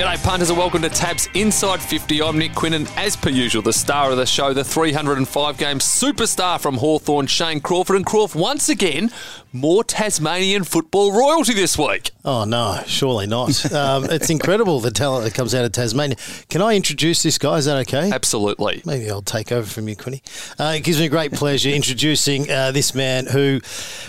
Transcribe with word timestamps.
G'day, 0.00 0.24
punters, 0.24 0.48
and 0.48 0.58
welcome 0.58 0.80
to 0.80 0.88
Tabs 0.88 1.28
Inside 1.34 1.78
50. 1.78 2.22
I'm 2.22 2.38
Nick 2.38 2.54
Quinn, 2.54 2.72
and 2.72 2.88
as 2.96 3.16
per 3.16 3.28
usual, 3.28 3.60
the 3.60 3.70
star 3.70 4.10
of 4.10 4.16
the 4.16 4.24
show, 4.24 4.54
the 4.54 4.64
305 4.64 5.58
game 5.58 5.78
superstar 5.78 6.58
from 6.58 6.78
Hawthorn, 6.78 7.26
Shane 7.26 7.60
Crawford. 7.60 7.96
And 7.96 8.06
Crawford, 8.06 8.40
once 8.40 8.70
again, 8.70 9.10
more 9.52 9.84
Tasmanian 9.84 10.64
football 10.64 11.12
royalty 11.12 11.52
this 11.52 11.76
week. 11.76 12.12
Oh, 12.24 12.46
no, 12.46 12.80
surely 12.86 13.26
not. 13.26 13.70
um, 13.74 14.04
it's 14.04 14.30
incredible 14.30 14.80
the 14.80 14.90
talent 14.90 15.24
that 15.24 15.34
comes 15.34 15.54
out 15.54 15.66
of 15.66 15.72
Tasmania. 15.72 16.16
Can 16.48 16.62
I 16.62 16.76
introduce 16.76 17.22
this 17.22 17.36
guy? 17.36 17.58
Is 17.58 17.66
that 17.66 17.76
okay? 17.86 18.10
Absolutely. 18.10 18.80
Maybe 18.86 19.10
I'll 19.10 19.20
take 19.20 19.52
over 19.52 19.66
from 19.66 19.86
you, 19.86 19.96
Quinny. 19.96 20.22
Uh, 20.58 20.76
it 20.76 20.80
gives 20.82 20.98
me 20.98 21.08
great 21.08 21.32
pleasure 21.32 21.68
introducing 21.68 22.50
uh, 22.50 22.72
this 22.72 22.94
man 22.94 23.26
who, 23.26 23.60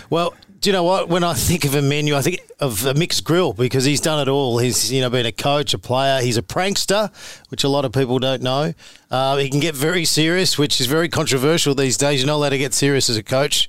well, 0.08 0.32
do 0.62 0.70
you 0.70 0.72
know 0.72 0.84
what? 0.84 1.08
When 1.08 1.24
I 1.24 1.34
think 1.34 1.64
of 1.64 1.74
a 1.74 1.82
menu, 1.82 2.14
I 2.14 2.22
think 2.22 2.40
of 2.60 2.86
a 2.86 2.94
mixed 2.94 3.24
grill 3.24 3.52
because 3.52 3.84
he's 3.84 4.00
done 4.00 4.20
it 4.20 4.30
all. 4.30 4.58
He's 4.58 4.92
you 4.92 5.00
know 5.00 5.10
been 5.10 5.26
a 5.26 5.32
coach, 5.32 5.74
a 5.74 5.78
player. 5.78 6.22
He's 6.22 6.36
a 6.36 6.42
prankster, 6.42 7.10
which 7.50 7.64
a 7.64 7.68
lot 7.68 7.84
of 7.84 7.90
people 7.90 8.20
don't 8.20 8.42
know. 8.42 8.72
Uh, 9.10 9.36
he 9.38 9.50
can 9.50 9.58
get 9.58 9.74
very 9.74 10.04
serious, 10.04 10.56
which 10.56 10.80
is 10.80 10.86
very 10.86 11.08
controversial 11.08 11.74
these 11.74 11.96
days. 11.96 12.20
You're 12.20 12.28
not 12.28 12.36
allowed 12.36 12.50
to 12.50 12.58
get 12.58 12.74
serious 12.74 13.10
as 13.10 13.16
a 13.16 13.24
coach, 13.24 13.68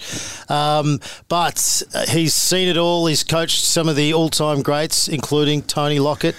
um, 0.52 1.00
but 1.30 1.82
uh, 1.96 2.06
he's 2.10 2.36
seen 2.36 2.68
it 2.68 2.78
all. 2.78 3.08
He's 3.08 3.24
coached 3.24 3.64
some 3.64 3.90
of 3.90 3.96
the 3.96 4.14
all-time 4.14 4.62
greats, 4.62 5.08
including 5.08 5.64
Tony 5.64 5.98
Lockett. 5.98 6.36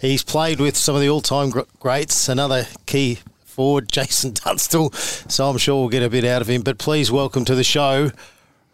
He's 0.00 0.22
played 0.22 0.60
with 0.60 0.76
some 0.76 0.94
of 0.94 1.00
the 1.00 1.10
all-time 1.10 1.52
greats. 1.80 2.28
Another 2.28 2.68
key 2.86 3.18
forward, 3.44 3.88
Jason 3.92 4.34
Dunstall. 4.34 4.94
So 5.28 5.50
I'm 5.50 5.58
sure 5.58 5.80
we'll 5.80 5.88
get 5.88 6.04
a 6.04 6.08
bit 6.08 6.24
out 6.24 6.42
of 6.42 6.48
him. 6.48 6.62
But 6.62 6.78
please 6.78 7.10
welcome 7.10 7.44
to 7.46 7.56
the 7.56 7.64
show. 7.64 8.12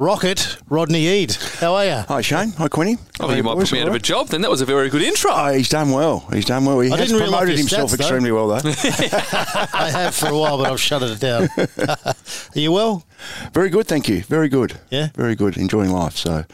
Rocket, 0.02 0.56
Rodney 0.68 1.06
Eade. 1.06 1.30
How 1.60 1.76
are 1.76 1.84
you? 1.84 2.04
Hi, 2.08 2.22
Shane. 2.22 2.50
Hi, 2.58 2.66
Quinny. 2.66 2.94
I 3.20 3.26
think 3.28 3.36
you 3.36 3.44
might 3.44 3.56
put 3.56 3.70
me 3.70 3.80
out 3.82 3.86
of 3.86 3.94
a 3.94 4.00
job 4.00 4.26
then. 4.26 4.42
That 4.42 4.50
was 4.50 4.60
a 4.60 4.64
very 4.66 4.90
good 4.90 5.00
intro. 5.00 5.30
Oh, 5.32 5.52
he's 5.52 5.68
done 5.68 5.92
well. 5.92 6.26
He's 6.32 6.44
done 6.44 6.64
well. 6.64 6.80
He 6.80 6.90
I 6.90 6.96
has 6.96 7.06
didn't 7.06 7.20
reel 7.20 7.30
promoted 7.30 7.50
your 7.50 7.58
himself 7.58 7.92
stats, 7.92 8.00
extremely 8.00 8.32
well, 8.32 8.48
though. 8.48 8.56
I 8.64 9.90
have 9.92 10.12
for 10.12 10.26
a 10.26 10.36
while, 10.36 10.58
but 10.58 10.72
I've 10.72 10.80
shut 10.80 11.04
it 11.04 11.20
down. 11.20 11.48
are 11.88 12.14
you 12.54 12.72
well? 12.72 13.06
Very 13.52 13.70
good, 13.70 13.86
thank 13.86 14.08
you. 14.08 14.22
Very 14.22 14.48
good. 14.48 14.78
Yeah? 14.90 15.08
Very 15.14 15.34
good. 15.34 15.56
Enjoying 15.56 15.90
life. 15.90 16.16
So 16.16 16.44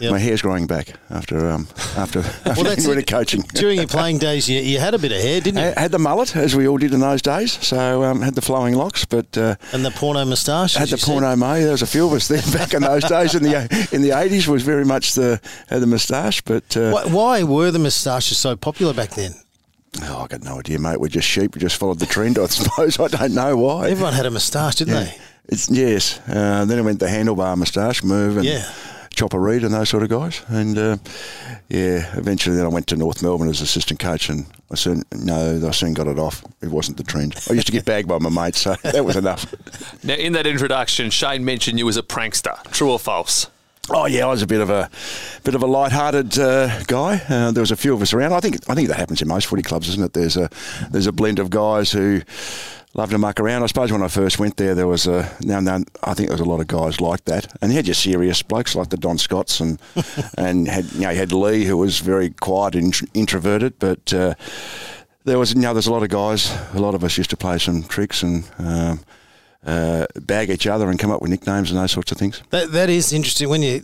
Yep. 0.00 0.10
my 0.10 0.18
hair's 0.18 0.42
growing 0.42 0.66
back 0.66 0.94
after 1.08 1.48
um 1.48 1.68
after, 1.96 2.18
after 2.44 2.50
Well, 2.56 2.64
that's 2.64 2.84
it. 2.84 3.06
coaching. 3.06 3.42
During 3.54 3.78
your 3.78 3.86
playing 3.86 4.18
days, 4.18 4.48
you, 4.48 4.58
you 4.60 4.80
had 4.80 4.92
a 4.92 4.98
bit 4.98 5.12
of 5.12 5.20
hair, 5.20 5.40
didn't 5.40 5.62
you? 5.62 5.72
I 5.76 5.80
had 5.80 5.92
the 5.92 6.00
mullet, 6.00 6.34
as 6.34 6.54
we 6.56 6.66
all 6.66 6.78
did 6.78 6.92
in 6.92 6.98
those 6.98 7.22
days. 7.22 7.52
So 7.64 8.02
um, 8.02 8.20
had 8.20 8.34
the 8.34 8.42
flowing 8.42 8.74
locks, 8.74 9.04
but 9.04 9.38
uh, 9.38 9.54
And 9.72 9.84
the 9.84 9.92
porno 9.92 10.24
moustache. 10.24 10.74
had 10.74 10.88
the 10.88 10.98
porno 10.98 11.36
May. 11.36 11.62
There 11.62 11.70
was 11.70 11.82
a 11.82 11.86
few 11.86 12.06
of 12.06 12.12
us 12.12 12.26
then 12.26 12.42
back 12.52 12.74
in 12.74 12.82
those 12.82 13.04
days. 13.04 13.36
In 13.36 13.44
the 13.44 13.88
in 13.92 14.02
the 14.02 14.10
eighties, 14.18 14.48
was 14.48 14.64
very 14.64 14.84
much 14.84 15.12
the 15.12 15.40
had 15.68 15.80
the 15.80 15.86
moustache, 15.86 16.40
but. 16.42 16.76
Uh, 16.76 16.90
Why, 16.90 17.04
why 17.04 17.42
were 17.44 17.70
the 17.70 17.78
moustaches 17.78 18.36
so 18.36 18.56
popular 18.56 18.92
back 18.94 19.10
then? 19.10 19.32
Oh, 20.02 20.22
I 20.24 20.26
got 20.26 20.42
no 20.42 20.58
idea, 20.58 20.78
mate. 20.78 21.00
We're 21.00 21.08
just 21.08 21.28
sheep. 21.28 21.54
We 21.54 21.60
just 21.60 21.76
followed 21.76 21.98
the 21.98 22.06
trend, 22.06 22.38
I 22.38 22.46
suppose. 22.48 22.98
I 22.98 23.08
don't 23.08 23.34
know 23.34 23.56
why. 23.56 23.90
Everyone 23.90 24.12
had 24.12 24.26
a 24.26 24.30
moustache, 24.30 24.76
didn't 24.76 24.94
Yeah. 24.94 25.04
they? 25.04 25.18
It's 25.48 25.70
yes. 25.70 26.20
Uh, 26.28 26.64
then 26.64 26.78
it 26.78 26.82
went 26.82 27.00
the 27.00 27.06
handlebar 27.06 27.56
moustache 27.56 28.02
move 28.02 28.36
and 28.38 28.46
Yeah. 28.46 28.64
Chopper 29.14 29.38
Read 29.38 29.62
and 29.62 29.72
those 29.72 29.90
sort 29.90 30.02
of 30.02 30.08
guys. 30.08 30.42
And 30.48 30.76
uh, 30.76 30.96
yeah, 31.68 32.16
eventually 32.16 32.56
then 32.56 32.64
I 32.64 32.68
went 32.68 32.88
to 32.88 32.96
North 32.96 33.22
Melbourne 33.22 33.48
as 33.48 33.60
assistant 33.60 34.00
coach, 34.00 34.28
and 34.28 34.44
I 34.72 34.74
soon 34.74 35.04
no, 35.14 35.60
I 35.64 35.70
soon 35.70 35.94
got 35.94 36.08
it 36.08 36.18
off. 36.18 36.42
It 36.62 36.68
wasn't 36.68 36.96
the 36.96 37.04
trend. 37.04 37.36
I 37.48 37.52
used 37.52 37.66
to 37.66 37.72
get 37.72 37.84
bagged 37.84 38.08
by 38.08 38.18
my 38.18 38.30
mates, 38.30 38.58
so 38.58 38.74
that 38.82 39.04
was 39.04 39.14
enough. 39.14 39.54
Now, 40.02 40.14
in 40.14 40.32
that 40.32 40.46
introduction, 40.48 41.10
Shane 41.10 41.44
mentioned 41.44 41.78
you 41.78 41.88
as 41.88 41.96
a 41.96 42.02
prankster. 42.02 42.60
True 42.72 42.90
or 42.90 42.98
false? 42.98 43.46
Oh 43.90 44.06
yeah, 44.06 44.24
I 44.24 44.30
was 44.30 44.42
a 44.42 44.46
bit 44.46 44.60
of 44.60 44.70
a 44.70 44.90
bit 45.42 45.54
of 45.54 45.62
a 45.62 45.66
light-hearted 45.66 46.38
uh, 46.38 46.82
guy. 46.84 47.20
Uh, 47.28 47.50
there 47.50 47.60
was 47.60 47.70
a 47.70 47.76
few 47.76 47.92
of 47.92 48.00
us 48.00 48.14
around. 48.14 48.32
I 48.32 48.40
think 48.40 48.58
I 48.68 48.74
think 48.74 48.88
that 48.88 48.96
happens 48.96 49.20
in 49.20 49.28
most 49.28 49.46
footy 49.46 49.62
clubs, 49.62 49.88
isn't 49.90 50.02
it? 50.02 50.12
There's 50.14 50.36
a 50.36 50.48
there's 50.90 51.06
a 51.06 51.12
blend 51.12 51.38
of 51.38 51.50
guys 51.50 51.92
who 51.92 52.22
love 52.94 53.10
to 53.10 53.18
muck 53.18 53.40
around. 53.40 53.62
I 53.62 53.66
suppose 53.66 53.92
when 53.92 54.02
I 54.02 54.08
first 54.08 54.38
went 54.38 54.56
there, 54.56 54.74
there 54.74 54.86
was 54.86 55.06
a 55.06 55.30
now 55.42 55.58
and 55.58 55.66
then 55.66 55.84
I 56.02 56.14
think 56.14 56.28
there 56.28 56.38
was 56.38 56.46
a 56.46 56.48
lot 56.48 56.60
of 56.60 56.66
guys 56.66 57.00
like 57.00 57.26
that, 57.26 57.54
and 57.60 57.70
you 57.72 57.76
had 57.76 57.86
your 57.86 57.94
serious 57.94 58.42
blokes 58.42 58.74
like 58.74 58.88
the 58.88 58.96
Don 58.96 59.18
Scotts 59.18 59.60
and 59.60 59.78
and 60.38 60.66
had 60.66 60.90
you 60.92 61.00
know 61.00 61.10
you 61.10 61.18
had 61.18 61.32
Leigh 61.32 61.64
who 61.64 61.76
was 61.76 62.00
very 62.00 62.30
quiet 62.30 62.74
and 62.74 62.98
introverted, 63.12 63.78
but. 63.78 64.12
Uh, 64.12 64.34
there 65.26 65.38
was, 65.38 65.54
you 65.54 65.60
know, 65.62 65.72
there's 65.72 65.86
a 65.86 65.90
lot 65.90 66.02
of 66.02 66.10
guys. 66.10 66.54
A 66.74 66.78
lot 66.78 66.94
of 66.94 67.02
us 67.02 67.16
used 67.16 67.30
to 67.30 67.36
play 67.38 67.56
some 67.56 67.82
tricks 67.82 68.22
and 68.22 68.44
um, 68.58 69.00
uh, 69.66 70.06
bag 70.16 70.50
each 70.50 70.66
other 70.66 70.90
and 70.90 70.98
come 70.98 71.10
up 71.10 71.20
with 71.22 71.30
nicknames 71.30 71.70
and 71.70 71.78
those 71.80 71.92
sorts 71.92 72.12
of 72.12 72.18
things. 72.18 72.42
That, 72.50 72.72
that 72.72 72.90
is 72.90 73.12
interesting 73.12 73.48
when 73.48 73.62
you 73.62 73.82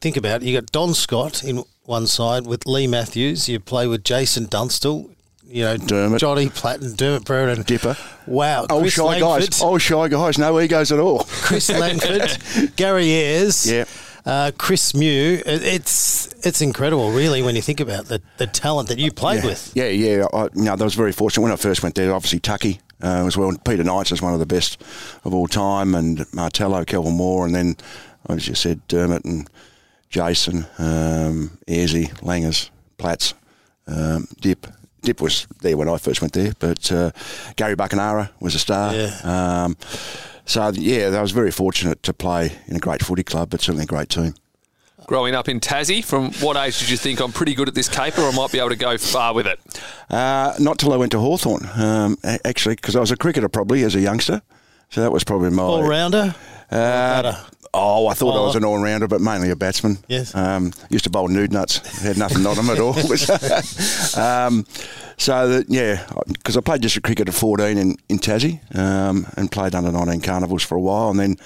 think 0.00 0.16
about 0.16 0.42
it. 0.42 0.46
You 0.46 0.58
got 0.60 0.70
Don 0.72 0.94
Scott 0.94 1.44
in 1.44 1.62
one 1.84 2.06
side 2.06 2.46
with 2.46 2.66
Leigh 2.66 2.86
Matthews. 2.86 3.48
You 3.48 3.60
play 3.60 3.86
with 3.86 4.04
Jason 4.04 4.46
Dunstall. 4.46 5.10
You 5.44 5.64
know, 5.64 5.76
Dermot. 5.78 6.20
Johnny 6.20 6.48
Platten, 6.48 6.94
Dermot 6.96 7.24
Brereton. 7.24 7.56
and 7.58 7.66
Dipper. 7.66 7.96
Wow. 8.28 8.66
Old 8.70 8.82
Chris 8.82 8.94
shy 8.94 9.02
Langford, 9.02 9.50
guys. 9.50 9.60
Old 9.60 9.82
shy 9.82 10.06
guys. 10.06 10.38
No 10.38 10.60
egos 10.60 10.92
at 10.92 11.00
all. 11.00 11.24
Chris 11.24 11.68
Langford, 11.68 12.38
Gary 12.76 13.10
Ayres, 13.10 13.68
Yeah. 13.68 13.84
uh, 14.24 14.52
Chris 14.56 14.94
Mew. 14.94 15.42
It's 15.44 16.28
it's 16.46 16.60
incredible, 16.60 17.10
really, 17.10 17.42
when 17.42 17.56
you 17.56 17.62
think 17.62 17.80
about 17.80 18.04
the, 18.06 18.22
the 18.36 18.46
talent 18.46 18.90
that 18.90 19.00
you 19.00 19.10
played 19.10 19.42
yeah. 19.42 19.46
with. 19.50 19.72
Yeah, 19.74 19.88
yeah. 19.88 20.26
I, 20.32 20.44
you 20.54 20.62
know, 20.62 20.76
that 20.76 20.84
was 20.84 20.94
very 20.94 21.10
fortunate 21.10 21.42
when 21.42 21.50
I 21.50 21.56
first 21.56 21.82
went 21.82 21.96
there. 21.96 22.14
Obviously, 22.14 22.38
Tucky 22.38 22.78
uh, 23.02 23.26
as 23.26 23.36
well. 23.36 23.56
Peter 23.64 23.84
Knights 23.84 24.12
is 24.12 24.22
one 24.22 24.32
of 24.32 24.40
the 24.40 24.46
best 24.46 24.82
of 25.24 25.34
all 25.34 25.46
time, 25.46 25.94
and 25.94 26.24
Martello, 26.32 26.84
Kelvin 26.84 27.16
Moore, 27.16 27.46
and 27.46 27.54
then, 27.54 27.76
as 28.28 28.48
you 28.48 28.54
said, 28.54 28.86
Dermot 28.88 29.24
and 29.24 29.48
Jason, 30.08 30.66
um, 30.78 31.58
Langers, 31.66 32.70
Platts, 32.98 33.34
um, 33.86 34.26
Dip. 34.40 34.66
Dip 35.02 35.20
was 35.20 35.46
there 35.62 35.76
when 35.76 35.88
I 35.88 35.96
first 35.96 36.20
went 36.20 36.34
there, 36.34 36.52
but 36.58 36.92
uh, 36.92 37.10
Gary 37.56 37.74
Buckenara 37.74 38.30
was 38.40 38.54
a 38.54 38.58
star. 38.58 38.94
Yeah. 38.94 39.16
Um, 39.24 39.76
so 40.44 40.68
yeah, 40.74 41.06
I 41.16 41.22
was 41.22 41.30
very 41.30 41.50
fortunate 41.50 42.02
to 42.02 42.12
play 42.12 42.52
in 42.66 42.76
a 42.76 42.80
great 42.80 43.02
footy 43.02 43.22
club, 43.22 43.50
but 43.50 43.60
certainly 43.60 43.84
a 43.84 43.86
great 43.86 44.10
team. 44.10 44.34
Growing 45.10 45.34
up 45.34 45.48
in 45.48 45.58
Tassie, 45.58 46.04
from 46.04 46.30
what 46.34 46.56
age 46.56 46.78
did 46.78 46.88
you 46.88 46.96
think 46.96 47.18
I'm 47.18 47.32
pretty 47.32 47.52
good 47.56 47.66
at 47.66 47.74
this 47.74 47.88
caper 47.88 48.20
or 48.20 48.28
I 48.28 48.30
might 48.36 48.52
be 48.52 48.60
able 48.60 48.68
to 48.68 48.76
go 48.76 48.96
far 48.96 49.34
with 49.34 49.44
it? 49.44 49.58
Uh, 50.08 50.54
not 50.60 50.78
till 50.78 50.92
I 50.92 50.96
went 50.96 51.10
to 51.10 51.18
Hawthorn, 51.18 51.68
um, 51.74 52.16
actually, 52.22 52.76
because 52.76 52.94
I 52.94 53.00
was 53.00 53.10
a 53.10 53.16
cricketer 53.16 53.48
probably 53.48 53.82
as 53.82 53.96
a 53.96 54.00
youngster. 54.00 54.40
So 54.88 55.00
that 55.00 55.10
was 55.10 55.24
probably 55.24 55.50
my 55.50 55.64
All 55.64 55.82
rounder. 55.82 56.32
Uh, 56.70 57.42
oh, 57.74 58.06
I 58.06 58.14
thought 58.14 58.36
I 58.40 58.40
was 58.46 58.54
Oh. 58.54 58.58
an 58.58 58.64
all 58.64 58.78
rounder, 58.80 59.08
but 59.08 59.20
mainly 59.20 59.50
a 59.50 59.56
batsman. 59.56 59.98
Yes. 60.06 60.32
Um, 60.32 60.72
used 60.90 61.02
to 61.06 61.10
bowl 61.10 61.26
nude 61.26 61.52
nuts. 61.52 61.78
Had 62.02 62.16
nothing 62.16 62.46
on 62.46 62.54
them 62.54 62.70
at 62.70 62.78
all. 62.78 62.94
um, 64.16 64.64
so 65.16 65.48
that 65.48 65.64
yeah, 65.68 66.06
because 66.28 66.56
I 66.56 66.60
played 66.60 66.82
district 66.82 67.06
cricket 67.06 67.26
at 67.26 67.34
14 67.34 67.76
in 67.78 67.96
in 68.08 68.20
Tassie, 68.20 68.60
um, 68.78 69.26
and 69.36 69.50
played 69.50 69.74
under 69.74 69.90
19 69.90 70.20
carnivals 70.20 70.62
for 70.62 70.76
a 70.76 70.80
while, 70.80 71.10
and 71.10 71.18
then 71.18 71.36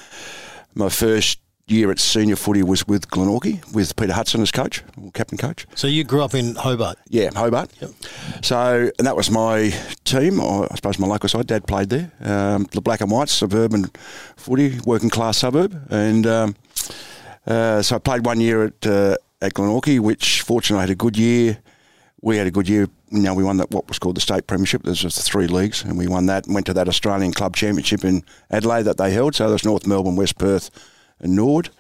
my 0.75 0.91
first 0.91 1.39
year 1.67 1.91
at 1.91 1.99
senior 1.99 2.37
footy 2.37 2.63
was 2.63 2.87
with 2.87 3.09
Glenorchy 3.09 3.73
with 3.73 3.97
Peter 3.97 4.13
Hudson 4.13 4.43
as 4.43 4.51
coach, 4.51 4.83
or 5.01 5.11
captain 5.13 5.39
coach. 5.39 5.67
So 5.75 5.87
you 5.87 6.05
grew 6.05 6.23
up 6.23 6.35
in 6.35 6.55
Hobart. 6.57 6.99
Yeah, 7.09 7.31
Hobart. 7.35 7.71
Yep. 7.81 7.91
So, 8.43 8.91
and 8.99 9.07
that 9.07 9.17
was 9.17 9.31
my 9.31 9.73
team, 10.05 10.41
or 10.41 10.71
I 10.71 10.75
suppose 10.77 10.99
my 10.99 11.07
local 11.07 11.29
side. 11.29 11.47
Dad 11.47 11.67
played 11.67 11.89
there. 11.89 12.13
Um, 12.21 12.67
the 12.73 12.81
black 12.81 13.01
and 13.01 13.11
white 13.11 13.29
suburban 13.29 13.91
footy, 14.37 14.79
working 14.85 15.11
class 15.11 15.39
suburb, 15.39 15.87
and 15.91 16.27
um, 16.27 16.57
uh, 17.47 17.83
so 17.83 17.97
I 17.97 17.99
played 17.99 18.27
one 18.27 18.41
year 18.41 18.65
at 18.65 18.87
uh, 18.87 19.17
at 19.41 19.55
Glenorchy, 19.55 20.01
which 20.01 20.43
fortunately 20.43 20.79
I 20.79 20.83
had 20.83 20.91
a 20.91 20.95
good 20.95 21.17
year. 21.17 21.59
We 22.21 22.39
had 22.39 22.47
a 22.47 22.51
good 22.51 22.69
year. 22.69 22.89
You 23.11 23.21
know, 23.21 23.35
we 23.35 23.45
won 23.45 23.59
that 23.59 23.71
what 23.71 23.87
was 23.87 23.99
called 23.99 24.17
the 24.17 24.21
state 24.21 24.47
premiership. 24.47 24.83
There's 24.83 25.01
just 25.01 25.23
three 25.23 25.47
leagues, 25.47 25.85
and 25.85 25.97
we 25.97 26.07
won 26.09 26.27
that. 26.27 26.47
and 26.47 26.55
Went 26.55 26.67
to 26.67 26.73
that 26.75 26.89
Australian 26.89 27.33
club 27.33 27.55
championship 27.55 28.05
in 28.05 28.23
Adelaide 28.51 28.83
that 28.85 28.97
they 28.97 29.13
held. 29.13 29.35
So 29.35 29.49
there's 29.49 29.65
North 29.65 29.87
Melbourne, 29.87 30.17
West 30.17 30.39
Perth, 30.39 30.71
Nord. 31.21 31.71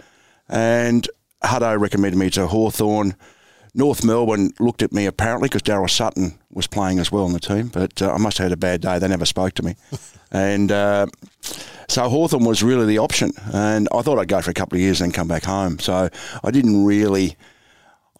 And 0.48 1.08
Hutto 1.42 1.78
recommended 1.78 2.18
me 2.18 2.30
to 2.30 2.46
Hawthorn. 2.46 3.16
North 3.74 4.04
Melbourne 4.04 4.52
looked 4.60 4.82
at 4.82 4.92
me 4.92 5.06
apparently 5.06 5.48
because 5.48 5.62
Daryl 5.62 5.90
Sutton 5.90 6.38
was 6.50 6.68
playing 6.68 7.00
as 7.00 7.10
well 7.10 7.24
on 7.24 7.32
the 7.32 7.40
team, 7.40 7.68
but 7.68 8.00
uh, 8.00 8.12
I 8.12 8.18
must 8.18 8.38
have 8.38 8.46
had 8.46 8.52
a 8.52 8.56
bad 8.56 8.80
day. 8.80 8.98
They 8.98 9.08
never 9.08 9.24
spoke 9.24 9.54
to 9.54 9.64
me. 9.64 9.74
and 10.30 10.70
uh, 10.70 11.06
so 11.88 12.08
Hawthorn 12.08 12.44
was 12.44 12.62
really 12.62 12.86
the 12.86 12.98
option. 12.98 13.32
And 13.52 13.88
I 13.92 14.02
thought 14.02 14.18
I'd 14.18 14.28
go 14.28 14.40
for 14.40 14.52
a 14.52 14.54
couple 14.54 14.76
of 14.76 14.80
years 14.80 15.00
and 15.00 15.10
then 15.10 15.14
come 15.14 15.28
back 15.28 15.44
home. 15.44 15.80
So 15.80 16.08
I 16.42 16.50
didn't 16.52 16.84
really. 16.84 17.36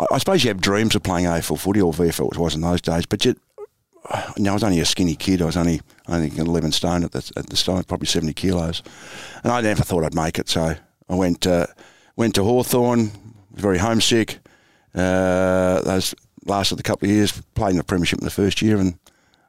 I, 0.01 0.07
I 0.13 0.19
suppose 0.19 0.43
you 0.43 0.49
have 0.49 0.61
dreams 0.61 0.97
of 0.97 1.05
playing 1.05 1.27
AFL 1.27 1.59
footy 1.59 1.81
or 1.81 1.93
VFL, 1.93 2.33
it 2.33 2.39
was 2.39 2.57
in 2.57 2.61
those 2.61 2.81
days, 2.81 3.07
but 3.07 3.25
you, 3.25 3.37
you 4.37 4.43
know, 4.43 4.51
I 4.51 4.55
was 4.55 4.65
only 4.65 4.81
a 4.81 4.85
skinny 4.85 5.15
kid. 5.15 5.41
I 5.41 5.47
was 5.47 5.57
only 5.57 5.81
I 6.09 6.19
think 6.19 6.37
11 6.37 6.73
stone 6.73 7.05
at 7.05 7.13
the, 7.13 7.33
at 7.37 7.49
the 7.49 7.57
stone, 7.57 7.85
probably 7.85 8.07
70 8.07 8.35
kilos. 8.35 8.83
And 9.45 9.53
I 9.53 9.61
never 9.61 9.85
thought 9.85 10.05
I'd 10.05 10.15
make 10.15 10.41
it. 10.41 10.49
So 10.49 10.75
I 11.09 11.15
went 11.15 11.47
went 12.17 12.35
to 12.37 12.45
Hawthorn, 12.45 13.11
was 13.53 13.63
very 13.63 13.79
homesick. 13.79 14.39
Uh, 14.95 15.81
those 15.83 16.15
lasted 16.45 16.79
a 16.79 16.83
couple 16.83 17.09
of 17.09 17.15
years, 17.15 17.33
played 17.55 17.73
in 17.73 17.77
the 17.77 17.85
premiership 17.85 18.19
in 18.19 18.25
the 18.25 18.31
first 18.31 18.63
year, 18.63 18.77
and 18.77 18.99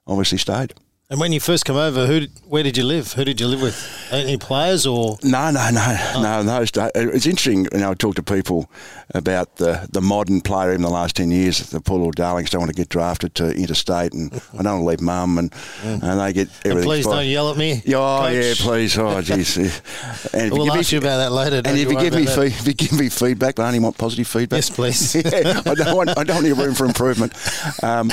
obviously 0.07 0.37
stayed. 0.37 0.73
And 1.07 1.19
when 1.19 1.31
you 1.31 1.39
first 1.39 1.65
come 1.65 1.75
over, 1.75 2.07
who, 2.07 2.21
where 2.47 2.63
did 2.63 2.75
you 2.77 2.83
live? 2.83 3.13
Who 3.13 3.23
did 3.23 3.39
you 3.39 3.45
live 3.47 3.61
with? 3.61 4.07
Any 4.11 4.37
players 4.37 4.87
or? 4.87 5.19
No, 5.21 5.51
no, 5.51 5.69
no, 5.69 6.19
no. 6.19 6.41
Those 6.41 6.71
it's 6.95 7.27
interesting. 7.27 7.67
You 7.71 7.77
know, 7.79 7.91
I 7.91 7.93
talk 7.93 8.15
to 8.15 8.23
people 8.23 8.71
about 9.13 9.57
the, 9.57 9.87
the 9.91 10.01
modern 10.01 10.41
player 10.41 10.71
in 10.73 10.81
the 10.81 10.89
last 10.89 11.15
ten 11.15 11.29
years. 11.29 11.59
The 11.69 11.79
poor 11.79 11.97
little 11.99 12.11
darlings 12.11 12.49
don't 12.49 12.61
want 12.61 12.71
to 12.71 12.75
get 12.75 12.89
drafted 12.89 13.35
to 13.35 13.51
interstate, 13.51 14.13
and 14.13 14.33
I 14.57 14.63
don't 14.63 14.65
want 14.65 14.81
to 14.81 14.85
leave 14.85 15.01
mum, 15.01 15.37
and 15.37 15.53
and 15.83 16.19
they 16.19 16.33
get 16.33 16.47
And 16.63 16.71
everything. 16.71 16.83
please 16.89 17.05
fine. 17.05 17.15
don't 17.17 17.27
yell 17.27 17.51
at 17.51 17.57
me. 17.57 17.83
Yeah, 17.85 17.97
Oh 17.99 18.27
yeah, 18.27 18.53
please. 18.57 18.97
Oh, 18.97 19.03
jeez. 19.21 20.33
And 20.33 20.51
We'll 20.51 20.65
give 20.65 20.75
me- 20.75 20.83
you 20.87 20.97
about 20.97 21.17
that 21.17 21.31
later. 21.31 21.57
And 21.57 21.77
if 21.77 21.87
you 21.91 21.99
give 21.99 22.15
me 22.15 22.25
fee- 22.25 22.47
if 22.47 22.65
you 22.65 22.73
give 22.73 22.93
me 22.93 23.09
feedback, 23.09 23.55
but 23.55 23.63
I 23.63 23.67
only 23.67 23.79
want 23.79 23.95
positive 23.95 24.27
feedback. 24.27 24.57
Yes, 24.57 24.71
please. 24.71 25.13
yeah, 25.23 25.61
I 25.67 25.75
don't 25.75 25.95
want 25.95 26.17
I 26.17 26.23
don't 26.23 26.41
need 26.43 26.53
room 26.53 26.73
for 26.73 26.85
improvement. 26.85 27.33
Um, 27.83 28.09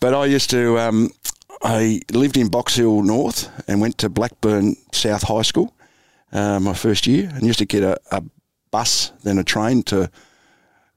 but 0.00 0.14
I 0.14 0.26
used 0.26 0.50
to 0.50 0.78
um, 0.78 1.10
I 1.62 2.00
lived 2.12 2.36
in 2.36 2.48
Box 2.48 2.76
Hill 2.76 3.02
North 3.02 3.50
and 3.68 3.80
went 3.80 3.98
to 3.98 4.08
Blackburn 4.08 4.76
South 4.92 5.22
High 5.22 5.42
School 5.42 5.74
uh, 6.32 6.60
my 6.60 6.74
first 6.74 7.06
year, 7.06 7.30
and 7.32 7.42
used 7.44 7.58
to 7.58 7.64
get 7.64 7.82
a, 7.82 7.98
a 8.10 8.22
bus 8.70 9.12
then 9.22 9.38
a 9.38 9.44
train 9.44 9.82
to 9.84 10.10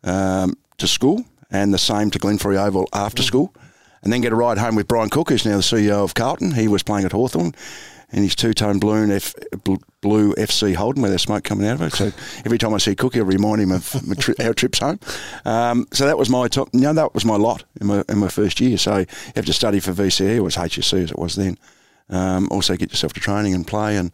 um, 0.03 0.55
to 0.77 0.87
school, 0.87 1.25
and 1.51 1.73
the 1.73 1.77
same 1.77 2.09
to 2.11 2.19
Glenferrie 2.19 2.57
Oval 2.57 2.87
after 2.93 3.21
school, 3.21 3.53
and 4.01 4.11
then 4.11 4.21
get 4.21 4.31
a 4.31 4.35
ride 4.35 4.57
home 4.57 4.75
with 4.75 4.87
Brian 4.87 5.09
Cook, 5.09 5.29
who's 5.29 5.45
now 5.45 5.57
the 5.57 5.63
CEO 5.63 6.03
of 6.03 6.13
Carlton. 6.13 6.51
He 6.51 6.67
was 6.67 6.83
playing 6.83 7.05
at 7.05 7.11
Hawthorn 7.11 7.53
in 8.11 8.23
his 8.23 8.35
two-tone 8.35 8.79
blue, 8.79 9.11
F, 9.11 9.35
blue 10.01 10.33
FC 10.33 10.75
Holden 10.75 11.01
with 11.01 11.11
there's 11.11 11.21
smoke 11.21 11.43
coming 11.43 11.67
out 11.67 11.75
of 11.75 11.81
it. 11.81 11.93
So 11.93 12.11
every 12.45 12.57
time 12.57 12.73
I 12.73 12.77
see 12.77 12.95
Cookie, 12.95 13.19
I 13.19 13.23
remind 13.23 13.61
him 13.61 13.71
of 13.71 13.95
tri- 14.19 14.35
our 14.39 14.53
trips 14.53 14.79
home. 14.79 14.99
Um, 15.45 15.87
so 15.91 16.05
that 16.05 16.17
was 16.17 16.29
my 16.29 16.47
top. 16.47 16.69
You 16.73 16.81
know, 16.81 16.93
that 16.93 17.13
was 17.13 17.25
my 17.25 17.35
lot 17.35 17.63
in 17.79 17.87
my 17.87 18.03
in 18.09 18.17
my 18.17 18.29
first 18.29 18.59
year. 18.59 18.77
So 18.77 18.99
you 18.99 19.05
have 19.35 19.45
to 19.45 19.53
study 19.53 19.79
for 19.79 19.91
VCE, 19.91 20.37
or 20.37 20.43
was 20.43 20.55
HSC 20.55 21.03
as 21.03 21.11
it 21.11 21.19
was 21.19 21.35
then. 21.35 21.57
Um, 22.09 22.47
also 22.49 22.75
get 22.75 22.89
yourself 22.89 23.13
to 23.13 23.19
training 23.19 23.53
and 23.53 23.65
play 23.65 23.97
and. 23.97 24.11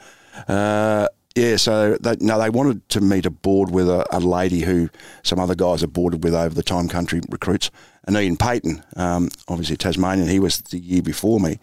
Uh, 0.47 1.07
yeah, 1.35 1.57
so 1.57 1.97
they, 1.99 2.15
no, 2.21 2.39
they 2.39 2.49
wanted 2.49 2.87
to 2.89 3.01
meet 3.01 3.25
a 3.25 3.29
board 3.29 3.69
with 3.69 3.89
a, 3.89 4.05
a 4.15 4.21
lady 4.21 4.61
who 4.61 4.89
some 5.21 5.37
other 5.37 5.53
guys 5.53 5.81
have 5.81 5.91
boarded 5.91 6.23
with 6.23 6.33
over 6.33 6.55
the 6.55 6.63
time 6.63 6.87
country 6.87 7.19
recruits, 7.27 7.71
and 8.05 8.15
Ian 8.15 8.37
Payton, 8.37 8.81
um, 8.95 9.29
obviously 9.49 9.75
Tasmanian. 9.75 10.29
He 10.29 10.39
was 10.39 10.61
the 10.61 10.79
year 10.79 11.01
before 11.01 11.41
me, 11.41 11.59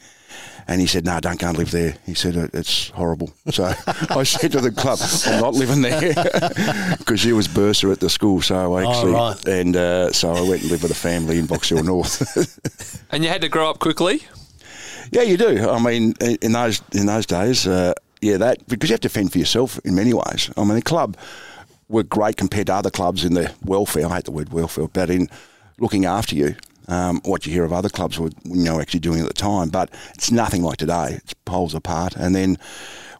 and 0.68 0.80
he 0.80 0.86
said, 0.86 1.04
"No, 1.04 1.18
don't 1.20 1.38
go 1.38 1.48
and 1.48 1.58
live 1.58 1.70
there." 1.70 1.96
He 2.06 2.14
said 2.14 2.36
it's 2.54 2.90
horrible. 2.90 3.32
So 3.50 3.64
I 4.10 4.22
said 4.24 4.52
to 4.52 4.60
the 4.60 4.70
club, 4.70 4.98
"I'm 5.26 5.40
not 5.40 5.54
living 5.54 5.82
there," 5.82 6.00
because 6.98 7.20
she 7.20 7.32
was 7.32 7.48
bursar 7.48 7.90
at 7.92 8.00
the 8.00 8.08
school. 8.10 8.40
So 8.42 8.74
I 8.74 8.84
Oh, 8.84 8.88
actually, 8.90 9.12
right. 9.12 9.48
and 9.48 9.76
uh, 9.76 10.12
so 10.12 10.30
I 10.32 10.40
went 10.42 10.62
and 10.62 10.70
lived 10.70 10.82
with 10.82 10.92
a 10.92 10.94
family 10.94 11.38
in 11.38 11.46
Box 11.46 11.68
Hill 11.68 11.82
North. 11.84 12.20
And 13.12 13.22
you 13.22 13.28
had 13.28 13.42
to 13.42 13.48
grow 13.50 13.68
up 13.68 13.78
quickly. 13.78 14.22
Yeah, 15.10 15.22
you 15.22 15.36
do. 15.36 15.68
I 15.68 15.78
mean, 15.78 16.14
in- 16.20 16.38
in 16.40 16.52
those 16.52 16.80
in 16.94 17.06
those 17.06 17.26
days, 17.26 17.66
uh, 17.66 17.92
yeah, 18.22 18.38
that 18.38 18.66
because 18.68 18.88
you 18.88 18.94
have 18.94 19.00
to 19.00 19.08
fend 19.10 19.32
for 19.32 19.38
yourself 19.38 19.78
in 19.84 19.94
many 19.94 20.14
ways. 20.14 20.50
I 20.56 20.64
mean, 20.64 20.76
the 20.76 20.82
club 20.82 21.16
were 21.88 22.04
great 22.04 22.36
compared 22.38 22.68
to 22.68 22.74
other 22.74 22.90
clubs 22.90 23.22
in 23.24 23.34
the 23.34 23.52
welfare. 23.64 24.06
I 24.06 24.14
hate 24.16 24.24
the 24.24 24.30
word 24.30 24.50
welfare, 24.52 24.88
but 24.88 25.10
in 25.10 25.28
looking 25.78 26.06
after 26.06 26.34
you. 26.34 26.54
Um, 26.88 27.20
what 27.24 27.46
you 27.46 27.52
hear 27.52 27.64
of 27.64 27.72
other 27.72 27.88
clubs 27.88 28.18
were 28.18 28.30
you 28.44 28.64
know 28.64 28.80
actually 28.80 29.00
doing 29.00 29.20
at 29.20 29.28
the 29.28 29.34
time, 29.34 29.68
but 29.68 29.90
it's 30.14 30.30
nothing 30.30 30.62
like 30.62 30.78
today. 30.78 31.18
It's 31.22 31.34
poles 31.34 31.74
apart. 31.74 32.16
And 32.16 32.34
then 32.34 32.58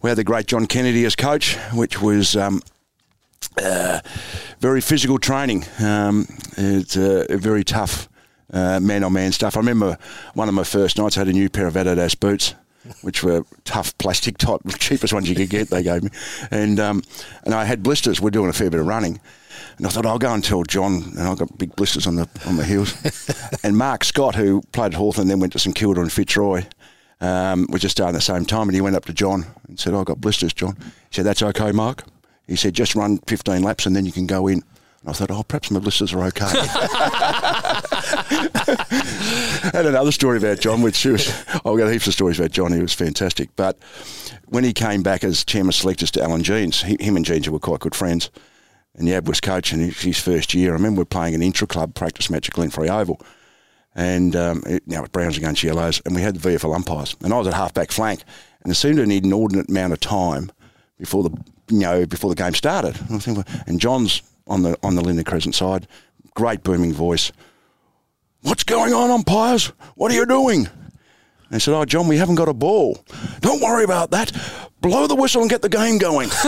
we 0.02 0.10
had 0.10 0.18
the 0.18 0.24
great 0.24 0.46
John 0.46 0.66
Kennedy 0.66 1.04
as 1.04 1.14
coach, 1.14 1.56
which 1.72 2.02
was 2.02 2.36
um, 2.36 2.60
uh, 3.62 4.00
very 4.60 4.80
physical 4.80 5.18
training. 5.18 5.64
Um, 5.80 6.26
it's 6.56 6.96
uh, 6.96 7.26
very 7.30 7.64
tough 7.64 8.08
uh, 8.52 8.80
man-on-man 8.80 9.32
stuff. 9.32 9.56
I 9.56 9.60
remember 9.60 9.96
one 10.34 10.48
of 10.48 10.54
my 10.54 10.64
first 10.64 10.98
nights 10.98 11.16
I 11.16 11.20
had 11.20 11.28
a 11.28 11.32
new 11.32 11.48
pair 11.48 11.66
of 11.66 11.74
Adidas 11.74 12.18
boots, 12.18 12.54
which 13.02 13.22
were 13.22 13.44
tough 13.64 13.96
plastic 13.98 14.38
type, 14.38 14.60
cheapest 14.78 15.12
ones 15.12 15.28
you 15.28 15.34
could 15.34 15.50
get. 15.50 15.70
They 15.70 15.82
gave 15.82 16.02
me, 16.02 16.10
and 16.50 16.78
um, 16.80 17.02
and 17.44 17.54
I 17.54 17.64
had 17.64 17.82
blisters. 17.82 18.20
We're 18.20 18.30
doing 18.30 18.50
a 18.50 18.52
fair 18.52 18.70
bit 18.70 18.80
of 18.80 18.86
running. 18.86 19.20
And 19.78 19.86
I 19.86 19.90
thought 19.90 20.06
I'll 20.06 20.18
go 20.18 20.32
and 20.32 20.44
tell 20.44 20.62
John, 20.62 21.02
and 21.16 21.20
I 21.20 21.34
got 21.34 21.56
big 21.58 21.74
blisters 21.76 22.06
on 22.06 22.16
the 22.16 22.28
on 22.46 22.56
my 22.56 22.64
heels. 22.64 22.94
and 23.64 23.76
Mark 23.76 24.04
Scott, 24.04 24.34
who 24.34 24.62
played 24.72 24.94
Hawthorn, 24.94 25.28
then 25.28 25.40
went 25.40 25.52
to 25.54 25.58
St 25.58 25.74
Kilda 25.74 26.00
and 26.00 26.12
Fitzroy, 26.12 26.64
um, 27.20 27.66
was 27.70 27.82
just 27.82 27.96
starting 27.96 28.14
at 28.14 28.18
the 28.18 28.22
same 28.22 28.44
time. 28.44 28.68
And 28.68 28.74
he 28.74 28.80
went 28.80 28.96
up 28.96 29.04
to 29.06 29.12
John 29.12 29.46
and 29.68 29.78
said, 29.78 29.94
I've 29.94 30.04
got 30.04 30.20
blisters, 30.20 30.52
John." 30.52 30.76
He 30.76 31.16
said, 31.16 31.24
"That's 31.24 31.42
okay, 31.42 31.72
Mark." 31.72 32.04
He 32.46 32.56
said, 32.56 32.74
"Just 32.74 32.94
run 32.94 33.18
15 33.26 33.62
laps 33.62 33.86
and 33.86 33.96
then 33.96 34.06
you 34.06 34.12
can 34.12 34.26
go 34.26 34.48
in." 34.48 34.62
And 35.00 35.10
I 35.10 35.12
thought, 35.12 35.30
"Oh, 35.30 35.42
perhaps 35.42 35.70
my 35.70 35.80
blisters 35.80 36.12
are 36.12 36.22
okay." 36.24 36.46
and 39.74 39.86
another 39.86 40.12
story 40.12 40.38
about 40.38 40.60
John, 40.60 40.82
which 40.82 41.04
was 41.04 41.28
I've 41.54 41.78
got 41.78 41.90
heaps 41.90 42.06
of 42.06 42.14
stories 42.14 42.38
about 42.38 42.52
John. 42.52 42.72
He 42.72 42.80
was 42.80 42.92
fantastic. 42.92 43.50
But 43.56 43.78
when 44.46 44.64
he 44.64 44.72
came 44.72 45.02
back 45.02 45.24
as 45.24 45.44
chairman 45.44 45.72
selectors 45.72 46.10
to 46.12 46.22
Allan 46.22 46.42
Jeans, 46.42 46.82
he, 46.82 46.96
him 47.00 47.16
and 47.16 47.24
Jeans 47.24 47.48
were 47.48 47.58
quite 47.58 47.80
good 47.80 47.94
friends. 47.94 48.30
And 48.94 49.08
Yab 49.08 49.24
was 49.24 49.40
coaching 49.40 49.80
his, 49.80 50.18
first 50.18 50.52
year. 50.52 50.70
I 50.70 50.74
remember 50.74 50.98
we 50.98 51.02
were 51.02 51.06
playing 51.06 51.34
an 51.34 51.42
intra 51.42 51.66
club 51.66 51.94
practice 51.94 52.28
match 52.28 52.48
at 52.48 52.54
Glenferrie 52.54 52.90
Oval. 52.90 53.20
And 53.94 54.36
um, 54.36 54.62
it, 54.66 54.86
now 54.86 55.00
it's 55.00 55.10
Browns 55.10 55.36
against 55.36 55.62
Yellows, 55.62 56.02
and 56.04 56.14
we 56.14 56.22
had 56.22 56.36
the 56.36 56.48
VFL 56.48 56.74
umpires. 56.74 57.16
And 57.22 57.32
I 57.32 57.38
was 57.38 57.46
at 57.46 57.54
halfback 57.54 57.90
flank, 57.90 58.22
and 58.62 58.70
there 58.70 58.74
seemed 58.74 58.96
to 58.96 59.06
need 59.06 59.24
an 59.24 59.30
inordinate 59.30 59.68
amount 59.68 59.92
of 59.92 60.00
time 60.00 60.50
before 60.98 61.22
the 61.22 61.30
you 61.68 61.80
know 61.80 62.06
before 62.06 62.30
the 62.30 62.36
game 62.36 62.54
started. 62.54 62.98
And 63.66 63.80
John's 63.80 64.22
on 64.46 64.62
the 64.62 64.78
on 64.82 64.94
the 64.94 65.02
Linda 65.02 65.24
Crescent 65.24 65.54
side, 65.54 65.86
great 66.34 66.62
booming 66.62 66.92
voice. 66.92 67.32
What's 68.42 68.64
going 68.64 68.92
on, 68.92 69.10
umpires? 69.10 69.66
What 69.94 70.10
are 70.10 70.14
you 70.14 70.26
doing? 70.26 70.68
They 71.50 71.58
said, 71.58 71.74
Oh, 71.74 71.84
John, 71.84 72.08
we 72.08 72.16
haven't 72.16 72.36
got 72.36 72.48
a 72.48 72.54
ball. 72.54 72.98
Don't 73.40 73.60
worry 73.60 73.84
about 73.84 74.10
that. 74.12 74.32
Blow 74.82 75.06
the 75.06 75.14
whistle 75.14 75.40
and 75.42 75.50
get 75.50 75.62
the 75.62 75.68
game 75.68 75.98
going. 75.98 76.28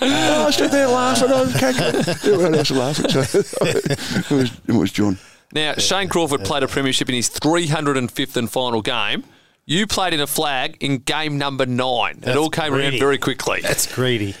Oh, 0.00 0.46
I 0.46 0.50
stood 0.50 0.70
there 0.70 0.88
laughing. 0.88 1.30
I 1.30 1.42
was 1.42 1.62
everyone 1.62 2.54
else 2.54 2.70
laughing. 2.70 3.10
So 3.10 3.20
it, 3.30 4.30
was, 4.30 4.60
it 4.66 4.72
was 4.72 4.92
John. 4.92 5.18
Now, 5.52 5.74
Shane 5.74 6.08
Crawford 6.08 6.44
played 6.44 6.62
a 6.62 6.68
premiership 6.68 7.08
in 7.08 7.14
his 7.14 7.28
305th 7.30 8.36
and 8.36 8.50
final 8.50 8.82
game. 8.82 9.24
You 9.66 9.86
played 9.86 10.14
in 10.14 10.20
a 10.20 10.26
flag 10.26 10.78
in 10.80 10.98
game 10.98 11.36
number 11.36 11.66
nine. 11.66 12.20
That's 12.20 12.36
it 12.36 12.38
all 12.38 12.50
came 12.50 12.74
around 12.74 12.98
very 12.98 13.18
quickly. 13.18 13.60
That's 13.60 13.92
greedy. 13.92 14.34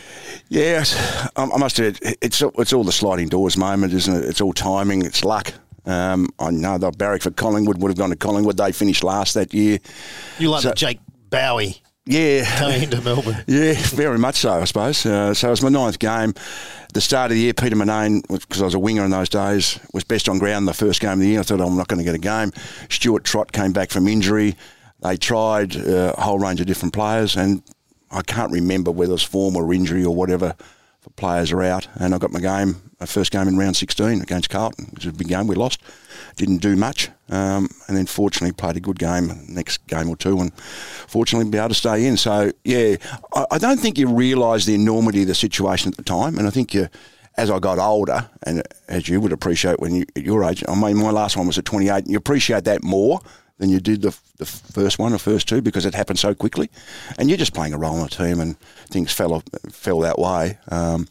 Yes, 0.48 0.96
I, 1.36 1.44
I 1.44 1.58
must 1.58 1.78
admit, 1.78 2.16
it's 2.22 2.40
it's 2.42 2.72
all 2.72 2.84
the 2.84 2.92
sliding 2.92 3.28
doors 3.28 3.56
moment, 3.56 3.92
isn't 3.92 4.14
it? 4.14 4.24
It's 4.24 4.40
all 4.40 4.54
timing, 4.54 5.04
it's 5.04 5.24
luck. 5.24 5.52
Um, 5.88 6.28
I 6.38 6.50
know 6.50 6.76
the 6.78 6.90
Barrack 6.90 7.22
for 7.22 7.30
Collingwood 7.30 7.78
would 7.82 7.88
have 7.88 7.98
gone 7.98 8.10
to 8.10 8.16
Collingwood. 8.16 8.56
They 8.58 8.72
finished 8.72 9.02
last 9.02 9.34
that 9.34 9.52
year. 9.54 9.78
You 10.38 10.50
like 10.50 10.62
So- 10.62 10.68
the 10.70 10.74
Jake 10.74 11.00
Bowie 11.30 11.80
Yeah, 12.06 12.44
coming 12.58 12.82
into 12.84 13.00
Melbourne. 13.00 13.42
Yeah, 13.46 13.72
very 13.74 14.18
much 14.18 14.36
so, 14.36 14.52
I 14.60 14.64
suppose. 14.64 15.04
Uh, 15.04 15.34
so 15.34 15.48
it 15.48 15.50
was 15.50 15.62
my 15.62 15.68
ninth 15.70 15.98
game. 15.98 16.34
The 16.94 17.00
start 17.02 17.30
of 17.30 17.36
the 17.36 17.42
year, 17.42 17.52
Peter 17.54 17.76
Murnane, 17.76 18.22
because 18.28 18.62
I 18.62 18.64
was 18.64 18.74
a 18.74 18.78
winger 18.78 19.04
in 19.04 19.10
those 19.10 19.28
days, 19.28 19.78
was 19.92 20.04
best 20.04 20.28
on 20.28 20.38
ground 20.38 20.66
the 20.68 20.72
first 20.74 21.00
game 21.00 21.12
of 21.12 21.18
the 21.20 21.26
year. 21.28 21.40
I 21.40 21.42
thought, 21.42 21.60
I'm 21.60 21.76
not 21.76 21.88
going 21.88 21.98
to 21.98 22.04
get 22.04 22.14
a 22.14 22.18
game. 22.18 22.50
Stuart 22.88 23.24
Trott 23.24 23.52
came 23.52 23.72
back 23.72 23.90
from 23.90 24.08
injury. 24.08 24.56
They 25.02 25.16
tried 25.18 25.76
uh, 25.76 26.14
a 26.16 26.20
whole 26.22 26.38
range 26.38 26.60
of 26.60 26.66
different 26.66 26.94
players, 26.94 27.36
and 27.36 27.62
I 28.10 28.22
can't 28.22 28.50
remember 28.52 28.90
whether 28.90 29.12
it's 29.14 29.22
form 29.22 29.54
or 29.56 29.72
injury 29.74 30.04
or 30.04 30.14
whatever. 30.14 30.54
Players 31.18 31.50
are 31.50 31.62
out, 31.62 31.88
and 31.96 32.14
I 32.14 32.18
got 32.18 32.30
my 32.30 32.38
game, 32.38 32.80
my 33.00 33.06
first 33.06 33.32
game 33.32 33.48
in 33.48 33.58
round 33.58 33.76
16 33.76 34.22
against 34.22 34.50
Carlton, 34.50 34.86
which 34.92 35.04
was 35.04 35.12
a 35.12 35.16
big 35.16 35.26
game. 35.26 35.48
We 35.48 35.56
lost, 35.56 35.82
didn't 36.36 36.58
do 36.58 36.76
much, 36.76 37.10
um, 37.28 37.68
and 37.88 37.96
then 37.96 38.06
fortunately 38.06 38.52
played 38.52 38.76
a 38.76 38.80
good 38.80 39.00
game 39.00 39.32
next 39.48 39.84
game 39.88 40.08
or 40.08 40.16
two, 40.16 40.38
and 40.38 40.54
fortunately 40.54 41.50
be 41.50 41.58
able 41.58 41.70
to 41.70 41.74
stay 41.74 42.06
in. 42.06 42.16
So 42.16 42.52
yeah, 42.64 42.96
I, 43.34 43.46
I 43.50 43.58
don't 43.58 43.78
think 43.80 43.98
you 43.98 44.08
realise 44.08 44.64
the 44.64 44.76
enormity 44.76 45.22
of 45.22 45.28
the 45.28 45.34
situation 45.34 45.90
at 45.90 45.96
the 45.96 46.04
time, 46.04 46.38
and 46.38 46.46
I 46.46 46.50
think 46.50 46.72
you. 46.72 46.88
As 47.36 47.52
I 47.52 47.60
got 47.60 47.78
older, 47.78 48.28
and 48.42 48.64
as 48.88 49.08
you 49.08 49.20
would 49.20 49.30
appreciate 49.30 49.78
when 49.78 49.94
you 49.94 50.04
at 50.16 50.24
your 50.24 50.42
age, 50.42 50.64
I 50.66 50.74
mean, 50.74 50.96
my 50.96 51.12
last 51.12 51.36
one 51.36 51.46
was 51.46 51.56
at 51.56 51.64
28. 51.64 52.08
You 52.08 52.16
appreciate 52.16 52.64
that 52.64 52.82
more 52.82 53.20
than 53.58 53.70
you 53.70 53.80
did 53.80 54.02
the, 54.02 54.16
the 54.38 54.46
first 54.46 54.98
one 54.98 55.12
or 55.12 55.18
first 55.18 55.48
two 55.48 55.60
because 55.60 55.84
it 55.84 55.94
happened 55.94 56.18
so 56.18 56.34
quickly, 56.34 56.70
and 57.18 57.28
you're 57.28 57.38
just 57.38 57.54
playing 57.54 57.74
a 57.74 57.78
role 57.78 57.96
in 57.96 58.02
the 58.02 58.08
team, 58.08 58.40
and 58.40 58.58
things 58.90 59.12
fell 59.12 59.34
off, 59.34 59.44
fell 59.70 60.00
that 60.00 60.18
way. 60.18 60.58
Um, 60.68 61.08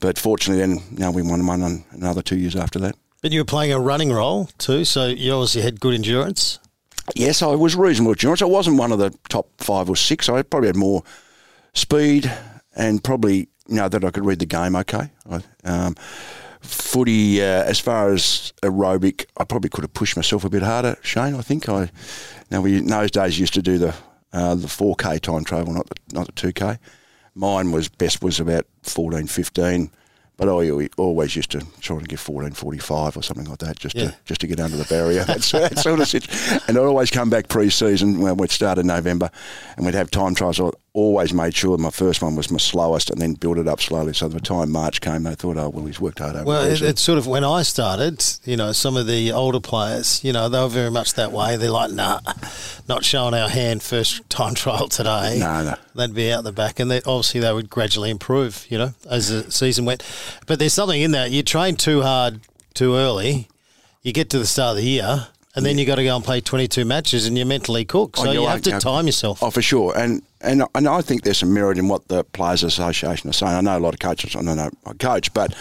but 0.00 0.18
fortunately, 0.18 0.60
then 0.60 0.82
you 0.92 0.98
know, 0.98 1.10
we 1.10 1.22
won 1.22 1.46
one 1.46 1.62
on 1.62 1.84
another 1.90 2.22
two 2.22 2.38
years 2.38 2.56
after 2.56 2.78
that. 2.80 2.96
But 3.20 3.32
you 3.32 3.40
were 3.40 3.44
playing 3.44 3.72
a 3.72 3.80
running 3.80 4.12
role 4.12 4.46
too, 4.58 4.84
so 4.84 5.06
you 5.06 5.32
obviously 5.32 5.62
had 5.62 5.80
good 5.80 5.94
endurance. 5.94 6.58
Yes, 7.14 7.42
I 7.42 7.54
was 7.54 7.74
reasonable 7.74 8.12
endurance. 8.12 8.42
I 8.42 8.46
wasn't 8.46 8.78
one 8.78 8.92
of 8.92 8.98
the 8.98 9.16
top 9.28 9.48
five 9.58 9.88
or 9.88 9.96
six. 9.96 10.28
I 10.28 10.42
probably 10.42 10.68
had 10.68 10.76
more 10.76 11.02
speed 11.74 12.30
and 12.76 13.02
probably 13.02 13.48
you 13.68 13.76
know 13.76 13.88
that 13.88 14.04
I 14.04 14.10
could 14.10 14.24
read 14.24 14.38
the 14.38 14.46
game 14.46 14.76
okay. 14.76 15.10
I, 15.28 15.42
um, 15.64 15.94
footy, 16.68 17.42
uh, 17.42 17.64
as 17.64 17.78
far 17.80 18.12
as 18.12 18.52
aerobic, 18.62 19.26
I 19.36 19.44
probably 19.44 19.70
could 19.70 19.84
have 19.84 19.94
pushed 19.94 20.16
myself 20.16 20.44
a 20.44 20.50
bit 20.50 20.62
harder, 20.62 20.96
Shane. 21.02 21.34
I 21.34 21.42
think 21.42 21.68
I. 21.68 21.90
Now 22.50 22.60
we 22.60 22.78
in 22.78 22.86
those 22.86 23.10
days 23.10 23.38
used 23.38 23.54
to 23.54 23.62
do 23.62 23.78
the 23.78 23.94
uh, 24.32 24.54
the 24.54 24.66
4K 24.66 25.20
time 25.20 25.44
travel, 25.44 25.72
not 25.72 25.88
the 25.88 25.96
not 26.12 26.26
the 26.26 26.32
2K. 26.32 26.78
Mine 27.34 27.72
was 27.72 27.88
best 27.88 28.22
was 28.22 28.40
about 28.40 28.66
14, 28.82 29.26
15. 29.26 29.90
But 30.38 30.48
I 30.48 30.88
always 30.96 31.36
used 31.36 31.50
to 31.50 31.60
try 31.80 31.98
and 31.98 32.56
forty 32.56 32.78
five 32.78 33.16
or 33.16 33.22
something 33.22 33.44
like 33.46 33.58
that, 33.58 33.78
just 33.78 33.94
Yeah. 33.96 34.12
to 34.12 34.16
just 34.24 34.40
to 34.40 34.46
get 34.46 34.60
under 34.60 34.76
the 34.76 34.84
barrier. 34.84 35.24
That's 35.26 35.50
that 35.50 35.78
sort 35.78 36.00
of 36.00 36.08
situation. 36.08 36.60
And 36.68 36.78
I'd 36.78 36.84
always 36.84 37.10
come 37.10 37.28
back 37.28 37.48
pre-season 37.48 38.20
when 38.20 38.36
we'd 38.36 38.50
start 38.52 38.78
in 38.78 38.86
November, 38.86 39.30
and 39.76 39.84
we'd 39.84 39.94
have 39.96 40.10
time 40.10 40.34
trials. 40.34 40.60
I 40.60 40.70
always 40.94 41.32
made 41.34 41.54
sure 41.54 41.76
my 41.78 41.90
first 41.90 42.22
one 42.22 42.34
was 42.36 42.50
my 42.50 42.58
slowest, 42.58 43.10
and 43.10 43.20
then 43.20 43.34
build 43.34 43.58
it 43.58 43.68
up 43.68 43.80
slowly. 43.80 44.14
So 44.14 44.28
by 44.28 44.34
the 44.34 44.40
time 44.40 44.70
March 44.70 45.00
came, 45.00 45.24
they 45.24 45.34
thought, 45.34 45.56
oh 45.58 45.68
well, 45.70 45.84
he's 45.86 46.00
worked 46.00 46.20
hard 46.20 46.36
over. 46.36 46.44
Well, 46.44 46.64
it, 46.64 46.80
it's 46.82 47.02
sort 47.02 47.18
of 47.18 47.26
when 47.26 47.42
I 47.44 47.62
started, 47.62 48.24
you 48.44 48.56
know, 48.56 48.70
some 48.72 48.96
of 48.96 49.06
the 49.08 49.32
older 49.32 49.60
players, 49.60 50.22
you 50.24 50.32
know, 50.32 50.48
they 50.48 50.60
were 50.60 50.68
very 50.68 50.90
much 50.90 51.14
that 51.14 51.32
way. 51.32 51.56
They're 51.56 51.70
like, 51.70 51.90
nah, 51.90 52.20
not 52.88 53.04
showing 53.04 53.34
our 53.34 53.48
hand 53.48 53.82
first 53.82 54.28
time 54.30 54.54
trial 54.54 54.88
today. 54.88 55.38
No, 55.40 55.64
no. 55.64 55.74
They'd 55.96 56.14
be 56.14 56.32
out 56.32 56.44
the 56.44 56.52
back, 56.52 56.78
and 56.78 56.88
they, 56.90 56.98
obviously 56.98 57.40
they 57.40 57.52
would 57.52 57.68
gradually 57.70 58.10
improve, 58.10 58.66
you 58.68 58.78
know, 58.78 58.94
as 59.10 59.28
the 59.30 59.50
season 59.50 59.84
went. 59.84 60.02
But 60.46 60.58
there's 60.58 60.74
something 60.74 61.00
in 61.00 61.12
that. 61.12 61.30
You 61.30 61.42
train 61.42 61.76
too 61.76 62.02
hard 62.02 62.40
too 62.74 62.94
early, 62.94 63.48
you 64.02 64.12
get 64.12 64.30
to 64.30 64.38
the 64.38 64.46
start 64.46 64.76
of 64.76 64.82
the 64.82 64.88
year, 64.88 65.26
and 65.54 65.66
then 65.66 65.78
you 65.78 65.84
got 65.84 65.96
to 65.96 66.04
go 66.04 66.14
and 66.14 66.24
play 66.24 66.40
22 66.40 66.84
matches, 66.84 67.26
and 67.26 67.36
you're 67.36 67.46
mentally 67.46 67.84
cooked. 67.84 68.16
Oh, 68.18 68.24
So 68.24 68.32
you 68.32 68.42
you 68.42 68.46
have 68.46 68.62
to 68.62 68.70
yeah. 68.70 68.78
time 68.78 69.06
yourself. 69.06 69.42
Oh, 69.42 69.50
for 69.50 69.62
sure, 69.62 69.96
and 69.96 70.22
and 70.40 70.62
and 70.74 70.86
I 70.86 71.00
think 71.00 71.22
there's 71.22 71.38
some 71.38 71.52
merit 71.52 71.78
in 71.78 71.88
what 71.88 72.06
the 72.08 72.22
Players 72.24 72.62
Association 72.62 73.28
are 73.30 73.32
saying. 73.32 73.54
I 73.54 73.60
know 73.60 73.76
a 73.76 73.80
lot 73.80 73.94
of 73.94 74.00
coaches. 74.00 74.36
I 74.36 74.42
don't 74.42 74.56
know 74.56 74.70
I 74.86 74.92
coach, 74.94 75.34
but 75.34 75.54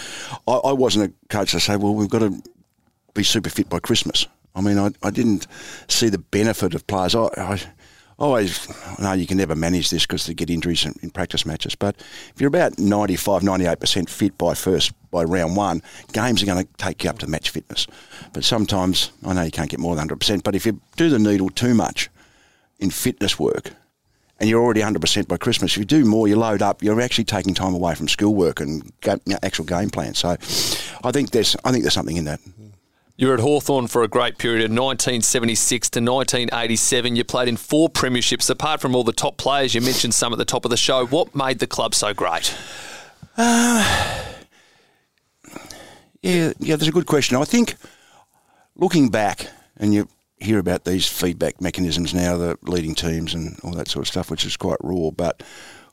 I, 0.47 0.53
I 0.53 0.71
wasn't 0.73 1.11
a 1.11 1.27
coach 1.29 1.51
to 1.51 1.59
say, 1.59 1.75
well, 1.77 1.95
we've 1.95 2.09
got 2.09 2.19
to 2.19 2.41
be 3.13 3.23
super 3.23 3.49
fit 3.49 3.69
by 3.69 3.79
Christmas. 3.79 4.27
I 4.55 4.61
mean, 4.61 4.77
I, 4.77 4.91
I 5.03 5.09
didn't 5.11 5.47
see 5.87 6.09
the 6.09 6.17
benefit 6.17 6.73
of 6.73 6.85
players. 6.87 7.15
I, 7.15 7.29
I 7.37 7.61
always 8.19 8.67
know 8.99 9.13
you 9.13 9.27
can 9.27 9.37
never 9.37 9.55
manage 9.55 9.89
this 9.89 10.05
because 10.05 10.25
they 10.25 10.33
get 10.33 10.49
injuries 10.49 10.85
in, 10.85 10.93
in 11.01 11.09
practice 11.09 11.45
matches. 11.45 11.75
But 11.75 11.95
if 12.33 12.41
you're 12.41 12.47
about 12.47 12.79
95, 12.79 13.43
98 13.43 13.79
percent 13.79 14.09
fit 14.09 14.37
by 14.37 14.53
first 14.53 14.91
by 15.11 15.23
round 15.23 15.55
one, 15.55 15.81
games 16.13 16.41
are 16.43 16.45
going 16.45 16.65
to 16.65 16.73
take 16.77 17.03
you 17.03 17.09
up 17.09 17.19
to 17.19 17.27
match 17.27 17.49
fitness. 17.49 17.87
But 18.33 18.43
sometimes 18.43 19.11
I 19.25 19.33
know 19.33 19.43
you 19.43 19.51
can't 19.51 19.69
get 19.69 19.79
more 19.79 19.95
than 19.95 20.07
100 20.07 20.19
percent. 20.19 20.43
But 20.43 20.55
if 20.55 20.65
you 20.65 20.81
do 20.95 21.09
the 21.09 21.19
needle 21.19 21.49
too 21.49 21.73
much 21.73 22.09
in 22.79 22.89
fitness 22.89 23.39
work, 23.39 23.71
and 24.39 24.49
you're 24.49 24.61
already 24.61 24.81
100% 24.81 25.27
by 25.27 25.37
Christmas. 25.37 25.71
If 25.71 25.77
you 25.77 25.85
do 25.85 26.05
more, 26.05 26.27
you 26.27 26.35
load 26.35 26.61
up. 26.61 26.83
You're 26.83 27.01
actually 27.01 27.23
taking 27.23 27.53
time 27.53 27.73
away 27.73 27.95
from 27.95 28.07
schoolwork 28.07 28.59
and 28.59 28.91
actual 29.41 29.65
game 29.65 29.89
plan. 29.89 30.13
So, 30.13 30.37
I 31.03 31.11
think 31.11 31.31
there's 31.31 31.55
I 31.65 31.71
think 31.71 31.83
there's 31.83 31.93
something 31.93 32.17
in 32.17 32.25
that. 32.25 32.39
You 33.19 33.29
were 33.29 33.33
at 33.33 33.39
Hawthorn 33.39 33.87
for 33.87 34.03
a 34.03 34.07
great 34.07 34.37
period 34.37 34.59
of 34.59 34.69
1976 34.69 35.89
to 35.89 35.99
1987. 35.99 37.15
You 37.15 37.23
played 37.23 37.47
in 37.47 37.57
four 37.57 37.89
premierships. 37.89 38.47
Apart 38.47 38.79
from 38.79 38.93
all 38.93 39.03
the 39.03 39.11
top 39.11 39.37
players, 39.37 39.73
you 39.73 39.81
mentioned 39.81 40.13
some 40.13 40.31
at 40.33 40.37
the 40.37 40.45
top 40.45 40.65
of 40.65 40.69
the 40.69 40.77
show. 40.77 41.07
What 41.07 41.33
made 41.33 41.57
the 41.57 41.65
club 41.65 41.95
so 41.95 42.13
great? 42.13 42.55
Uh, 43.35 43.83
yeah, 46.21 46.53
yeah, 46.59 46.75
that's 46.75 46.87
a 46.87 46.91
good 46.91 47.07
question. 47.07 47.37
I 47.37 47.43
think 47.43 47.75
looking 48.75 49.09
back, 49.09 49.47
and 49.77 49.95
you 49.95 50.07
hear 50.37 50.59
about 50.59 50.85
these 50.85 51.07
feedback 51.07 51.59
mechanisms 51.59 52.13
now, 52.13 52.37
the 52.37 52.55
leading 52.61 52.93
teams 52.93 53.33
and 53.33 53.59
all 53.63 53.71
that 53.71 53.87
sort 53.87 54.03
of 54.03 54.09
stuff, 54.09 54.29
which 54.29 54.45
is 54.45 54.55
quite 54.55 54.77
raw. 54.83 55.09
But 55.09 55.41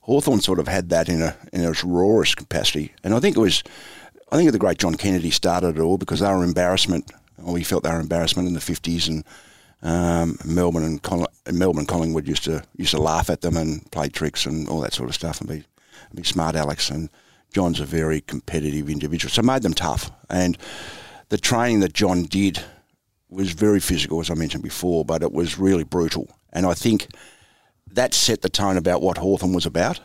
Hawthorn 0.02 0.40
sort 0.42 0.58
of 0.58 0.68
had 0.68 0.90
that 0.90 1.08
in 1.08 1.22
a 1.22 1.34
in 1.54 1.62
its 1.62 1.82
rawest 1.84 2.36
capacity, 2.36 2.92
and 3.02 3.14
I 3.14 3.20
think 3.20 3.38
it 3.38 3.40
was, 3.40 3.62
I 4.32 4.36
think 4.36 4.52
the 4.52 4.58
great 4.58 4.78
John 4.78 4.94
Kennedy 4.94 5.30
started 5.30 5.78
it 5.78 5.80
all 5.80 5.98
because 5.98 6.20
they 6.20 6.28
were 6.28 6.44
embarrassment, 6.44 7.10
we 7.38 7.62
felt 7.62 7.84
they 7.84 7.90
were 7.90 8.00
embarrassment 8.00 8.48
in 8.48 8.54
the 8.54 8.60
fifties, 8.60 9.08
and 9.08 9.24
um, 9.82 10.38
Melbourne 10.44 11.00
and 11.46 11.58
Melbourne 11.58 11.86
Collingwood 11.86 12.26
used 12.26 12.44
to 12.44 12.62
used 12.76 12.92
to 12.92 13.00
laugh 13.00 13.30
at 13.30 13.42
them 13.42 13.56
and 13.56 13.90
play 13.92 14.08
tricks 14.08 14.46
and 14.46 14.68
all 14.68 14.80
that 14.80 14.94
sort 14.94 15.08
of 15.08 15.14
stuff 15.14 15.40
and 15.40 15.48
be 15.48 15.64
be 16.14 16.22
smart 16.22 16.56
Alex 16.56 16.90
and 16.90 17.10
John's 17.52 17.80
a 17.80 17.84
very 17.84 18.20
competitive 18.20 18.90
individual, 18.90 19.30
so 19.30 19.42
made 19.42 19.62
them 19.62 19.74
tough. 19.74 20.10
And 20.28 20.58
the 21.28 21.38
training 21.38 21.80
that 21.80 21.92
John 21.92 22.24
did 22.24 22.60
was 23.28 23.52
very 23.52 23.80
physical, 23.80 24.20
as 24.20 24.30
I 24.30 24.34
mentioned 24.34 24.64
before, 24.64 25.04
but 25.04 25.22
it 25.22 25.32
was 25.32 25.58
really 25.58 25.84
brutal. 25.84 26.28
And 26.52 26.66
I 26.66 26.74
think 26.74 27.08
that 27.92 28.12
set 28.12 28.42
the 28.42 28.48
tone 28.48 28.76
about 28.76 29.02
what 29.02 29.18
Hawthorn 29.18 29.52
was 29.52 29.66
about, 29.66 30.00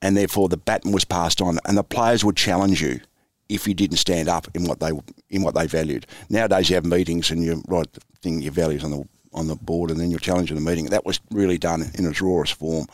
and 0.00 0.16
therefore 0.16 0.48
the 0.48 0.56
baton 0.56 0.92
was 0.92 1.04
passed 1.04 1.42
on, 1.42 1.58
and 1.66 1.76
the 1.76 1.84
players 1.84 2.24
would 2.24 2.36
challenge 2.36 2.80
you 2.80 3.00
if 3.48 3.66
you 3.66 3.74
didn't 3.74 3.98
stand 3.98 4.28
up 4.28 4.48
in 4.54 4.64
what 4.64 4.80
they 4.80 4.90
in 5.30 5.42
what 5.42 5.54
they 5.54 5.66
valued. 5.66 6.06
Nowadays, 6.28 6.68
you 6.68 6.74
have 6.74 6.84
meetings 6.84 7.30
and 7.30 7.42
you 7.42 7.62
write 7.68 7.92
the 7.92 8.00
thing 8.20 8.42
your 8.42 8.52
values 8.52 8.84
on 8.84 8.90
the 8.90 9.04
on 9.32 9.46
the 9.46 9.56
board, 9.56 9.90
and 9.90 10.00
then 10.00 10.10
you're 10.10 10.18
challenging 10.18 10.56
the 10.56 10.62
meeting. 10.62 10.86
That 10.86 11.04
was 11.04 11.20
really 11.30 11.58
done 11.58 11.90
in 11.94 12.06
its 12.06 12.20
rawest 12.20 12.54
form. 12.54 12.86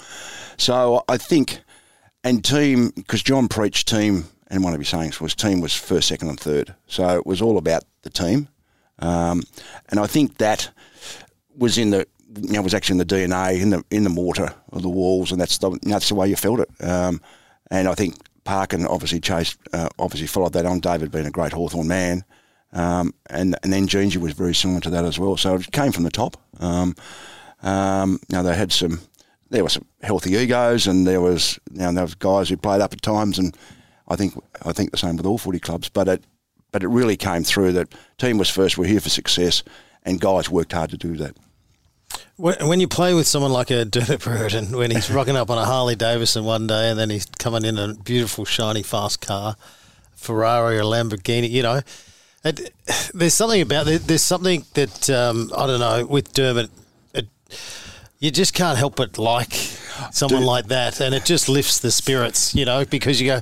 So 0.56 1.04
I 1.08 1.16
think, 1.16 1.60
and 2.24 2.44
team 2.44 2.90
because 2.94 3.22
John 3.22 3.48
preached 3.48 3.88
team, 3.88 4.24
and 4.48 4.62
one 4.62 4.74
of 4.74 4.80
his 4.80 4.88
sayings 4.88 5.20
was 5.20 5.34
team 5.34 5.60
was 5.60 5.74
first, 5.74 6.08
second, 6.08 6.28
and 6.28 6.40
third. 6.40 6.74
So 6.86 7.16
it 7.16 7.26
was 7.26 7.40
all 7.40 7.58
about 7.58 7.84
the 8.02 8.10
team, 8.10 8.48
um, 8.98 9.42
and 9.88 10.00
I 10.00 10.06
think 10.06 10.38
that 10.38 10.70
was 11.56 11.78
in 11.78 11.90
the 11.90 12.06
you 12.40 12.52
know 12.52 12.62
was 12.62 12.74
actually 12.74 13.00
in 13.00 13.06
the 13.06 13.14
DNA 13.14 13.60
in 13.60 13.70
the 13.70 13.84
in 13.90 14.04
the 14.04 14.10
mortar 14.10 14.52
of 14.72 14.82
the 14.82 14.88
walls, 14.88 15.32
and 15.32 15.40
that's 15.40 15.58
the 15.58 15.78
that's 15.82 16.08
the 16.08 16.14
way 16.14 16.28
you 16.28 16.36
felt 16.36 16.60
it. 16.60 16.70
Um, 16.80 17.20
and 17.70 17.88
I 17.88 17.94
think 17.94 18.16
Parkin 18.44 18.86
obviously 18.86 19.20
chased 19.20 19.58
uh, 19.72 19.88
obviously 19.98 20.26
followed 20.26 20.52
that 20.54 20.66
on. 20.66 20.80
David 20.80 21.10
being 21.10 21.26
a 21.26 21.30
great 21.30 21.52
Hawthorn 21.52 21.88
man, 21.88 22.24
um, 22.72 23.14
and 23.30 23.56
and 23.62 23.72
then 23.72 23.86
Jeansie 23.86 24.18
was 24.18 24.32
very 24.32 24.54
similar 24.54 24.80
to 24.80 24.90
that 24.90 25.04
as 25.04 25.18
well. 25.18 25.36
So 25.36 25.54
it 25.54 25.72
came 25.72 25.92
from 25.92 26.04
the 26.04 26.10
top. 26.10 26.36
Um, 26.60 26.94
um, 27.62 28.18
now 28.30 28.42
they 28.42 28.54
had 28.54 28.72
some. 28.72 29.00
There 29.50 29.62
were 29.62 29.68
some 29.68 29.86
healthy 30.02 30.32
egos, 30.32 30.86
and 30.86 31.06
there 31.06 31.20
was 31.20 31.58
you 31.72 31.80
know, 31.80 31.92
there 31.92 32.04
was 32.04 32.14
guys 32.14 32.48
who 32.48 32.56
played 32.56 32.80
up 32.80 32.92
at 32.92 33.02
times, 33.02 33.38
and 33.38 33.56
I 34.08 34.16
think 34.16 34.34
I 34.64 34.72
think 34.72 34.90
the 34.90 34.98
same 34.98 35.16
with 35.16 35.26
all 35.26 35.38
footy 35.38 35.60
clubs. 35.60 35.88
But 35.88 36.08
it 36.08 36.24
but 36.72 36.82
it 36.82 36.88
really 36.88 37.16
came 37.16 37.44
through 37.44 37.72
that 37.72 37.94
team 38.18 38.38
was 38.38 38.48
first. 38.48 38.78
We're 38.78 38.86
here 38.86 39.00
for 39.00 39.10
success, 39.10 39.62
and 40.04 40.20
guys 40.20 40.50
worked 40.50 40.72
hard 40.72 40.90
to 40.90 40.96
do 40.96 41.16
that. 41.16 41.36
When 42.36 42.66
when 42.66 42.80
you 42.80 42.88
play 42.88 43.14
with 43.14 43.26
someone 43.26 43.52
like 43.52 43.70
a 43.70 43.84
Dermot 43.86 44.20
Brereton, 44.20 44.76
when 44.76 44.90
he's 44.90 45.10
rocking 45.10 45.36
up 45.36 45.50
on 45.50 45.58
a 45.58 45.64
Harley 45.64 45.96
Davidson 45.96 46.44
one 46.44 46.66
day 46.66 46.90
and 46.90 46.98
then 46.98 47.10
he's 47.10 47.26
coming 47.38 47.64
in 47.64 47.78
a 47.78 47.94
beautiful, 47.94 48.44
shiny, 48.44 48.82
fast 48.82 49.20
car, 49.20 49.56
Ferrari 50.14 50.78
or 50.78 50.82
Lamborghini, 50.82 51.50
you 51.50 51.62
know, 51.62 51.80
it, 52.44 52.72
there's 53.14 53.34
something 53.34 53.60
about 53.60 53.86
there, 53.86 53.98
there's 53.98 54.22
something 54.22 54.64
that 54.74 55.10
um, 55.10 55.50
I 55.56 55.66
don't 55.66 55.80
know 55.80 56.06
with 56.06 56.32
Dermot. 56.32 56.70
It, 57.14 57.28
you 58.18 58.30
just 58.30 58.54
can't 58.54 58.78
help 58.78 58.96
but 58.96 59.18
like 59.18 59.52
someone 60.10 60.42
Dude. 60.42 60.48
like 60.48 60.66
that, 60.66 61.00
and 61.00 61.14
it 61.14 61.24
just 61.24 61.48
lifts 61.48 61.80
the 61.80 61.90
spirits, 61.90 62.54
you 62.54 62.64
know, 62.64 62.84
because 62.84 63.20
you 63.20 63.26
go, 63.26 63.40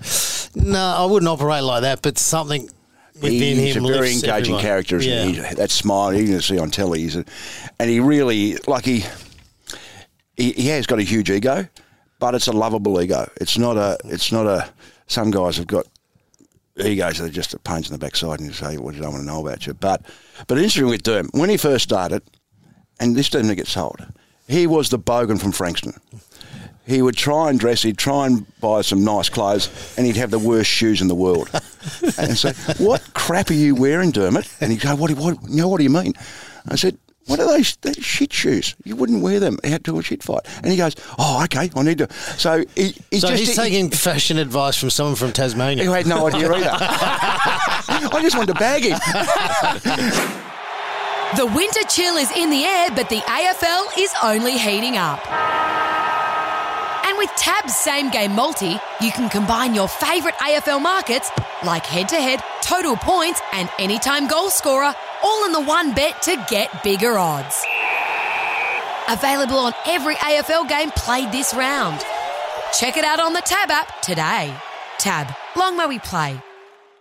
no, 0.54 0.78
I 0.78 1.04
wouldn't 1.04 1.28
operate 1.28 1.62
like 1.62 1.82
that, 1.82 2.02
but 2.02 2.18
something 2.18 2.68
within 3.22 3.56
he's 3.58 3.76
him 3.76 3.84
a 3.84 3.88
very 3.88 4.12
engaging 4.12 4.30
everyone. 4.32 4.62
character. 4.62 4.96
Isn't 4.96 5.34
Yeah. 5.34 5.48
he? 5.48 5.54
That 5.54 5.70
smile 5.70 6.14
you 6.14 6.26
can 6.26 6.40
see 6.40 6.58
on 6.58 6.70
telly, 6.70 7.00
he's 7.00 7.16
a, 7.16 7.24
and 7.78 7.90
he 7.90 8.00
really 8.00 8.56
like 8.66 8.84
he, 8.84 9.04
he 10.36 10.52
he 10.52 10.66
has 10.68 10.86
got 10.86 10.98
a 10.98 11.02
huge 11.02 11.30
ego, 11.30 11.66
but 12.18 12.34
it's 12.34 12.46
a 12.46 12.52
lovable 12.52 13.00
ego. 13.00 13.30
It's 13.40 13.58
not 13.58 13.76
a 13.76 13.98
it's 14.04 14.32
not 14.32 14.46
a. 14.46 14.68
Some 15.06 15.30
guys 15.30 15.56
have 15.56 15.66
got 15.66 15.86
egos 16.82 17.18
that 17.18 17.24
are 17.26 17.28
just 17.30 17.52
a 17.54 17.58
pains 17.58 17.88
in 17.88 17.92
the 17.92 17.98
backside, 17.98 18.38
and 18.40 18.48
you 18.48 18.54
say, 18.54 18.78
"Well, 18.78 18.94
you 18.94 19.00
don't 19.02 19.12
want 19.12 19.22
to 19.22 19.26
know 19.26 19.44
about 19.46 19.66
you." 19.66 19.74
But 19.74 20.02
but 20.46 20.56
interesting 20.58 20.86
with 20.88 21.02
Derm 21.02 21.28
when 21.32 21.50
he 21.50 21.56
first 21.56 21.84
started, 21.84 22.22
and 23.00 23.16
this 23.16 23.28
didn't 23.28 23.54
get 23.56 23.66
sold. 23.66 24.06
He 24.48 24.66
was 24.66 24.88
the 24.88 24.98
bogan 24.98 25.40
from 25.40 25.52
Frankston. 25.52 25.94
He 26.90 27.02
would 27.02 27.16
try 27.16 27.50
and 27.50 27.58
dress. 27.60 27.82
He'd 27.82 27.98
try 27.98 28.26
and 28.26 28.44
buy 28.60 28.82
some 28.82 29.04
nice 29.04 29.28
clothes, 29.28 29.70
and 29.96 30.04
he'd 30.06 30.16
have 30.16 30.30
the 30.32 30.40
worst 30.40 30.68
shoes 30.68 31.00
in 31.00 31.06
the 31.08 31.14
world. 31.14 31.48
and 32.18 32.36
say, 32.36 32.52
"What 32.78 33.00
crap 33.14 33.48
are 33.50 33.54
you 33.54 33.76
wearing, 33.76 34.10
Dermot?" 34.10 34.48
And 34.60 34.72
he'd 34.72 34.80
go, 34.80 34.96
"What? 34.96 35.08
do 35.08 35.14
you- 35.14 35.20
What? 35.22 35.38
You 35.48 35.56
know, 35.62 35.68
what 35.68 35.78
do 35.78 35.84
you 35.84 35.90
mean?" 35.90 36.14
I 36.68 36.74
said, 36.74 36.98
"What 37.26 37.38
are 37.38 37.46
those? 37.46 37.76
They're 37.76 37.94
shit 37.94 38.32
shoes. 38.32 38.74
You 38.84 38.96
wouldn't 38.96 39.22
wear 39.22 39.38
them 39.38 39.58
out 39.64 39.84
to 39.84 39.98
a 40.00 40.02
shit 40.02 40.22
fight." 40.24 40.40
And 40.64 40.72
he 40.72 40.76
goes, 40.76 40.96
"Oh, 41.16 41.42
okay. 41.44 41.70
I 41.76 41.82
need 41.82 41.98
to." 41.98 42.08
So 42.36 42.64
he, 42.74 42.92
he's 43.12 43.20
So 43.22 43.28
just 43.28 43.38
he's 43.38 43.50
he- 43.50 43.54
taking 43.54 43.90
fashion 43.90 44.36
advice 44.38 44.76
from 44.76 44.90
someone 44.90 45.14
from 45.14 45.30
Tasmania. 45.32 45.84
who 45.84 45.92
had 45.92 46.06
no 46.08 46.26
idea 46.26 46.52
either. 46.52 46.70
I 48.12 48.18
just 48.20 48.36
wanted 48.36 48.52
to 48.52 48.58
bag 48.58 48.82
him. 48.82 48.98
The 51.36 51.46
winter 51.46 51.84
chill 51.88 52.16
is 52.16 52.30
in 52.36 52.50
the 52.50 52.64
air, 52.64 52.88
but 52.96 53.08
the 53.08 53.20
AFL 53.20 53.96
is 53.96 54.12
only 54.24 54.58
heating 54.58 54.96
up. 54.96 55.20
With 57.20 57.36
Tab's 57.36 57.76
same 57.76 58.08
game 58.08 58.32
multi, 58.32 58.78
you 59.02 59.12
can 59.12 59.28
combine 59.28 59.74
your 59.74 59.88
favourite 59.88 60.36
AFL 60.36 60.80
markets 60.80 61.30
like 61.62 61.84
head 61.84 62.08
to 62.08 62.16
head, 62.16 62.42
total 62.62 62.96
points, 62.96 63.42
and 63.52 63.68
anytime 63.78 64.26
goal 64.26 64.48
scorer 64.48 64.94
all 65.22 65.44
in 65.44 65.52
the 65.52 65.60
one 65.60 65.92
bet 65.92 66.22
to 66.22 66.42
get 66.48 66.82
bigger 66.82 67.18
odds. 67.18 67.62
Available 69.06 69.58
on 69.58 69.74
every 69.86 70.14
AFL 70.14 70.66
game 70.66 70.90
played 70.92 71.30
this 71.30 71.52
round. 71.52 72.00
Check 72.72 72.96
it 72.96 73.04
out 73.04 73.20
on 73.20 73.34
the 73.34 73.42
Tab 73.42 73.70
app 73.70 74.00
today. 74.00 74.56
Tab, 74.96 75.26
long 75.56 75.76
may 75.76 75.88
we 75.88 75.98
play. 75.98 76.40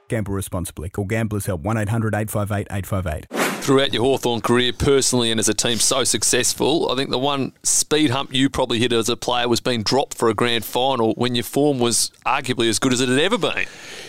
Gamble 0.09 0.33
responsibly. 0.33 0.89
Call 0.89 1.05
Gamblers 1.05 1.45
Help 1.45 1.61
1 1.61 1.77
800 1.77 2.13
858 2.13 2.67
858. 2.69 3.27
throughout 3.63 3.93
your 3.93 4.03
Hawthorn 4.03 4.41
career, 4.41 4.73
personally 4.73 5.31
and 5.31 5.39
as 5.39 5.47
a 5.47 5.53
team, 5.53 5.77
so 5.77 6.03
successful. 6.03 6.91
I 6.91 6.95
think 6.95 7.09
the 7.11 7.19
one 7.19 7.53
speed 7.63 8.09
hump 8.09 8.33
you 8.33 8.49
probably 8.49 8.79
hit 8.79 8.91
as 8.91 9.09
a 9.09 9.15
player 9.17 9.47
was 9.47 9.59
being 9.61 9.83
dropped 9.83 10.17
for 10.17 10.29
a 10.29 10.33
grand 10.33 10.65
final 10.65 11.13
when 11.13 11.35
your 11.35 11.43
form 11.43 11.79
was 11.79 12.11
arguably 12.25 12.67
as 12.69 12.79
good 12.79 12.93
as 12.93 13.01
it 13.01 13.09
had 13.09 13.19
ever 13.19 13.37
been. 13.37 13.67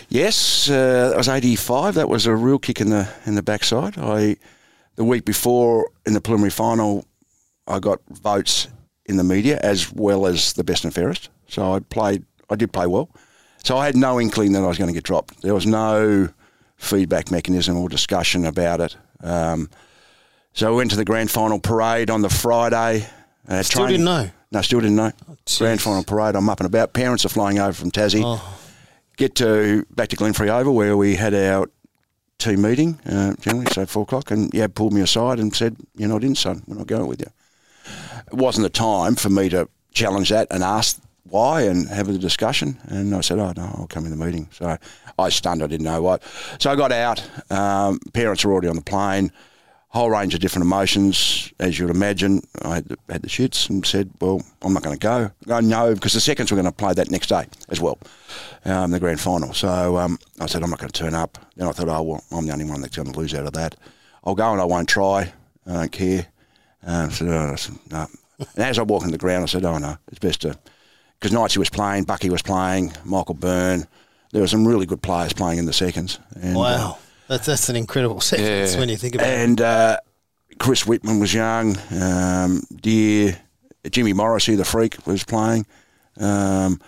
Yes, 0.09 0.69
uh, 0.69 1.09
that 1.09 1.17
was 1.17 1.29
'85. 1.29 1.95
That 1.95 2.09
was 2.09 2.25
a 2.25 2.35
real 2.35 2.59
kick 2.59 2.81
in 2.81 2.89
the 2.89 3.09
in 3.25 3.35
the 3.35 3.43
backside. 3.43 3.97
I 3.97 4.37
the 4.95 5.03
week 5.03 5.25
before 5.25 5.89
in 6.05 6.13
the 6.13 6.21
preliminary 6.21 6.51
final, 6.51 7.05
I 7.67 7.79
got 7.79 7.99
votes 8.09 8.67
in 9.05 9.17
the 9.17 9.23
media 9.23 9.59
as 9.61 9.91
well 9.91 10.25
as 10.25 10.53
the 10.53 10.63
best 10.63 10.83
and 10.83 10.93
fairest. 10.93 11.29
So 11.47 11.73
I 11.73 11.79
played. 11.79 12.25
I 12.49 12.55
did 12.55 12.73
play 12.73 12.87
well. 12.87 13.09
So 13.63 13.77
I 13.77 13.85
had 13.85 13.95
no 13.95 14.19
inkling 14.19 14.53
that 14.53 14.63
I 14.63 14.67
was 14.67 14.77
going 14.77 14.87
to 14.89 14.93
get 14.93 15.03
dropped. 15.03 15.41
There 15.41 15.53
was 15.53 15.65
no 15.65 16.29
feedback 16.77 17.29
mechanism 17.31 17.77
or 17.77 17.89
discussion 17.89 18.45
about 18.45 18.81
it. 18.81 18.97
Um, 19.21 19.69
so 20.53 20.71
we 20.71 20.77
went 20.77 20.91
to 20.91 20.97
the 20.97 21.05
grand 21.05 21.29
final 21.31 21.59
parade 21.59 22.09
on 22.09 22.21
the 22.21 22.29
Friday. 22.29 23.07
Uh, 23.47 23.61
Still 23.63 23.87
didn't 23.87 24.05
know. 24.05 24.29
No, 24.51 24.61
still 24.61 24.81
didn't 24.81 24.97
know. 24.97 25.11
jeez. 25.45 25.59
grand 25.59 25.81
final 25.81 26.03
parade. 26.03 26.35
I'm 26.35 26.49
up 26.49 26.59
and 26.59 26.67
about. 26.67 26.93
Parents 26.93 27.23
are 27.25 27.29
flying 27.29 27.59
over 27.59 27.71
from 27.73 27.89
Tassie. 27.91 28.21
Oh. 28.23 28.57
Get 29.15 29.35
to 29.35 29.85
back 29.91 30.09
to 30.09 30.15
Glenferrie 30.17 30.49
Oval 30.49 30.75
where 30.75 30.97
we 30.97 31.15
had 31.15 31.33
our 31.33 31.67
team 32.37 32.61
meeting 32.63 32.99
uh, 33.05 33.35
generally, 33.39 33.67
so 33.71 33.85
four 33.85 34.03
o'clock, 34.03 34.31
and 34.31 34.51
yeah, 34.53 34.67
pulled 34.67 34.93
me 34.93 35.01
aside 35.01 35.39
and 35.39 35.55
said, 35.55 35.77
"You're 35.95 36.09
not 36.09 36.23
in, 36.23 36.35
son. 36.35 36.63
We're 36.67 36.77
not 36.77 36.87
going 36.87 37.07
with 37.07 37.21
you." 37.21 37.27
It 38.27 38.33
wasn't 38.33 38.63
the 38.63 38.69
time 38.69 39.15
for 39.15 39.29
me 39.29 39.47
to 39.49 39.69
challenge 39.93 40.29
that 40.29 40.47
and 40.51 40.63
ask 40.63 40.99
why 41.23 41.61
and 41.61 41.87
have 41.87 42.09
a 42.09 42.17
discussion. 42.17 42.77
And 42.85 43.15
I 43.15 43.21
said, 43.21 43.39
"Oh 43.39 43.53
no, 43.55 43.63
I'll 43.77 43.87
come 43.87 44.05
in 44.05 44.11
the 44.11 44.23
meeting." 44.25 44.47
So 44.51 44.77
I 45.17 45.29
stunned. 45.29 45.63
I 45.63 45.67
didn't 45.67 45.85
know 45.85 46.01
what. 46.01 46.23
So 46.59 46.71
I 46.71 46.75
got 46.75 46.91
out. 46.91 47.23
Um, 47.51 47.99
parents 48.13 48.43
were 48.43 48.51
already 48.51 48.67
on 48.67 48.75
the 48.75 48.81
plane. 48.81 49.31
Whole 49.89 50.09
range 50.09 50.33
of 50.33 50.39
different 50.39 50.65
emotions, 50.65 51.51
as 51.59 51.77
you 51.77 51.85
would 51.85 51.93
imagine. 51.93 52.41
I 52.61 52.75
had 52.75 52.85
the, 52.85 52.97
had 53.09 53.21
the 53.23 53.27
shits 53.27 53.69
and 53.69 53.85
said, 53.85 54.09
"Well, 54.21 54.41
I'm 54.61 54.73
not 54.73 54.83
going 54.83 54.97
to 54.97 54.99
go." 54.99 55.31
I 55.53 55.59
no, 55.61 55.93
because 55.93 56.13
the 56.13 56.21
seconds 56.21 56.49
were 56.49 56.55
going 56.55 56.65
to 56.65 56.71
play 56.71 56.93
that 56.93 57.11
next 57.11 57.27
day 57.27 57.45
as 57.67 57.81
well, 57.81 57.99
um, 58.63 58.91
the 58.91 58.99
grand 58.99 59.19
final. 59.19 59.53
So 59.53 59.97
um, 59.97 60.17
I 60.39 60.45
said, 60.45 60.63
"I'm 60.63 60.69
not 60.69 60.79
going 60.79 60.91
to 60.91 60.99
turn 60.99 61.13
up." 61.13 61.37
Then 61.57 61.67
I 61.67 61.71
thought, 61.71 61.89
"Oh 61.89 62.01
well, 62.03 62.23
I'm 62.31 62.45
the 62.45 62.53
only 62.53 62.65
one 62.65 62.81
that's 62.81 62.95
going 62.95 63.11
to 63.11 63.19
lose 63.19 63.33
out 63.35 63.45
of 63.45 63.53
that. 63.53 63.75
I'll 64.23 64.35
go 64.35 64.51
and 64.51 64.61
I 64.61 64.65
won't 64.65 64.87
try. 64.87 65.33
I 65.67 65.73
don't 65.73 65.91
care." 65.91 66.25
Um, 66.83 67.11
so 67.11 67.51
I 67.51 67.55
said, 67.55 67.75
"No." 67.91 68.07
And 68.39 68.65
as 68.65 68.79
I 68.79 68.83
walked 68.83 69.05
in 69.05 69.11
the 69.11 69.17
ground, 69.17 69.43
I 69.43 69.47
said, 69.47 69.65
"Oh 69.65 69.77
no, 69.77 69.97
it's 70.07 70.19
best 70.19 70.41
to." 70.43 70.57
Because 71.21 71.37
Knightsy 71.37 71.57
was 71.57 71.69
playing, 71.69 72.05
Bucky 72.05 72.31
was 72.31 72.41
playing, 72.41 72.93
Michael 73.05 73.35
Byrne. 73.35 73.85
There 74.31 74.41
were 74.41 74.47
some 74.47 74.67
really 74.67 74.87
good 74.87 75.03
players 75.03 75.33
playing 75.33 75.59
in 75.59 75.65
the 75.67 75.73
seconds. 75.73 76.17
And, 76.41 76.55
uh, 76.57 76.59
Wow. 76.59 76.97
That's, 77.27 77.45
that's 77.45 77.69
an 77.69 77.75
incredible 77.75 78.19
sequence 78.21 78.73
Yeah. 78.73 78.79
when 78.79 78.89
you 78.89 78.97
think 78.97 79.15
about 79.15 79.27
it. 79.27 79.33
and 79.39 79.61
uh, 79.61 79.97
Chris 80.59 80.83
Wittman 80.83 81.19
was 81.21 81.33
young. 81.33 81.77
Um, 82.01 82.63
dear 82.81 83.39
Jimmy 83.89 84.13
Morrissey, 84.13 84.55
the 84.55 84.65
freak, 84.65 85.05
was 85.05 85.23
playing. 85.23 85.65
Um, 86.19 86.81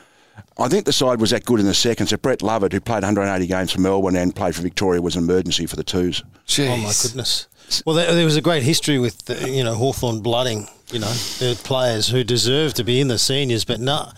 I 0.58 0.68
think 0.68 0.86
the 0.86 0.94
side 0.94 1.22
was 1.22 1.30
that 1.30 1.46
good 1.46 1.60
in 1.60 1.66
the 1.68 1.74
seconds. 1.74 2.10
So 2.10 2.18
Brett 2.18 2.42
Lovett, 2.42 2.74
who 2.74 2.80
played 2.82 3.04
180 3.04 3.46
games 3.48 3.72
for 3.72 3.82
Melbourne 3.82 4.16
and 4.16 4.36
played 4.36 4.56
for 4.56 4.62
Victoria, 4.63 5.02
was 5.02 5.16
an 5.16 5.24
emergency 5.24 5.66
for 5.68 5.75
the 5.75 5.84
twos. 5.84 6.24
Oh 6.60 6.78
my 6.78 6.92
goodness. 7.02 7.48
Well, 7.86 7.96
there, 7.96 8.13
there 8.13 8.25
was 8.25 8.36
a 8.38 8.42
great 8.42 8.63
history 8.63 9.00
with 9.00 9.18
the, 9.25 9.50
you 9.50 9.63
know 9.63 9.74
Hawthorn 9.75 10.22
blooding. 10.22 10.68
You 10.92 11.00
know, 11.00 11.12
the 11.39 11.60
players 11.63 12.08
who 12.10 12.24
deserved 12.24 12.75
to 12.75 12.84
be 12.84 13.00
in 13.00 13.08
the 13.08 13.18
seniors, 13.18 13.65
but 13.65 13.80
nah, 13.80 14.12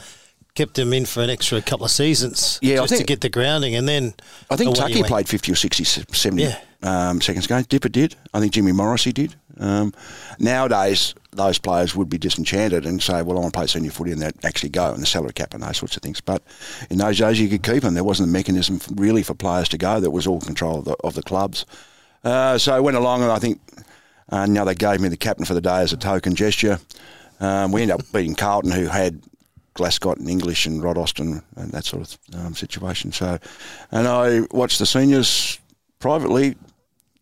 kept 0.55 0.73
them 0.73 0.91
in 0.93 1.05
for 1.05 1.21
an 1.21 1.29
extra 1.29 1.61
couple 1.61 1.85
of 1.85 1.91
seasons. 1.91 2.59
Yeah, 2.61 2.77
just 2.77 2.97
to 2.97 3.03
get 3.03 3.21
the 3.21 3.29
grounding, 3.29 3.75
and 3.75 3.87
then 3.87 4.13
I 4.49 4.55
think 4.55 4.75
Tucky 4.75 5.03
played 5.03 5.29
50 5.29 5.51
or 5.51 5.55
60, 5.55 5.83
70 5.83 6.43
Yeah. 6.43 6.59
um, 6.83 7.21
seconds 7.21 7.47
games. 7.47 7.67
Dipper 7.67 7.89
did. 7.89 8.15
I 8.33 8.39
think 8.39 8.51
Jimmy 8.53 8.71
Morrissey 8.73 9.13
did. 9.13 9.35
Um, 9.57 9.93
nowadays, 10.39 11.13
those 11.31 11.57
players 11.57 11.95
would 11.95 12.09
be 12.09 12.17
disenchanted 12.17 12.85
and 12.85 13.01
say, 13.01 13.21
well, 13.21 13.37
I 13.37 13.41
want 13.41 13.53
to 13.53 13.57
play 13.57 13.67
senior 13.67 13.91
footy 13.91 14.11
and 14.11 14.21
they'd 14.21 14.45
actually 14.45 14.69
go 14.69 14.93
and 14.93 15.01
the 15.01 15.05
salary 15.05 15.33
cap 15.33 15.53
and 15.53 15.63
those 15.63 15.77
sorts 15.77 15.95
of 15.95 16.03
things. 16.03 16.19
But 16.21 16.43
in 16.89 16.97
those 16.97 17.17
days, 17.17 17.39
you 17.39 17.47
could 17.49 17.63
keep 17.63 17.83
them. 17.83 17.93
There 17.93 18.03
wasn't 18.03 18.29
a 18.29 18.31
mechanism 18.31 18.79
really 18.95 19.23
for 19.23 19.33
players 19.33 19.69
to 19.69 19.77
go. 19.77 19.99
That 19.99 20.11
was 20.11 20.27
all 20.27 20.41
control 20.41 20.79
of 20.79 20.85
the, 20.85 20.95
of 21.03 21.13
the 21.15 21.23
clubs. 21.23 21.65
Uh, 22.25 22.57
so 22.57 22.73
I 22.75 22.79
went 22.79 22.97
along 22.97 23.21
and 23.23 23.31
I 23.31 23.39
think 23.39 23.61
uh, 24.29 24.45
now 24.47 24.65
they 24.65 24.75
gave 24.75 24.99
me 24.99 25.07
the 25.09 25.17
captain 25.17 25.45
for 25.45 25.53
the 25.53 25.61
day 25.61 25.77
as 25.81 25.93
a 25.93 25.97
token 25.97 26.35
gesture. 26.35 26.79
Um, 27.39 27.71
we 27.71 27.81
ended 27.83 27.99
up 27.99 28.05
beating 28.11 28.35
Carlton, 28.35 28.71
who 28.71 28.87
had 28.87 29.21
Glascott 29.75 30.17
and 30.17 30.29
English 30.29 30.65
and 30.65 30.81
Rod 30.81 30.97
Austin 30.97 31.43
and 31.55 31.71
that 31.71 31.85
sort 31.85 32.01
of 32.01 32.17
um, 32.45 32.55
situation. 32.55 33.11
So, 33.11 33.37
and 33.91 34.07
I 34.07 34.41
watched 34.51 34.79
the 34.79 34.85
seniors 34.85 35.59
privately, 35.99 36.55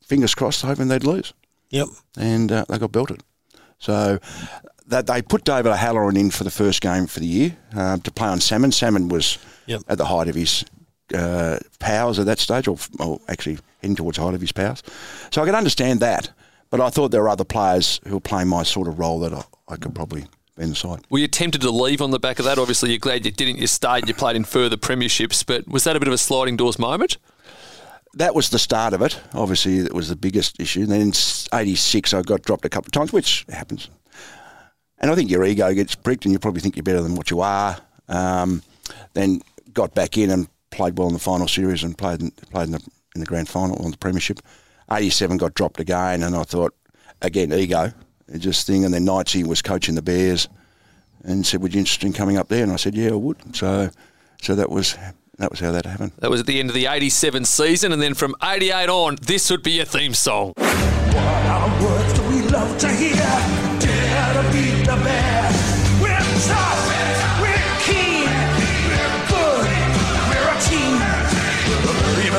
fingers 0.06 0.34
crossed, 0.36 0.62
hoping 0.62 0.88
they'd 0.88 1.04
lose, 1.04 1.34
Yep. 1.72 1.88
and 2.18 2.52
uh, 2.52 2.66
they 2.70 2.78
got 2.78 2.92
belted. 2.92 3.22
So 3.80 4.20
that 4.88 5.08
they 5.08 5.22
put 5.22 5.44
David 5.44 5.72
O'Halloran 5.72 6.16
in 6.16 6.30
for 6.30 6.44
the 6.44 6.52
first 6.52 6.82
game 6.82 7.08
for 7.08 7.20
the 7.20 7.26
year 7.26 7.58
uh, 7.76 7.98
to 7.98 8.12
play 8.12 8.28
on 8.30 8.40
Salmon. 8.40 8.72
Salmon 8.72 9.10
was 9.10 9.38
Yep. 9.66 9.82
at 9.88 9.98
the 9.98 10.06
height 10.06 10.28
of 10.28 10.36
his 10.36 10.64
uh, 11.14 11.58
powers 11.80 12.20
at 12.20 12.26
that 12.28 12.40
stage, 12.40 12.68
or, 12.68 12.78
or 13.00 13.20
actually 13.28 13.58
heading 13.84 13.96
towards 13.96 14.18
the 14.18 14.24
height 14.24 14.34
of 14.34 14.42
his 14.42 14.52
powers. 14.52 14.82
So 15.32 15.42
I 15.42 15.46
could 15.46 15.56
understand 15.56 16.00
that, 16.00 16.32
but 16.70 16.82
I 16.82 16.90
thought 16.90 17.12
there 17.12 17.22
were 17.22 17.30
other 17.30 17.44
players 17.44 18.00
who 18.08 18.16
were 18.16 18.22
playing 18.22 18.48
my 18.48 18.64
sort 18.64 18.88
of 18.88 18.98
role 18.98 19.20
that 19.20 19.34
I, 19.34 19.44
I 19.68 19.76
could 19.76 19.94
probably 19.94 20.26
be 20.58 20.64
inside. 20.64 21.02
Were 21.10 21.20
you 21.20 21.28
tempted 21.28 21.62
to 21.62 21.70
leave 21.70 22.02
on 22.02 22.12
the 22.12 22.20
back 22.20 22.40
of 22.40 22.46
that? 22.46 22.58
Obviously, 22.58 22.90
you're 22.90 23.00
glad 23.00 23.26
you 23.26 23.32
didn't. 23.32 23.58
You 23.58 23.68
stayed. 23.68 24.08
You 24.08 24.14
played 24.14 24.36
in 24.36 24.44
further 24.44 24.78
premierships, 24.78 25.46
but 25.46 25.68
was 25.68 25.84
that 25.84 25.96
a 25.96 26.00
bit 26.00 26.08
of 26.08 26.14
a 26.14 26.18
sliding 26.18 26.58
doors 26.58 26.80
moment? 26.80 27.18
that 28.16 28.36
was 28.36 28.50
the 28.50 28.60
start 28.60 28.94
of 28.94 29.02
it. 29.02 29.20
Obviously, 29.34 29.80
it 29.80 29.94
was 29.94 30.10
the 30.10 30.16
biggest 30.16 30.60
issue. 30.60 30.86
Then 30.86 31.02
in 31.02 31.14
'86, 31.52 32.14
I 32.14 32.22
got 32.22 32.44
dropped 32.44 32.66
a 32.66 32.70
couple 32.70 32.90
of 32.90 32.92
times, 32.92 33.12
which 33.12 33.46
happens. 33.50 33.90
And 35.00 35.12
I 35.12 35.16
think 35.16 35.30
your 35.30 35.44
ego 35.44 35.74
gets 35.74 35.96
pricked, 35.96 36.26
and 36.26 36.32
you 36.32 36.40
probably 36.40 36.62
think 36.62 36.76
you're 36.76 36.84
better 36.84 37.02
than 37.02 37.16
what 37.16 37.32
you 37.32 37.42
are. 37.42 37.78
Um, 38.08 38.62
then 39.14 39.42
got 39.74 39.96
back 39.96 40.18
in 40.18 40.30
and 40.30 40.48
played 40.70 40.98
well 40.98 41.08
in 41.08 41.14
the 41.14 41.20
final 41.20 41.48
series 41.48 41.84
and 41.84 41.98
played 41.98 42.22
in, 42.22 42.32
played 42.52 42.68
in 42.68 42.72
the 42.74 42.84
in 43.16 43.22
the 43.22 43.26
grand 43.26 43.50
final 43.50 43.84
on 43.84 43.92
the 43.92 43.98
premiership. 43.98 44.40
'87 44.92 45.38
got 45.38 45.54
dropped 45.54 45.80
again, 45.80 46.24
and 46.24 46.36
I 46.36 46.44
thought 46.44 46.74
again 47.22 47.54
ego, 47.54 47.92
it 48.28 48.40
just 48.40 48.68
thing. 48.68 48.84
And 48.86 48.94
then 48.94 49.06
Knightsy 49.06 49.46
was 49.46 49.62
coaching 49.62 49.96
the 49.96 50.02
Bears, 50.02 50.50
and 51.24 51.46
said, 51.46 51.62
"Would 51.62 51.74
you 51.74 51.80
interested 51.80 52.06
in 52.06 52.14
coming 52.14 52.38
up 52.38 52.50
there?" 52.50 52.64
And 52.64 52.72
I 52.72 52.78
said, 52.78 52.96
"Yeah, 52.96 53.12
I 53.12 53.16
would." 53.16 53.56
So, 53.56 53.90
so 54.42 54.56
that 54.56 54.70
was 54.70 54.98
that 55.38 55.50
was 55.50 55.60
how 55.60 55.72
that 55.72 55.86
happened. 55.86 56.12
That 56.20 56.30
was 56.30 56.42
at 56.42 56.46
the 56.46 56.60
end 56.60 56.70
of 56.70 56.76
the 56.76 56.86
87 56.86 57.46
season, 57.46 57.92
and 57.92 58.02
then 58.02 58.14
from 58.14 58.36
88 58.44 58.90
on, 58.90 59.18
this 59.22 59.50
would 59.50 59.64
be 59.64 59.72
your 59.72 59.86
theme 59.86 60.14
song. 60.14 60.54
What 60.56 61.18
are 61.18 61.84
words 61.84 62.14
that 62.14 62.28
we 62.30 62.42
love 62.50 62.78
to 62.80 62.90
hear? 62.90 63.16
Dare 63.80 64.34
to 64.34 64.44
beat 64.52 64.86
the 64.86 64.96
bear. 65.04 65.50
We're 66.02 66.26
tough, 66.46 66.82
we're 67.42 67.74
keen, 67.82 68.30
we're 68.88 69.16
good, 69.32 69.66
we're 70.30 70.50
a 70.54 70.58
team. 70.62 71.00
We're 71.68 71.82
the 71.82 71.94
very 72.04 72.30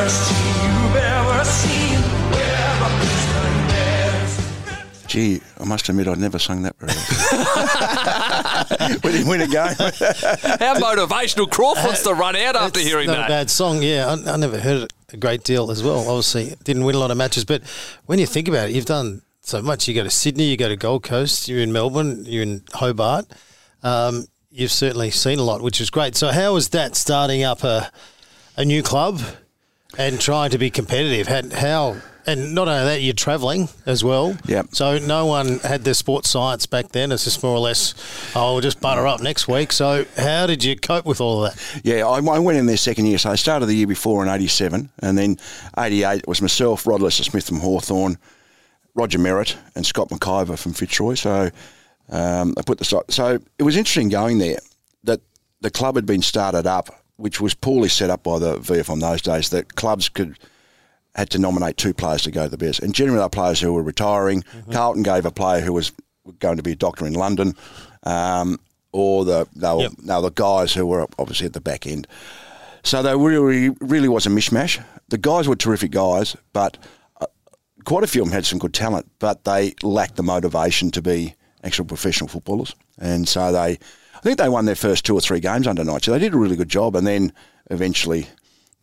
Gee, 5.14 5.40
I 5.60 5.64
must 5.64 5.88
admit 5.88 6.08
I'd 6.08 6.18
never 6.18 6.40
sung 6.40 6.62
that 6.62 6.74
very 6.80 6.92
well. 6.92 8.66
we 9.04 9.12
didn't 9.12 9.28
win 9.28 9.42
a 9.42 9.46
game. 9.46 9.76
How 10.58 10.74
motivational 10.80 11.48
Crawford 11.48 11.84
wants 11.84 12.02
to 12.02 12.14
run 12.14 12.34
out 12.34 12.56
after 12.56 12.80
hearing 12.80 13.06
not 13.06 13.18
that. 13.18 13.26
a 13.26 13.28
bad 13.28 13.48
song. 13.48 13.80
Yeah, 13.80 14.08
I, 14.26 14.32
I 14.32 14.36
never 14.36 14.58
heard 14.58 14.82
it 14.82 14.92
a 15.12 15.16
great 15.16 15.44
deal 15.44 15.70
as 15.70 15.84
well. 15.84 16.00
Obviously, 16.00 16.56
didn't 16.64 16.84
win 16.84 16.96
a 16.96 16.98
lot 16.98 17.12
of 17.12 17.16
matches, 17.16 17.44
but 17.44 17.62
when 18.06 18.18
you 18.18 18.26
think 18.26 18.48
about 18.48 18.70
it, 18.70 18.74
you've 18.74 18.86
done 18.86 19.22
so 19.42 19.62
much. 19.62 19.86
You 19.86 19.94
go 19.94 20.02
to 20.02 20.10
Sydney, 20.10 20.50
you 20.50 20.56
go 20.56 20.66
to 20.68 20.74
Gold 20.76 21.04
Coast, 21.04 21.46
you're 21.48 21.60
in 21.60 21.72
Melbourne, 21.72 22.24
you're 22.26 22.42
in 22.42 22.62
Hobart. 22.72 23.26
Um, 23.84 24.26
you've 24.50 24.72
certainly 24.72 25.12
seen 25.12 25.38
a 25.38 25.44
lot, 25.44 25.62
which 25.62 25.80
is 25.80 25.90
great. 25.90 26.16
So, 26.16 26.32
how 26.32 26.54
was 26.54 26.70
that 26.70 26.96
starting 26.96 27.44
up 27.44 27.62
a 27.62 27.88
a 28.56 28.64
new 28.64 28.82
club 28.82 29.20
and 29.96 30.20
trying 30.20 30.50
to 30.50 30.58
be 30.58 30.70
competitive? 30.70 31.28
Had 31.28 31.52
how 31.52 31.98
and 32.26 32.54
not 32.54 32.68
only 32.68 32.84
that, 32.84 33.02
you're 33.02 33.14
travelling 33.14 33.68
as 33.86 34.02
well. 34.02 34.36
Yep. 34.46 34.68
So 34.72 34.98
no 34.98 35.26
one 35.26 35.58
had 35.60 35.84
the 35.84 35.94
sports 35.94 36.30
science 36.30 36.66
back 36.66 36.88
then. 36.90 37.12
It's 37.12 37.24
just 37.24 37.42
more 37.42 37.54
or 37.54 37.60
less, 37.60 37.94
oh, 38.34 38.52
we'll 38.54 38.60
just 38.60 38.80
butter 38.80 39.06
up 39.06 39.20
next 39.20 39.48
week. 39.48 39.72
So 39.72 40.04
how 40.16 40.46
did 40.46 40.64
you 40.64 40.76
cope 40.76 41.04
with 41.06 41.20
all 41.20 41.44
of 41.44 41.54
that? 41.54 41.80
yeah, 41.84 42.06
I, 42.06 42.18
I 42.18 42.38
went 42.38 42.58
in 42.58 42.66
there 42.66 42.76
second 42.76 43.06
year. 43.06 43.18
So 43.18 43.30
I 43.30 43.34
started 43.34 43.66
the 43.66 43.74
year 43.74 43.86
before 43.86 44.22
in 44.22 44.28
87. 44.28 44.90
And 45.00 45.18
then 45.18 45.36
88 45.78 46.18
it 46.20 46.28
was 46.28 46.40
myself, 46.40 46.86
Rod 46.86 47.02
Lester 47.02 47.24
Smith 47.24 47.46
from 47.46 47.60
Hawthorn, 47.60 48.18
Roger 48.94 49.18
Merritt, 49.18 49.56
and 49.74 49.84
Scott 49.84 50.08
McIver 50.08 50.58
from 50.58 50.72
Fitzroy. 50.72 51.14
So 51.14 51.50
um, 52.08 52.54
I 52.56 52.62
put 52.62 52.78
the 52.78 52.84
side. 52.84 53.04
So 53.10 53.38
it 53.58 53.62
was 53.62 53.76
interesting 53.76 54.08
going 54.08 54.38
there 54.38 54.58
that 55.04 55.20
the 55.60 55.70
club 55.70 55.96
had 55.96 56.06
been 56.06 56.22
started 56.22 56.66
up, 56.66 56.88
which 57.16 57.40
was 57.40 57.54
poorly 57.54 57.88
set 57.88 58.10
up 58.10 58.22
by 58.22 58.38
the 58.38 58.58
VF 58.58 58.90
on 58.90 59.00
those 59.00 59.22
days, 59.22 59.50
that 59.50 59.74
clubs 59.76 60.08
could 60.08 60.38
had 61.14 61.30
to 61.30 61.38
nominate 61.38 61.76
two 61.76 61.94
players 61.94 62.22
to 62.22 62.30
go 62.30 62.44
to 62.44 62.48
the 62.48 62.56
Bears. 62.58 62.78
And 62.80 62.94
generally, 62.94 63.20
they're 63.20 63.28
players 63.28 63.60
who 63.60 63.72
were 63.72 63.82
retiring. 63.82 64.44
Carlton 64.72 65.02
gave 65.02 65.24
a 65.26 65.30
player 65.30 65.60
who 65.60 65.72
was 65.72 65.92
going 66.38 66.56
to 66.56 66.62
be 66.62 66.72
a 66.72 66.76
doctor 66.76 67.06
in 67.06 67.12
London, 67.12 67.54
um, 68.04 68.58
or 68.92 69.24
the 69.24 69.46
they 69.54 69.68
were, 69.72 69.82
Yep. 69.82 69.92
they 69.98 70.14
were 70.14 70.20
the 70.22 70.30
guys 70.30 70.72
who 70.74 70.86
were 70.86 71.06
obviously 71.18 71.46
at 71.46 71.52
the 71.52 71.60
back 71.60 71.86
end. 71.86 72.06
So 72.82 73.02
they 73.02 73.16
really, 73.16 73.70
really 73.80 74.08
was 74.08 74.26
a 74.26 74.30
mishmash. 74.30 74.82
The 75.08 75.18
guys 75.18 75.48
were 75.48 75.56
terrific 75.56 75.90
guys, 75.90 76.36
but 76.52 76.76
uh, 77.20 77.26
quite 77.84 78.04
a 78.04 78.06
few 78.06 78.22
of 78.22 78.28
them 78.28 78.34
had 78.34 78.44
some 78.46 78.58
good 78.58 78.74
talent, 78.74 79.10
but 79.18 79.44
they 79.44 79.74
lacked 79.82 80.16
the 80.16 80.22
motivation 80.22 80.90
to 80.92 81.02
be 81.02 81.34
actual 81.62 81.84
professional 81.86 82.28
footballers. 82.28 82.74
And 82.98 83.26
so 83.28 83.52
they, 83.52 83.78
I 84.14 84.20
think 84.22 84.38
they 84.38 84.48
won 84.50 84.66
their 84.66 84.74
first 84.74 85.04
two 85.06 85.14
or 85.14 85.20
three 85.20 85.40
games 85.40 85.66
under 85.66 85.82
Nigel. 85.84 86.12
They 86.12 86.20
did 86.20 86.34
a 86.34 86.38
really 86.38 86.56
good 86.56 86.68
job, 86.68 86.94
and 86.96 87.06
then 87.06 87.32
eventually. 87.70 88.26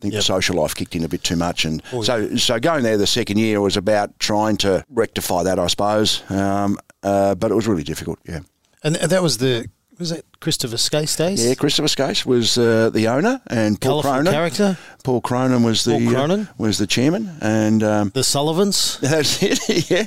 Think 0.02 0.14
Yep. 0.14 0.18
the 0.18 0.24
social 0.24 0.56
life 0.56 0.74
kicked 0.74 0.96
in 0.96 1.04
a 1.04 1.08
bit 1.08 1.22
too 1.22 1.36
much, 1.36 1.64
and 1.64 1.80
so 2.02 2.36
so 2.36 2.58
going 2.58 2.82
there 2.82 2.96
the 2.98 3.06
second 3.06 3.38
year 3.38 3.60
was 3.60 3.76
about 3.76 4.18
trying 4.18 4.56
to 4.58 4.84
rectify 4.90 5.44
that, 5.44 5.58
I 5.60 5.68
suppose. 5.68 6.22
Um, 6.28 6.76
uh, 7.04 7.36
but 7.36 7.50
it 7.52 7.54
was 7.54 7.66
really 7.68 7.84
difficult. 7.84 8.18
Yeah, 8.28 8.40
And 8.82 8.96
that 8.96 9.22
was 9.22 9.38
the 9.38 9.66
was 9.98 10.10
that 10.10 10.24
Christopher 10.40 10.76
Skase 10.76 11.16
days? 11.16 11.46
yeah. 11.46 11.54
Christopher 11.54 11.88
Skase 11.88 12.24
was 12.26 12.58
uh, 12.58 12.90
the 12.90 13.08
owner, 13.08 13.40
and 13.46 13.80
Paul 13.80 14.02
Colourful 14.02 14.10
Cronin. 14.12 14.32
character. 14.32 14.78
Paul 15.04 15.20
Cronin 15.20 15.62
was 15.62 15.84
the 15.84 15.92
Paul 15.98 16.10
Cronin? 16.12 16.40
uh, 16.42 16.52
was 16.58 16.78
the 16.78 16.86
chairman, 16.86 17.30
and 17.40 17.82
um, 17.82 18.10
The 18.14 18.24
Sullivans 18.24 18.98
that's 19.00 19.42
it. 19.42 19.90
yeah. 19.90 20.06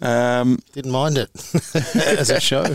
Um, 0.00 0.60
didn't 0.72 0.92
mind 0.92 1.18
it 1.18 1.30
as 2.18 2.30
a 2.30 2.40
show. 2.40 2.64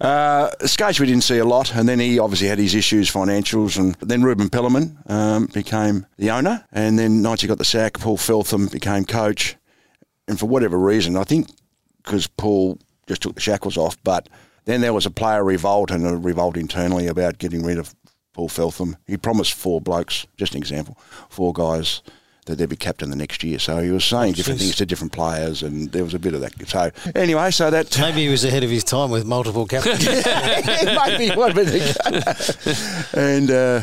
Uh, 0.00 0.50
Skase 0.60 0.98
we 1.00 1.06
didn't 1.06 1.22
see 1.24 1.38
a 1.38 1.44
lot, 1.44 1.74
and 1.74 1.88
then 1.88 1.98
he 2.00 2.18
obviously 2.18 2.48
had 2.48 2.58
his 2.58 2.74
issues, 2.74 3.10
financials, 3.10 3.78
and 3.78 3.94
then 4.00 4.22
Reuben 4.22 4.48
Pelerman 4.48 5.08
um, 5.10 5.46
became 5.46 6.06
the 6.18 6.30
owner, 6.30 6.64
and 6.72 6.98
then 6.98 7.22
Knights 7.22 7.44
got 7.44 7.58
the 7.58 7.64
sack. 7.64 7.98
Paul 8.00 8.16
Feltham 8.16 8.66
became 8.68 9.04
coach, 9.04 9.56
and 10.26 10.38
for 10.40 10.46
whatever 10.46 10.78
reason, 10.78 11.16
I 11.16 11.24
think 11.24 11.48
because 12.02 12.26
Paul 12.26 12.78
just 13.06 13.22
took 13.22 13.34
the 13.34 13.40
shackles 13.40 13.76
off, 13.76 13.96
but 14.02 14.28
then 14.64 14.80
there 14.80 14.92
was 14.92 15.06
a 15.06 15.10
player 15.10 15.42
revolt 15.44 15.90
and 15.90 16.06
a 16.06 16.16
revolt 16.16 16.56
internally 16.56 17.06
about 17.06 17.38
getting 17.38 17.62
rid 17.64 17.78
of 17.78 17.94
Paul 18.32 18.48
Feltham. 18.48 18.96
He 19.06 19.16
promised 19.16 19.52
four 19.54 19.80
blokes, 19.80 20.26
just 20.36 20.54
an 20.54 20.58
example, 20.58 20.98
four 21.28 21.52
guys. 21.52 22.02
That 22.46 22.56
they'd 22.58 22.68
be 22.68 22.74
captain 22.74 23.08
the 23.08 23.14
next 23.14 23.44
year, 23.44 23.60
so 23.60 23.78
he 23.78 23.92
was 23.92 24.04
saying 24.04 24.32
different 24.32 24.58
things 24.58 24.74
to 24.74 24.84
different 24.84 25.12
players, 25.12 25.62
and 25.62 25.92
there 25.92 26.02
was 26.02 26.12
a 26.12 26.18
bit 26.18 26.34
of 26.34 26.40
that. 26.40 26.52
So 26.68 26.90
anyway, 27.14 27.52
so 27.52 27.70
that 27.70 27.96
Maybe 28.00 28.22
he 28.22 28.28
was 28.30 28.44
ahead 28.44 28.64
of 28.64 28.70
his 28.70 28.82
time 28.82 29.12
with 29.12 29.24
multiple 29.24 29.64
captains. 29.64 30.04
Maybe 30.84 31.36
one 31.36 31.54
minute. 31.54 31.96
and 33.14 33.48
uh, 33.48 33.82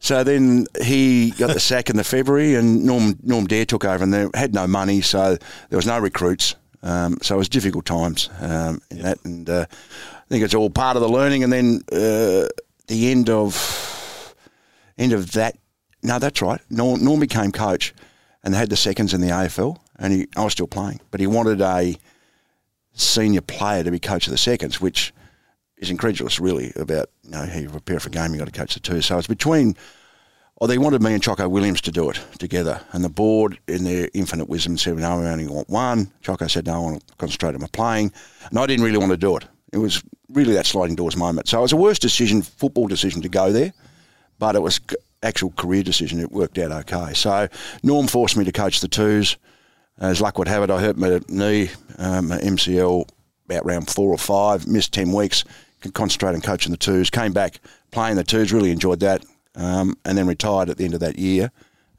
so 0.00 0.24
then 0.24 0.64
he 0.80 1.32
got 1.32 1.52
the 1.52 1.60
sack 1.60 1.90
in 1.90 1.96
the 1.96 2.04
February, 2.04 2.54
and 2.54 2.82
Norm 2.82 3.18
Norm 3.22 3.46
Dare 3.46 3.66
took 3.66 3.84
over, 3.84 4.02
and 4.02 4.14
they 4.14 4.26
had 4.32 4.54
no 4.54 4.66
money, 4.66 5.02
so 5.02 5.36
there 5.68 5.76
was 5.76 5.86
no 5.86 5.98
recruits. 5.98 6.54
Um, 6.82 7.18
so 7.20 7.34
it 7.34 7.38
was 7.38 7.48
difficult 7.50 7.84
times 7.84 8.30
um, 8.40 8.80
in 8.90 9.02
that, 9.02 9.18
and 9.24 9.50
uh, 9.50 9.66
think 10.28 10.44
it's 10.44 10.54
all 10.54 10.70
part 10.70 10.96
of 10.96 11.02
the 11.02 11.08
learning. 11.08 11.42
And 11.44 11.52
then 11.52 11.80
uh, 11.90 12.48
the 12.86 13.10
end 13.10 13.30
of 13.30 14.34
end 14.96 15.12
of 15.12 15.32
that, 15.32 15.56
no, 16.02 16.18
that's 16.18 16.42
right. 16.42 16.60
Norm, 16.70 17.04
Norm 17.04 17.20
became 17.20 17.52
coach, 17.52 17.94
and 18.42 18.52
they 18.52 18.58
had 18.58 18.70
the 18.70 18.76
seconds 18.76 19.14
in 19.14 19.20
the 19.20 19.28
AFL, 19.28 19.78
and 19.98 20.12
he, 20.12 20.28
I 20.36 20.44
was 20.44 20.52
still 20.52 20.66
playing, 20.66 21.00
but 21.10 21.20
he 21.20 21.26
wanted 21.26 21.60
a 21.60 21.96
senior 22.92 23.40
player 23.40 23.84
to 23.84 23.90
be 23.90 23.98
coach 23.98 24.26
of 24.26 24.32
the 24.32 24.38
seconds, 24.38 24.80
which 24.80 25.12
is 25.76 25.90
incredulous, 25.90 26.40
really, 26.40 26.72
about 26.76 27.10
you 27.22 27.30
know 27.30 27.46
how 27.46 27.58
you 27.58 27.70
prepare 27.70 28.00
for 28.00 28.08
a 28.08 28.12
game. 28.12 28.32
You 28.32 28.38
got 28.38 28.46
to 28.46 28.52
coach 28.52 28.74
the 28.74 28.80
two. 28.80 29.00
So 29.00 29.18
it's 29.18 29.26
between. 29.26 29.76
Oh, 30.60 30.66
they 30.66 30.76
wanted 30.76 31.00
me 31.00 31.14
and 31.14 31.22
Choco 31.22 31.48
Williams 31.48 31.80
to 31.82 31.92
do 31.92 32.10
it 32.10 32.18
together, 32.40 32.80
and 32.90 33.04
the 33.04 33.08
board, 33.08 33.60
in 33.68 33.84
their 33.84 34.10
infinite 34.12 34.48
wisdom, 34.48 34.76
said, 34.76 34.96
"No, 34.96 35.20
we 35.20 35.26
only 35.26 35.46
want 35.46 35.68
one." 35.68 36.10
Choco 36.20 36.48
said, 36.48 36.66
"No, 36.66 36.74
I 36.74 36.78
want 36.78 37.06
to 37.06 37.14
concentrate 37.14 37.54
on 37.54 37.60
my 37.60 37.68
playing," 37.68 38.12
and 38.50 38.58
I 38.58 38.66
didn't 38.66 38.84
really 38.84 38.98
want 38.98 39.12
to 39.12 39.16
do 39.16 39.36
it. 39.36 39.44
It 39.72 39.78
was 39.78 40.02
really 40.30 40.54
that 40.54 40.66
sliding 40.66 40.96
doors 40.96 41.16
moment. 41.16 41.48
So 41.48 41.58
it 41.58 41.62
was 41.62 41.72
a 41.72 41.76
worse 41.76 41.98
decision, 41.98 42.42
football 42.42 42.86
decision, 42.86 43.22
to 43.22 43.28
go 43.28 43.52
there, 43.52 43.72
but 44.38 44.54
it 44.54 44.62
was 44.62 44.80
actual 45.22 45.50
career 45.50 45.82
decision. 45.82 46.20
It 46.20 46.30
worked 46.30 46.58
out 46.58 46.70
okay. 46.70 47.14
So 47.14 47.48
Norm 47.82 48.06
forced 48.06 48.36
me 48.36 48.44
to 48.44 48.52
coach 48.52 48.80
the 48.80 48.88
twos. 48.88 49.36
As 49.98 50.20
luck 50.20 50.38
would 50.38 50.48
have 50.48 50.62
it, 50.62 50.70
I 50.70 50.80
hurt 50.80 50.96
my 50.96 51.20
knee, 51.28 51.70
um, 51.98 52.28
MCL, 52.28 53.08
about 53.46 53.66
round 53.66 53.90
four 53.90 54.10
or 54.10 54.18
five. 54.18 54.66
Missed 54.66 54.92
ten 54.92 55.12
weeks. 55.12 55.44
Could 55.80 55.94
concentrate 55.94 56.34
on 56.34 56.40
coaching 56.40 56.72
the 56.72 56.76
twos. 56.76 57.10
Came 57.10 57.32
back 57.32 57.60
playing 57.90 58.16
the 58.16 58.24
twos. 58.24 58.52
Really 58.52 58.70
enjoyed 58.70 59.00
that, 59.00 59.24
um, 59.54 59.96
and 60.04 60.18
then 60.18 60.26
retired 60.26 60.70
at 60.70 60.76
the 60.76 60.84
end 60.84 60.94
of 60.94 61.00
that 61.00 61.18
year, 61.18 61.50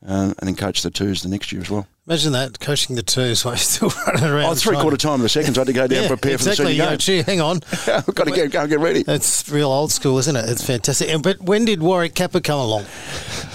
um, 0.05 0.33
and 0.39 0.47
then 0.47 0.55
coached 0.55 0.83
the 0.83 0.91
twos 0.91 1.23
the 1.23 1.29
next 1.29 1.51
year 1.51 1.61
as 1.61 1.69
well. 1.69 1.87
Imagine 2.09 2.31
that 2.31 2.59
coaching 2.59 2.95
the 2.95 3.03
twos 3.03 3.45
while 3.45 3.53
you're 3.53 3.57
still 3.59 3.89
running 4.07 4.23
around. 4.23 4.45
Oh, 4.45 4.55
three 4.55 4.75
quarter 4.77 4.97
time 4.97 5.13
of 5.15 5.21
the 5.21 5.29
seconds, 5.29 5.57
I 5.59 5.61
had 5.61 5.67
to 5.67 5.73
go 5.73 5.85
down 5.85 5.95
Yeah, 5.95 5.99
and 5.99 6.07
prepare 6.07 6.33
exactly. 6.33 6.65
for 6.65 6.71
the 6.71 6.97
senior 6.97 6.97
Gee, 6.97 7.21
hang 7.21 7.39
on. 7.39 7.59
game. 7.59 7.69
I've 8.07 8.15
got 8.15 8.23
to 8.25 8.31
get, 8.31 8.51
go 8.51 8.61
and 8.61 8.69
get 8.69 8.79
ready. 8.79 9.03
It's 9.07 9.47
real 9.47 9.69
old 9.71 9.91
school, 9.91 10.17
isn't 10.17 10.35
it? 10.35 10.49
It's 10.49 10.65
fantastic. 10.65 11.07
And- 11.09 11.21
But 11.21 11.39
when 11.41 11.65
did 11.65 11.83
Warwick 11.83 12.15
Capper 12.15 12.39
come 12.39 12.59
along? 12.59 12.85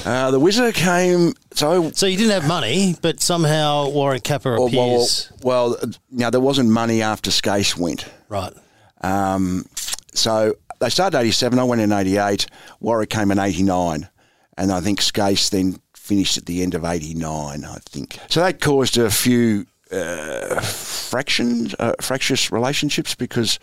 Uh, 0.04 0.30
the 0.30 0.38
Wizard 0.38 0.76
came. 0.76 1.32
So 1.54 1.90
So 1.90 2.06
you 2.06 2.16
didn't 2.16 2.30
have 2.30 2.46
money, 2.46 2.94
but 3.02 3.20
somehow 3.20 3.88
Warwick 3.88 4.22
Capper 4.22 4.52
well, 4.52 4.70
well, 4.72 4.94
appears. 4.94 5.32
well, 5.42 5.76
now 6.12 6.30
there 6.30 6.40
wasn't 6.40 6.70
money 6.70 7.02
after 7.02 7.32
Skase 7.32 7.76
went. 7.76 8.06
right. 8.28 8.52
Um, 9.00 9.66
so 10.14 10.54
they 10.78 10.90
started 10.90 11.18
87. 11.18 11.58
I 11.58 11.64
went 11.64 11.80
in 11.82 11.90
88. 11.90 12.46
Warwick 12.78 13.10
came 13.10 13.32
in 13.32 13.38
89. 13.40 14.08
And 14.56 14.70
I 14.70 14.80
think 14.80 15.00
Skase 15.00 15.50
then 15.50 15.80
finished 16.04 16.36
at 16.36 16.44
the 16.44 16.62
end 16.62 16.74
of 16.74 16.84
89, 16.84 17.64
I 17.64 17.78
think. 17.86 18.18
So 18.28 18.40
that 18.40 18.60
caused 18.60 18.98
a 18.98 19.10
few 19.10 19.66
uh, 19.90 20.60
fractions, 20.60 21.74
uh, 21.78 21.94
fractious 22.00 22.52
relationships 22.52 23.14
because 23.14 23.58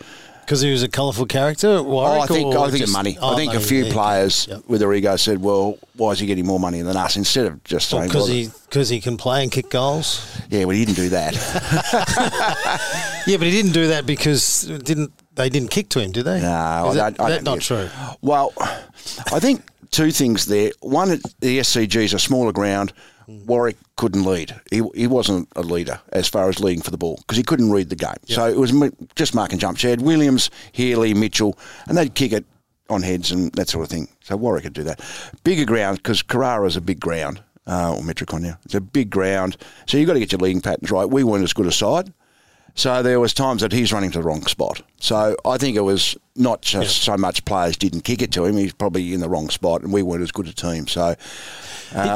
Because 0.46 0.62
he 0.62 0.72
was 0.72 0.82
a 0.82 0.90
colourful 0.90 1.28
character, 1.28 1.84
Warwick? 1.84 2.20
oh, 2.20 2.22
I 2.24 2.28
think 2.28 2.56
I 2.56 2.70
think 2.72 2.78
just- 2.82 2.94
money. 2.94 3.18
Oh, 3.22 3.34
I 3.34 3.36
think 3.36 3.54
money, 3.54 3.64
a 3.64 3.68
few 3.68 3.86
yeah, 3.86 3.94
players 3.94 4.48
Yep. 4.50 4.64
with 4.68 4.80
their 4.82 4.92
ego 4.94 5.16
said, 5.18 5.40
"Well, 5.42 5.78
why 5.96 6.12
is 6.14 6.20
he 6.20 6.26
getting 6.26 6.46
more 6.48 6.60
money 6.60 6.82
than 6.82 6.98
us?" 6.98 7.16
Instead 7.16 7.46
of 7.46 7.64
just 7.64 7.90
saying, 7.90 8.08
Because 8.08 8.28
well, 8.28 8.34
he, 8.38 8.50
cause 8.72 8.90
he 8.90 9.00
can 9.02 9.18
play 9.18 9.44
and 9.44 9.52
kick 9.52 9.70
goals. 9.70 10.20
"Yeah, 10.50 10.66
well, 10.66 10.76
he 10.76 10.84
didn't 10.84 10.98
do 10.98 11.10
that." 11.10 11.34
Yeah, 13.28 13.38
but 13.38 13.46
he 13.46 13.52
didn't 13.52 13.74
do 13.74 13.88
that 13.90 14.08
because 14.08 14.64
didn't 14.64 15.12
they 15.36 15.48
didn't 15.50 15.70
kick 15.70 15.90
to 15.90 16.00
him, 16.00 16.12
did 16.12 16.26
they? 16.26 16.42
No, 16.42 16.90
Is 16.90 16.98
I 16.98 17.12
that, 17.12 17.18
don't. 17.18 17.26
I 17.26 17.30
that 17.30 17.44
don't 17.44 17.56
not 17.56 17.62
true? 17.62 17.88
Well, 18.22 18.52
I 19.32 19.40
think 19.40 19.62
two 19.92 20.12
things 20.12 20.46
there. 20.46 20.72
One, 20.80 21.10
the 21.10 21.60
SCG 21.60 21.96
is 21.98 22.14
a 22.14 22.20
smaller 22.20 22.52
ground. 22.52 22.94
Warwick 23.28 23.78
couldn't 23.96 24.24
lead. 24.24 24.60
He, 24.72 24.82
he 24.94 25.08
wasn't 25.08 25.48
a 25.56 25.62
leader 25.62 26.02
as 26.12 26.28
far 26.28 26.50
as 26.50 26.60
leading 26.60 26.82
for 26.82 26.92
the 26.92 26.98
ball 26.98 27.18
because 27.18 27.38
he 27.38 27.44
couldn't 27.44 27.72
read 27.72 27.90
the 27.90 27.96
game. 27.96 28.16
So 28.26 28.48
it 28.48 28.58
was 28.58 28.74
just 29.16 29.36
mark 29.36 29.52
and 29.52 29.62
jump. 29.62 29.78
She 29.78 29.88
had 29.88 30.02
Williams, 30.02 30.50
Healy, 30.72 31.14
Mitchell, 31.14 31.58
and 31.88 31.98
they'd 31.98 32.14
kick 32.14 32.34
it 32.34 32.46
on 32.90 33.04
heads 33.04 33.32
and 33.32 33.52
that 33.54 33.70
sort 33.70 33.86
of 33.86 33.90
thing. 33.90 34.10
So 34.22 34.36
Warwick 34.36 34.64
could 34.64 34.74
do 34.74 34.84
that. 34.84 35.00
Bigger 35.44 35.66
ground 35.66 35.98
because 35.98 36.22
Carrara 36.22 36.68
is 36.68 36.76
a 36.76 36.82
big 36.82 37.00
ground, 37.00 37.42
uh, 37.68 37.96
or 37.96 38.02
Metricon 38.02 38.42
now. 38.42 38.58
It's 38.66 38.76
a 38.76 38.82
big 38.82 39.10
ground. 39.10 39.56
So 39.86 39.98
you've 39.98 40.08
got 40.08 40.14
to 40.14 40.20
get 40.20 40.32
your 40.32 40.40
leading 40.40 40.62
patterns 40.62 40.92
right. 40.92 41.06
We 41.06 41.24
weren't 41.24 41.44
as 41.44 41.54
good 41.54 41.68
a 41.68 41.72
side. 41.72 42.12
So 42.74 43.04
there 43.04 43.20
was 43.20 43.34
times 43.34 43.62
that 43.62 43.72
he's 43.72 43.92
running 43.92 44.12
to 44.12 44.20
the 44.20 44.24
wrong 44.24 44.44
spot. 44.44 44.82
So 45.00 45.36
I 45.46 45.58
think 45.58 45.76
it 45.76 45.82
was 45.82 46.18
not 46.36 46.62
just 46.62 47.02
so 47.02 47.18
much 47.18 47.44
players 47.46 47.78
didn't 47.78 48.02
kick 48.02 48.22
it 48.22 48.32
to 48.34 48.46
him. 48.46 48.58
He's 48.58 48.74
probably 48.74 49.14
in 49.14 49.20
the 49.20 49.30
wrong 49.30 49.50
spot, 49.50 49.82
and 49.82 49.92
we 49.92 50.02
weren't 50.02 50.24
as 50.24 50.32
good 50.32 50.48
a 50.48 50.54
team. 50.54 50.88
So 50.88 51.16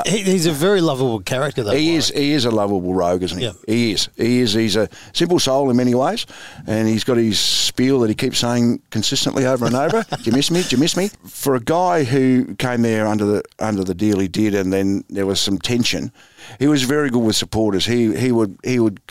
he, 0.06 0.22
he's 0.22 0.46
a 0.46 0.52
very 0.52 0.82
lovable 0.82 1.20
character, 1.20 1.64
though. 1.64 1.72
Uh, 1.72 1.76
he 1.76 1.88
Warwick. 1.88 1.98
is 1.98 2.10
he 2.10 2.32
is 2.32 2.46
a 2.46 2.52
lovable 2.52 2.94
rogue, 2.94 3.24
isn't 3.24 3.38
he? 3.38 3.46
Yeah. 3.46 3.54
He 3.68 3.92
is. 3.92 4.10
He 4.16 4.40
is. 4.40 4.54
He's 4.54 4.76
a 4.76 4.90
simple 5.14 5.40
soul 5.40 5.70
in 5.70 5.76
many 5.78 5.94
ways, 5.96 6.26
and 6.66 6.88
he's 6.88 7.04
got 7.04 7.18
his 7.18 7.40
spiel 7.40 8.00
that 8.02 8.10
he 8.10 8.16
keeps 8.16 8.40
saying 8.40 8.82
consistently 8.90 9.46
over 9.46 9.66
and 9.66 9.76
over. 9.76 10.06
Do 10.18 10.24
you 10.24 10.32
miss 10.32 10.50
me? 10.50 10.64
Do 10.64 10.76
you 10.76 10.80
miss 10.80 10.96
me? 10.96 11.10
For 11.28 11.56
a 11.56 11.60
guy 11.60 12.04
who 12.04 12.56
came 12.56 12.82
there 12.82 13.06
under 13.08 13.26
the 13.26 13.44
under 13.60 13.84
the 13.84 13.96
deal 13.96 14.20
he 14.20 14.28
did, 14.28 14.56
and 14.56 14.72
then 14.72 15.04
there 15.10 15.26
was 15.26 15.42
some 15.42 15.58
tension. 15.58 16.12
He 16.60 16.68
was 16.68 16.84
very 16.84 17.10
good 17.10 17.24
with 17.24 17.36
supporters. 17.36 17.86
He 17.86 18.16
he 18.16 18.32
would 18.32 18.58
he 18.64 18.80
would 18.80 19.02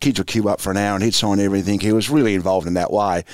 kids 0.00 0.18
would 0.18 0.26
queue 0.26 0.48
up 0.48 0.60
for 0.60 0.70
an 0.70 0.76
hour 0.76 0.94
and 0.94 1.04
he'd 1.04 1.14
sign 1.14 1.40
everything. 1.40 1.80
He 1.80 1.92
was 1.92 2.10
really 2.10 2.34
involved 2.34 2.66
in 2.66 2.74
that 2.74 2.92
way. 2.92 3.24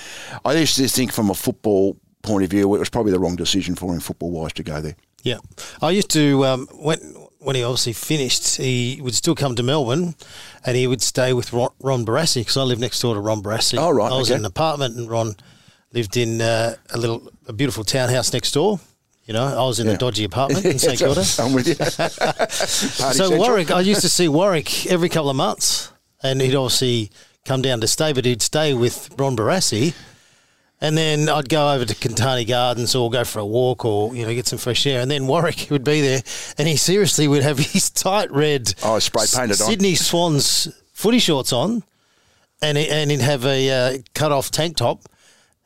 I 0.44 0.52
used 0.52 0.76
to 0.76 0.86
think 0.86 1.12
from 1.12 1.27
a 1.30 1.34
football 1.34 1.96
point 2.22 2.44
of 2.44 2.50
view, 2.50 2.74
it 2.74 2.78
was 2.78 2.90
probably 2.90 3.12
the 3.12 3.18
wrong 3.20 3.36
decision 3.36 3.74
for 3.74 3.92
him 3.94 4.00
football 4.00 4.30
wise 4.30 4.52
to 4.54 4.62
go 4.62 4.80
there. 4.80 4.96
Yeah, 5.22 5.38
I 5.82 5.90
used 5.90 6.10
to 6.10 6.44
um, 6.44 6.66
when 6.72 6.98
when 7.40 7.54
he 7.56 7.62
obviously 7.62 7.92
finished, 7.92 8.56
he 8.56 9.00
would 9.02 9.14
still 9.14 9.34
come 9.34 9.54
to 9.56 9.62
Melbourne, 9.62 10.14
and 10.64 10.76
he 10.76 10.86
would 10.86 11.02
stay 11.02 11.32
with 11.32 11.52
Ron, 11.52 11.70
Ron 11.80 12.04
Barassi 12.04 12.40
because 12.40 12.56
I 12.56 12.62
lived 12.62 12.80
next 12.80 13.00
door 13.00 13.14
to 13.14 13.20
Ron 13.20 13.42
Barassi. 13.42 13.78
Oh, 13.78 13.90
right, 13.90 14.10
I 14.12 14.16
was 14.16 14.30
okay. 14.30 14.36
in 14.36 14.42
an 14.42 14.46
apartment, 14.46 14.96
and 14.96 15.08
Ron 15.10 15.34
lived 15.92 16.16
in 16.16 16.40
uh, 16.40 16.74
a 16.90 16.98
little 16.98 17.30
a 17.46 17.52
beautiful 17.52 17.84
townhouse 17.84 18.32
next 18.32 18.52
door. 18.52 18.80
You 19.24 19.34
know, 19.34 19.44
I 19.44 19.66
was 19.66 19.78
in 19.78 19.86
Yeah. 19.86 19.92
a 19.94 19.98
dodgy 19.98 20.24
apartment 20.24 20.64
in 20.64 20.78
St 20.86 20.98
Kilda. 20.98 21.22
I'm 21.38 21.52
with 21.52 21.68
you. 21.68 21.74
So 22.48 23.12
Central. 23.12 23.38
Warwick, 23.38 23.70
I 23.70 23.80
used 23.80 24.00
to 24.02 24.08
see 24.08 24.28
Warwick 24.28 24.86
every 24.86 25.08
couple 25.08 25.30
of 25.30 25.36
months, 25.36 25.92
and 26.22 26.40
he'd 26.40 26.54
obviously 26.54 27.10
come 27.44 27.60
down 27.62 27.80
to 27.82 27.86
stay, 27.88 28.12
but 28.12 28.24
he'd 28.24 28.42
stay 28.42 28.72
with 28.74 29.10
Ron 29.18 29.36
Barassi, 29.36 29.94
and 30.80 30.96
then 30.96 31.28
I'd 31.28 31.48
go 31.48 31.72
over 31.72 31.84
to 31.84 31.94
Catani 31.94 32.46
Gardens 32.46 32.94
or 32.94 33.10
go 33.10 33.24
for 33.24 33.40
a 33.40 33.46
walk 33.46 33.84
or 33.84 34.14
you 34.14 34.24
know 34.26 34.34
get 34.34 34.46
some 34.46 34.58
fresh 34.58 34.86
air, 34.86 35.00
and 35.00 35.10
then 35.10 35.26
Warwick 35.26 35.68
would 35.70 35.84
be 35.84 36.00
there, 36.00 36.22
and 36.56 36.68
he 36.68 36.76
seriously 36.76 37.28
would 37.28 37.42
have 37.42 37.58
his 37.72 37.90
tight 37.90 38.30
red 38.30 38.74
Oh, 38.82 38.98
spray 38.98 39.24
painted 39.32 39.60
on. 39.60 39.66
Sydney 39.68 39.94
Swans 39.94 40.68
footy 40.92 41.18
shorts 41.18 41.52
on, 41.52 41.82
and 42.62 42.78
he, 42.78 42.88
and 42.88 43.10
he'd 43.10 43.20
have 43.20 43.44
a 43.44 43.70
uh, 43.70 43.98
cut 44.14 44.32
off 44.32 44.50
tank 44.50 44.76
top. 44.76 45.02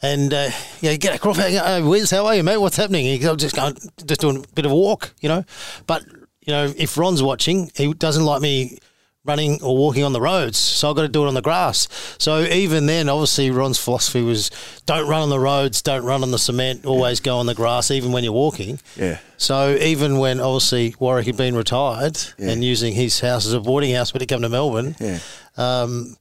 And 0.05 0.35
uh, 0.35 0.51
yeah, 0.81 0.96
get 0.96 1.14
across. 1.14 1.38
Uh, 1.38 1.81
Wiz, 1.85 2.11
how 2.11 2.27
are 2.27 2.35
you, 2.35 2.42
mate? 2.42 2.57
What's 2.57 2.77
happening? 2.77 3.05
He 3.05 3.18
goes, 3.20 3.37
just 3.37 3.55
going, 3.55 3.77
just 4.05 4.20
doing 4.20 4.38
a 4.38 4.55
bit 4.55 4.66
of 4.66 4.72
a 4.72 4.75
walk, 4.75 5.14
you 5.20 5.29
know. 5.29 5.44
But 5.87 6.03
you 6.40 6.53
know, 6.53 6.72
if 6.77 6.98
Ron's 6.98 7.22
watching, 7.22 7.70
he 7.77 7.92
doesn't 7.94 8.25
like 8.25 8.42
me 8.42 8.79
running 9.24 9.62
or 9.62 9.76
walking 9.76 10.02
on 10.02 10.12
the 10.12 10.20
roads, 10.20 10.58
so 10.58 10.90
I've 10.90 10.96
got 10.96 11.02
to 11.02 11.08
do 11.08 11.24
it 11.24 11.28
on 11.28 11.35
the 11.35 11.42
grass. 11.42 11.87
So 12.18 12.40
even 12.40 12.87
then, 12.87 13.08
obviously, 13.08 13.50
Ron's 13.52 13.78
philosophy 13.78 14.20
was 14.20 14.50
don't 14.85 15.08
run 15.08 15.22
on 15.22 15.28
the 15.30 15.38
roads, 15.38 15.80
don't 15.80 16.04
run 16.04 16.24
on 16.24 16.32
the 16.32 16.38
cement, 16.38 16.85
always 16.85 17.20
go 17.20 17.38
on 17.38 17.46
the 17.46 17.54
grass, 17.54 17.92
even 17.92 18.11
when 18.11 18.24
you're 18.24 18.32
walking. 18.32 18.80
Yeah. 18.96 19.18
So 19.37 19.76
even 19.80 20.18
when 20.18 20.40
obviously 20.40 20.96
Warwick 20.98 21.26
had 21.26 21.37
been 21.37 21.54
retired 21.54 22.18
Yeah. 22.37 22.50
and 22.50 22.64
using 22.64 22.94
his 22.94 23.20
house 23.20 23.46
as 23.46 23.52
a 23.52 23.61
boarding 23.61 23.94
house 23.94 24.12
when 24.12 24.20
he 24.22 24.26
came 24.26 24.42
to 24.42 24.48
Melbourne, 24.48 24.96
Yeah. 24.98 25.18
um, 25.56 26.16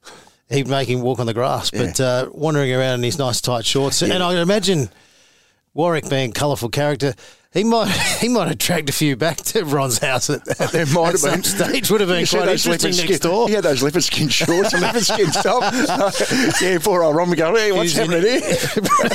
he'd 0.50 0.68
make 0.68 0.88
him 0.88 1.02
walk 1.02 1.20
on 1.20 1.26
the 1.26 1.34
grass. 1.34 1.72
But 1.72 2.00
uh, 2.00 2.30
wandering 2.32 2.72
around 2.72 2.96
in 3.00 3.04
his 3.04 3.18
nice 3.18 3.42
tight 3.42 3.66
shorts, 3.66 4.04
and 4.04 4.14
I 4.14 4.32
can 4.34 4.42
imagine 4.42 4.90
Warwick 5.74 6.08
being 6.08 6.30
a 6.30 6.34
colourful 6.34 6.70
character. 6.70 7.16
He 7.54 7.66
might 7.66 7.90
he 8.22 8.30
might 8.30 8.50
attract 8.50 8.90
a 8.90 8.94
few 8.94 9.18
back 9.18 9.36
to 9.38 9.66
Ron's 9.66 9.98
house 9.98 10.30
at, 10.30 10.48
at, 10.62 10.74
It 10.74 10.90
might 10.94 11.08
at 11.08 11.12
have 11.12 11.20
some 11.20 11.32
been. 11.34 11.44
stage. 11.44 11.92
Would 11.92 12.00
have 12.00 12.10
been 12.10 12.22
You 12.22 12.26
see 12.26 12.38
quite 12.38 12.46
those 12.46 12.66
interesting 12.66 12.92
leopard 12.92 13.10
next 13.10 13.18
skin- 13.20 13.30
door. 13.32 13.48
He 13.50 13.54
had 13.56 13.64
those 13.66 13.84
leopard 13.84 14.04
skin 14.04 14.30
shorts 14.30 14.72
and 14.74 14.82
leopard 14.82 15.04
skin 15.04 15.26
top. 15.32 15.74
yeah, 16.62 16.78
poor 16.82 17.04
old 17.04 17.16
Ron 17.18 17.30
would 17.30 17.38
go, 17.38 17.54
hey, 17.54 17.74
what's 17.74 17.92
He's 17.92 17.98
happening 17.98 18.22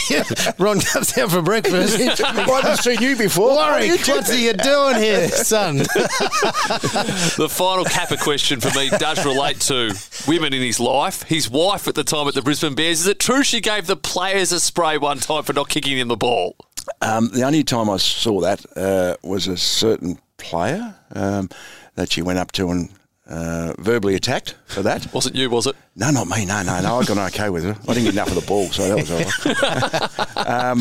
here? 0.09 0.25
Ron 0.59 0.81
comes 0.81 1.12
down 1.12 1.31
for 1.31 1.40
breakfast. 1.40 1.99
I 1.99 2.33
haven't 2.35 2.77
seen 2.79 3.01
you 3.01 3.16
before. 3.16 3.53
Warwick, 3.55 4.07
what's 4.07 4.38
you 4.38 4.53
doing 4.53 4.96
here, 4.96 5.29
son? 5.29 5.79
The 5.79 7.49
final 7.51 7.85
capper 7.87 8.16
question 8.18 8.61
for 8.61 8.77
me 8.79 8.90
does 8.90 9.25
relate 9.25 9.61
to 9.62 9.94
women 10.29 10.53
in 10.53 10.61
his 10.62 10.79
life. 10.79 11.22
His 11.22 11.49
wife 11.51 11.88
at 11.88 11.94
the 11.94 12.05
time 12.05 12.29
at 12.29 12.35
the 12.35 12.42
Brisbane 12.42 12.75
Bears. 12.75 13.01
Is 13.01 13.07
it 13.07 13.18
true 13.18 13.42
she 13.42 13.61
gave 13.61 13.87
the 13.87 13.96
players 13.96 14.53
a 14.53 14.61
spray 14.61 14.99
one 14.99 15.18
time 15.18 15.42
for 15.42 15.53
not 15.53 15.68
kicking 15.68 15.96
him 15.99 16.09
the 16.09 16.16
ball? 16.16 16.57
Um, 17.01 17.31
the 17.33 17.42
only 17.42 17.64
time 17.64 17.90
I 17.90 17.96
saw 17.96 18.40
that 18.40 18.64
uh, 18.77 19.16
was 19.22 19.49
a 19.49 19.57
certain 19.57 20.18
player 20.37 20.94
um, 21.14 21.49
that 21.94 22.12
she 22.12 22.22
went 22.22 22.38
up 22.38 22.53
to 22.53 22.70
and 22.70 22.90
uh, 23.29 23.75
verbally 23.79 24.14
attacked 24.14 24.55
for 24.66 24.83
that. 24.83 25.12
Wasn't 25.14 25.35
you, 25.35 25.51
was 25.51 25.66
it? 25.66 25.77
No, 25.96 26.11
not 26.11 26.29
me. 26.29 26.44
No, 26.44 26.62
no, 26.62 26.81
no. 26.81 26.99
I 26.99 27.05
got 27.05 27.18
on 27.18 27.27
okay 27.29 27.51
with 27.51 27.64
her. 27.64 27.77
I 27.88 27.94
didn't 27.94 28.05
get 28.05 28.14
enough 28.14 28.29
of 28.29 28.37
the 28.37 28.46
ball, 28.46 28.66
so 28.68 28.88
that 28.88 28.96
was 28.96 29.11
all 29.11 30.37
right. 30.37 30.46
um, 30.46 30.81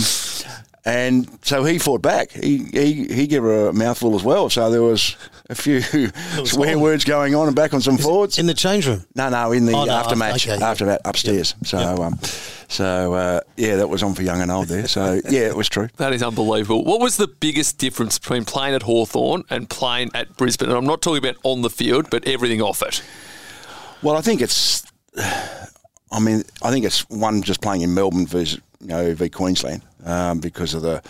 and 0.85 1.27
so 1.41 1.63
he 1.63 1.79
fought 1.79 2.03
back. 2.03 2.31
He, 2.31 2.59
he 2.71 3.05
he 3.05 3.25
gave 3.27 3.41
her 3.41 3.69
a 3.69 3.73
mouthful 3.73 4.15
as 4.15 4.23
well. 4.23 4.51
So 4.51 4.69
there 4.69 4.83
was 4.83 5.15
a 5.49 5.55
few 5.55 5.81
swear 6.45 6.75
on. 6.75 6.81
words 6.81 7.03
going 7.03 7.33
on 7.33 7.47
and 7.47 7.55
back 7.55 7.73
on 7.73 7.81
some 7.81 7.97
forwards. 7.97 8.37
In 8.37 8.45
the 8.45 8.53
change 8.53 8.87
room. 8.87 9.03
No, 9.15 9.29
no, 9.29 9.51
in 9.51 9.65
the 9.65 9.73
Oh, 9.73 9.85
no, 9.85 9.91
aftermatch, 9.93 10.47
okay, 10.47 10.63
after 10.63 10.85
that 10.85 11.01
upstairs. 11.03 11.55
So, 11.63 11.77
um, 11.79 12.19
so 12.67 13.13
uh, 13.15 13.39
yeah, 13.57 13.77
that 13.77 13.89
was 13.89 14.03
on 14.03 14.13
for 14.13 14.21
young 14.21 14.41
and 14.41 14.51
old 14.51 14.67
there. 14.67 14.87
So 14.87 15.19
yeah, 15.29 15.47
it 15.47 15.55
was 15.55 15.67
true. 15.69 15.89
That 15.97 16.13
is 16.13 16.21
unbelievable. 16.21 16.83
What 16.83 16.99
was 16.99 17.17
the 17.17 17.27
biggest 17.27 17.79
difference 17.79 18.19
between 18.19 18.45
playing 18.45 18.75
at 18.75 18.83
Hawthorn 18.83 19.43
and 19.49 19.67
playing 19.67 20.11
at 20.13 20.37
Brisbane? 20.37 20.69
And 20.69 20.77
I'm 20.77 20.85
not 20.85 21.01
talking 21.01 21.17
about 21.27 21.37
on 21.43 21.63
the 21.63 21.69
field, 21.71 22.11
but 22.11 22.27
everything 22.27 22.61
off 22.61 22.83
it. 22.83 23.01
Well, 24.03 24.15
I 24.15 24.21
think 24.21 24.41
it's. 24.41 24.83
I 26.11 26.19
mean, 26.19 26.43
I 26.61 26.69
think 26.69 26.85
it's 26.85 27.09
one 27.09 27.41
just 27.41 27.59
playing 27.61 27.81
in 27.81 27.93
Melbourne 27.95 28.27
versus 28.27 28.61
you 28.79 28.87
know 28.87 29.15
v 29.15 29.27
Queensland 29.29 29.81
um, 30.05 30.39
because 30.39 30.73
of 30.73 30.81
the 30.81 31.01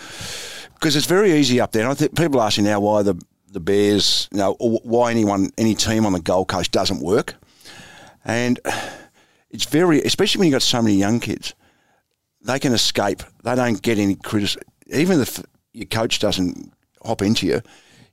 because 0.74 0.96
it's 0.96 1.06
very 1.06 1.34
easy 1.34 1.60
up 1.62 1.72
there. 1.72 1.84
And 1.84 1.92
I 1.92 1.96
think 1.96 2.16
people 2.18 2.40
are 2.40 2.48
asking 2.48 2.66
now 2.66 2.80
why 2.80 3.04
the 3.04 3.22
the 3.52 3.60
Bears, 3.60 4.28
you 4.32 4.40
know, 4.40 4.56
or 4.60 4.80
why 4.84 5.12
anyone 5.12 5.52
any 5.58 5.76
team 5.76 6.06
on 6.06 6.14
the 6.14 6.20
Gold 6.20 6.48
Coast 6.48 6.72
doesn't 6.72 7.02
work, 7.02 7.36
and 8.26 8.60
it's 9.50 9.66
very 9.66 10.02
especially 10.02 10.40
when 10.40 10.48
you 10.50 10.54
have 10.54 10.62
got 10.62 10.66
so 10.68 10.82
many 10.82 10.96
young 10.96 11.20
kids, 11.20 11.54
they 12.42 12.60
can 12.60 12.74
escape. 12.74 13.24
They 13.44 13.56
don't 13.56 13.82
get 13.82 13.98
any 14.00 14.16
criticism. 14.16 14.64
Even 14.88 15.22
if 15.22 15.42
your 15.74 15.86
coach 15.88 16.20
doesn't 16.20 16.72
hop 17.04 17.22
into 17.22 17.48
you, 17.48 17.62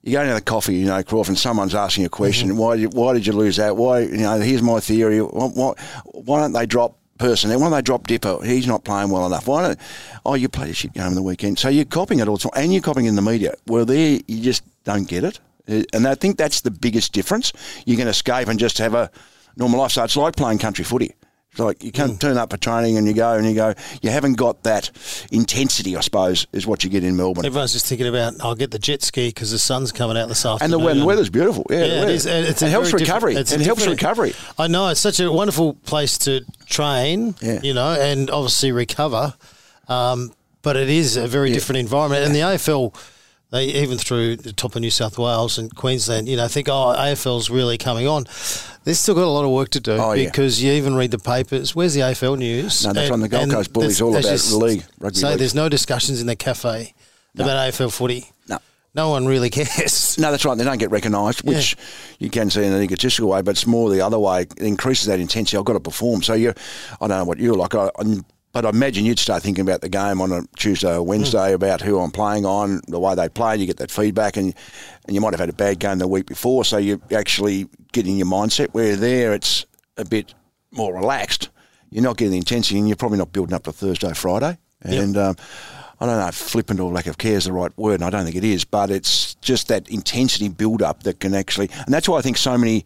you 0.02 0.12
go 0.12 0.26
to 0.26 0.34
the 0.34 0.40
coffee, 0.40 0.74
you 0.74 0.86
know, 0.86 1.02
Crawford, 1.02 1.30
and 1.30 1.38
someone's 1.38 1.74
asking 1.74 2.02
you 2.02 2.06
a 2.06 2.10
question. 2.10 2.56
Why, 2.56 2.76
did- 2.76 2.94
why 2.94 3.12
did 3.12 3.26
you 3.26 3.32
lose 3.32 3.56
that? 3.56 3.76
Why, 3.76 4.00
you 4.00 4.16
know, 4.18 4.40
here's 4.40 4.62
my 4.62 4.80
theory. 4.80 5.20
Why, 5.20 5.46
why, 5.46 5.74
why 6.06 6.40
don't 6.40 6.52
they 6.52 6.66
drop 6.66 6.98
person? 7.22 7.50
Why 7.50 7.56
don't 7.56 7.72
they 7.72 7.82
drop 7.82 8.06
Dipper? 8.06 8.44
He's 8.44 8.66
not 8.66 8.84
playing 8.84 9.10
well 9.10 9.26
enough. 9.26 9.46
Why 9.46 9.62
don't, 9.62 9.78
oh, 10.26 10.34
you 10.34 10.48
played 10.48 10.70
a 10.70 10.74
shit 10.74 10.92
game 10.92 11.06
on 11.06 11.14
the 11.14 11.22
weekend. 11.22 11.58
So 11.58 11.68
you're 11.68 11.84
copying 11.84 12.20
it 12.20 12.28
all 12.28 12.36
the 12.36 12.48
time, 12.50 12.62
and 12.62 12.72
you're 12.72 12.82
copying 12.82 13.06
in 13.06 13.16
the 13.16 13.22
media. 13.22 13.54
Well, 13.66 13.84
there, 13.84 14.20
you 14.26 14.40
just 14.42 14.62
don't 14.84 15.08
get 15.08 15.24
it. 15.24 15.40
Uh, 15.68 15.84
And 15.94 16.06
I 16.06 16.14
think 16.16 16.36
that's 16.36 16.60
the 16.62 16.70
biggest 16.70 17.12
difference. 17.12 17.52
You 17.86 17.96
can 17.96 18.08
escape 18.08 18.48
and 18.48 18.58
just 18.58 18.78
have 18.78 18.94
a 18.94 19.10
normal 19.56 19.80
life. 19.80 19.92
So 19.92 20.04
it's 20.04 20.16
like 20.16 20.36
playing 20.36 20.58
country 20.58 20.84
footy. 20.84 21.14
Like 21.58 21.84
you 21.84 21.92
can't 21.92 22.18
turn 22.18 22.38
up 22.38 22.50
for 22.50 22.56
training 22.56 22.96
and 22.96 23.06
you 23.06 23.12
go 23.12 23.34
and 23.34 23.46
you 23.46 23.54
go. 23.54 23.74
You 24.00 24.08
haven't 24.08 24.34
got 24.34 24.62
that 24.62 24.90
intensity, 25.30 25.96
I 25.96 26.00
suppose, 26.00 26.46
is 26.52 26.66
what 26.66 26.82
you 26.82 26.88
get 26.88 27.04
in 27.04 27.14
Melbourne. 27.16 27.44
Everyone's 27.44 27.74
just 27.74 27.86
thinking 27.86 28.06
about, 28.06 28.34
I'll 28.40 28.54
get 28.54 28.70
the 28.70 28.78
jet 28.78 29.02
ski 29.02 29.28
because 29.28 29.50
the 29.50 29.58
sun's 29.58 29.92
coming 29.92 30.16
out 30.16 30.28
this 30.28 30.46
afternoon. 30.46 30.72
And 30.74 30.82
afternoon. 30.82 31.00
the, 31.00 31.06
weather's 31.06 31.28
beautiful. 31.28 31.66
Yeah, 31.68 31.76
Yeah, 31.78 31.84
it 31.84 32.00
weather. 32.00 32.12
is. 32.12 32.26
and 32.26 32.46
It's 32.46 32.62
it 32.62 32.70
helps 32.70 32.92
recovery. 32.94 33.34
It 33.36 33.50
helps 33.50 33.86
recovery. 33.86 34.32
I 34.58 34.66
know 34.66 34.88
it's 34.88 35.00
such 35.00 35.20
a 35.20 35.30
wonderful 35.30 35.74
place 35.74 36.16
to 36.18 36.40
train. 36.66 37.34
Yeah. 37.42 37.60
You 37.62 37.74
know, 37.74 38.00
and 38.00 38.30
obviously 38.30 38.72
recover. 38.72 39.34
Um, 39.88 40.32
but 40.62 40.76
it 40.76 40.88
is 40.88 41.16
a 41.18 41.26
very 41.26 41.52
different 41.52 41.80
environment, 41.80 42.24
and 42.24 42.34
the 42.34 42.40
AFL. 42.40 42.94
They 43.50 43.64
even 43.66 43.98
through 43.98 44.36
the 44.36 44.52
top 44.54 44.76
of 44.76 44.80
New 44.80 44.90
South 44.90 45.18
Wales 45.18 45.58
and 45.58 45.74
Queensland, 45.76 46.26
you 46.26 46.38
know, 46.38 46.48
think 46.48 46.70
oh 46.70 46.94
AFL's 46.96 47.50
really 47.50 47.76
coming 47.76 48.08
on. 48.08 48.24
They've 48.84 48.96
still 48.96 49.14
got 49.14 49.24
a 49.24 49.30
lot 49.30 49.44
of 49.44 49.50
work 49.50 49.68
to 49.70 49.80
do 49.80 49.92
Oh, 49.92 50.12
yeah. 50.12 50.24
because 50.26 50.62
you 50.62 50.72
even 50.72 50.94
read 50.96 51.10
the 51.12 51.18
papers. 51.18 51.74
Where's 51.74 51.94
the 51.94 52.00
AFL 52.00 52.36
news? 52.38 52.84
No, 52.84 52.92
that's 52.92 53.10
on 53.10 53.20
the 53.20 53.28
Gold 53.28 53.50
Coast 53.50 53.72
Bullies, 53.72 54.00
all 54.00 54.10
about 54.16 54.24
the 54.24 54.56
league, 54.58 54.84
rugby 54.98 55.18
So 55.18 55.28
league. 55.30 55.38
there's 55.38 55.54
no 55.54 55.68
discussions 55.68 56.20
in 56.20 56.26
the 56.26 56.36
cafe 56.36 56.94
about 57.36 57.56
AFL 57.72 57.92
footy. 57.92 58.26
No. 58.48 58.58
No 58.94 59.08
one 59.08 59.26
really 59.26 59.48
cares. 59.50 60.18
No, 60.18 60.30
that's 60.30 60.44
right. 60.44 60.58
They 60.58 60.64
don't 60.64 60.78
get 60.78 60.90
recognised, 60.90 61.42
which 61.44 61.76
you 62.18 62.28
can 62.28 62.50
see 62.50 62.62
in 62.64 62.72
an 62.72 62.82
egotistical 62.82 63.30
way, 63.30 63.40
but 63.40 63.52
it's 63.52 63.66
more 63.66 63.88
the 63.88 64.02
other 64.02 64.18
way. 64.18 64.42
It 64.42 64.58
increases 64.58 65.06
that 65.06 65.18
intensity. 65.20 65.56
I've 65.56 65.64
got 65.64 65.72
to 65.74 65.80
perform. 65.80 66.22
So 66.22 66.34
you, 66.34 66.50
I 67.00 67.06
don't 67.08 67.18
know 67.18 67.24
what 67.24 67.38
you're 67.38 67.54
like, 67.54 67.74
I, 67.74 67.88
I, 67.98 68.16
but 68.52 68.66
I 68.66 68.68
imagine 68.68 69.04
you'd 69.04 69.18
start 69.18 69.42
thinking 69.42 69.62
about 69.62 69.80
the 69.80 69.88
game 69.88 70.20
on 70.20 70.30
a 70.32 70.42
Tuesday 70.56 70.94
or 70.94 71.02
Wednesday 71.02 71.52
about 71.54 71.80
who 71.80 71.98
I'm 71.98 72.10
playing 72.10 72.44
on, 72.44 72.80
the 72.86 73.00
way 73.00 73.14
they 73.14 73.28
play. 73.28 73.52
and 73.52 73.60
You 73.60 73.66
get 73.66 73.78
that 73.78 73.90
feedback, 73.90 74.36
and 74.36 74.54
and 75.06 75.14
you 75.14 75.20
might 75.20 75.32
have 75.32 75.40
had 75.40 75.48
a 75.48 75.54
bad 75.54 75.78
game 75.78 75.98
the 75.98 76.08
week 76.08 76.26
before, 76.26 76.64
so 76.64 76.76
you're 76.76 77.00
actually 77.14 77.68
getting 77.92 78.16
your 78.16 78.26
mindset. 78.26 78.68
Where 78.72 78.96
there, 78.96 79.32
it's 79.32 79.66
a 79.96 80.04
bit 80.04 80.34
more 80.70 80.94
relaxed. 80.94 81.48
You're 81.90 82.02
not 82.04 82.16
getting 82.16 82.32
the 82.32 82.38
intensity, 82.38 82.78
and 82.78 82.88
you're 82.88 82.96
probably 82.96 83.18
not 83.18 83.32
building 83.32 83.54
up 83.54 83.64
to 83.64 83.72
Thursday, 83.72 84.12
Friday, 84.14 84.58
and. 84.82 85.16
Um, 85.16 85.36
I 86.00 86.06
don't 86.06 86.18
know 86.18 86.26
if 86.26 86.34
flippant 86.34 86.80
or 86.80 86.90
lack 86.90 87.06
of 87.06 87.16
care 87.16 87.36
is 87.36 87.44
the 87.44 87.52
right 87.52 87.70
word, 87.78 88.00
and 88.00 88.02
I 88.02 88.10
don't 88.10 88.24
think 88.24 88.34
it 88.34 88.42
is, 88.42 88.64
but 88.64 88.90
it's 88.90 89.36
just 89.36 89.68
that 89.68 89.88
intensity 89.88 90.48
build 90.48 90.82
up 90.82 91.04
that 91.04 91.20
can 91.20 91.32
actually, 91.32 91.70
and 91.86 91.94
that's 91.94 92.08
why 92.08 92.18
I 92.18 92.22
think 92.22 92.38
so 92.38 92.58
many 92.58 92.84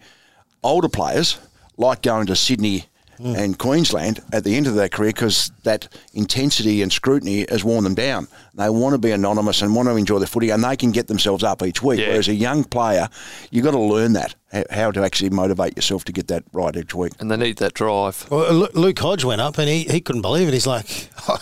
older 0.62 0.90
players 0.90 1.38
like 1.79 2.02
going 2.02 2.26
to 2.26 2.37
Sydney 2.37 2.85
and 3.18 3.59
Queensland 3.59 4.20
at 4.33 4.44
the 4.44 4.57
end 4.57 4.66
of 4.66 4.74
their 4.74 4.88
career 4.88 5.11
because 5.11 5.50
that 5.64 5.88
intensity 6.14 6.83
and 6.83 6.92
scrutiny 6.92 7.46
has 7.48 7.64
worn 7.64 7.85
them 7.85 7.94
down. 7.94 8.29
They 8.55 8.70
want 8.70 8.94
to 8.94 8.98
be 8.98 9.11
anonymous 9.11 9.61
and 9.62 9.74
want 9.74 9.88
to 9.88 9.96
enjoy 9.96 10.18
the 10.18 10.26
footy, 10.26 10.50
and 10.50 10.64
they 10.64 10.76
can 10.76 10.90
get 10.90 11.09
themselves 11.09 11.44
up 11.44 11.62
each 11.62 11.83
week. 11.83 12.00
Yeah. 12.00 12.09
Whereas 12.09 12.29
a 12.29 12.35
young 12.35 12.64
player, 12.64 13.09
you've 13.50 13.64
got 13.64 13.72
to 13.72 13.79
learn 13.79 14.14
that, 14.14 14.35
how- 14.50 14.64
how 14.70 14.90
to 14.92 15.02
actually 15.05 15.29
motivate 15.31 15.76
yourself 15.76 16.05
to 16.05 16.12
get 16.12 16.29
that 16.29 16.44
right 16.52 16.74
each 16.74 16.94
week. 16.94 17.12
And 17.20 17.31
they 17.31 17.37
need 17.37 17.59
that 17.59 17.74
drive. 17.74 18.26
Well, 18.31 18.68
Luke 18.72 18.98
Hodge 18.98 19.24
went 19.24 19.40
up 19.42 19.59
and 19.59 19.68
he, 19.68 19.85
he 19.85 20.00
couldn't 20.00 20.22
believe 20.22 20.48
it. 20.48 20.55
He's 20.55 20.66
like, 20.66 21.11
oh, 21.29 21.37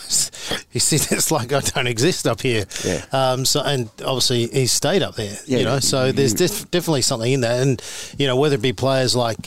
he 0.69 0.79
said, 0.79 1.07
it's 1.17 1.31
like 1.31 1.53
I 1.53 1.61
don't 1.61 1.87
exist 1.87 2.27
up 2.27 2.41
here. 2.41 2.65
Yeah. 2.83 3.05
Um, 3.13 3.45
so 3.45 3.61
and 3.61 3.89
obviously 4.05 4.47
he's 4.47 4.73
stayed 4.73 5.01
up 5.01 5.15
there. 5.15 5.37
Yeah, 5.45 5.59
you 5.59 5.63
know, 5.63 5.73
yeah. 5.75 5.79
so 5.79 6.11
there's 6.11 6.33
def- 6.33 6.69
definitely 6.69 7.01
something 7.03 7.31
in 7.31 7.41
that. 7.41 7.61
And 7.61 7.81
you 8.17 8.27
know, 8.27 8.35
whether 8.35 8.55
it 8.55 8.61
be 8.61 8.73
players 8.73 9.15
like, 9.15 9.37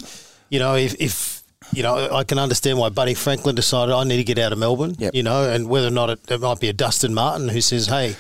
you 0.49 0.59
know, 0.59 0.75
if. 0.75 0.95
if 0.99 1.38
you 1.73 1.83
know, 1.83 2.09
I 2.13 2.25
can 2.25 2.39
understand 2.39 2.79
why 2.79 2.89
Buddy 2.89 3.15
Franklin 3.15 3.55
decided 3.55 3.95
I 3.95 4.05
need 4.05 4.17
to 4.17 4.25
get 4.25 4.39
out 4.39 4.53
of 4.53 4.59
Melbourne. 4.59 4.95
Yep. 4.99 5.15
You 5.15 5.23
know, 5.23 5.51
and 5.51 5.69
whether 5.69 5.89
or 5.89 5.93
not 5.93 6.11
it, 6.11 6.21
it 6.31 6.41
might 6.41 6.61
be 6.61 6.69
a 6.69 6.73
Dustin 6.73 7.15
Martin 7.15 7.49
who 7.49 7.61
says, 7.61 7.87
"Hey, 7.87 8.17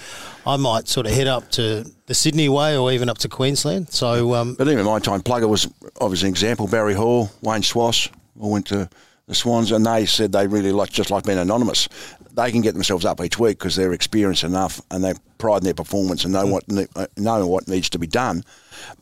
I 0.47 0.57
might 0.57 0.89
sort 0.89 1.07
of 1.07 1.13
head 1.13 1.27
up 1.27 1.51
to 1.53 1.91
the 2.07 2.15
Sydney 2.15 2.49
way 2.49 2.77
or 2.77 2.93
even 2.93 3.09
up 3.09 3.19
to 3.19 3.29
Queensland." 3.29 3.91
So, 3.91 4.35
um, 4.35 4.55
But 4.55 4.69
even 4.69 4.85
my 4.85 4.99
time, 4.99 5.23
Plugger 5.23 5.49
was 5.49 5.69
obviously 6.01 6.29
an 6.29 6.33
example. 6.33 6.67
Barry 6.67 6.95
Hall, 6.95 7.31
Wayne 7.43 7.63
Schwass, 7.63 8.09
all 8.39 8.51
went 8.51 8.67
to 8.67 8.89
the 9.27 9.35
Swans, 9.35 9.71
and 9.73 9.85
they 9.85 10.07
said 10.07 10.33
they 10.33 10.47
really 10.47 10.73
like 10.73 10.91
just 10.91 11.11
like 11.11 11.25
being 11.25 11.39
anonymous. 11.39 11.89
They 12.35 12.51
can 12.51 12.61
get 12.61 12.75
themselves 12.75 13.05
up 13.05 13.21
each 13.21 13.39
week 13.39 13.59
because 13.59 13.77
they're 13.77 13.93
experienced 13.93 14.45
enough 14.45 14.81
and 14.91 15.03
they 15.03 15.15
pride 15.39 15.59
in 15.59 15.65
their 15.65 15.75
performance 15.75 16.25
and 16.25 16.33
know 16.33 16.47
what 16.47 16.69
ne- 16.69 16.87
uh, 16.97 17.07
know 17.17 17.47
what 17.47 17.69
needs 17.69 17.89
to 17.91 17.99
be 17.99 18.07
done. 18.07 18.45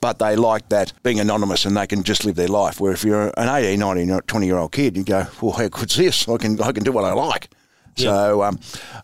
But 0.00 0.18
they 0.18 0.36
like 0.36 0.68
that 0.70 0.92
being 1.02 1.20
anonymous 1.20 1.64
and 1.64 1.76
they 1.76 1.86
can 1.86 2.02
just 2.02 2.24
live 2.24 2.36
their 2.36 2.48
life. 2.48 2.80
Where 2.80 2.92
if 2.92 3.04
you're 3.04 3.32
an 3.36 3.48
18, 3.48 3.78
19, 3.78 4.10
or 4.10 4.20
20 4.22 4.46
year 4.46 4.56
old 4.56 4.72
kid, 4.72 4.96
you 4.96 5.04
go, 5.04 5.26
well, 5.40 5.52
how 5.52 5.68
good's 5.68 5.96
this? 5.96 6.28
I 6.28 6.36
can 6.36 6.60
I 6.60 6.72
can 6.72 6.84
do 6.84 6.92
what 6.92 7.04
I 7.04 7.12
like. 7.12 7.48
So 7.96 8.42
um, 8.42 8.58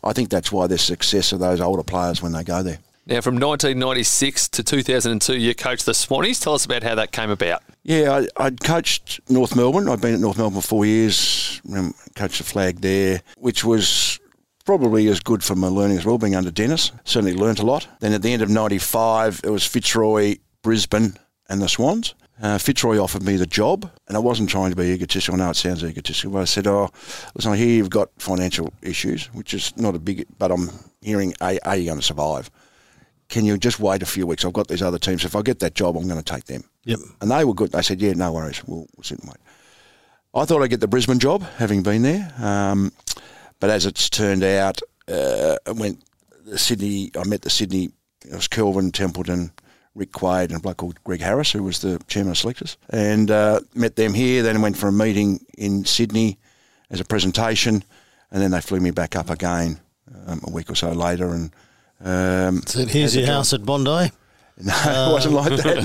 I 0.05 0.13
think 0.13 0.29
that's 0.29 0.53
why 0.53 0.67
there's 0.67 0.83
success 0.83 1.33
of 1.33 1.41
those 1.41 1.61
older 1.61 1.83
players 1.83 2.21
when 2.23 2.33
they 2.33 2.45
go 2.45 2.63
there. 2.63 2.79
Now, 3.05 3.21
from 3.21 3.35
1996 3.35 4.49
to 4.51 4.63
2002, 4.63 5.37
you 5.37 5.55
coached 5.57 5.87
the 5.87 5.93
Swannies. 5.93 6.41
Tell 6.41 6.55
us 6.55 6.65
about 6.65 6.85
how 6.85 6.95
that 6.95 7.11
came 7.11 7.31
about. 7.31 7.63
Yeah, 7.83 8.23
I, 8.39 8.47
I'd 8.47 8.61
coached 8.61 9.21
North 9.29 9.57
Melbourne. 9.57 9.89
I'd 9.89 10.01
been 10.01 10.15
at 10.15 10.21
North 10.21 10.39
Melbourne 10.39 10.61
for 10.61 10.69
four 10.69 10.87
years, 10.87 11.61
um, 11.75 11.95
coached 12.15 12.39
the 12.39 12.45
flag 12.45 12.81
there, 12.81 13.23
which 13.39 13.65
was 13.65 14.21
probably 14.65 15.09
as 15.09 15.19
good 15.19 15.43
for 15.43 15.57
my 15.57 15.67
learning 15.67 15.99
as 15.99 16.05
well, 16.07 16.17
being 16.17 16.37
under 16.37 16.53
Dennis. 16.53 16.93
Certainly 17.05 17.35
learnt 17.35 17.59
a 17.59 17.67
lot. 17.67 17.89
Then 17.99 18.13
at 18.13 18.23
the 18.23 18.33
end 18.33 18.41
of 18.43 18.51
95, 18.51 19.41
it 19.43 19.51
was 19.51 19.67
Fitzroy, 19.67 20.37
Brisbane 20.63 21.17
and 21.49 21.61
the 21.61 21.69
Swans. 21.69 22.15
uh, 22.41 22.57
Fitzroy 22.59 22.99
offered 22.99 23.25
me 23.25 23.35
the 23.37 23.47
job, 23.47 23.91
and 24.07 24.17
I 24.17 24.21
wasn't 24.21 24.49
trying 24.49 24.71
to 24.71 24.77
be 24.77 24.93
egotistical. 24.93 25.41
I 25.41 25.45
know 25.45 25.51
it 25.51 25.57
sounds 25.57 25.83
egotistical, 25.83 26.35
but 26.35 26.43
I 26.43 26.45
said, 26.45 26.69
"Oh, 26.69 26.89
listen, 27.35 27.53
I 27.53 27.57
hear 27.57 27.69
you've 27.69 27.91
got 27.91 28.11
financial 28.19 28.73
issues, 28.81 29.27
which 29.35 29.55
is 29.55 29.77
not 29.77 29.97
a 29.97 29.99
big, 29.99 30.25
but 30.39 30.53
I'm 30.53 30.71
hearing, 31.01 31.35
a, 31.43 31.59
are 31.67 31.77
you 31.77 31.87
going 31.87 31.99
to 31.99 32.05
survive? 32.05 32.49
Can 33.33 33.47
you 33.47 33.57
just 33.57 33.81
wait 33.81 34.03
a 34.03 34.07
few 34.07 34.27
weeks? 34.27 34.45
I've 34.45 34.53
got 34.53 34.69
these 34.69 34.83
other 34.83 34.99
teams. 34.99 35.25
If 35.25 35.35
I 35.35 35.41
get 35.41 35.59
that 35.61 35.75
job, 35.75 35.97
I'm 35.97 36.07
going 36.07 36.23
to 36.23 36.35
take 36.35 36.45
them." 36.45 36.65
Yep. 36.85 36.99
And 37.23 37.31
they 37.31 37.47
were 37.47 37.55
good. 37.55 37.73
They 37.73 37.81
said, 37.81 38.03
"Yeah, 38.03 38.13
no 38.13 38.31
worries. 38.31 38.63
We'll, 38.67 38.87
we'll 38.95 39.05
sit 39.05 39.21
and 39.21 39.29
wait." 39.29 39.39
I 40.35 40.45
thought 40.45 40.63
I'd 40.63 40.69
get 40.69 40.81
the 40.81 40.87
Brisbane 40.87 41.19
job, 41.19 41.43
having 41.57 41.83
been 41.83 42.03
there, 42.03 42.31
um, 42.39 42.93
but 43.59 43.71
as 43.71 43.87
it's 43.87 44.11
turned 44.11 44.45
out, 44.45 44.81
uh, 45.09 45.57
I 45.67 45.73
went 45.73 46.05
the 46.45 46.59
Sydney. 46.59 47.11
I 47.19 47.25
met 47.25 47.41
the 47.41 47.49
Sydney. 47.49 47.91
It 48.23 48.35
was 48.35 48.49
Kelvin 48.49 48.93
Templeton, 48.93 49.51
Rick 49.95 50.13
Quade, 50.13 50.51
and 50.51 50.59
a 50.59 50.61
bloke 50.61 50.77
called 50.77 51.03
Greg 51.05 51.23
Harris, 51.23 51.53
who 51.53 51.63
was 51.63 51.79
the 51.79 51.99
chairman 52.09 52.33
of 52.33 52.39
selectors, 52.39 52.77
and 52.91 53.31
uh, 53.31 53.61
met 53.75 53.97
them 53.97 54.13
here. 54.13 54.43
Then 54.43 54.61
went 54.61 54.77
for 54.77 54.89
a 54.89 54.93
meeting 54.93 55.41
in 55.57 55.87
Sydney 55.87 56.39
as 56.91 57.01
a 57.01 57.05
presentation, 57.07 57.83
and 58.31 58.43
then 58.43 58.51
they 58.51 58.61
flew 58.61 58.81
me 58.81 58.91
back 58.91 59.17
up 59.17 59.31
again 59.31 59.81
um, 60.27 60.43
a 60.45 60.51
week 60.51 60.71
or 60.71 60.75
so 60.75 60.93
later. 60.93 61.31
And 61.31 61.51
um, 62.03 62.63
So 62.67 62.85
here's 62.87 63.15
your 63.17 63.27
house 63.27 63.53
at 63.53 63.65
Bondi. 63.65 64.11
No, 64.65 64.73
it 65.09 65.13
wasn't 65.13 65.35
like 65.35 65.57
that. 65.63 65.83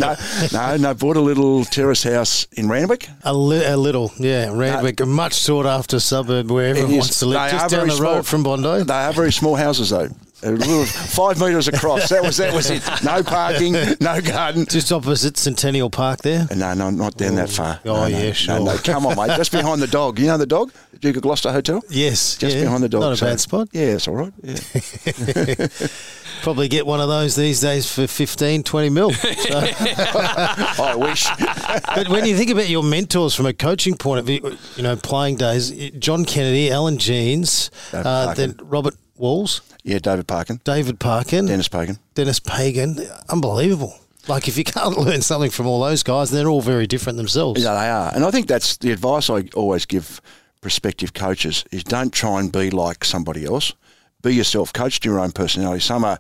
No, 0.51 0.75
no, 0.75 0.77
no. 0.77 0.93
Bought 0.93 1.15
a 1.15 1.21
little 1.21 1.63
terrace 1.65 2.03
house 2.03 2.45
in 2.51 2.67
Randwick. 2.69 3.07
A, 3.23 3.33
li- 3.33 3.65
a 3.65 3.77
little, 3.77 4.11
yeah. 4.19 4.51
Randwick, 4.53 4.99
a 4.99 5.05
much 5.05 5.33
sought 5.33 5.65
after 5.65 5.99
suburb 5.99 6.51
where 6.51 6.67
everyone 6.71 6.97
wants 6.97 7.17
to 7.19 7.25
live. 7.27 7.49
Just 7.49 7.69
down 7.69 7.87
the 7.87 7.93
small. 7.95 8.15
road 8.15 8.27
from 8.27 8.43
Bondi. 8.43 8.83
They 8.83 8.93
are 8.93 9.13
very 9.13 9.31
small 9.31 9.55
houses 9.55 9.89
though. 9.89 10.09
Five 10.39 11.39
metres 11.39 11.67
across. 11.67 12.09
That 12.09 12.21
was 12.21 12.37
that 12.37 12.53
was 12.53 12.69
it. 12.69 12.83
No 13.03 13.23
parking, 13.23 13.73
no 13.99 14.21
garden. 14.21 14.65
Just 14.69 14.91
opposite 14.91 15.35
Centennial 15.35 15.89
Park 15.89 16.21
there. 16.21 16.47
No, 16.55 16.75
no, 16.75 16.91
not 16.91 17.17
down 17.17 17.35
that 17.35 17.49
far. 17.49 17.79
Oh, 17.85 17.93
no, 17.93 18.01
no, 18.01 18.05
yeah, 18.07 18.27
no, 18.27 18.31
sure. 18.33 18.59
No, 18.59 18.77
come 18.77 19.07
on, 19.07 19.15
mate. 19.15 19.35
Just 19.35 19.51
behind 19.51 19.81
the 19.81 19.87
dog. 19.87 20.19
You 20.19 20.27
know 20.27 20.37
the 20.37 20.45
dog? 20.45 20.71
Duke 20.99 21.15
of 21.15 21.23
Gloucester 21.23 21.51
Hotel? 21.51 21.81
Yes, 21.89 22.37
Just 22.37 22.55
yeah. 22.55 22.63
behind 22.63 22.83
the 22.83 22.89
dog. 22.89 23.01
Not 23.01 23.13
a 23.13 23.17
so- 23.17 23.25
bad 23.25 23.39
spot. 23.39 23.69
Yeah, 23.71 23.95
it's 23.95 24.07
all 24.07 24.15
right. 24.15 24.33
Yeah. 24.43 25.67
Probably 26.43 26.67
get 26.67 26.85
one 26.85 27.01
of 27.01 27.07
those 27.07 27.35
these 27.35 27.59
days 27.59 27.91
for 27.91 28.05
15, 28.05 28.63
20 28.63 28.89
mil. 28.89 29.11
So- 29.13 29.29
I 29.49 30.93
wish. 30.95 31.27
but 31.95 32.09
when 32.09 32.25
you 32.25 32.37
think 32.37 32.51
about 32.51 32.69
your 32.69 32.83
mentors 32.83 33.33
from 33.33 33.47
a 33.47 33.53
coaching 33.53 33.95
point 33.95 34.19
of 34.19 34.25
view, 34.27 34.55
you 34.75 34.83
know, 34.83 34.95
playing 34.95 35.37
days, 35.37 35.71
John 35.97 36.25
Kennedy, 36.25 36.71
Allan 36.71 36.99
Jeans, 36.99 37.71
uh, 37.91 38.33
then 38.35 38.55
Robert 38.61 38.95
Walls, 39.19 39.61
Yeah, 39.83 39.99
David 39.99 40.27
Parkin, 40.27 40.59
David 40.63 40.99
Parkin, 40.99 41.45
Denis 41.47 41.67
Pagan. 41.67 41.97
Denis 42.13 42.39
Pagan. 42.39 42.99
Unbelievable. 43.29 43.97
Like, 44.27 44.47
if 44.47 44.57
you 44.57 44.63
can't 44.63 44.97
learn 45.07 45.21
something 45.21 45.49
from 45.51 45.67
all 45.67 45.81
those 45.81 46.03
guys, 46.03 46.31
they're 46.31 46.49
all 46.49 46.61
very 46.61 46.87
different 46.87 47.17
themselves. 47.17 47.63
Yeah, 47.63 47.73
they 47.73 47.89
are. 47.89 48.11
And 48.13 48.25
I 48.25 48.31
think 48.31 48.47
that's 48.47 48.77
the 48.77 48.91
advice 48.91 49.29
I 49.29 49.43
always 49.55 49.85
give 49.85 50.21
prospective 50.61 51.13
coaches 51.13 51.63
is 51.71 51.83
don't 51.83 52.11
try 52.11 52.39
and 52.39 52.51
be 52.51 52.69
like 52.69 53.05
somebody 53.05 53.45
else. 53.45 53.73
Be 54.21 54.33
yourself. 54.35 54.73
Coach 54.73 54.99
to 55.01 55.09
your 55.09 55.19
own 55.19 55.31
personality. 55.31 55.79
Some 55.79 56.03
are 56.03 56.19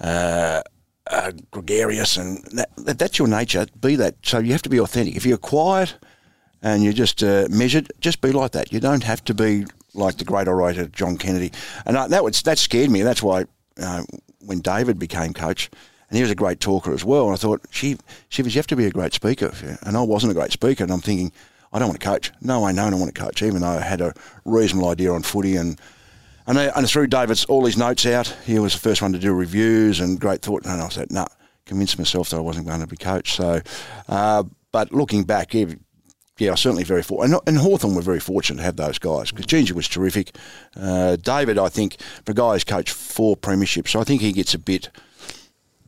uh, 0.00 0.62
uh, 1.06 1.32
gregarious 1.50 2.16
and 2.16 2.44
that, 2.52 2.68
that, 2.76 2.98
that's 2.98 3.18
your 3.18 3.28
nature. 3.28 3.66
Be 3.80 3.96
that. 3.96 4.16
So 4.22 4.38
you 4.38 4.52
have 4.52 4.62
to 4.62 4.68
be 4.68 4.80
authentic. 4.80 5.16
If 5.16 5.24
you're 5.24 5.38
quiet 5.38 5.94
and 6.62 6.82
you're 6.82 6.92
just 6.92 7.22
uh, 7.22 7.46
measured, 7.50 7.92
just 8.00 8.20
be 8.20 8.32
like 8.32 8.52
that. 8.52 8.72
You 8.72 8.80
don't 8.80 9.04
have 9.04 9.22
to 9.24 9.34
be 9.34 9.64
like 9.94 10.18
the 10.18 10.24
great 10.24 10.48
orator 10.48 10.86
John 10.86 11.16
Kennedy. 11.16 11.52
And 11.86 11.96
I, 11.96 12.08
that 12.08 12.24
was, 12.24 12.42
that 12.42 12.58
scared 12.58 12.90
me. 12.90 13.00
And 13.00 13.08
that's 13.08 13.22
why 13.22 13.44
uh, 13.80 14.04
when 14.40 14.60
David 14.60 14.98
became 14.98 15.32
coach, 15.32 15.70
and 16.10 16.16
he 16.16 16.22
was 16.22 16.30
a 16.30 16.36
great 16.36 16.60
talker 16.60 16.92
as 16.92 17.04
well. 17.04 17.26
And 17.26 17.34
I 17.34 17.36
thought, 17.36 17.62
she, 17.70 17.96
Shivers, 18.28 18.54
you 18.54 18.58
have 18.58 18.66
to 18.68 18.76
be 18.76 18.86
a 18.86 18.90
great 18.90 19.14
speaker. 19.14 19.52
And 19.82 19.96
I 19.96 20.02
wasn't 20.02 20.32
a 20.32 20.34
great 20.34 20.52
speaker. 20.52 20.84
And 20.84 20.92
I'm 20.92 21.00
thinking, 21.00 21.32
I 21.72 21.78
don't 21.78 21.88
want 21.88 22.00
to 22.00 22.06
coach. 22.06 22.30
No 22.40 22.64
I 22.64 22.72
know 22.72 22.86
I 22.86 22.90
don't 22.90 23.00
want 23.00 23.14
to 23.14 23.20
coach, 23.20 23.42
even 23.42 23.62
though 23.62 23.68
I 23.68 23.80
had 23.80 24.00
a 24.00 24.14
reasonable 24.44 24.90
idea 24.90 25.12
on 25.12 25.22
footy. 25.22 25.56
And 25.56 25.80
and, 26.46 26.58
I, 26.58 26.66
and 26.76 26.88
through 26.88 27.06
David's 27.06 27.46
all 27.46 27.64
his 27.64 27.76
notes 27.76 28.04
out, 28.04 28.28
he 28.44 28.58
was 28.58 28.74
the 28.74 28.78
first 28.78 29.00
one 29.00 29.12
to 29.14 29.18
do 29.18 29.32
reviews 29.32 29.98
and 29.98 30.20
great 30.20 30.42
thought. 30.42 30.66
And 30.66 30.80
I 30.80 30.88
said, 30.88 31.10
no, 31.10 31.26
convinced 31.64 31.98
myself 31.98 32.30
that 32.30 32.36
I 32.36 32.40
wasn't 32.40 32.66
going 32.66 32.80
to 32.80 32.86
be 32.86 32.96
coach. 32.96 33.32
So, 33.32 33.62
uh, 34.08 34.44
but 34.70 34.92
looking 34.92 35.24
back, 35.24 35.54
yeah, 36.38 36.54
certainly 36.54 36.84
very 36.84 37.02
fortunate. 37.02 37.36
And, 37.46 37.48
and 37.56 37.58
Hawthorn 37.58 37.94
were 37.94 38.02
very 38.02 38.20
fortunate 38.20 38.58
to 38.58 38.64
have 38.64 38.76
those 38.76 38.98
guys 38.98 39.30
because 39.30 39.46
Ginger 39.46 39.74
was 39.74 39.88
terrific. 39.88 40.34
Uh, 40.76 41.16
David, 41.16 41.58
I 41.58 41.68
think, 41.68 41.96
for 42.24 42.32
a 42.32 42.34
guy 42.34 42.52
who's 42.54 42.64
coached 42.64 42.90
four 42.94 43.36
premierships, 43.36 43.88
so 43.88 44.00
I 44.00 44.04
think 44.04 44.20
he 44.20 44.32
gets 44.32 44.54
a 44.54 44.58
bit. 44.58 44.90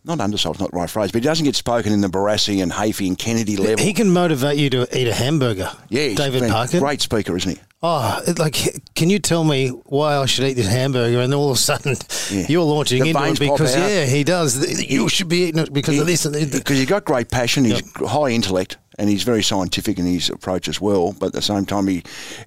Not 0.05 0.21
undersold, 0.21 0.61
not 0.61 0.71
the 0.71 0.77
right 0.77 0.89
phrase, 0.89 1.11
but 1.11 1.21
he 1.21 1.27
doesn't 1.29 1.45
get 1.45 1.57
spoken 1.57 1.93
in 1.93 2.01
the 2.01 2.07
Barassi 2.07 2.63
and 2.63 2.71
Hafey 2.71 3.09
and 3.09 3.19
Kennedy 3.19 3.57
level. 3.57 3.85
He 3.85 3.93
can 3.93 4.09
motivate 4.13 4.57
you 4.57 4.71
to 4.71 4.97
eat 4.97 5.09
a 5.09 5.13
hamburger. 5.15 5.69
yeah, 5.89 6.15
David 6.15 6.49
Parkin. 6.49 6.79
great 6.79 7.01
speaker, 7.01 7.37
isn't 7.37 7.57
he? 7.57 7.61
Oh, 7.83 8.23
like, 8.39 8.57
can 8.95 9.11
you 9.11 9.19
tell 9.19 9.43
me 9.43 9.69
why 9.69 10.17
I 10.17 10.27
should 10.27 10.45
eat 10.45 10.55
this 10.55 10.69
hamburger? 10.69 11.19
And 11.21 11.35
all 11.35 11.51
of 11.51 11.57
a 11.57 11.61
sudden, 11.61 11.97
Yeah. 12.31 12.47
you're 12.49 12.63
launching 12.63 13.03
The 13.03 13.09
into 13.11 13.21
it 13.25 13.39
because, 13.41 13.75
yeah, 13.75 14.05
he 14.07 14.23
does. 14.23 14.81
You 14.89 15.09
should 15.09 15.29
be 15.29 15.39
eating 15.49 15.61
it 15.61 15.73
because 15.73 15.99
of 15.99 16.07
this. 16.07 16.25
Because 16.25 16.79
he's 16.79 16.89
got 16.89 17.05
great 17.05 17.29
passion, 17.29 17.65
he's 17.65 17.83
high 17.97 18.29
intellect, 18.31 18.77
and 18.99 19.09
he's 19.09 19.23
very 19.23 19.43
scientific 19.43 19.99
in 19.99 20.07
his 20.07 20.31
approach 20.31 20.69
as 20.69 20.81
well. 20.81 21.13
But 21.13 21.27
at 21.27 21.33
the 21.33 21.43
same 21.43 21.67
time, 21.67 21.87
he, 21.87 22.03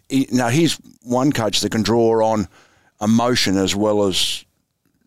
he 0.10 0.28
now 0.32 0.50
he's 0.50 0.76
one 1.04 1.32
coach 1.32 1.62
that 1.62 1.72
can 1.72 1.84
draw 1.84 2.26
on 2.26 2.48
emotion 3.02 3.58
as 3.58 3.76
well 3.76 4.04
as 4.04 4.46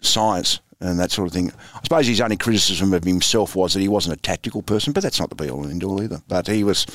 science 0.00 0.60
and 0.80 0.98
that 0.98 1.10
sort 1.10 1.28
of 1.28 1.32
thing. 1.32 1.52
I 1.74 1.80
suppose 1.82 2.06
his 2.06 2.20
only 2.20 2.36
criticism 2.36 2.92
of 2.92 3.04
himself 3.04 3.54
was 3.54 3.74
that 3.74 3.80
he 3.80 3.88
wasn't 3.88 4.18
a 4.18 4.22
tactical 4.22 4.62
person, 4.62 4.92
but 4.92 5.02
that's 5.02 5.20
not 5.20 5.28
the 5.28 5.36
be 5.36 5.48
all 5.48 5.62
and 5.62 5.70
end 5.70 5.84
all 5.84 6.02
either. 6.02 6.22
But 6.28 6.48
he 6.48 6.64
was 6.64 6.86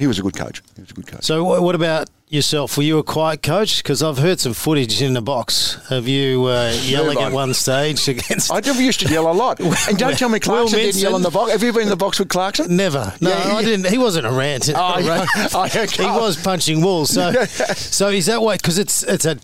he 0.00 0.06
was 0.08 0.18
a 0.18 0.22
good 0.22 0.34
coach. 0.36 0.62
He 0.74 0.80
was 0.80 0.90
a 0.90 0.94
good 0.94 1.06
coach. 1.06 1.22
So, 1.24 1.60
what 1.60 1.74
about 1.76 2.08
yourself? 2.28 2.76
Were 2.76 2.82
you 2.82 2.98
a 2.98 3.02
quiet 3.02 3.42
coach? 3.42 3.82
Because 3.82 4.02
I've 4.02 4.18
heard 4.18 4.40
some 4.40 4.54
footage 4.54 5.02
in 5.02 5.12
the 5.12 5.20
box 5.20 5.78
of 5.90 6.08
you 6.08 6.46
uh, 6.46 6.72
yelling 6.84 7.16
Move 7.16 7.24
at 7.26 7.32
one 7.32 7.52
stage 7.54 8.08
against. 8.14 8.50
I 8.52 8.60
never 8.60 8.80
used 8.80 9.00
to 9.00 9.08
yell 9.12 9.30
a 9.30 9.34
lot. 9.34 9.60
And 9.60 9.98
don't 9.98 10.16
tell 10.16 10.28
me 10.30 10.40
Clarkson 10.40 10.78
didn't 10.78 11.00
yell 11.00 11.16
in 11.16 11.22
the 11.22 11.30
box. 11.30 11.52
Have 11.52 11.62
you 11.62 11.72
been 11.72 11.82
in 11.82 11.88
the 11.90 11.96
box 11.96 12.18
with 12.18 12.28
Clarkson? 12.28 12.74
Never. 12.74 13.12
No, 13.20 13.30
Yeah, 13.30 13.36
I 13.36 13.60
yeah. 13.60 13.66
didn't. 13.66 13.86
He 13.88 13.98
wasn't 13.98 14.26
a 14.26 14.32
rant. 14.32 14.70
Oh, 14.74 14.98
yeah. 14.98 15.26
Oh, 15.52 15.64
he 15.64 16.02
was 16.02 16.42
punching 16.42 16.80
walls. 16.80 17.10
So, 17.10 17.32
so 17.44 18.08
is 18.08 18.26
that 18.26 18.40
way? 18.40 18.56
Because 18.56 18.78
it's 18.78 19.02
it's 19.02 19.26
a 19.26 19.36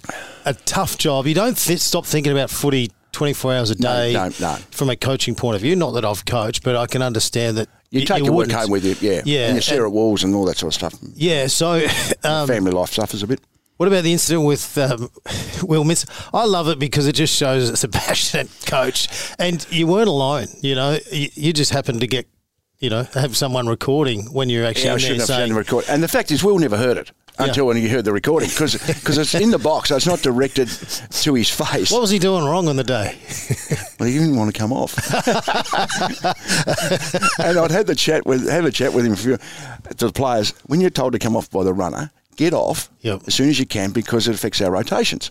a 0.47 0.55
tough 0.55 0.97
job. 0.97 1.27
You 1.27 1.35
don't 1.35 1.57
th- 1.59 1.81
stop 1.81 2.07
thinking 2.07 2.33
about 2.33 2.49
footy. 2.51 2.90
24 3.17 3.55
hours 3.55 3.71
a 3.71 3.75
day 3.75 4.13
don't, 4.13 4.39
no. 4.41 4.57
from 4.71 4.91
a 4.91 4.97
coaching 4.97 5.35
point 5.35 5.57
of 5.57 5.63
view. 5.63 5.75
Not 5.75 5.93
that 5.93 6.05
I've 6.05 6.27
coached, 6.27 6.63
but 6.63 6.77
I 6.77 6.87
can 6.87 7.01
understand 7.01 7.57
that 7.57 7.67
You 7.91 8.05
take 8.05 8.23
your 8.23 8.35
work 8.35 8.51
home 8.51 8.71
with 8.71 8.85
you, 8.85 8.95
yeah. 9.01 9.23
Yeah, 9.25 9.47
And 9.47 9.55
you 9.55 9.63
stare 9.63 9.79
and- 9.79 9.87
at 9.87 9.93
walls 9.93 10.23
and 10.23 10.35
all 10.35 10.45
that 10.45 10.59
sort 10.59 10.69
of 10.69 10.75
stuff. 10.75 10.95
Yeah, 11.15 11.47
so 11.47 11.87
um, 12.25 12.47
Family 12.47 12.73
life 12.73 12.93
suffers 12.93 13.23
a 13.23 13.27
bit. 13.27 13.41
What 13.79 13.87
about 13.89 14.05
the 14.05 14.13
incident 14.13 14.45
with 14.45 14.77
um, 14.77 15.09
Will 15.63 15.85
Minson? 15.85 16.11
I 16.35 16.45
love 16.45 16.69
it 16.69 16.79
because 16.79 17.07
it 17.07 17.15
just 17.15 17.35
shows 17.35 17.71
it's 17.71 17.85
a 17.85 17.89
passionate 18.07 18.51
coach, 18.67 19.09
and 19.39 19.67
you 19.71 19.87
weren't 19.87 20.09
alone. 20.09 20.49
You 20.61 20.75
know, 20.75 20.99
you, 21.11 21.29
you 21.33 21.53
just 21.55 21.73
happened 21.73 22.01
to 22.01 22.07
get, 22.07 22.27
you 22.81 22.91
know, 22.91 23.05
have 23.15 23.35
someone 23.35 23.67
recording 23.67 24.31
when 24.31 24.51
you're 24.51 24.67
actually 24.67 24.89
Yeah, 24.89 24.95
I 24.95 24.99
shouldn't 24.99 25.21
have 25.21 25.27
saying, 25.29 25.55
record. 25.55 25.87
And 25.89 26.03
the 26.03 26.09
fact 26.09 26.31
is, 26.31 26.45
Will 26.45 26.59
never 26.59 26.77
heard 26.77 26.99
it 26.99 27.13
until 27.38 27.66
when 27.66 27.77
you 27.77 27.88
heard 27.88 28.05
the 28.05 28.12
recording 28.12 28.49
because 28.49 29.18
it's 29.18 29.35
in 29.35 29.51
the 29.51 29.59
box, 29.59 29.88
so 29.90 29.96
it's 29.96 30.07
not 30.07 30.20
directed 30.20 30.68
to 30.68 31.35
his 31.35 31.51
face. 31.51 31.90
"What 31.90 32.01
was 32.01 32.11
he 32.11 32.18
doing 32.18 32.44
wrong 32.44 32.68
on 32.68 32.77
the 32.77 32.85
day?" 32.85 33.16
Well, 33.99 34.09
he 34.11 34.18
didn't 34.18 34.37
want 34.37 34.55
to 34.55 34.59
come 34.59 34.75
off. 34.75 34.94
and 37.40 37.59
I'd 37.59 37.70
had 37.70 37.87
the 37.87 37.94
chat 37.96 38.27
with 38.27 38.49
have 38.49 38.64
a 38.66 38.70
chat 38.70 38.92
with 38.92 39.07
him 39.07 39.12
a 39.12 39.16
few, 39.16 39.38
to 39.96 40.07
the 40.07 40.12
players. 40.12 40.53
When 40.66 40.81
you're 40.81 40.90
told 40.90 41.12
to 41.14 41.18
come 41.18 41.35
off 41.37 41.51
by 41.51 41.64
the 41.64 41.72
runner, 41.72 42.11
get 42.37 42.53
off 42.53 42.90
Yep. 43.01 43.22
as 43.27 43.35
soon 43.35 43.49
as 43.49 43.59
you 43.59 43.66
can 43.66 43.90
because 43.92 44.29
it 44.29 44.35
affects 44.35 44.61
our 44.61 44.70
rotations. 44.70 45.31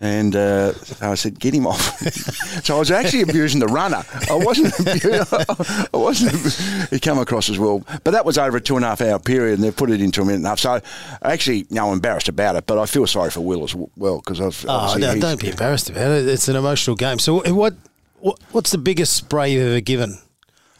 And 0.00 0.36
uh, 0.36 0.74
I 1.00 1.16
said, 1.16 1.40
get 1.40 1.52
him 1.52 1.66
off. 1.66 1.98
so 2.64 2.76
I 2.76 2.78
was 2.78 2.92
actually 2.92 3.22
abusing 3.22 3.58
the 3.58 3.66
runner. 3.66 4.04
I 4.30 4.34
wasn't. 4.34 4.72
Abu- 4.86 5.88
I 5.92 5.96
wasn't. 5.96 6.88
He 6.90 7.00
came 7.00 7.18
across 7.18 7.50
as 7.50 7.58
well, 7.58 7.82
but 8.04 8.12
that 8.12 8.24
was 8.24 8.38
over 8.38 8.58
a 8.58 8.60
two 8.60 8.76
and 8.76 8.84
a 8.84 8.88
half 8.88 9.00
hour 9.00 9.18
period, 9.18 9.54
and 9.58 9.64
they 9.64 9.72
put 9.72 9.90
it 9.90 10.00
into 10.00 10.22
a 10.22 10.24
minute 10.24 10.36
and 10.36 10.46
a 10.46 10.50
half. 10.50 10.60
So 10.60 10.80
I 11.20 11.32
actually, 11.32 11.66
no, 11.70 11.88
I'm 11.88 11.94
embarrassed 11.94 12.28
about 12.28 12.54
it, 12.54 12.66
but 12.66 12.78
I 12.78 12.86
feel 12.86 13.08
sorry 13.08 13.30
for 13.30 13.40
Will 13.40 13.64
as 13.64 13.74
well 13.74 14.18
because 14.18 14.40
I've. 14.40 14.64
Oh, 14.68 14.94
no, 14.96 15.18
don't 15.18 15.40
be 15.40 15.48
embarrassed 15.50 15.90
about 15.90 16.12
it. 16.12 16.28
It's 16.28 16.46
an 16.46 16.54
emotional 16.54 16.94
game. 16.94 17.18
So, 17.18 17.42
what, 17.52 17.74
what 18.20 18.38
what's 18.52 18.70
the 18.70 18.78
biggest 18.78 19.14
spray 19.16 19.52
you've 19.52 19.66
ever 19.66 19.80
given? 19.80 20.18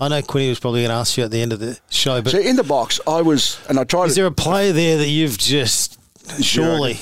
I 0.01 0.07
know 0.07 0.23
Quinny 0.23 0.49
was 0.49 0.61
probably 0.61 0.83
going 0.83 0.91
to 0.91 0.95
ask 0.95 1.17
you 1.19 1.25
at 1.25 1.33
the 1.33 1.43
end 1.43 1.53
of 1.53 1.59
the 1.59 1.77
show, 1.91 2.23
but 2.23 2.31
So 2.31 2.39
in 2.39 2.55
the 2.55 2.63
box, 2.63 3.01
I 3.05 3.21
was, 3.23 3.59
and 3.69 3.81
I 3.81 3.85
tried. 3.85 4.05
is 4.05 4.15
to, 4.15 4.21
there 4.21 4.27
a 4.27 4.31
player 4.31 4.73
there 4.73 4.97
that 4.99 5.09
you've 5.09 5.39
just 5.39 5.99
surely 6.41 6.99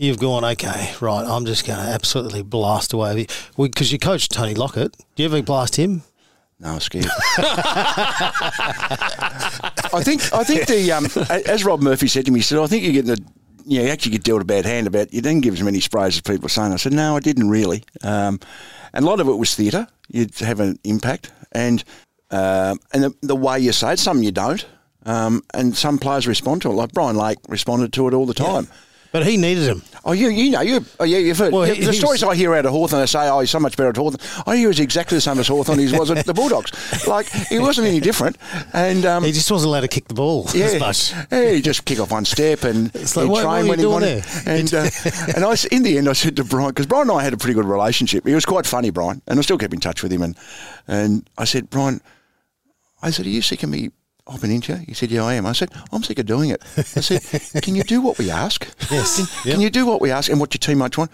you've 0.00 0.18
gone 0.18 0.44
okay, 0.44 0.92
right? 1.00 1.24
I'm 1.24 1.44
just 1.44 1.66
going 1.66 1.78
to 1.78 1.84
absolutely 1.84 2.42
blast 2.42 2.92
away 2.92 3.26
because 3.56 3.92
you 3.92 3.98
coached 3.98 4.32
Tony 4.32 4.54
Lockett. 4.54 4.96
Do 5.14 5.22
you 5.22 5.28
ever 5.28 5.42
blast 5.42 5.76
him? 5.76 6.02
No, 6.58 6.70
I'm 6.70 6.80
scared. 6.80 7.06
I 9.92 10.02
think 10.02 10.32
I 10.32 10.44
think 10.44 10.66
the 10.66 10.92
um, 10.92 11.06
as 11.46 11.64
Rob 11.64 11.80
Murphy 11.82 12.06
said 12.06 12.26
to 12.26 12.32
me, 12.32 12.40
he 12.40 12.42
said, 12.42 12.58
"I 12.58 12.66
think 12.66 12.82
you're 12.82 12.92
getting 12.92 13.14
the." 13.14 13.22
You, 13.66 13.78
know, 13.78 13.84
you 13.84 13.90
actually 13.92 14.12
get 14.12 14.24
dealt 14.24 14.40
a 14.40 14.44
bad 14.44 14.64
hand 14.64 14.86
about 14.86 15.12
you 15.12 15.20
didn't 15.20 15.42
give 15.42 15.52
as 15.54 15.62
many 15.62 15.80
sprays 15.80 16.16
as 16.16 16.22
people 16.22 16.46
are 16.46 16.50
saying. 16.50 16.72
I 16.72 16.76
said, 16.76 16.94
no, 16.94 17.14
I 17.14 17.20
didn't 17.20 17.50
really. 17.50 17.84
Um, 18.02 18.40
and 18.94 19.04
a 19.04 19.06
lot 19.06 19.20
of 19.20 19.28
it 19.28 19.34
was 19.34 19.54
theatre. 19.54 19.86
You'd 20.08 20.34
have 20.38 20.60
an 20.60 20.78
impact. 20.82 21.30
And 21.52 21.84
um, 22.30 22.80
and 22.92 23.04
the, 23.04 23.14
the 23.20 23.36
way 23.36 23.60
you 23.60 23.72
say 23.72 23.92
it, 23.92 23.98
some 23.98 24.22
you 24.22 24.32
don't, 24.32 24.66
um, 25.04 25.42
and 25.52 25.76
some 25.76 25.98
players 25.98 26.26
respond 26.26 26.62
to 26.62 26.70
it. 26.70 26.74
Like 26.74 26.92
Brian 26.92 27.16
Lake 27.16 27.38
responded 27.48 27.92
to 27.92 28.08
it 28.08 28.14
all 28.14 28.26
the 28.26 28.34
time. 28.34 28.66
But 29.12 29.26
he 29.26 29.36
needed 29.36 29.64
him. 29.64 29.82
Oh, 30.04 30.12
you 30.12 30.28
you 30.28 30.50
know 30.52 30.60
you 30.60 30.84
oh 31.00 31.04
yeah 31.04 31.18
you've 31.18 31.36
heard 31.36 31.52
Well, 31.52 31.62
the, 31.66 31.74
he- 31.74 31.84
the 31.84 31.90
he 31.92 31.98
stories 31.98 32.24
was- 32.24 32.30
I 32.32 32.36
hear 32.36 32.54
out 32.54 32.64
of 32.64 32.70
Hawthorn. 32.72 33.02
They 33.02 33.06
say 33.06 33.28
oh 33.28 33.40
he's 33.40 33.50
so 33.50 33.58
much 33.58 33.76
better 33.76 33.90
at 33.90 33.96
Hawthorn. 33.96 34.20
I 34.46 34.56
he 34.56 34.66
was 34.66 34.78
exactly 34.78 35.16
the 35.16 35.20
same 35.20 35.38
as 35.40 35.48
Hawthorn. 35.48 35.78
He 35.80 35.92
was 35.96 36.10
at 36.12 36.24
the 36.26 36.32
Bulldogs. 36.34 36.70
Like 37.08 37.28
he 37.28 37.58
wasn't 37.58 37.88
any 37.88 37.98
different. 38.00 38.36
And 38.72 39.04
um, 39.04 39.24
He 39.24 39.32
just 39.32 39.50
wasn't 39.50 39.68
allowed 39.70 39.80
to 39.80 39.88
kick 39.88 40.06
the 40.08 40.14
ball 40.14 40.46
yeah, 40.54 40.66
as 40.66 40.80
much. 40.80 41.12
yeah, 41.32 41.50
he 41.50 41.60
just 41.60 41.84
kick 41.84 41.98
off 41.98 42.12
one 42.12 42.24
step 42.24 42.62
and 42.64 42.90
It's 42.94 43.16
like, 43.16 43.24
he'd 43.24 43.30
what- 43.32 43.44
what 43.44 43.52
train 43.52 43.66
are 43.66 43.68
when 43.68 43.78
he 43.80 43.86
wanted. 43.86 44.24
And 44.46 44.72
uh, 44.80 44.88
and 45.34 45.44
I 45.44 45.56
in 45.72 45.82
the 45.82 45.98
end 45.98 46.08
I 46.08 46.12
said 46.14 46.36
to 46.36 46.44
Brian 46.44 46.70
because 46.70 46.86
Brian 46.86 47.10
and 47.10 47.18
I 47.18 47.24
had 47.24 47.32
a 47.32 47.36
pretty 47.36 47.54
good 47.54 47.64
relationship. 47.66 48.26
He 48.26 48.34
was 48.34 48.46
quite 48.46 48.64
funny, 48.66 48.90
Brian, 48.90 49.22
and 49.26 49.38
I 49.38 49.42
still 49.42 49.58
keep 49.58 49.74
in 49.74 49.80
touch 49.80 50.02
with 50.02 50.12
him. 50.12 50.22
And 50.22 50.36
and 50.86 51.28
I 51.36 51.44
said, 51.44 51.68
Brian, 51.68 52.00
I 53.02 53.10
said, 53.10 53.26
are 53.26 53.30
you 53.30 53.42
sick 53.42 53.62
of 53.64 53.70
me 53.70 53.90
Oh, 54.32 54.38
into 54.44 54.72
you? 54.74 54.78
He 54.86 54.94
said, 54.94 55.10
yeah, 55.10 55.24
I 55.24 55.34
am. 55.34 55.44
I 55.44 55.52
said, 55.52 55.70
I'm 55.92 56.02
sick 56.04 56.18
of 56.20 56.26
doing 56.26 56.50
it. 56.50 56.62
I 56.76 56.82
said, 56.82 57.62
can 57.62 57.74
you 57.74 57.82
do 57.82 58.00
what 58.00 58.16
we 58.18 58.30
ask? 58.30 58.66
Yes. 58.90 59.16
Can, 59.16 59.26
Yep. 59.44 59.54
can 59.54 59.60
you 59.60 59.70
do 59.70 59.86
what 59.86 60.00
we 60.00 60.10
ask 60.12 60.30
and 60.30 60.38
what 60.38 60.54
your 60.54 60.60
teammates 60.60 60.96
want? 60.96 61.10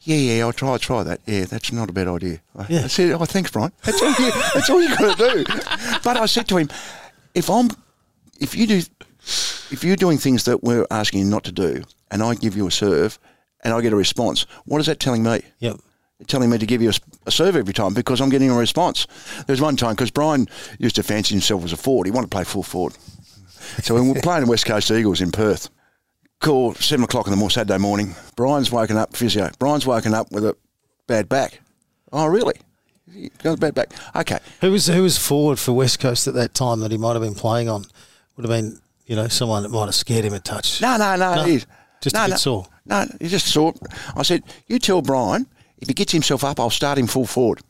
Yeah, 0.00 0.16
yeah, 0.16 0.44
I'll 0.44 0.52
try, 0.52 0.70
I'll 0.70 0.78
try 0.78 1.02
that. 1.02 1.20
Yeah, 1.26 1.44
that's 1.44 1.70
not 1.72 1.90
a 1.90 1.92
bad 1.92 2.08
idea. 2.08 2.40
I, 2.56 2.66
Yeah. 2.70 2.84
I 2.84 2.86
said, 2.86 3.12
oh, 3.12 3.24
thanks, 3.26 3.50
Brian. 3.50 3.72
That's 3.82 4.00
all 4.00 4.12
you, 4.12 4.30
that's 4.54 4.70
all 4.70 4.80
you 4.80 4.88
got 4.96 5.18
to 5.18 5.34
do. 5.34 5.44
But 6.02 6.16
I 6.16 6.24
said 6.26 6.48
to 6.48 6.56
him, 6.56 6.70
if 7.34 7.50
I'm, 7.50 7.68
if 8.40 8.54
you 8.54 8.66
do, 8.66 8.80
if 9.70 9.84
you're 9.84 9.96
doing 9.96 10.16
things 10.16 10.44
that 10.44 10.62
we're 10.64 10.86
asking 10.90 11.20
you 11.20 11.26
not 11.26 11.44
to 11.44 11.52
do, 11.52 11.82
and 12.10 12.22
I 12.22 12.34
give 12.34 12.56
you 12.56 12.66
a 12.66 12.70
serve, 12.70 13.18
and 13.62 13.74
I 13.74 13.80
get 13.82 13.92
a 13.92 13.96
response, 13.96 14.46
what 14.64 14.80
is 14.80 14.86
that 14.86 15.00
telling 15.00 15.22
me? 15.22 15.42
Yep. 15.58 15.76
Telling 16.26 16.50
me 16.50 16.58
to 16.58 16.66
give 16.66 16.82
you 16.82 16.90
a 17.26 17.30
serve 17.30 17.56
every 17.56 17.72
time 17.72 17.94
because 17.94 18.20
I'm 18.20 18.28
getting 18.28 18.50
a 18.50 18.56
response. 18.56 19.06
There's 19.46 19.60
one 19.60 19.76
time 19.76 19.94
because 19.94 20.10
Brian 20.10 20.48
used 20.78 20.96
to 20.96 21.02
fancy 21.02 21.34
himself 21.34 21.64
as 21.64 21.72
a 21.72 21.76
forward. 21.76 22.06
He 22.06 22.10
wanted 22.10 22.30
to 22.30 22.34
play 22.34 22.44
full 22.44 22.62
forward. 22.62 22.94
So 23.82 23.94
when 23.94 24.08
we're 24.08 24.20
playing 24.22 24.44
the 24.44 24.50
West 24.50 24.66
Coast 24.66 24.90
Eagles 24.90 25.20
in 25.20 25.30
Perth, 25.30 25.70
call 26.40 26.74
seven 26.74 27.04
o'clock 27.04 27.26
in 27.26 27.30
the 27.30 27.36
morning, 27.36 27.54
Saturday 27.54 27.78
morning. 27.78 28.14
Brian's 28.36 28.72
woken 28.72 28.96
up 28.96 29.14
physio. 29.14 29.50
Brian's 29.58 29.86
woken 29.86 30.14
up 30.14 30.32
with 30.32 30.44
a 30.44 30.56
bad 31.06 31.28
back. 31.28 31.60
Oh, 32.12 32.26
really? 32.26 32.54
He 33.12 33.30
got 33.42 33.54
a 33.54 33.56
bad 33.56 33.74
back. 33.74 33.92
Okay. 34.14 34.38
Who 34.60 34.72
was 34.72 34.86
who 34.86 35.02
was 35.02 35.16
forward 35.16 35.58
for 35.58 35.72
West 35.72 36.00
Coast 36.00 36.26
at 36.26 36.34
that 36.34 36.54
time 36.54 36.80
that 36.80 36.90
he 36.90 36.98
might 36.98 37.12
have 37.12 37.22
been 37.22 37.34
playing 37.34 37.68
on? 37.68 37.84
Would 38.36 38.48
have 38.48 38.50
been 38.50 38.80
you 39.06 39.16
know 39.16 39.28
someone 39.28 39.62
that 39.62 39.70
might 39.70 39.86
have 39.86 39.94
scared 39.94 40.24
him 40.24 40.34
a 40.34 40.40
touch. 40.40 40.80
No, 40.80 40.96
no, 40.96 41.16
no. 41.16 41.36
No, 41.36 41.44
he's, 41.44 41.66
just 42.00 42.14
no, 42.14 42.22
a 42.22 42.26
bit 42.26 42.30
no, 42.32 42.36
sore. 42.36 42.66
No, 42.86 43.06
he 43.20 43.28
just 43.28 43.46
sore. 43.46 43.74
I 44.14 44.22
said, 44.22 44.42
you 44.66 44.78
tell 44.78 45.02
Brian 45.02 45.46
if 45.80 45.88
he 45.88 45.94
gets 45.94 46.12
himself 46.12 46.44
up, 46.44 46.60
I'll 46.60 46.70
start 46.70 46.98
him 46.98 47.06
full 47.06 47.26
forward. 47.26 47.60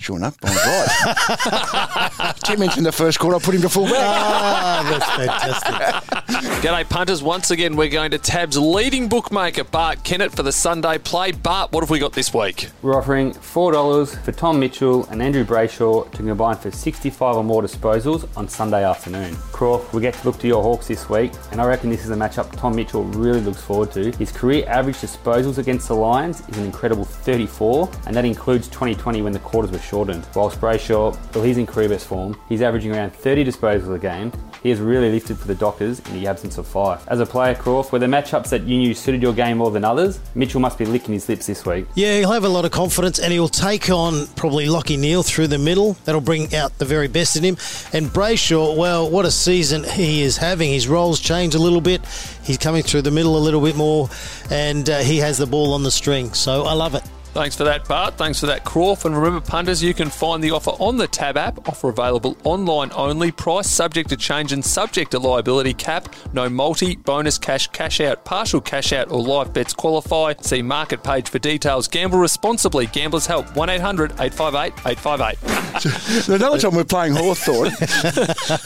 Sure 0.00 0.16
enough, 0.16 0.38
Brian's 0.38 0.60
right. 0.64 2.32
Ten 2.44 2.60
minutes 2.60 2.78
in 2.78 2.84
the 2.84 2.92
first 2.92 3.18
quarter, 3.18 3.34
I 3.34 3.40
put 3.40 3.56
him 3.56 3.62
to 3.62 3.68
full 3.68 3.86
back. 3.86 3.94
Ah, 3.96 4.86
that's 4.88 5.10
fantastic. 5.16 6.62
G'day, 6.62 6.88
punters. 6.88 7.20
Once 7.20 7.50
again, 7.50 7.74
we're 7.74 7.88
going 7.88 8.12
to 8.12 8.18
Tab's 8.18 8.56
leading 8.56 9.08
bookmaker, 9.08 9.64
Bart 9.64 10.04
Kennett, 10.04 10.30
for 10.30 10.44
the 10.44 10.52
Sunday 10.52 10.98
play. 10.98 11.32
Bart, 11.32 11.72
what 11.72 11.80
have 11.80 11.90
we 11.90 11.98
got 11.98 12.12
this 12.12 12.32
week? 12.32 12.68
We're 12.80 12.96
offering 12.96 13.32
$4 13.32 14.22
for 14.24 14.30
Tom 14.30 14.60
Mitchell 14.60 15.04
and 15.06 15.20
Andrew 15.20 15.44
Brayshaw 15.44 16.08
to 16.12 16.16
combine 16.18 16.56
for 16.58 16.70
65 16.70 17.36
or 17.36 17.42
more 17.42 17.62
disposals 17.62 18.28
on 18.36 18.48
Sunday 18.48 18.84
afternoon. 18.84 19.36
We 19.60 20.00
get 20.00 20.14
to 20.14 20.24
look 20.24 20.38
to 20.38 20.46
your 20.46 20.62
Hawks 20.62 20.86
this 20.86 21.10
week, 21.10 21.32
and 21.50 21.60
I 21.60 21.66
reckon 21.66 21.90
this 21.90 22.04
is 22.04 22.10
a 22.10 22.14
matchup 22.14 22.56
Tom 22.56 22.76
Mitchell 22.76 23.02
really 23.02 23.40
looks 23.40 23.60
forward 23.60 23.90
to. 23.92 24.12
His 24.16 24.30
career 24.30 24.64
average 24.68 24.98
disposals 24.98 25.58
against 25.58 25.88
the 25.88 25.94
Lions 25.94 26.48
is 26.48 26.58
an 26.58 26.64
incredible 26.64 27.04
34, 27.04 27.90
and 28.06 28.14
that 28.14 28.24
includes 28.24 28.68
2020 28.68 29.20
when 29.22 29.32
the 29.32 29.40
quarters 29.40 29.72
were 29.72 29.80
shortened. 29.80 30.24
Whilst 30.36 30.60
Brayshaw, 30.60 31.18
well, 31.34 31.42
he's 31.42 31.58
in 31.58 31.66
career 31.66 31.88
best 31.88 32.06
form. 32.06 32.40
He's 32.48 32.62
averaging 32.62 32.94
around 32.94 33.12
30 33.12 33.44
disposals 33.44 33.92
a 33.92 33.98
game. 33.98 34.30
He 34.62 34.70
has 34.70 34.80
really 34.80 35.10
lifted 35.10 35.38
for 35.38 35.46
the 35.46 35.54
Dockers 35.54 36.00
in 36.00 36.14
the 36.14 36.26
absence 36.26 36.58
of 36.58 36.66
Fyfe. 36.66 37.06
As 37.08 37.20
a 37.20 37.26
player, 37.26 37.54
Crawf, 37.54 37.92
were 37.92 37.98
there 37.98 38.08
matchups 38.08 38.48
that 38.50 38.62
you 38.62 38.78
knew 38.78 38.94
suited 38.94 39.22
your 39.22 39.32
game 39.32 39.58
more 39.58 39.70
than 39.70 39.84
others? 39.84 40.18
Mitchell 40.34 40.60
must 40.60 40.78
be 40.78 40.84
licking 40.84 41.14
his 41.14 41.28
lips 41.28 41.46
this 41.46 41.64
week. 41.64 41.86
Yeah, 41.94 42.18
he'll 42.18 42.32
have 42.32 42.44
a 42.44 42.48
lot 42.48 42.64
of 42.64 42.70
confidence 42.70 43.18
and 43.18 43.32
he'll 43.32 43.48
take 43.48 43.90
on 43.90 44.26
probably 44.36 44.66
Lachie 44.66 44.98
Neale 44.98 45.22
through 45.22 45.46
the 45.48 45.58
middle. 45.58 45.94
That'll 46.04 46.20
bring 46.20 46.54
out 46.54 46.76
the 46.78 46.84
very 46.84 47.08
best 47.08 47.36
in 47.36 47.44
him. 47.44 47.56
And 47.92 48.08
Brayshaw, 48.08 48.76
well, 48.76 49.08
what 49.08 49.24
a 49.24 49.30
season 49.30 49.84
he 49.84 50.22
is 50.22 50.36
having. 50.36 50.70
His 50.70 50.88
roles 50.88 51.20
change 51.20 51.54
a 51.54 51.58
little 51.58 51.80
bit. 51.80 52.00
He's 52.42 52.58
coming 52.58 52.82
through 52.82 53.02
the 53.02 53.10
middle 53.10 53.36
a 53.36 53.38
little 53.38 53.60
bit 53.60 53.76
more 53.76 54.08
and 54.50 54.88
uh, 54.88 54.98
he 54.98 55.18
has 55.18 55.38
the 55.38 55.46
ball 55.46 55.74
on 55.74 55.82
the 55.82 55.90
string. 55.90 56.32
So 56.34 56.64
I 56.64 56.72
love 56.72 56.94
it. 56.94 57.02
Thanks 57.38 57.54
for 57.54 57.62
that, 57.62 57.86
Bart. 57.86 58.14
Thanks 58.18 58.40
for 58.40 58.46
that, 58.46 58.64
Crawf. 58.64 59.04
And 59.04 59.16
remember, 59.16 59.40
punters, 59.40 59.80
you 59.80 59.94
can 59.94 60.10
find 60.10 60.42
the 60.42 60.50
offer 60.50 60.70
on 60.70 60.96
the 60.96 61.06
Tab 61.06 61.36
app. 61.36 61.68
Offer 61.68 61.90
available 61.90 62.36
online 62.42 62.90
only. 62.96 63.30
Price 63.30 63.70
subject 63.70 64.08
to 64.08 64.16
change 64.16 64.50
and 64.50 64.64
subject 64.64 65.12
to 65.12 65.20
liability 65.20 65.72
cap. 65.72 66.12
No 66.32 66.48
multi, 66.48 66.96
bonus 66.96 67.38
cash, 67.38 67.68
cash 67.68 68.00
out, 68.00 68.24
partial 68.24 68.60
cash 68.60 68.92
out, 68.92 69.12
or 69.12 69.22
live 69.22 69.52
bets 69.52 69.72
qualify. 69.72 70.34
See 70.40 70.62
market 70.62 71.04
page 71.04 71.28
for 71.28 71.38
details. 71.38 71.86
Gamble 71.86 72.18
responsibly. 72.18 72.86
Gamblers 72.86 73.26
help. 73.26 73.54
1 73.54 73.70
800 73.70 74.10
858 74.18 74.72
858. 74.84 76.34
Another 76.34 76.58
time 76.58 76.74
we're 76.74 76.82
playing 76.82 77.14
Hawthorn, 77.14 77.70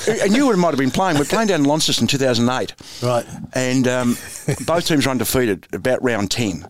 and 0.23 0.35
you 0.35 0.47
would 0.47 0.57
might 0.57 0.70
have 0.70 0.79
been 0.79 0.91
playing. 0.91 1.18
We're 1.18 1.27
playing 1.27 1.49
down 1.49 1.61
in 1.61 1.66
Launceston 1.66 2.05
in 2.05 2.09
2008. 2.09 2.75
Right. 3.03 3.27
And 3.53 3.87
um, 3.87 4.16
both 4.64 4.87
teams 4.87 5.07
are 5.07 5.11
undefeated 5.11 5.68
about 5.75 6.03
round 6.03 6.31
10. 6.31 6.66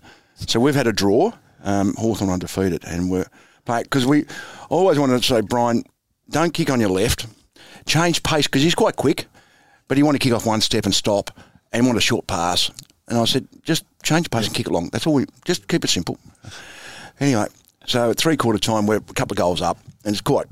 So 0.48 0.59
we've 0.59 0.74
had 0.74 0.88
a 0.88 0.92
draw, 0.92 1.32
um, 1.62 1.94
Hawthorn 1.94 2.30
undefeated, 2.30 2.84
and 2.84 3.10
we're 3.10 3.26
playing 3.64 3.84
because 3.84 4.06
we 4.06 4.26
always 4.68 4.98
wanted 4.98 5.20
to 5.20 5.26
say, 5.26 5.40
Brian, 5.40 5.84
don't 6.30 6.52
kick 6.54 6.70
on 6.70 6.80
your 6.80 6.90
left, 6.90 7.26
change 7.86 8.22
pace 8.22 8.46
because 8.46 8.62
he's 8.62 8.74
quite 8.74 8.96
quick, 8.96 9.26
but 9.88 9.96
he 9.96 10.02
want 10.02 10.14
to 10.14 10.18
kick 10.18 10.32
off 10.32 10.46
one 10.46 10.60
step 10.60 10.84
and 10.84 10.94
stop 10.94 11.30
and 11.72 11.86
want 11.86 11.98
a 11.98 12.02
short 12.02 12.26
pass. 12.26 12.70
And 13.08 13.18
I 13.18 13.24
said, 13.24 13.46
just 13.62 13.84
change 14.02 14.30
pace 14.30 14.46
and 14.46 14.54
kick 14.54 14.66
it 14.66 14.72
long. 14.72 14.88
That's 14.90 15.06
all 15.06 15.14
we, 15.14 15.26
just 15.44 15.68
keep 15.68 15.84
it 15.84 15.88
simple. 15.88 16.18
Anyway, 17.20 17.46
so 17.86 18.10
at 18.10 18.16
three 18.16 18.36
quarter 18.36 18.58
time, 18.58 18.86
we're 18.86 18.96
a 18.96 19.00
couple 19.00 19.34
of 19.34 19.38
goals 19.38 19.62
up, 19.62 19.78
and 20.04 20.12
it's 20.12 20.20
quite. 20.20 20.46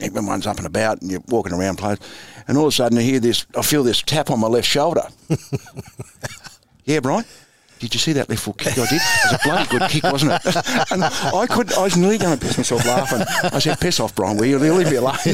Everyone's 0.00 0.46
up 0.46 0.58
and 0.58 0.66
about, 0.66 1.00
and 1.02 1.10
you're 1.10 1.22
walking 1.28 1.52
around, 1.52 1.76
playing, 1.76 1.98
and 2.48 2.58
all 2.58 2.64
of 2.64 2.68
a 2.68 2.72
sudden 2.72 2.98
I 2.98 3.02
hear 3.02 3.20
this. 3.20 3.46
I 3.56 3.62
feel 3.62 3.84
this 3.84 4.02
tap 4.02 4.28
on 4.28 4.40
my 4.40 4.48
left 4.48 4.66
shoulder. 4.66 5.02
yeah, 6.84 6.98
Brian. 6.98 7.24
Did 7.84 7.94
you 7.94 8.00
see 8.00 8.12
that 8.14 8.28
left 8.30 8.42
foot 8.42 8.56
kick 8.56 8.72
I 8.72 8.86
did? 8.86 8.92
It 8.94 9.02
was 9.24 9.32
a 9.32 9.38
bloody 9.44 9.78
good 9.78 9.90
kick, 9.90 10.02
wasn't 10.04 10.32
it? 10.32 10.40
And 10.90 11.04
I 11.04 11.46
could, 11.46 11.72
I 11.74 11.82
was 11.82 11.96
nearly 11.96 12.18
going 12.18 12.38
to 12.38 12.44
piss 12.44 12.56
myself 12.56 12.84
laughing. 12.86 13.20
I 13.52 13.58
said, 13.58 13.78
"Piss 13.80 14.00
off, 14.00 14.14
Brian. 14.14 14.36
Will 14.36 14.46
you 14.46 14.58
leave 14.58 14.90
me 14.90 14.96
alone?" 14.96 15.16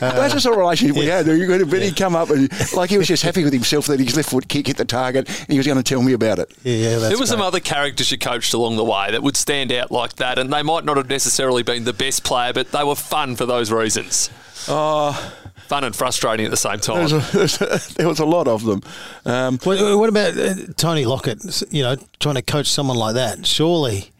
That's 0.00 0.34
the 0.34 0.40
sort 0.40 0.54
of 0.54 0.60
relationship 0.60 0.96
we 0.96 1.06
had. 1.06 1.26
You 1.26 1.46
got, 1.46 1.68
but 1.70 1.82
he'd 1.82 1.96
come 1.96 2.16
up 2.16 2.30
and 2.30 2.48
like 2.74 2.90
he 2.90 2.98
was 2.98 3.08
just 3.08 3.22
happy 3.22 3.44
with 3.44 3.52
himself 3.52 3.86
that 3.86 4.00
his 4.00 4.16
left 4.16 4.30
foot 4.30 4.48
kick 4.48 4.66
hit 4.68 4.76
the 4.76 4.84
target, 4.84 5.28
and 5.28 5.48
he 5.48 5.58
was 5.58 5.66
going 5.66 5.76
to 5.76 5.82
tell 5.84 6.02
me 6.02 6.12
about 6.12 6.38
it. 6.38 6.52
Yeah, 6.62 6.74
yeah, 6.74 6.88
that's 6.98 7.08
there 7.08 7.18
were 7.18 7.26
some 7.26 7.40
other 7.40 7.60
characters 7.60 8.10
you 8.10 8.18
coached 8.18 8.54
along 8.54 8.76
the 8.76 8.84
way 8.84 9.10
that 9.10 9.22
would 9.22 9.36
stand 9.36 9.72
out 9.72 9.90
like 9.90 10.14
that, 10.16 10.38
and 10.38 10.52
they 10.52 10.62
might 10.62 10.84
not 10.84 10.96
have 10.96 11.08
necessarily 11.08 11.62
been 11.62 11.84
the 11.84 11.92
best 11.92 12.24
player, 12.24 12.52
but 12.52 12.70
they 12.72 12.84
were 12.84 12.94
fun 12.96 13.36
for 13.36 13.46
those 13.46 13.70
reasons. 13.70 14.30
Uh, 14.68 15.30
fun 15.74 15.84
and 15.84 15.96
frustrating 15.96 16.46
at 16.46 16.50
the 16.50 16.56
same 16.56 16.78
There 16.78 16.94
time. 16.94 17.02
was 17.02 17.60
a, 17.60 17.94
there 17.96 18.08
was 18.08 18.20
a 18.20 18.24
lot 18.24 18.46
of 18.48 18.62
them. 18.64 18.82
Um, 19.24 19.58
What, 19.64 19.98
what 19.98 20.08
about 20.08 20.36
uh, 20.38 20.54
Tony 20.76 21.04
Lockett? 21.04 21.42
You 21.72 21.82
know, 21.82 21.96
trying 22.20 22.36
to 22.36 22.42
coach 22.42 22.68
someone 22.70 22.96
like 22.96 23.14
that. 23.14 23.44
Surely 23.46 24.10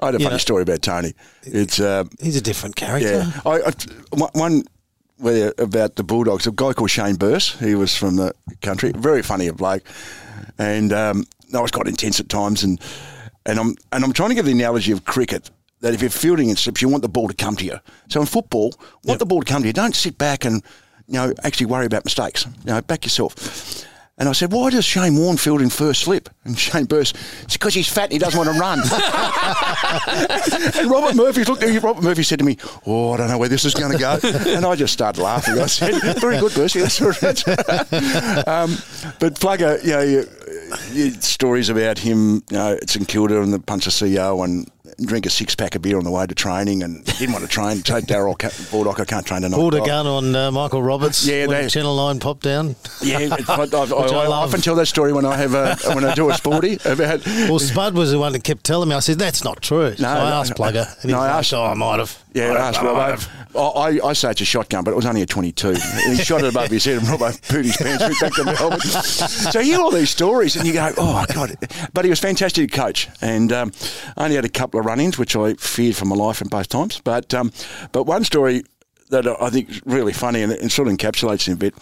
I 0.00 0.06
had 0.06 0.14
a 0.16 0.18
funny 0.18 0.30
know- 0.34 0.38
story 0.38 0.62
about 0.62 0.82
Tony. 0.82 1.12
It's 1.44 1.78
um, 1.80 2.10
he's 2.20 2.36
a 2.36 2.40
different 2.40 2.74
character. 2.76 3.08
yeah. 3.08 3.40
I, 3.46 3.60
I, 3.60 3.72
one- 4.10 4.30
one 4.32 4.62
where 5.18 5.54
about 5.58 5.94
the 5.94 6.02
Bulldogs, 6.02 6.46
a 6.46 6.50
guy 6.50 6.72
called 6.72 6.90
Shane 6.90 7.14
Birss. 7.16 7.56
He 7.64 7.76
was 7.76 7.96
from 7.96 8.16
the 8.16 8.34
country, 8.62 8.90
very 8.96 9.22
funny 9.22 9.48
bloke, 9.52 9.84
and 10.58 10.92
um, 10.92 11.24
that 11.52 11.62
was 11.62 11.70
quite 11.70 11.86
intense 11.86 12.18
at 12.18 12.28
times. 12.28 12.64
And 12.64 12.80
and 13.46 13.58
I'm 13.60 13.74
and 13.92 14.04
I'm 14.04 14.12
trying 14.12 14.30
to 14.30 14.34
give 14.34 14.46
the 14.46 14.52
analogy 14.52 14.90
of 14.92 15.04
cricket. 15.04 15.50
That 15.80 15.92
if 15.94 16.00
you're 16.00 16.10
fielding 16.10 16.48
in 16.48 16.56
slips, 16.56 16.80
you 16.80 16.88
want 16.88 17.02
the 17.02 17.10
ball 17.10 17.28
to 17.28 17.34
come 17.34 17.56
to 17.56 17.64
you. 17.64 17.78
So 18.08 18.18
in 18.20 18.26
football, 18.26 18.72
want 19.04 19.18
the 19.20 19.26
ball 19.26 19.42
to 19.42 19.52
come 19.52 19.60
to 19.62 19.66
you. 19.68 19.72
Don't 19.74 19.94
sit 19.94 20.16
back 20.16 20.44
and 20.46 20.62
you 21.06 21.14
know 21.14 21.32
actually 21.42 21.66
worry 21.66 21.86
about 21.86 22.04
mistakes. 22.04 22.46
You 22.64 22.72
know, 22.72 22.82
back 22.82 23.04
yourself. 23.04 23.84
And 24.16 24.28
I 24.28 24.32
said, 24.32 24.52
why 24.52 24.70
does 24.70 24.84
Shane 24.84 25.16
Warne 25.16 25.36
field 25.36 25.60
in 25.60 25.70
first 25.70 26.02
slip? 26.02 26.28
And 26.44 26.56
Shane 26.56 26.86
Birss, 26.86 27.14
it's 27.42 27.54
because 27.54 27.74
he's 27.74 27.88
fat 27.88 28.04
and 28.04 28.12
he 28.12 28.18
doesn't 28.18 28.38
want 28.38 28.48
to 28.48 28.60
run. 28.60 28.78
and 30.78 30.88
Robert 30.88 31.16
Murphy 31.16 31.42
looked 31.42 31.64
at 31.64 31.70
me. 31.70 31.78
Robert 31.78 32.04
Murphy 32.04 32.22
said 32.22 32.38
to 32.38 32.44
me, 32.44 32.56
oh, 32.86 33.10
I 33.12 33.16
don't 33.16 33.28
know 33.28 33.38
where 33.38 33.48
this 33.48 33.64
is 33.64 33.74
going 33.74 33.90
to 33.90 33.98
go. 33.98 34.20
And 34.22 34.64
I 34.64 34.76
just 34.76 34.92
started 34.92 35.20
laughing. 35.20 35.58
I 35.58 35.66
said, 35.66 36.00
very 36.20 36.38
good, 36.38 36.56
right. 36.56 37.48
um, 38.46 38.78
but 39.18 39.34
Plugger, 39.40 39.82
you 39.82 39.90
know, 39.90 40.22
stories 41.18 41.68
about 41.68 41.98
him, 41.98 42.44
you 42.50 42.56
know, 42.56 42.74
at 42.74 42.88
St 42.88 43.08
Kilda 43.08 43.42
and 43.42 43.52
the 43.52 43.58
punch 43.58 43.88
a 43.88 43.90
CEO 43.90 44.44
and 44.44 44.70
drink 44.98 45.26
a 45.26 45.30
six 45.30 45.54
pack 45.54 45.74
of 45.74 45.82
beer 45.82 45.98
on 45.98 46.04
the 46.04 46.10
way 46.10 46.26
to 46.26 46.34
training 46.34 46.82
and 46.82 47.04
didn't 47.04 47.32
want 47.32 47.44
to 47.44 47.50
train. 47.50 47.82
So 47.94 48.00
Darrel 48.00 48.36
Baldock, 48.70 48.98
I 49.00 49.04
can't 49.04 49.24
train 49.26 49.42
tonight. 49.42 49.56
Pulled 49.56 49.74
a 49.74 49.80
gun 49.80 50.06
on 50.06 50.34
uh, 50.34 50.50
Michael 50.50 50.82
Roberts. 50.82 51.26
Yeah, 51.26 51.46
when 51.46 51.62
they- 51.62 51.68
Channel 51.68 51.96
Nine 51.96 52.18
popped 52.20 52.42
down. 52.42 52.76
Yeah, 53.02 53.18
I, 53.48 53.52
I, 53.52 53.64
I, 53.64 53.84
I 53.84 54.26
often 54.26 54.60
tell 54.60 54.74
that 54.76 54.86
story 54.86 55.12
when 55.12 55.24
I 55.24 55.36
have 55.36 55.54
a 55.54 55.76
when 55.94 56.04
I 56.04 56.14
do 56.14 56.30
a 56.30 56.34
sporty 56.34 56.74
about. 56.84 57.24
Well, 57.26 57.58
Spud 57.58 57.94
was 57.94 58.10
the 58.10 58.18
one 58.18 58.32
that 58.32 58.42
kept 58.44 58.64
telling 58.64 58.88
me. 58.88 58.94
I 58.94 59.00
said 59.00 59.18
that's 59.18 59.44
not 59.44 59.60
true. 59.62 59.94
so 59.96 60.06
I 60.06 60.30
asked 60.40 60.54
Plugger, 60.54 60.86
and 61.02 61.10
no, 61.12 61.18
I 61.18 61.26
like, 61.26 61.30
asked- 61.36 61.52
"Oh, 61.54 61.64
I 61.64 61.74
might 61.74 61.98
have." 62.00 62.23
Yeah, 62.34 62.52
ask 62.54 62.80
Robbo. 62.80 63.28
I, 63.56 64.04
I 64.04 64.12
say 64.12 64.32
it's 64.32 64.40
a 64.40 64.44
shotgun, 64.44 64.82
but 64.82 64.90
it 64.90 64.96
was 64.96 65.06
only 65.06 65.22
a 65.22 65.26
22. 65.26 65.74
he 66.06 66.16
shot 66.16 66.42
it 66.42 66.48
above 66.48 66.68
his 66.68 66.84
head 66.84 66.98
and 66.98 67.06
Robbo 67.06 67.30
pooed 67.42 67.64
his 67.64 67.76
pants 67.76 68.02
went 68.02 68.20
back 68.20 68.32
to 68.32 68.44
Melbourne. 68.44 68.80
So 68.80 69.60
you 69.60 69.74
hear 69.74 69.80
all 69.80 69.92
these 69.92 70.10
stories 70.10 70.56
and 70.56 70.66
you 70.66 70.72
go, 70.72 70.92
oh, 70.98 71.24
God. 71.32 71.56
But 71.92 72.04
he 72.04 72.10
was 72.10 72.18
fantastic 72.18 72.72
coach. 72.72 73.08
And 73.20 73.52
um, 73.52 73.72
I 74.16 74.24
only 74.24 74.34
had 74.36 74.44
a 74.44 74.48
couple 74.48 74.80
of 74.80 74.86
run-ins, 74.86 75.16
which 75.16 75.36
I 75.36 75.54
feared 75.54 75.94
for 75.94 76.06
my 76.06 76.16
life 76.16 76.40
in 76.42 76.48
both 76.48 76.68
times. 76.68 77.00
But, 77.04 77.32
um, 77.32 77.52
but 77.92 78.02
one 78.02 78.24
story 78.24 78.64
that 79.10 79.28
I 79.28 79.50
think 79.50 79.70
is 79.70 79.80
really 79.86 80.12
funny 80.12 80.42
and 80.42 80.50
it 80.50 80.72
sort 80.72 80.88
of 80.88 80.94
encapsulates 80.94 81.46
him 81.46 81.54
a 81.54 81.58
bit, 81.58 81.74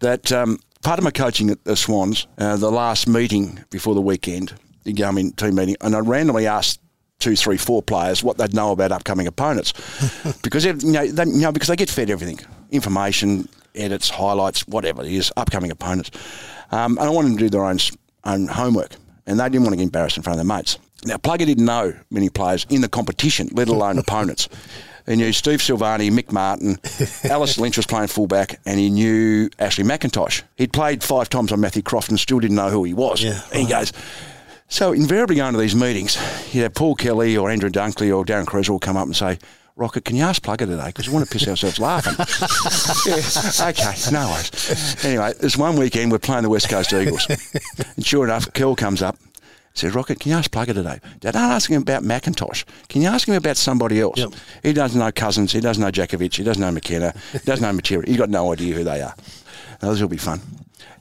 that 0.00 0.30
um, 0.30 0.58
part 0.82 0.98
of 0.98 1.04
my 1.04 1.10
coaching 1.10 1.48
at 1.48 1.64
the 1.64 1.74
Swans, 1.74 2.26
uh, 2.36 2.58
the 2.58 2.70
last 2.70 3.08
meeting 3.08 3.64
before 3.70 3.94
the 3.94 4.02
weekend, 4.02 4.52
you 4.84 4.92
go 4.92 5.08
in 5.08 5.32
team 5.32 5.54
meeting, 5.54 5.76
and 5.80 5.96
I 5.96 6.00
randomly 6.00 6.46
asked 6.46 6.80
two, 7.18 7.36
three, 7.36 7.56
four 7.56 7.82
players 7.82 8.22
what 8.22 8.38
they'd 8.38 8.54
know 8.54 8.72
about 8.72 8.92
upcoming 8.92 9.26
opponents, 9.26 9.72
because 10.42 10.64
you 10.64 10.74
know, 10.74 11.06
they, 11.06 11.24
you 11.24 11.40
know 11.40 11.52
because 11.52 11.68
they 11.68 11.76
get 11.76 11.90
fed 11.90 12.10
everything, 12.10 12.38
information, 12.70 13.48
edits, 13.74 14.08
highlights, 14.08 14.66
whatever 14.68 15.02
it 15.02 15.12
is, 15.12 15.32
upcoming 15.36 15.70
opponents, 15.70 16.10
um, 16.70 16.98
and 16.98 17.06
I 17.06 17.10
wanted 17.10 17.30
them 17.30 17.38
to 17.38 17.44
do 17.44 17.50
their 17.50 17.64
own 17.64 17.78
own 18.24 18.46
homework, 18.46 18.96
and 19.26 19.40
they 19.40 19.44
didn't 19.44 19.62
want 19.62 19.72
to 19.72 19.76
get 19.76 19.84
embarrassed 19.84 20.16
in 20.16 20.22
front 20.22 20.38
of 20.40 20.46
their 20.46 20.56
mates. 20.56 20.78
Now, 21.04 21.16
Plugger 21.16 21.46
didn't 21.46 21.64
know 21.64 21.94
many 22.10 22.28
players 22.30 22.66
in 22.68 22.80
the 22.80 22.88
competition, 22.88 23.48
let 23.52 23.68
alone 23.68 23.98
opponents. 23.98 24.48
He 25.06 25.14
knew 25.14 25.32
Steve 25.32 25.60
Silvagni, 25.60 26.10
Mick 26.10 26.32
Martin, 26.32 26.78
Alice 27.30 27.58
Lynch 27.58 27.76
was 27.76 27.86
playing 27.86 28.08
fullback, 28.08 28.58
and 28.66 28.80
he 28.80 28.90
knew 28.90 29.48
Ashley 29.58 29.84
McIntosh. 29.84 30.42
He'd 30.56 30.72
played 30.72 31.04
five 31.04 31.28
times 31.28 31.52
on 31.52 31.60
Matthew 31.60 31.82
Croft 31.82 32.08
and 32.08 32.18
still 32.18 32.40
didn't 32.40 32.56
know 32.56 32.70
who 32.70 32.82
he 32.82 32.92
was. 32.92 33.22
Yeah. 33.22 33.40
And 33.52 33.62
he 33.62 33.68
goes, 33.68 33.92
so 34.68 34.92
invariably 34.92 35.36
going 35.36 35.52
to 35.52 35.58
these 35.58 35.74
meetings, 35.74 36.16
you 36.54 36.62
have 36.62 36.74
Paul 36.74 36.94
Kelly 36.94 37.36
or 37.36 37.50
Andrew 37.50 37.70
Dunkley 37.70 38.16
or 38.16 38.24
Daryn 38.24 38.46
Cresswell 38.46 38.74
will 38.74 38.80
come 38.80 38.96
up 38.96 39.06
and 39.06 39.16
say, 39.16 39.38
Rocket, 39.78 40.06
can 40.06 40.16
you 40.16 40.22
ask 40.22 40.42
Plugger 40.42 40.60
today? 40.60 40.86
Because 40.86 41.06
we 41.06 41.14
want 41.14 41.28
to 41.28 41.30
piss 41.30 41.46
ourselves 41.46 41.78
laughing. 41.78 42.14
yeah, 43.06 43.68
okay, 43.68 44.10
no 44.10 44.30
worries. 44.30 45.04
Anyway, 45.04 45.34
this 45.38 45.58
one 45.58 45.76
weekend 45.76 46.10
we're 46.10 46.18
playing 46.18 46.44
the 46.44 46.48
West 46.48 46.70
Coast 46.70 46.94
Eagles. 46.94 47.26
and 47.96 48.04
sure 48.04 48.24
enough, 48.24 48.50
Kel 48.54 48.74
comes 48.74 49.02
up, 49.02 49.18
says, 49.74 49.94
Rocket, 49.94 50.18
can 50.18 50.30
you 50.30 50.38
ask 50.38 50.50
Plugger 50.50 50.72
today? 50.72 50.98
Don't 51.20 51.36
ask 51.36 51.70
him 51.70 51.82
about 51.82 52.04
McIntosh. 52.04 52.64
Can 52.88 53.02
you 53.02 53.08
ask 53.08 53.28
him 53.28 53.34
about 53.34 53.58
somebody 53.58 54.00
else? 54.00 54.18
Yep. 54.18 54.30
He 54.62 54.72
doesn't 54.72 54.98
know 54.98 55.12
Cousins, 55.12 55.52
he 55.52 55.60
doesn't 55.60 55.82
know 55.82 55.90
Jakovich, 55.90 56.36
he 56.36 56.42
doesn't 56.42 56.62
know 56.62 56.70
McKenna, 56.70 57.12
he 57.32 57.38
doesn't 57.40 57.62
know 57.62 57.78
Matera. 57.78 58.08
He's 58.08 58.16
got 58.16 58.30
no 58.30 58.54
idea 58.54 58.74
who 58.74 58.82
they 58.82 59.02
are. 59.02 59.14
Now, 59.82 59.90
this 59.90 60.00
will 60.00 60.08
be 60.08 60.16
fun. 60.16 60.40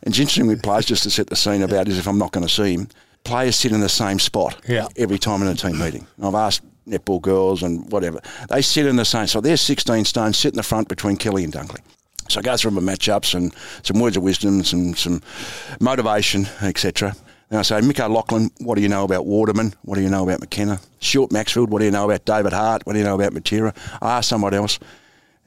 And 0.04 0.14
it's 0.14 0.20
interesting 0.20 0.48
with 0.48 0.62
players, 0.62 0.86
just 0.86 1.04
to 1.04 1.10
set 1.10 1.28
the 1.28 1.38
scene 1.38 1.62
about 1.62 1.88
is 1.88 1.98
if 1.98 2.08
I'm 2.10 2.18
not 2.18 2.34
going 2.34 2.46
to 2.46 2.54
see 2.54 2.74
him, 2.74 2.90
players 3.26 3.58
sit 3.58 3.72
in 3.74 3.82
the 3.82 3.90
same 3.90 4.20
spot 4.20 4.56
Yeah. 4.68 4.88
every 4.96 5.20
time 5.20 5.42
in 5.42 5.48
a 5.50 5.56
team 5.56 5.78
meeting. 5.78 6.08
I've 6.24 6.36
asked 6.36 6.62
netball 6.88 7.22
girls 7.22 7.64
and 7.64 7.92
whatever. 7.92 8.20
They 8.50 8.62
sit 8.62 8.86
in 8.86 8.96
the 8.96 9.06
same 9.06 9.28
spot. 9.28 9.44
They're 9.44 9.58
16 9.58 10.06
stones, 10.06 10.38
sit 10.38 10.54
in 10.54 10.58
the 10.58 10.64
front 10.64 10.88
between 10.88 11.18
Kelly 11.18 11.44
and 11.44 11.52
Dunkley. 11.52 11.80
So 12.30 12.40
I 12.40 12.44
go 12.44 12.56
through 12.58 12.72
my 12.72 12.82
matchups 12.82 13.36
and 13.36 13.54
some 13.84 14.00
words 14.00 14.18
of 14.18 14.24
wisdom, 14.24 14.64
some 14.64 14.96
some 14.96 15.22
motivation, 15.80 16.48
etc. 16.62 17.16
And 17.50 17.60
I 17.60 17.62
say, 17.62 17.76
Mick 17.82 18.00
O'Loughlin, 18.04 18.50
what 18.60 18.76
do 18.76 18.82
you 18.82 18.90
know 18.90 19.04
about 19.04 19.26
Waterman? 19.28 19.74
What 19.84 19.96
do 19.96 20.02
you 20.02 20.10
know 20.10 20.24
about 20.24 20.40
McKenna? 20.40 20.80
Short 21.00 21.32
Maxfield, 21.32 21.70
what 21.70 21.80
do 21.80 21.86
you 21.86 21.92
know 21.92 22.06
about 22.06 22.26
David 22.26 22.54
Hart? 22.54 22.86
What 22.86 22.94
do 22.94 23.00
you 23.00 23.06
know 23.06 23.16
about 23.16 23.34
Matera? 23.34 23.76
I 24.02 24.18
ask 24.18 24.30
somebody 24.30 24.58
else. 24.58 24.80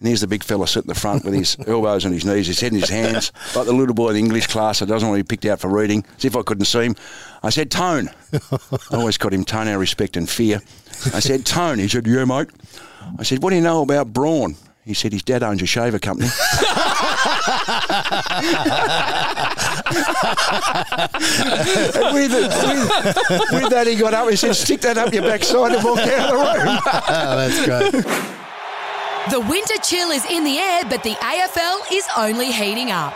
And 0.01 0.07
here's 0.07 0.21
the 0.21 0.29
big 0.29 0.45
fella 0.45 0.69
sitting 0.69 0.89
in 0.89 0.95
the 0.95 1.01
front 1.01 1.25
with 1.25 1.35
his 1.35 1.57
elbows 1.67 2.05
on 2.07 2.13
his 2.13 2.25
knees, 2.25 2.47
his 2.47 2.61
head 2.61 2.73
in 2.73 2.79
his 2.81 2.89
hands, 2.89 3.33
like 3.57 3.67
the 3.67 3.73
little 3.73 3.95
boy 3.95 4.09
in 4.09 4.15
the 4.15 4.21
English 4.21 4.47
class 4.47 4.79
that 4.79 4.87
doesn't 4.87 5.09
want 5.09 5.19
to 5.19 5.25
be 5.25 5.29
picked 5.37 5.45
out 5.45 5.59
for 5.59 5.69
reading, 5.69 6.05
as 6.17 6.25
if 6.25 6.37
I 6.37 6.43
couldn't 6.43 6.67
see 6.67 6.85
him. 6.85 6.97
I 7.43 7.51
said, 7.51 7.71
Tone. 7.71 8.09
I 8.33 8.97
always 8.97 9.19
called 9.19 9.35
him 9.35 9.45
Tone 9.45 9.67
out 9.67 9.75
of 9.75 9.81
respect 9.81 10.17
and 10.17 10.29
fear. 10.31 10.61
I 11.13 11.19
said, 11.21 11.45
Tone. 11.45 11.79
He 11.81 11.89
said, 11.89 12.07
Yeah, 12.07 12.25
mate. 12.25 12.49
I 13.19 13.25
said, 13.25 13.43
What 13.43 13.51
do 13.51 13.57
you 13.57 13.63
know 13.63 13.83
about 13.83 14.13
brawn? 14.13 14.55
He 14.85 14.95
said, 14.95 15.13
His 15.13 15.23
dad 15.25 15.43
owns 15.43 15.63
a 15.63 15.67
shaver 15.67 15.99
company. 15.99 16.29
With, 20.99 22.33
with, 22.33 23.53
with 23.53 23.71
that, 23.71 23.87
he 23.87 23.97
got 23.97 24.15
up 24.15 24.29
and 24.29 24.39
said, 24.39 24.55
Stick 24.55 24.81
that 24.83 24.99
up 24.99 25.13
your 25.13 25.23
backside 25.23 25.73
and 25.73 25.85
walk 25.85 25.99
out 25.99 26.09
of 26.09 26.31
the 26.31 26.37
room. 26.37 26.79
Oh, 27.11 27.37
that's 27.37 27.65
great. 27.65 28.38
The 29.31 29.41
winter 29.41 29.75
chill 29.83 30.11
is 30.11 30.25
in 30.25 30.43
the 30.43 30.57
air, 30.57 30.85
but 30.89 31.03
the 31.03 31.11
AFL 31.11 31.93
is 31.93 32.07
only 32.17 32.51
heating 32.51 32.91
up. 32.91 33.13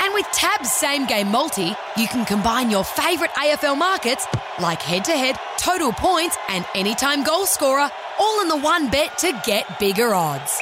And 0.00 0.14
with 0.14 0.24
Tab's 0.30 0.70
same 0.70 1.04
game 1.06 1.32
multi, 1.32 1.74
you 1.96 2.06
can 2.06 2.24
combine 2.24 2.70
your 2.70 2.84
favourite 2.84 3.32
AFL 3.32 3.76
markets 3.76 4.28
like 4.60 4.80
head 4.82 5.04
to 5.06 5.12
head, 5.12 5.36
total 5.58 5.92
points, 5.92 6.36
and 6.48 6.64
anytime 6.76 7.24
goal 7.24 7.44
scorer 7.44 7.90
all 8.20 8.40
in 8.40 8.46
the 8.46 8.56
one 8.56 8.88
bet 8.88 9.18
to 9.18 9.32
get 9.44 9.80
bigger 9.80 10.14
odds. 10.14 10.60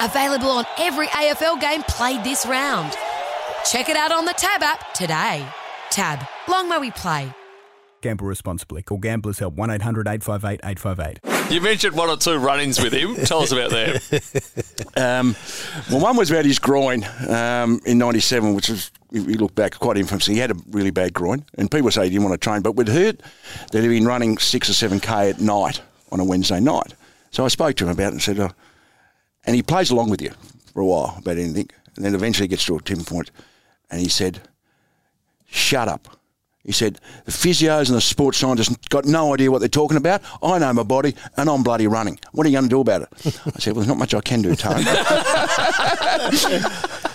Available 0.00 0.50
on 0.50 0.64
every 0.78 1.06
AFL 1.08 1.60
game 1.60 1.84
played 1.84 2.24
this 2.24 2.44
round. 2.44 2.92
Check 3.64 3.88
it 3.88 3.96
out 3.96 4.10
on 4.10 4.24
the 4.24 4.34
Tab 4.36 4.64
app 4.64 4.94
today. 4.94 5.46
Tab, 5.90 6.26
long 6.48 6.68
may 6.68 6.78
we 6.78 6.90
play. 6.90 7.32
Gamble 8.02 8.26
responsibly. 8.26 8.82
Call 8.82 8.98
Gamblers 8.98 9.38
Help 9.38 9.54
1 9.54 9.70
800 9.70 10.08
858 10.08 10.60
858. 10.64 11.35
You 11.50 11.60
mentioned 11.60 11.96
one 11.96 12.10
or 12.10 12.16
two 12.16 12.36
run-ins 12.36 12.82
with 12.82 12.92
him. 12.92 13.14
Tell 13.24 13.40
us 13.40 13.52
about 13.52 13.70
them. 13.70 14.00
Um, 14.96 15.36
well, 15.90 16.00
one 16.00 16.16
was 16.16 16.30
about 16.30 16.44
his 16.44 16.58
groin 16.58 17.04
um, 17.28 17.80
in 17.86 17.98
'97, 17.98 18.54
which 18.54 18.68
was, 18.68 18.90
you 19.10 19.22
look 19.22 19.54
back, 19.54 19.78
quite 19.78 19.96
infamous. 19.96 20.26
He 20.26 20.38
had 20.38 20.50
a 20.50 20.56
really 20.70 20.90
bad 20.90 21.14
groin, 21.14 21.44
and 21.54 21.70
people 21.70 21.90
say 21.90 22.04
he 22.04 22.10
didn't 22.10 22.24
want 22.24 22.40
to 22.40 22.44
train, 22.44 22.62
but 22.62 22.72
we'd 22.72 22.88
heard 22.88 23.22
that 23.72 23.82
he'd 23.82 23.88
been 23.88 24.06
running 24.06 24.38
six 24.38 24.68
or 24.68 24.74
seven 24.74 25.00
k 25.00 25.30
at 25.30 25.40
night 25.40 25.80
on 26.10 26.20
a 26.20 26.24
Wednesday 26.24 26.60
night. 26.60 26.94
So 27.30 27.44
I 27.44 27.48
spoke 27.48 27.76
to 27.76 27.84
him 27.84 27.90
about 27.90 28.08
it 28.08 28.12
and 28.12 28.22
said, 28.22 28.40
oh, 28.40 28.50
and 29.44 29.54
he 29.54 29.62
plays 29.62 29.90
along 29.90 30.10
with 30.10 30.20
you 30.20 30.32
for 30.72 30.80
a 30.80 30.86
while 30.86 31.14
about 31.18 31.36
anything, 31.36 31.70
and 31.94 32.04
then 32.04 32.14
eventually 32.14 32.48
gets 32.48 32.64
to 32.66 32.76
a 32.76 32.82
tipping 32.82 33.04
point, 33.04 33.30
and 33.90 34.00
he 34.00 34.08
said, 34.08 34.40
"Shut 35.46 35.88
up." 35.88 36.15
He 36.66 36.72
said, 36.72 36.98
the 37.24 37.30
physios 37.30 37.86
and 37.86 37.96
the 37.96 38.00
sports 38.00 38.38
scientists 38.38 38.74
got 38.88 39.04
no 39.04 39.32
idea 39.32 39.52
what 39.52 39.60
they're 39.60 39.68
talking 39.68 39.96
about. 39.96 40.20
I 40.42 40.58
know 40.58 40.72
my 40.72 40.82
body 40.82 41.14
and 41.36 41.48
I'm 41.48 41.62
bloody 41.62 41.86
running. 41.86 42.18
What 42.32 42.44
are 42.44 42.50
you 42.50 42.56
going 42.56 42.64
to 42.64 42.68
do 42.68 42.80
about 42.80 43.02
it? 43.02 43.08
I 43.24 43.60
said, 43.60 43.74
well, 43.74 43.74
there's 43.76 43.86
not 43.86 43.98
much 43.98 44.14
I 44.14 44.20
can 44.20 44.42
do, 44.42 44.56
Tone. 44.56 44.74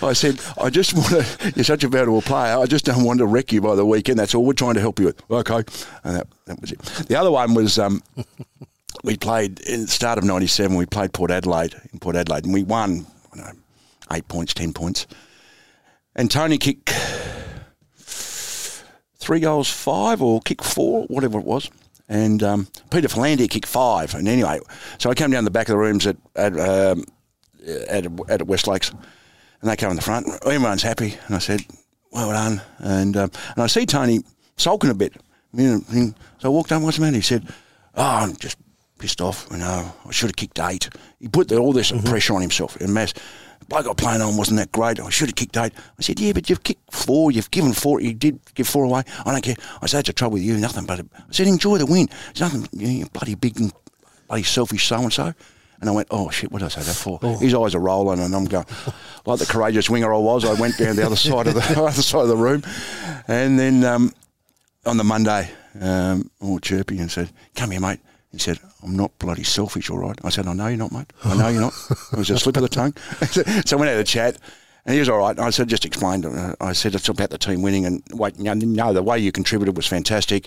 I 0.04 0.14
said, 0.14 0.40
I 0.58 0.70
just 0.70 0.94
want 0.94 1.10
to, 1.10 1.52
you're 1.54 1.66
such 1.66 1.84
a 1.84 1.90
valuable 1.90 2.22
player. 2.22 2.58
I 2.58 2.66
just 2.66 2.86
don't 2.86 3.04
want 3.04 3.20
to 3.20 3.26
wreck 3.26 3.52
you 3.52 3.60
by 3.60 3.76
the 3.76 3.86
weekend. 3.86 4.18
That's 4.18 4.34
all 4.34 4.46
we're 4.46 4.54
trying 4.54 4.76
to 4.76 4.80
help 4.80 5.00
you 5.00 5.08
with. 5.08 5.22
Okay. 5.30 5.64
And 6.06 6.16
that, 6.16 6.28
that 6.46 6.62
was 6.62 6.72
it. 6.72 6.80
The 7.10 7.18
other 7.18 7.30
one 7.30 7.54
was, 7.54 7.78
um, 7.78 8.02
we 9.04 9.18
played 9.18 9.60
in 9.62 9.82
the 9.82 9.88
start 9.88 10.18
of 10.18 10.24
97, 10.24 10.78
we 10.78 10.86
played 10.86 11.12
Port 11.12 11.30
Adelaide 11.30 11.76
in 11.92 12.00
Port 12.00 12.16
Adelaide 12.16 12.46
and 12.46 12.54
we 12.54 12.64
won, 12.64 13.06
I 13.34 13.38
don't 13.38 13.46
know, 13.48 13.60
eight 14.14 14.30
points, 14.30 14.54
10 14.54 14.72
points. 14.72 15.08
And 16.16 16.32
Tony 16.32 16.58
kicked 16.58 16.94
three 19.32 19.40
goals, 19.40 19.72
five, 19.72 20.22
or 20.22 20.42
kick 20.42 20.62
four, 20.62 21.06
whatever 21.06 21.40
it 21.40 21.46
was. 21.46 21.72
And 22.10 22.44
um, 22.44 22.68
Peter 22.90 23.08
Filandia 23.08 23.50
kicked 23.50 23.66
five. 23.66 24.14
And 24.14 24.28
anyway, 24.28 24.60
so 24.98 25.10
I 25.10 25.14
came 25.14 25.32
down 25.32 25.46
the 25.46 25.52
back 25.52 25.70
of 25.70 25.74
the 25.74 25.78
rooms 25.78 26.06
at 26.06 26.18
at, 26.36 26.60
um, 26.60 27.06
at, 27.88 28.06
at 28.30 28.46
West 28.46 28.68
Lakes, 28.68 28.90
and 28.90 29.72
they 29.72 29.78
come 29.78 29.92
in 29.92 29.96
the 29.96 30.02
front. 30.02 30.28
Everyone's 30.46 30.84
happy, 30.84 31.16
and 31.28 31.36
I 31.38 31.40
said, 31.40 31.62
"Well 32.12 32.32
done." 32.32 32.62
And 32.80 33.16
um, 33.16 33.32
and 33.56 33.64
I 33.64 33.68
see 33.68 33.86
Tony 33.86 34.20
sulking 34.58 34.90
a 34.90 34.94
bit. 34.94 35.14
You 35.54 35.78
know, 35.90 36.14
so 36.40 36.50
I 36.50 36.50
walked 36.50 36.74
up. 36.74 36.82
What's 36.82 36.98
the 36.98 37.04
matter? 37.04 37.16
He 37.16 37.22
said, 37.22 37.48
"Oh, 37.96 38.04
I'm 38.04 38.36
just 38.36 38.58
pissed 39.00 39.22
off. 39.22 39.48
You 39.50 39.60
know, 39.60 39.94
I 40.06 40.12
should 40.12 40.32
have 40.32 40.36
kicked 40.36 40.60
eight. 40.60 40.90
He 41.22 41.30
put 41.30 41.48
the, 41.48 41.58
all 41.58 41.72
this 41.72 41.94
pressure 42.04 42.34
on 42.34 42.42
himself 42.42 42.76
and 42.82 42.94
mass. 42.94 43.14
Bloke 43.72 43.86
got 43.86 43.96
playing 43.96 44.22
on 44.22 44.36
wasn't 44.36 44.60
that 44.60 44.70
great. 44.74 45.00
I 45.00 45.10
should 45.10 45.30
have 45.30 45.36
kicked 45.36 45.56
eight. 45.56 45.72
I 45.98 46.02
said, 46.02 46.20
yeah, 46.20 46.34
but 46.34 46.50
you've 46.50 46.62
kicked 46.62 46.94
four. 46.94 47.32
You've 47.32 47.50
given 47.52 47.72
four. 47.72 48.02
You 48.02 48.14
did 48.14 48.38
give 48.54 48.68
four 48.68 48.84
away. 48.84 49.04
I 49.26 49.32
don't 49.32 49.42
care. 49.42 49.56
I 49.82 49.86
said, 49.86 50.00
that's 50.00 50.08
the 50.08 50.14
trouble 50.14 50.34
with 50.34 50.44
you. 50.44 50.58
Nothing 50.58 50.86
but, 50.86 51.00
I 51.00 51.04
said, 51.32 51.48
enjoy 51.48 51.78
the 51.78 51.86
win. 51.86 52.10
It's 52.32 52.42
nothing, 52.42 52.68
you, 52.74 53.00
know, 53.00 53.08
bloody 53.14 53.36
big 53.36 53.58
and 53.62 53.72
bloody 54.28 54.44
selfish 54.44 54.86
so-and-so. 54.88 55.34
And 55.80 55.90
I 55.90 55.94
went, 55.94 56.10
oh, 56.12 56.30
shit, 56.30 56.52
what 56.52 56.60
did 56.60 56.66
I 56.66 56.68
say 56.68 56.82
that 56.82 56.96
for? 56.96 57.18
His 57.40 57.54
eyes 57.54 57.74
are 57.74 57.80
rolling 57.80 58.20
and 58.20 58.36
I'm 58.36 58.44
going, 58.44 58.66
like 59.26 59.40
the 59.40 59.46
courageous 59.46 59.90
winger 59.90 60.14
I 60.14 60.18
was, 60.18 60.44
I 60.44 60.60
went 60.60 60.78
down 60.78 60.98
the 60.98 61.06
other 61.06 61.16
side 61.16 61.48
of 61.48 61.54
the 61.54 61.62
other 61.82 62.02
side 62.02 62.24
of 62.24 62.28
the 62.28 62.36
room. 62.36 62.64
And 63.30 63.58
then 63.58 63.86
um, 63.86 64.14
on 64.86 64.98
the 64.98 65.06
Monday, 65.06 65.50
um, 65.80 66.30
all 66.42 66.60
chirpy 66.60 67.00
and 67.00 67.10
said, 67.10 67.32
come 67.56 67.72
here, 67.72 67.80
mate. 67.80 68.02
He 68.32 68.40
said, 68.40 68.60
I'm 68.82 68.96
not 68.96 69.18
bloody 69.20 69.44
selfish, 69.44 69.90
all 69.90 69.98
right. 69.98 70.18
I 70.24 70.30
said, 70.30 70.48
I 70.48 70.54
know 70.54 70.68
you're 70.68 70.78
not, 70.78 70.92
mate. 70.92 71.12
I 71.24 71.36
know 71.36 71.50
you're 71.50 71.62
not. 71.62 71.74
It 72.14 72.18
was 72.18 72.30
a 72.30 72.40
slip 72.40 72.56
of 72.56 72.64
the 72.64 72.70
tongue. 72.70 72.94
so 73.66 73.78
I 73.78 73.80
went 73.80 73.92
out 73.92 73.98
to 73.98 74.04
chat, 74.06 74.38
and 74.86 74.94
he 74.94 75.00
was 75.00 75.10
all 75.10 75.18
right. 75.18 75.36
And 75.36 75.46
I 75.46 75.50
said, 75.50 75.68
just 75.68 75.84
explained. 75.84 76.26
uh, 76.26 76.56
I 76.62 76.72
said, 76.72 76.96
it's 76.96 77.10
about 77.10 77.30
the 77.30 77.38
team 77.38 77.62
winning, 77.62 77.86
and 77.86 78.02
wait, 78.12 78.38
you 78.38 78.46
know, 78.46 78.54
no, 78.54 78.94
the 78.94 79.04
way 79.04 79.20
you 79.20 79.34
contributed 79.34 79.76
was 79.76 79.86
fantastic. 79.86 80.46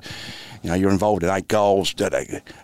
You 0.62 0.70
know, 0.70 0.76
you're 0.76 0.90
involved 0.90 1.22
in 1.24 1.30
eight 1.30 1.46
goals. 1.46 1.94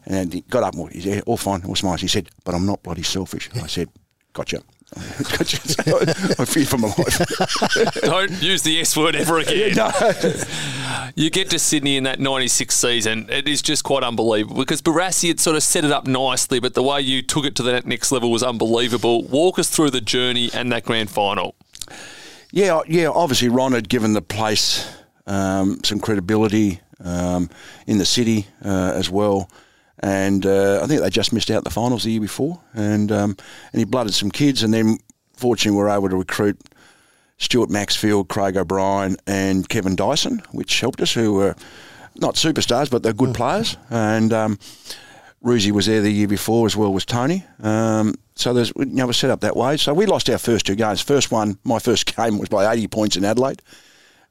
And 0.07 0.33
he 0.33 0.41
got 0.49 0.62
up, 0.62 0.75
he 0.91 1.01
said, 1.03 1.23
all 1.27 1.37
fine, 1.37 1.64
all 1.66 1.77
smiles. 1.77 2.01
He 2.01 2.09
said, 2.09 2.31
but 2.45 2.55
I'm 2.55 2.64
not 2.64 2.83
bloody 2.83 3.03
selfish. 3.03 3.51
I 3.55 3.66
said, 3.66 3.89
gotcha. 4.33 4.62
I 4.97 6.45
fear 6.45 6.66
for 6.66 6.78
my 6.78 6.88
life. 6.88 7.95
Don't 8.03 8.43
use 8.43 8.62
the 8.62 8.80
S 8.80 8.97
word 8.97 9.14
ever 9.14 9.38
again. 9.38 9.76
You 11.14 11.30
get 11.30 11.51
to 11.51 11.59
Sydney 11.59 11.97
in 11.97 12.05
that 12.05 12.18
96 12.18 12.74
season, 12.74 13.26
it 13.30 13.47
is 13.47 13.62
just 13.62 13.84
quite 13.84 14.03
unbelievable 14.03 14.57
because 14.57 14.82
Barassi 14.82 15.28
had 15.28 15.38
sort 15.38 15.57
of 15.57 15.62
set 15.62 15.84
it 15.84 15.93
up 15.93 16.07
nicely, 16.07 16.59
but 16.59 16.74
the 16.74 16.82
way 16.82 17.01
you 17.01 17.22
took 17.22 17.45
it 17.45 17.55
to 17.57 17.62
the 17.62 17.80
next 17.82 18.11
level 18.11 18.30
was 18.32 18.43
unbelievable. 18.43 19.22
Walk 19.22 19.59
us 19.59 19.70
through 19.70 19.91
the 19.91 20.01
journey 20.01 20.51
and 20.53 20.72
that 20.72 20.84
grand 20.84 21.11
final. 21.11 21.55
Yeah, 22.51 22.80
yeah. 22.88 23.09
Obviously, 23.09 23.49
Ron 23.49 23.72
had 23.72 23.88
given 23.88 24.12
the 24.12 24.22
place 24.22 24.93
um, 25.26 25.78
some 25.84 26.01
credibility 26.01 26.80
um, 27.05 27.49
in 27.86 27.99
the 27.99 28.05
city 28.05 28.47
uh, 28.64 28.93
as 28.95 29.09
well, 29.09 29.49
and 30.01 30.44
uh, 30.46 30.80
I 30.82 30.86
think 30.86 31.01
they 31.01 31.11
just 31.11 31.32
missed 31.32 31.51
out 31.51 31.64
the 31.64 31.70
finals 31.70 32.05
the 32.05 32.11
year 32.11 32.20
before, 32.20 32.61
and 32.74 33.12
um, 33.12 33.36
and 33.72 33.78
he 33.78 33.84
blooded 33.84 34.14
some 34.14 34.30
kids, 34.30 34.62
and 34.62 34.72
then 34.72 34.98
fortunately 35.34 35.76
we 35.76 35.84
were 35.84 35.90
able 35.90 36.09
to 36.09 36.16
recruit 36.16 36.59
Stuart 37.38 37.70
Maxfield, 37.70 38.28
Craig 38.28 38.57
O'Brien, 38.57 39.16
and 39.26 39.68
Kevin 39.68 39.96
Dyson, 39.96 40.42
which 40.53 40.80
helped 40.80 41.01
us, 41.01 41.12
who 41.12 41.34
were 41.34 41.55
not 42.16 42.34
superstars, 42.34 42.90
but 42.90 43.03
they're 43.03 43.12
good 43.12 43.34
players, 43.34 43.76
and. 43.90 44.32
Um, 44.32 44.59
Roosie 45.42 45.72
was 45.72 45.86
there 45.86 46.03
the 46.03 46.11
year 46.11 46.28
before 46.28 46.66
as 46.66 46.76
well 46.76 46.92
was 46.92 47.07
Tony. 47.07 47.46
Um, 47.62 48.14
so 48.34 48.53
there's 48.53 48.72
you 48.76 48.84
know 48.84 49.07
we're 49.07 49.14
set 49.14 49.30
up 49.30 49.40
that 49.40 49.57
way. 49.57 49.78
So 49.78 49.94
we 49.94 50.05
lost 50.05 50.28
our 50.28 50.36
first 50.36 50.66
two 50.66 50.74
games. 50.74 51.01
First 51.01 51.30
one, 51.30 51.59
my 51.64 51.78
first 51.78 52.14
game 52.14 52.38
was 52.38 52.51
by 52.51 52.70
80 52.70 52.88
points 52.88 53.16
in 53.16 53.24
Adelaide. 53.24 53.62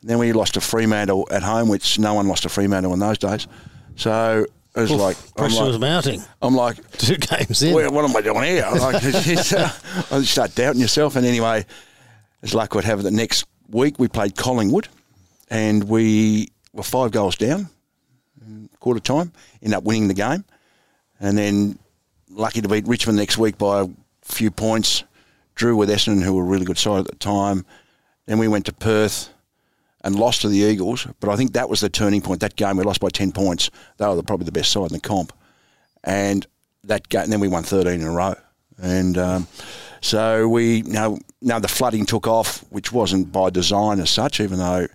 And 0.01 0.09
then 0.09 0.20
we 0.20 0.32
lost 0.34 0.53
to 0.53 0.61
Fremantle 0.61 1.28
at 1.32 1.41
home, 1.41 1.67
which 1.67 1.97
no 1.97 2.13
one 2.13 2.28
lost 2.28 2.43
to 2.43 2.49
Fremantle 2.49 2.93
in 2.93 2.99
those 2.99 3.17
days. 3.17 3.47
So 3.95 4.45
it 4.76 4.82
was 4.82 4.91
like 4.91 5.17
I'm 5.17 5.34
Pressure 5.34 5.65
was 5.65 5.80
mounting. 5.80 6.24
I'm 6.41 6.55
like 6.55 6.91
Two 6.97 7.17
games 7.17 7.63
in. 7.63 7.74
well, 7.74 7.91
what 7.91 8.05
am 8.05 8.15
I 8.15 8.22
doing 8.22 8.43
here? 8.43 8.67
Like, 8.72 8.95
it's, 9.03 9.53
uh, 9.53 9.72
I 10.11 10.22
start 10.24 10.55
doubting 10.55 10.82
yourself. 10.82 11.15
And 11.15 11.26
anyway, 11.26 11.65
as 12.43 12.53
luck 12.53 12.76
would 12.76 12.84
have 12.84 12.99
it, 12.99 13.03
the 13.03 13.11
next 13.11 13.45
week 13.70 13.99
we 13.99 14.07
played 14.07 14.36
Collingwood, 14.36 14.88
and 15.49 15.86
we 15.86 16.49
were 16.74 16.84
five 16.84 17.11
goals 17.11 17.36
down, 17.36 17.70
in 18.45 18.70
quarter 18.80 18.99
time, 18.99 19.32
End 19.61 19.74
up 19.74 19.84
winning 19.84 20.07
the 20.07 20.13
game, 20.13 20.45
and 21.20 21.38
then 21.38 21.80
lucky 22.30 22.61
to 22.61 22.67
beat 22.70 22.88
Richmond 22.88 23.17
next 23.17 23.38
week 23.38 23.57
by 23.57 23.82
a 23.82 23.88
few 24.24 24.51
points. 24.51 25.03
Drew 25.55 25.76
with 25.76 25.89
Essendon, 25.89 26.24
who 26.24 26.36
were 26.36 26.43
a 26.43 26.45
really 26.45 26.63
good 26.63 26.78
side 26.78 26.99
at 26.99 27.07
the 27.07 27.15
time. 27.15 27.65
Then 28.26 28.38
we 28.38 28.47
went 28.47 28.67
to 28.67 28.74
Perth 28.74 29.30
and 30.02 30.16
lost 30.16 30.41
to 30.41 30.47
the 30.47 30.58
Eagles, 30.60 31.08
but 31.20 31.30
I 31.30 31.36
think 31.36 31.54
that 31.54 31.70
was 31.70 31.82
the 31.82 31.89
turning 31.89 32.22
point. 32.22 32.39
That 32.39 32.56
game 32.56 32.78
we 32.78 32.84
lost 32.84 33.02
by 33.02 33.10
ten 33.10 33.32
points. 33.32 33.70
They 33.97 34.08
were 34.08 34.16
the, 34.16 34.24
probably 34.24 34.45
the 34.45 34.52
best 34.52 34.72
side 34.72 34.88
in 34.88 34.93
the 34.93 35.00
comp, 35.00 35.34
and 36.04 36.45
that 36.84 37.10
game. 37.10 37.24
And 37.24 37.32
then 37.32 37.39
we 37.39 37.47
won 37.47 37.64
thirteen 37.64 38.02
in 38.02 38.08
a 38.08 38.12
row, 38.12 38.36
and 38.78 39.18
um, 39.18 39.47
so 40.02 40.47
we 40.47 40.84
now 40.84 41.18
now 41.41 41.60
the 41.60 41.68
flooding 41.68 42.06
took 42.06 42.28
off, 42.28 42.64
which 42.70 42.93
wasn't 42.93 43.32
by 43.32 43.50
design 43.50 44.00
as 44.00 44.10
such, 44.10 44.39
even 44.39 44.60
though 44.60 44.88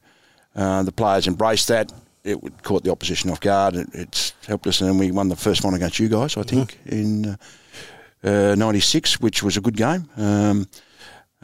uh, 0.56 0.82
the 0.82 0.92
players 0.92 1.26
embraced 1.26 1.68
that. 1.68 1.92
It 2.24 2.38
caught 2.62 2.84
the 2.84 2.90
opposition 2.90 3.28
off 3.30 3.40
guard. 3.40 3.76
It, 3.76 3.88
it's 3.92 4.32
helped 4.46 4.66
us, 4.66 4.80
and 4.80 4.98
we 4.98 5.10
won 5.10 5.28
the 5.28 5.36
first 5.36 5.62
one 5.62 5.74
against 5.74 5.98
you 5.98 6.08
guys, 6.08 6.38
I 6.38 6.42
think, 6.42 6.78
in 6.86 7.36
uh, 8.22 8.54
'96, 8.54 9.20
which 9.20 9.42
was 9.42 9.58
a 9.58 9.60
good 9.60 9.76
game. 9.76 10.08
Um, 10.16 10.66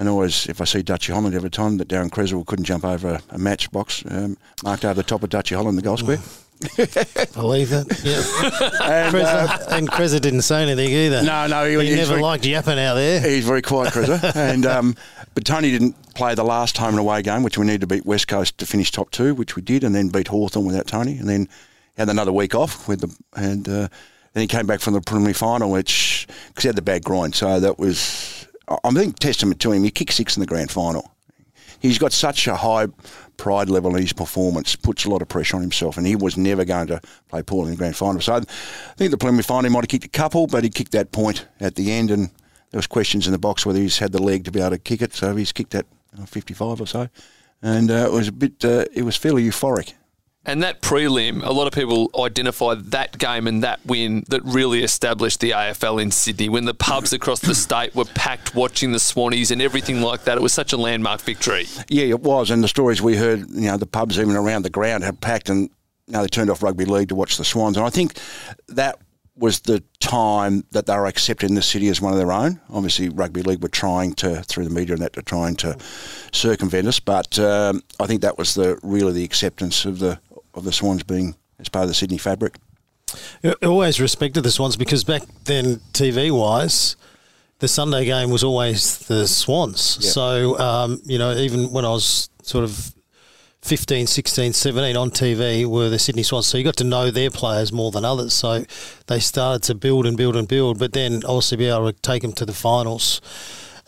and 0.01 0.09
always, 0.09 0.47
if 0.47 0.63
I 0.63 0.65
see 0.65 0.81
Dutchy 0.81 1.13
Holland 1.13 1.35
every 1.35 1.51
time 1.51 1.77
that 1.77 1.89
Daryn 1.89 2.11
Cresswell 2.11 2.45
couldn't 2.45 2.65
jump 2.65 2.87
over 2.87 3.21
a, 3.29 3.39
matchbox 3.39 4.03
um, 4.11 4.39
marked 4.65 4.87
over 4.87 4.95
the 4.95 5.03
top 5.03 5.23
of 5.23 5.29
Dutchy 5.29 5.55
Holland, 5.55 5.77
the 5.77 5.83
goal 5.83 5.99
square. 5.99 6.17
Believe 7.35 7.71
it. 7.71 7.87
Yeah. 8.03 8.23
And, 8.83 9.15
uh, 9.15 9.59
Kreza, 9.89 10.15
and 10.15 10.23
didn't 10.23 10.43
say 10.43 10.63
anything 10.63 10.89
either. 10.89 11.23
no, 11.23 11.47
no, 11.47 11.67
he, 11.67 11.87
He 11.87 11.95
never 11.95 12.13
very- 12.13 12.23
liked 12.23 12.47
yapping 12.47 12.79
out 12.79 12.95
there. 12.95 13.21
He's 13.21 13.45
very 13.45 13.61
quiet, 13.61 13.93
Kreza. 13.93 14.35
and 14.35 14.65
um, 14.65 14.97
but 15.35 15.45
Tony 15.45 15.71
didn't 15.71 15.97
play 16.15 16.35
the 16.35 16.45
last 16.45 16.79
home 16.79 16.91
and 16.91 16.99
away 16.99 17.21
game, 17.21 17.43
which 17.43 17.59
we 17.59 17.67
needed 17.67 17.83
to 17.83 17.87
beat 17.87 18.07
West 18.07 18.27
Coast 18.27 18.57
to 18.59 18.67
finish 18.67 18.91
top 18.91 19.11
two, 19.11 19.35
which 19.35 19.55
we 19.55 19.61
did, 19.61 19.85
and 19.85 19.95
then 19.95 20.09
beat 20.09 20.29
Hawthorn 20.29 20.65
without 20.65 20.87
Tony, 20.87 21.19
and 21.19 21.29
then 21.29 21.47
had 21.99 22.09
another 22.09 22.33
week 22.33 22.55
off 22.55 22.89
with 22.89 23.03
the 23.03 23.15
and 23.37 23.69
uh, 23.69 23.89
then 24.33 24.41
he 24.41 24.47
came 24.47 24.67
back 24.67 24.81
from 24.81 24.95
the 24.95 25.03
preliminary 25.03 25.35
final, 25.35 25.71
which 25.71 26.27
because 26.49 26.63
he 26.63 26.69
had 26.69 26.77
the 26.77 26.83
bad 26.83 27.05
groin, 27.05 27.35
so 27.35 27.61
that 27.61 27.79
was 27.79 28.40
I 28.85 28.91
think 28.91 29.19
testament 29.19 29.61
to 29.63 29.73
him. 29.73 29.85
He 29.85 29.91
kicked 29.91 30.13
six 30.13 30.37
in 30.37 30.41
the 30.41 30.47
grand 30.47 30.71
final. 30.71 31.11
He's 31.81 31.99
got 31.99 32.13
such 32.13 32.47
a 32.47 32.57
high 32.57 32.89
pride 33.37 33.71
level 33.71 33.97
in 33.97 34.03
his 34.03 34.13
performance, 34.13 34.77
puts 34.77 35.07
a 35.07 35.11
lot 35.11 35.23
of 35.23 35.29
pressure 35.29 35.57
on 35.57 35.63
himself, 35.63 35.97
and 35.97 36.07
he 36.07 36.15
was 36.15 36.37
never 36.37 36.65
going 36.65 36.89
to 36.89 37.01
play 37.29 37.43
poorly 37.43 37.69
in 37.69 37.75
the 37.75 37.79
grand 37.79 37.97
final. 37.97 38.21
So 38.21 38.35
I 38.35 38.41
think 38.97 39.11
the 39.11 39.17
preliminary 39.17 39.45
final 39.45 39.65
he 39.65 39.75
might 39.75 39.85
have 39.85 39.89
kicked 39.89 40.05
a 40.05 40.09
couple, 40.09 40.47
but 40.47 40.63
he 40.63 40.71
kicked 40.71 40.93
that 40.93 41.11
point 41.11 41.47
at 41.59 41.75
the 41.75 41.91
end, 41.91 42.11
and 42.11 42.29
there 42.71 42.79
was 42.79 42.87
questions 42.87 43.27
in 43.27 43.33
the 43.33 43.39
box 43.39 43.65
whether 43.65 43.79
he's 43.79 43.99
had 43.99 44.13
the 44.13 44.23
leg 44.23 44.45
to 44.45 44.53
be 44.53 44.61
able 44.61 44.71
to 44.71 44.79
kick 44.79 45.01
it. 45.01 45.15
So 45.15 45.35
he's 45.35 45.53
kicked 45.53 45.71
that 45.71 45.87
uh, 46.21 46.27
55 46.27 46.83
or 46.83 46.87
so, 46.87 47.09
and 47.63 47.91
uh, 47.91 48.07
it 48.07 48.13
was 48.13 48.29
a 48.29 48.33
bit. 48.33 48.63
Uh, 48.63 48.85
it 48.93 49.03
was 49.03 49.17
fairly 49.17 49.43
euphoric. 49.43 49.95
And 50.47 50.63
that 50.63 50.81
prelim, 50.81 51.45
a 51.45 51.53
lot 51.53 51.67
of 51.67 51.75
people 51.75 52.11
identify 52.19 52.75
that 52.75 53.19
game 53.19 53.47
and 53.47 53.63
that 53.63 53.85
win 53.85 54.25
that 54.29 54.43
really 54.43 54.83
established 54.83 55.41
the 55.41 55.51
AFL 55.51 56.01
in 56.01 56.11
Sydney 56.11 56.49
when 56.49 56.65
the 56.65 56.73
pubs 56.73 57.13
across 57.13 57.41
the 57.41 57.55
state 57.55 57.95
were 57.95 58.07
packed 58.07 58.55
watching 58.55 58.93
the 58.93 58.99
Swannies 58.99 59.51
and 59.51 59.61
everything 59.61 60.01
like 60.01 60.25
that. 60.25 60.39
It 60.39 60.41
was 60.43 60.55
such 60.55 60.73
a 60.73 60.79
landmark 60.79 61.21
victory. 61.21 61.67
Yeah, 61.89 62.05
it 62.05 62.21
was, 62.21 62.51
and 62.51 62.65
the 62.65 62.69
stories 62.69 63.03
we 63.03 63.17
heard, 63.17 63.51
you 63.51 63.69
know, 63.69 63.77
the 63.77 63.87
pubs 63.87 64.19
even 64.19 64.35
around 64.35 64.63
the 64.63 64.71
ground 64.71 65.05
had 65.05 65.21
packed, 65.21 65.51
and 65.51 65.69
you 66.07 66.21
they 66.21 66.27
turned 66.27 66.49
off 66.49 66.63
rugby 66.63 66.87
league 66.87 67.11
to 67.11 67.15
watch 67.15 67.37
the 67.37 67.45
Swans, 67.45 67.77
and 67.77 67.85
I 67.85 67.91
think 67.91 68.19
that 68.69 68.99
was 69.37 69.61
the 69.61 69.83
time 70.01 70.65
that 70.71 70.87
they 70.87 70.95
were 70.95 71.07
accepting 71.07 71.55
the 71.55 71.63
city 71.63 71.89
as 71.89 72.01
one 72.01 72.13
of 72.13 72.19
their 72.19 72.31
own. 72.31 72.61
Obviously, 72.69 73.09
rugby 73.09 73.43
league 73.43 73.63
were 73.63 73.69
trying 73.69 74.13
to, 74.15 74.43
through 74.43 74.65
the 74.65 74.71
media 74.71 74.95
and 74.95 75.03
that, 75.03 75.15
to 75.15 75.23
trying 75.23 75.57
to 75.57 75.77
circumvent 76.33 76.87
us, 76.87 77.01
but 77.01 77.39
um, 77.39 77.83
I 77.99 78.07
think 78.07 78.21
that 78.21 78.37
was 78.37 78.55
the 78.55 78.79
really 78.83 79.13
the 79.13 79.25
acceptance 79.25 79.85
of 79.85 79.99
the 79.99 80.21
of 80.61 80.65
the 80.65 80.73
Swans 80.73 81.03
being 81.03 81.35
as 81.59 81.69
part 81.69 81.85
of 81.85 81.89
the 81.89 81.95
Sydney 81.95 82.19
fabric. 82.19 82.57
I 83.43 83.55
always 83.63 84.01
respected 84.01 84.43
the 84.43 84.51
Swans 84.51 84.77
because 84.77 85.03
back 85.03 85.23
then, 85.45 85.81
TV 85.93 86.31
wise, 86.31 86.97
the 87.59 87.69
Sunday 87.69 88.05
game 88.05 88.31
was 88.31 88.45
always 88.45 88.99
the 88.99 89.27
Swans. 89.27 89.81
So, 89.81 90.59
um, 90.59 91.01
you 91.05 91.19
know, 91.19 91.33
even 91.33 91.73
when 91.73 91.85
I 91.85 91.91
was 91.91 92.31
sort 92.43 92.65
of 92.65 92.95
15, 93.63 94.07
16, 94.07 94.53
17 94.53 94.97
on 94.97 95.11
TV 95.11 95.67
were 95.67 95.89
the 95.91 95.99
Sydney 95.99 96.23
Swans. 96.23 96.47
So 96.47 96.57
you 96.57 96.65
got 96.65 96.77
to 96.77 96.85
know 96.85 97.11
their 97.11 97.31
players 97.31 97.73
more 97.73 97.91
than 97.91 98.05
others. 98.05 98.33
So 98.33 98.65
they 99.07 99.21
started 99.21 99.63
to 99.65 99.75
build 99.75 100.07
and 100.07 100.17
build 100.17 100.37
and 100.37 100.49
build, 100.49 100.79
but 100.79 100.93
then 100.93 101.23
obviously 101.27 101.59
be 101.59 101.67
able 101.67 101.93
to 101.93 102.01
take 102.01 102.23
them 102.23 102.33
to 102.35 102.47
the 102.47 102.55
finals 102.55 103.21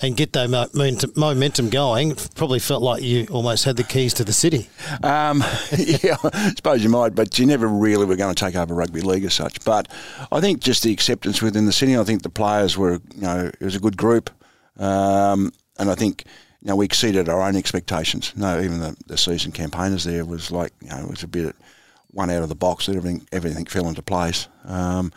and 0.03 0.17
get 0.17 0.33
that 0.33 0.51
momentum- 0.75 1.71
going 1.71 2.17
probably 2.35 2.59
felt 2.59 2.83
like 2.83 3.03
you 3.03 3.27
almost 3.31 3.65
had 3.65 3.77
the 3.77 3.85
keys 3.85 4.13
to 4.15 4.25
the 4.25 4.33
city. 4.33 4.69
Um, 5.03 5.39
yeah, 5.79 6.17
I 6.25 6.53
suppose 6.57 6.83
you 6.83 6.91
might, 6.91 7.15
but 7.15 7.39
you 7.39 7.47
never 7.47 7.69
really 7.69 8.05
were 8.05 8.17
going 8.17 8.35
to 8.35 8.45
take 8.45 8.57
over 8.57 8.75
rugby 8.75 9.01
league 9.01 9.25
as 9.25 9.35
such. 9.35 9.65
But 9.65 9.89
I 10.33 10.41
think 10.41 10.61
just 10.61 10.83
the 10.83 10.93
acceptance 10.93 11.41
within 11.41 11.67
the 11.67 11.73
city. 11.73 11.97
I 11.97 12.05
think 12.05 12.23
the 12.23 12.31
players 12.31 12.77
were, 12.77 13.01
you 13.15 13.23
know, 13.23 13.47
it 13.47 13.65
was 13.65 13.77
a 13.77 13.81
good 13.81 13.97
group, 13.97 14.31
um, 14.79 15.53
and 15.79 15.89
I 15.89 15.95
think 15.95 16.25
you 16.61 16.69
know 16.69 16.77
we 16.77 16.85
exceeded 16.85 17.29
our 17.29 17.41
own 17.41 17.55
expectations. 17.55 18.33
No, 18.37 18.61
even 18.61 18.81
the, 18.81 18.97
the 19.07 19.17
season 19.17 19.53
campaigners 19.53 20.05
there 20.05 20.25
was 20.25 20.51
like, 20.51 20.73
you 20.81 20.89
know, 20.89 20.99
it 20.99 21.09
was 21.09 21.23
a 21.23 21.29
bit 21.29 21.55
one 22.11 22.31
out 22.31 22.43
of 22.43 22.49
the 22.49 22.55
box. 22.57 22.87
That 22.87 22.97
everything 22.97 23.27
everything 23.31 23.67
fell 23.67 23.89
into 23.89 24.03
place, 24.03 24.49
um, 24.65 25.13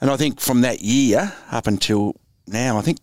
and 0.00 0.10
I 0.10 0.16
think 0.16 0.40
from 0.40 0.62
that 0.62 0.80
year 0.80 1.34
up 1.50 1.66
until 1.66 2.16
now, 2.46 2.78
I 2.78 2.82
think 2.82 2.98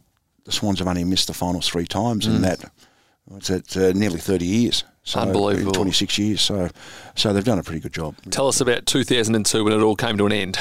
the 0.45 0.51
Swans 0.51 0.79
have 0.79 0.87
only 0.87 1.03
missed 1.03 1.27
the 1.27 1.33
finals 1.33 1.67
three 1.67 1.85
times, 1.85 2.25
and 2.25 2.43
that 2.43 2.71
it's 3.35 3.49
at 3.49 3.77
uh, 3.77 3.91
nearly 3.93 4.19
thirty 4.19 4.45
years. 4.45 4.83
So 5.03 5.19
Unbelievable. 5.19 5.73
Twenty 5.73 5.91
six 5.91 6.17
years. 6.17 6.41
So, 6.41 6.69
so 7.15 7.33
they've 7.33 7.43
done 7.43 7.59
a 7.59 7.63
pretty 7.63 7.81
good 7.81 7.93
job. 7.93 8.15
Tell 8.31 8.47
us 8.47 8.61
about 8.61 8.85
2002 8.85 9.63
when 9.63 9.73
it 9.73 9.81
all 9.81 9.95
came 9.97 10.17
to 10.17 10.25
an 10.25 10.31
end. 10.31 10.57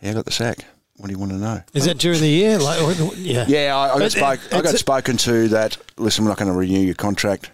Yeah, 0.00 0.10
I 0.10 0.14
got 0.14 0.24
the 0.24 0.30
sack. 0.32 0.64
What 0.96 1.08
do 1.08 1.12
you 1.12 1.18
want 1.18 1.32
to 1.32 1.38
know? 1.38 1.62
Is 1.74 1.86
that 1.86 1.98
during 1.98 2.20
the 2.20 2.28
year? 2.28 2.58
Like, 2.58 2.78
yeah. 3.16 3.44
Yeah, 3.48 3.76
I, 3.76 3.86
I 3.86 3.88
got 3.88 3.98
But 3.98 4.12
spoke, 4.12 4.40
I 4.52 4.62
got 4.62 4.74
spoken 4.76 5.16
to 5.16 5.48
that. 5.48 5.76
Listen, 5.96 6.24
we're 6.24 6.30
not 6.30 6.38
going 6.38 6.52
to 6.52 6.56
renew 6.56 6.78
your 6.78 6.94
contract. 6.94 7.50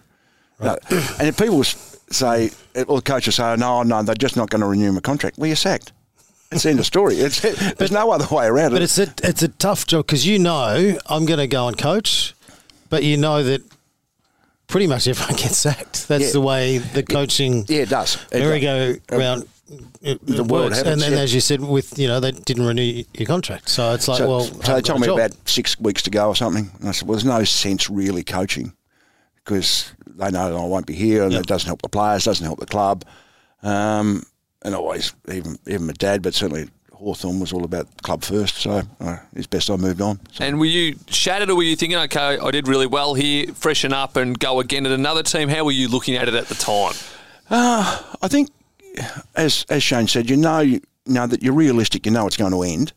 No. 0.59 0.77
And 0.91 1.27
if 1.27 1.37
people 1.37 1.63
say, 1.63 2.51
or 2.87 2.97
the 2.97 3.01
coach 3.01 3.25
will 3.25 3.33
say, 3.33 3.55
no, 3.55 3.81
no, 3.81 4.03
they're 4.03 4.13
just 4.13 4.35
not 4.37 4.49
going 4.51 4.61
to 4.61 4.67
renew 4.67 4.91
my 4.91 4.99
contract. 4.99 5.39
Well, 5.39 5.47
you're 5.47 5.55
sacked. 5.55 5.93
It's 6.51 6.65
in 6.65 6.69
the 6.69 6.71
end 6.71 6.79
of 6.79 6.85
story. 6.87 7.15
It's, 7.17 7.41
there's 7.77 7.91
no 7.91 8.11
other 8.11 8.33
way 8.33 8.47
around 8.47 8.71
But 8.71 8.81
it. 8.81 8.85
it's 8.85 8.97
a 8.97 9.13
it's 9.23 9.43
a 9.43 9.47
tough 9.49 9.85
job 9.85 10.07
because 10.07 10.25
you 10.25 10.39
know 10.39 10.97
I'm 11.05 11.25
going 11.25 11.39
to 11.39 11.47
go 11.47 11.67
and 11.67 11.77
coach, 11.77 12.33
but 12.89 13.03
you 13.03 13.17
know 13.17 13.43
that 13.43 13.61
pretty 14.67 14.87
much 14.87 15.07
everyone 15.07 15.35
gets 15.41 15.57
sacked. 15.57 16.07
That's 16.07 16.25
Yeah. 16.27 16.31
the 16.31 16.41
way 16.41 16.77
the 16.79 17.03
coaching 17.03 17.65
yeah, 17.67 17.81
it 17.81 17.89
does. 17.89 18.17
It 18.31 18.39
merry 18.39 18.59
does. 18.61 18.97
go 19.07 19.17
round. 19.17 19.47
It, 20.01 20.25
the 20.25 20.43
it 20.43 20.47
world 20.47 20.73
happens, 20.73 20.93
and 20.93 21.01
then, 21.01 21.11
yeah. 21.11 21.19
as 21.19 21.31
you 21.35 21.39
said, 21.41 21.61
with 21.61 21.99
you 21.99 22.07
know 22.07 22.19
they 22.19 22.31
didn't 22.31 22.65
renew 22.65 23.03
your 23.13 23.27
contract, 23.27 23.69
so 23.69 23.93
it's 23.93 24.07
like, 24.07 24.17
So, 24.17 24.27
well, 24.27 24.41
so 24.41 24.73
they 24.73 24.81
told 24.81 25.01
me 25.01 25.05
job. 25.05 25.19
about 25.19 25.47
six 25.47 25.79
weeks 25.79 26.01
to 26.03 26.09
go 26.09 26.27
or 26.29 26.35
something. 26.35 26.71
And 26.79 26.89
I 26.89 26.91
said, 26.91 27.07
well, 27.07 27.15
there's 27.15 27.25
no 27.25 27.43
sense 27.43 27.87
really 27.87 28.23
coaching 28.23 28.73
because 29.35 29.93
they 30.07 30.31
know 30.31 30.57
I 30.57 30.65
won't 30.65 30.87
be 30.87 30.95
here 30.95 31.21
and 31.23 31.33
it 31.35 31.45
doesn't 31.45 31.67
help 31.67 31.83
the 31.83 31.89
players, 31.89 32.23
doesn't 32.23 32.43
help 32.43 32.59
the 32.59 32.65
club. 32.65 33.05
Um, 33.61 34.23
and 34.63 34.75
always, 34.75 35.13
even 35.31 35.57
even 35.67 35.87
my 35.87 35.93
dad, 35.93 36.21
but 36.21 36.33
certainly 36.33 36.69
Hawthorn 36.93 37.39
was 37.39 37.53
all 37.53 37.63
about 37.63 37.87
club 38.01 38.23
first, 38.23 38.57
so 38.57 38.81
uh, 38.99 39.17
it's 39.33 39.47
best 39.47 39.69
I 39.69 39.77
moved 39.77 40.01
on. 40.01 40.19
So, 40.33 40.43
And 40.43 40.59
were 40.59 40.65
you 40.65 40.97
shattered 41.07 41.49
or 41.49 41.55
were 41.55 41.63
you 41.63 41.77
thinking, 41.77 41.97
okay, 41.97 42.37
I 42.37 42.51
did 42.51 42.67
really 42.67 42.87
well 42.87 43.13
here, 43.13 43.53
freshen 43.53 43.93
up 43.93 44.17
and 44.17 44.37
go 44.37 44.59
again 44.59 44.85
at 44.85 44.91
another 44.91 45.23
team? 45.23 45.47
How 45.47 45.63
were 45.63 45.71
you 45.71 45.87
looking 45.87 46.17
at 46.17 46.27
it 46.27 46.33
at 46.33 46.47
the 46.47 46.55
time? 46.55 46.93
I 47.49 48.27
think, 48.27 48.49
as 49.35 49.65
as 49.69 49.81
Shane 49.81 50.07
said, 50.07 50.29
you 50.29 50.37
know, 50.37 50.59
you 50.59 50.81
know 51.05 51.25
that 51.25 51.41
you're 51.41 51.53
realistic. 51.53 52.05
You 52.05 52.11
know 52.11 52.27
it's 52.27 52.37
going 52.37 52.51
to 52.51 52.63
end. 52.63 52.93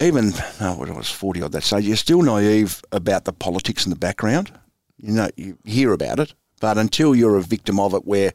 Even 0.00 0.32
oh, 0.60 0.76
when 0.78 0.90
I 0.90 0.96
was 0.96 1.10
forty 1.10 1.42
odd 1.42 1.52
that 1.52 1.64
stage, 1.64 1.84
you're 1.84 1.96
still 1.96 2.22
naive 2.22 2.82
about 2.92 3.24
the 3.24 3.32
politics 3.32 3.84
in 3.84 3.90
the 3.90 3.98
background. 3.98 4.52
You 4.96 5.12
know, 5.12 5.28
you 5.36 5.58
hear 5.64 5.92
about 5.92 6.18
it, 6.18 6.34
but 6.60 6.78
until 6.78 7.14
you're 7.14 7.36
a 7.36 7.42
victim 7.42 7.78
of 7.78 7.94
it, 7.94 8.06
where 8.06 8.32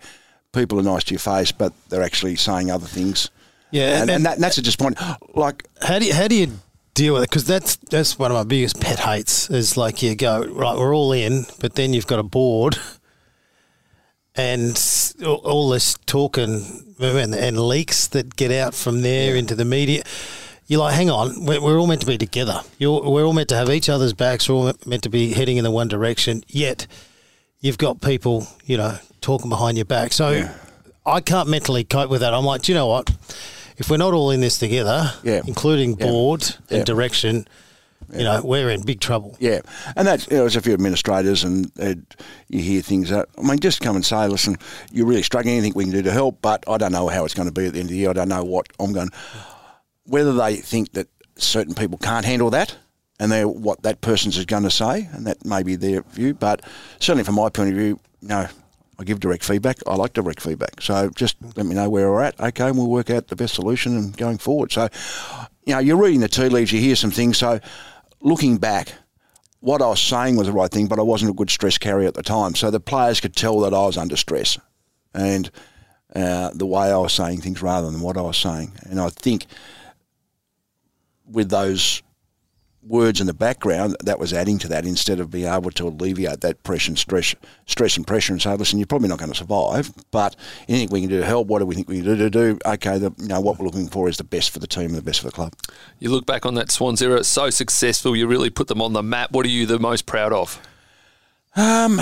people 0.53 0.79
are 0.79 0.83
nice 0.83 1.03
to 1.05 1.13
your 1.13 1.19
face, 1.19 1.51
but 1.51 1.73
they're 1.89 2.03
actually 2.03 2.35
saying 2.35 2.71
other 2.71 2.87
things. 2.87 3.29
Yeah, 3.71 4.01
and, 4.01 4.09
and, 4.09 4.25
that, 4.25 4.35
and 4.35 4.43
that's 4.43 4.57
a 4.57 4.61
disappointment. 4.61 5.17
Like, 5.35 5.67
How 5.81 5.99
do 5.99 6.05
you, 6.05 6.13
how 6.13 6.27
do 6.27 6.35
you 6.35 6.59
deal 6.93 7.15
with 7.15 7.23
it? 7.23 7.29
Because 7.29 7.45
that's 7.45 7.75
that's 7.75 8.19
one 8.19 8.31
of 8.31 8.35
my 8.35 8.43
biggest 8.43 8.79
pet 8.79 8.99
hates. 8.99 9.49
Is 9.49 9.75
like 9.75 10.01
you 10.03 10.15
go 10.15 10.43
right, 10.45 10.77
we're 10.77 10.95
all 10.95 11.11
in, 11.11 11.45
but 11.59 11.75
then 11.75 11.93
you've 11.93 12.07
got 12.07 12.19
a 12.19 12.23
board, 12.23 12.77
and 14.35 14.71
all, 15.25 15.69
this 15.69 15.97
talk 16.05 16.37
and, 16.37 16.95
and 16.99 17.33
and 17.33 17.59
leaks 17.59 18.07
that 18.07 18.35
get 18.35 18.51
out 18.51 18.73
from 18.73 19.01
there 19.01 19.35
into 19.35 19.55
the 19.55 19.65
media. 19.65 20.03
You're 20.67 20.79
like, 20.79 20.93
hang 20.93 21.09
on, 21.09 21.45
we're, 21.45 21.61
we're 21.61 21.77
all 21.77 21.87
meant 21.87 22.01
to 22.01 22.07
be 22.07 22.17
together. 22.17 22.61
You're, 22.77 23.01
we're 23.03 23.25
all 23.25 23.33
meant 23.33 23.49
to 23.49 23.55
have 23.55 23.69
each 23.69 23.89
other's 23.89 24.13
backs. 24.13 24.47
We're 24.47 24.55
all 24.55 24.73
meant 24.85 25.03
to 25.03 25.09
be 25.09 25.33
heading 25.33 25.57
in 25.57 25.63
the 25.63 25.71
one 25.71 25.89
direction. 25.89 26.43
Yet, 26.47 26.87
you've 27.59 27.77
got 27.77 27.99
people, 27.99 28.47
you 28.65 28.77
know, 28.77 28.97
talking 29.23 29.49
behind 29.49 29.77
your 29.77 29.85
back. 29.85 30.13
So, 30.13 30.47
I 31.05 31.19
can't 31.21 31.49
mentally 31.49 31.83
cope 31.83 32.09
with 32.09 32.21
that. 32.21 32.33
I'm 32.33 32.45
like, 32.45 32.61
do 32.61 32.71
you 32.71 32.77
know 32.77 32.87
what? 32.87 33.09
If 33.77 33.89
we're 33.89 33.97
not 33.97 34.13
all 34.13 34.29
in 34.29 34.39
this 34.41 34.59
together, 34.59 35.11
Yeah. 35.23 35.41
including 35.47 35.97
Yeah. 35.97 36.05
board 36.05 36.43
and 36.69 36.79
Yeah. 36.79 36.83
direction, 36.83 37.47
you 38.15 38.23
know, 38.23 38.41
we're 38.43 38.69
in 38.69 38.83
big 38.83 38.99
trouble. 38.99 39.35
Yeah, 39.39 39.61
and 39.95 40.07
that's 40.07 40.27
you 40.29 40.33
know, 40.37 40.43
there's 40.43 40.55
a 40.55 40.61
few 40.61 40.73
administrators, 40.73 41.43
and 41.43 41.71
uh, 41.81 41.95
you 42.49 42.61
hear 42.61 42.81
things 42.81 43.09
that 43.09 43.27
I 43.37 43.41
mean, 43.41 43.59
just 43.59 43.81
come 43.81 43.95
and 43.95 44.05
say, 44.05 44.27
listen, 44.27 44.57
you're 44.91 45.07
really 45.07 45.23
struggling. 45.23 45.55
Anything 45.55 45.73
we 45.75 45.85
can 45.85 45.93
do 45.93 46.03
to 46.03 46.11
help, 46.11 46.37
but 46.41 46.63
I 46.67 46.77
don't 46.77 46.91
know 46.91 47.07
how 47.07 47.25
it's 47.25 47.33
going 47.33 47.47
to 47.47 47.53
be 47.53 47.65
at 47.65 47.73
the 47.73 47.79
end 47.79 47.87
of 47.87 47.91
the 47.91 47.97
year. 47.97 48.11
I 48.11 48.13
don't 48.13 48.29
know 48.29 48.43
what 48.43 48.67
I'm 48.79 48.93
going. 48.93 49.09
Whether 50.05 50.33
they 50.33 50.57
think 50.57 50.93
that 50.93 51.07
certain 51.37 51.73
people 51.73 51.97
can't 51.97 52.25
handle 52.25 52.49
that, 52.51 52.75
and 53.19 53.31
they're 53.31 53.47
what 53.47 53.81
that 53.83 54.01
person's 54.01 54.37
is 54.37 54.45
going 54.45 54.63
to 54.63 54.71
say, 54.71 55.09
and 55.13 55.25
that 55.25 55.43
may 55.45 55.63
be 55.63 55.75
their 55.75 56.03
view. 56.11 56.33
But 56.35 56.61
certainly, 56.99 57.23
from 57.23 57.35
my 57.35 57.49
point 57.49 57.69
of 57.69 57.75
view, 57.75 57.99
no. 58.21 58.47
I 58.99 59.03
give 59.03 59.19
direct 59.19 59.43
feedback. 59.43 59.77
I 59.87 59.95
like 59.95 60.13
direct 60.13 60.41
feedback. 60.41 60.81
So 60.81 61.09
just 61.09 61.37
let 61.55 61.65
me 61.65 61.75
know 61.75 61.89
where 61.89 62.11
we're 62.11 62.21
at. 62.21 62.39
Okay, 62.39 62.67
and 62.67 62.77
we'll 62.77 62.89
work 62.89 63.09
out 63.09 63.27
the 63.27 63.35
best 63.35 63.55
solution 63.55 63.97
and 63.97 64.15
going 64.15 64.37
forward. 64.37 64.71
So, 64.71 64.87
you 65.65 65.73
know, 65.73 65.79
you're 65.79 65.97
reading 65.97 66.19
the 66.19 66.27
tea 66.27 66.49
leaves, 66.49 66.71
you 66.71 66.79
hear 66.79 66.95
some 66.95 67.11
things. 67.11 67.37
So, 67.37 67.59
looking 68.21 68.57
back, 68.57 68.93
what 69.59 69.81
I 69.81 69.87
was 69.87 70.01
saying 70.01 70.35
was 70.35 70.47
the 70.47 70.53
right 70.53 70.69
thing, 70.69 70.87
but 70.87 70.99
I 70.99 71.03
wasn't 71.03 71.31
a 71.31 71.33
good 71.33 71.49
stress 71.49 71.77
carrier 71.77 72.07
at 72.07 72.15
the 72.15 72.23
time. 72.23 72.53
So 72.53 72.69
the 72.69 72.81
players 72.81 73.21
could 73.21 73.35
tell 73.35 73.61
that 73.61 73.73
I 73.73 73.85
was 73.85 73.97
under 73.97 74.17
stress 74.17 74.59
and 75.13 75.49
uh, 76.13 76.51
the 76.53 76.65
way 76.65 76.91
I 76.91 76.97
was 76.97 77.13
saying 77.13 77.41
things 77.41 77.61
rather 77.61 77.89
than 77.89 78.01
what 78.01 78.17
I 78.17 78.21
was 78.21 78.37
saying. 78.37 78.73
And 78.83 78.99
I 78.99 79.09
think 79.09 79.45
with 81.25 81.49
those 81.49 82.03
words 82.85 83.21
in 83.21 83.27
the 83.27 83.33
background, 83.33 83.95
that 84.03 84.19
was 84.19 84.33
adding 84.33 84.57
to 84.59 84.67
that 84.67 84.85
instead 84.85 85.19
of 85.19 85.31
being 85.31 85.47
able 85.47 85.71
to 85.71 85.87
alleviate 85.87 86.41
that 86.41 86.61
pressure 86.63 86.91
and 86.91 86.99
stress, 86.99 87.33
stress 87.65 87.97
and 87.97 88.05
pressure 88.05 88.33
and 88.33 88.41
say, 88.41 88.55
listen, 88.55 88.79
you're 88.79 88.85
probably 88.85 89.07
not 89.07 89.19
going 89.19 89.31
to 89.31 89.37
survive, 89.37 89.91
but 90.11 90.35
anything 90.67 90.89
we 90.89 91.01
can 91.01 91.09
do 91.09 91.19
to 91.19 91.25
help, 91.25 91.47
what 91.47 91.59
do 91.59 91.65
we 91.65 91.75
think 91.75 91.87
we 91.87 91.97
can 91.97 92.05
do 92.05 92.15
to 92.17 92.29
do? 92.29 92.59
Okay, 92.65 92.97
the, 92.97 93.13
you 93.17 93.27
know, 93.27 93.39
what 93.39 93.57
we're 93.57 93.65
looking 93.65 93.87
for 93.87 94.09
is 94.09 94.17
the 94.17 94.23
best 94.23 94.51
for 94.51 94.59
the 94.59 94.67
team 94.67 94.87
and 94.87 94.95
the 94.95 95.01
best 95.01 95.21
for 95.21 95.27
the 95.27 95.31
club. 95.31 95.53
You 95.99 96.09
look 96.09 96.25
back 96.25 96.45
on 96.45 96.55
that 96.55 96.71
Swans 96.71 97.01
era, 97.01 97.19
it's 97.19 97.29
so 97.29 97.49
successful, 97.49 98.15
you 98.15 98.27
really 98.27 98.49
put 98.49 98.67
them 98.67 98.81
on 98.81 98.93
the 98.93 99.03
map. 99.03 99.31
What 99.31 99.45
are 99.45 99.49
you 99.49 99.65
the 99.65 99.79
most 99.79 100.05
proud 100.05 100.33
of? 100.33 100.59
Um, 101.55 101.99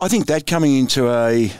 I 0.00 0.08
think 0.08 0.26
that 0.26 0.46
coming 0.46 0.76
into 0.76 1.10
a, 1.10 1.52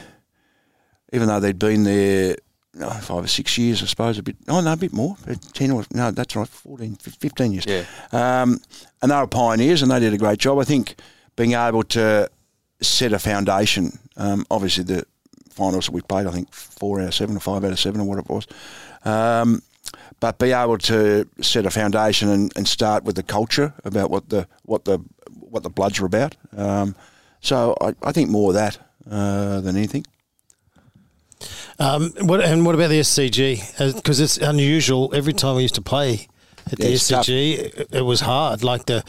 even 1.13 1.27
though 1.27 1.39
they'd 1.39 1.59
been 1.59 1.83
there 1.83 2.37
no, 2.77 2.89
five 2.89 3.23
or 3.23 3.27
six 3.27 3.57
years, 3.57 3.81
I 3.81 3.85
suppose, 3.85 4.17
a 4.17 4.23
bit, 4.23 4.35
oh 4.47 4.61
no, 4.61 4.73
a 4.73 4.77
bit 4.77 4.93
more, 4.93 5.15
uh, 5.27 5.35
10 5.53 5.71
or, 5.71 5.85
no, 5.93 6.11
that's 6.11 6.35
right, 6.35 6.47
14, 6.47 6.95
15 6.95 7.51
years. 7.51 7.65
Yeah. 7.65 7.83
Um, 8.11 8.59
and 9.01 9.11
they 9.11 9.15
were 9.15 9.27
pioneers 9.27 9.81
and 9.81 9.91
they 9.91 9.99
did 9.99 10.13
a 10.13 10.17
great 10.17 10.39
job. 10.39 10.59
I 10.59 10.63
think 10.63 10.95
being 11.35 11.53
able 11.53 11.83
to 11.83 12.29
set 12.81 13.13
a 13.13 13.19
foundation, 13.19 13.99
um, 14.15 14.45
obviously 14.49 14.83
the 14.83 15.05
finals 15.49 15.85
that 15.85 15.91
we 15.91 16.01
played, 16.01 16.27
I 16.27 16.31
think 16.31 16.53
four 16.53 16.99
out 17.01 17.07
of 17.07 17.13
seven 17.15 17.35
or 17.35 17.39
five 17.39 17.63
out 17.63 17.71
of 17.71 17.79
seven 17.79 18.01
or 18.01 18.05
what 18.05 18.19
it 18.19 18.29
was. 18.29 18.47
Um, 19.05 19.61
but 20.19 20.39
be 20.39 20.51
able 20.51 20.77
to 20.79 21.27
set 21.41 21.65
a 21.65 21.69
foundation 21.71 22.29
and, 22.29 22.51
and 22.55 22.67
start 22.67 23.03
with 23.03 23.15
the 23.15 23.23
culture 23.23 23.73
about 23.83 24.09
what 24.09 24.29
the 24.29 24.47
what 24.63 24.85
the 24.85 24.99
what 25.29 25.63
the 25.63 25.69
Bloods 25.69 25.99
are 25.99 26.05
about. 26.05 26.35
Um, 26.55 26.95
so 27.39 27.77
I, 27.79 27.93
I 28.01 28.11
think 28.11 28.29
more 28.29 28.49
of 28.49 28.55
that 28.55 28.77
uh, 29.09 29.61
than 29.61 29.77
anything. 29.77 30.05
Um, 31.79 32.11
what 32.21 32.41
and 32.41 32.65
what 32.65 32.75
about 32.75 32.89
the 32.89 32.99
SCG? 33.01 33.93
Because 33.95 34.19
it's 34.19 34.37
unusual. 34.37 35.11
Every 35.13 35.33
time 35.33 35.55
we 35.55 35.61
used 35.63 35.75
to 35.75 35.81
play 35.81 36.27
at 36.71 36.77
the 36.79 36.89
Yeah. 36.89 36.95
SCG, 36.95 37.57
it, 37.59 37.87
it 37.91 38.01
was 38.01 38.21
hard. 38.21 38.63
Like 38.63 38.85
the 38.85 39.03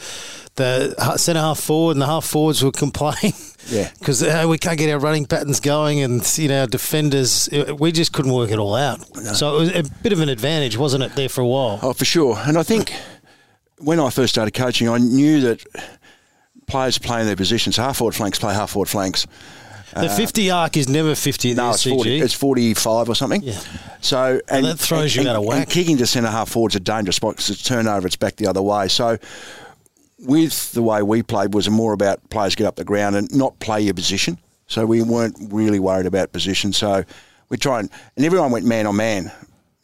the 0.55 0.93
centre 1.17 1.39
half 1.41 1.59
forward 1.59 1.93
and 1.93 2.01
the 2.01 2.05
half 2.05 2.25
forwards 2.25 2.63
would 2.63 2.75
complain. 2.77 3.33
Yeah. 3.69 3.89
because 3.99 4.23
uh, 4.23 4.45
we 4.49 4.57
can't 4.57 4.77
get 4.77 4.89
our 4.91 4.99
running 4.99 5.25
patterns 5.25 5.59
going, 5.59 6.01
and 6.01 6.21
you 6.37 6.47
know, 6.47 6.61
our 6.61 6.67
defenders, 6.67 7.47
uh, 7.49 7.75
we 7.75 7.91
just 7.91 8.13
couldn't 8.13 8.33
work 8.33 8.51
it 8.51 8.57
all 8.59 8.73
out. 8.75 8.99
So 9.35 9.57
it 9.57 9.59
was 9.59 9.75
a 9.75 9.83
bit 10.01 10.11
of 10.11 10.19
an 10.21 10.29
advantage, 10.29 10.75
wasn't 10.77 11.03
it, 11.03 11.15
there 11.15 11.29
for 11.29 11.41
a 11.41 11.47
while? 11.47 11.79
Oh, 11.81 11.93
for 11.93 12.05
sure. 12.05 12.37
And 12.45 12.57
I 12.57 12.63
think 12.63 12.93
when 13.77 13.99
I 13.99 14.09
first 14.09 14.33
started 14.33 14.51
coaching, 14.53 14.89
I 14.89 14.97
knew 14.97 15.41
that 15.41 15.63
players 16.67 16.97
playing 16.97 17.25
their 17.27 17.35
positions, 17.35 17.77
half 17.77 17.97
forward 17.97 18.15
flanks 18.15 18.39
play 18.39 18.53
half 18.53 18.71
forward 18.71 18.89
flanks. 18.89 19.25
The 19.93 20.07
uh, 20.07 20.15
fifty 20.15 20.51
arc 20.51 20.77
is 20.77 20.87
never 20.87 21.15
fifty 21.15 21.51
at 21.51 21.57
No, 21.57 21.67
the 21.67 21.73
it's 21.73 21.83
40. 21.83 22.19
It's 22.19 22.33
45 22.33 23.09
or 23.09 23.15
something. 23.15 23.41
Yeah. 23.41 23.59
So 24.01 24.39
and 24.49 24.65
that 24.65 24.79
throws 24.79 25.15
you 25.15 25.21
and, 25.21 25.29
out 25.29 25.35
of 25.37 25.53
and 25.53 25.69
kicking 25.69 25.97
to 25.97 26.07
centre 26.07 26.29
half 26.29 26.49
forward's 26.49 26.75
a 26.75 26.79
dangerous 26.79 27.17
spot 27.17 27.35
because 27.35 27.49
it's 27.49 27.63
turnover. 27.63 28.07
It's 28.07 28.15
back 28.15 28.35
the 28.37 28.47
other 28.47 28.61
way. 28.61 28.87
So 28.87 29.17
with 30.19 30.71
the 30.73 30.83
way 30.83 31.01
we 31.01 31.23
played 31.23 31.53
was 31.53 31.69
more 31.69 31.93
about 31.93 32.29
players 32.29 32.55
get 32.55 32.67
up 32.67 32.75
the 32.75 32.83
ground 32.83 33.15
and 33.15 33.33
not 33.35 33.59
play 33.59 33.81
your 33.81 33.93
position. 33.93 34.37
So 34.67 34.85
we 34.85 35.01
weren't 35.01 35.35
really 35.51 35.79
worried 35.79 36.05
about 36.05 36.31
position. 36.31 36.73
So 36.73 37.03
we 37.49 37.57
try 37.57 37.79
and 37.79 37.89
and 38.15 38.25
everyone 38.25 38.51
went 38.51 38.65
man 38.65 38.85
on 38.85 38.95
man. 38.95 39.31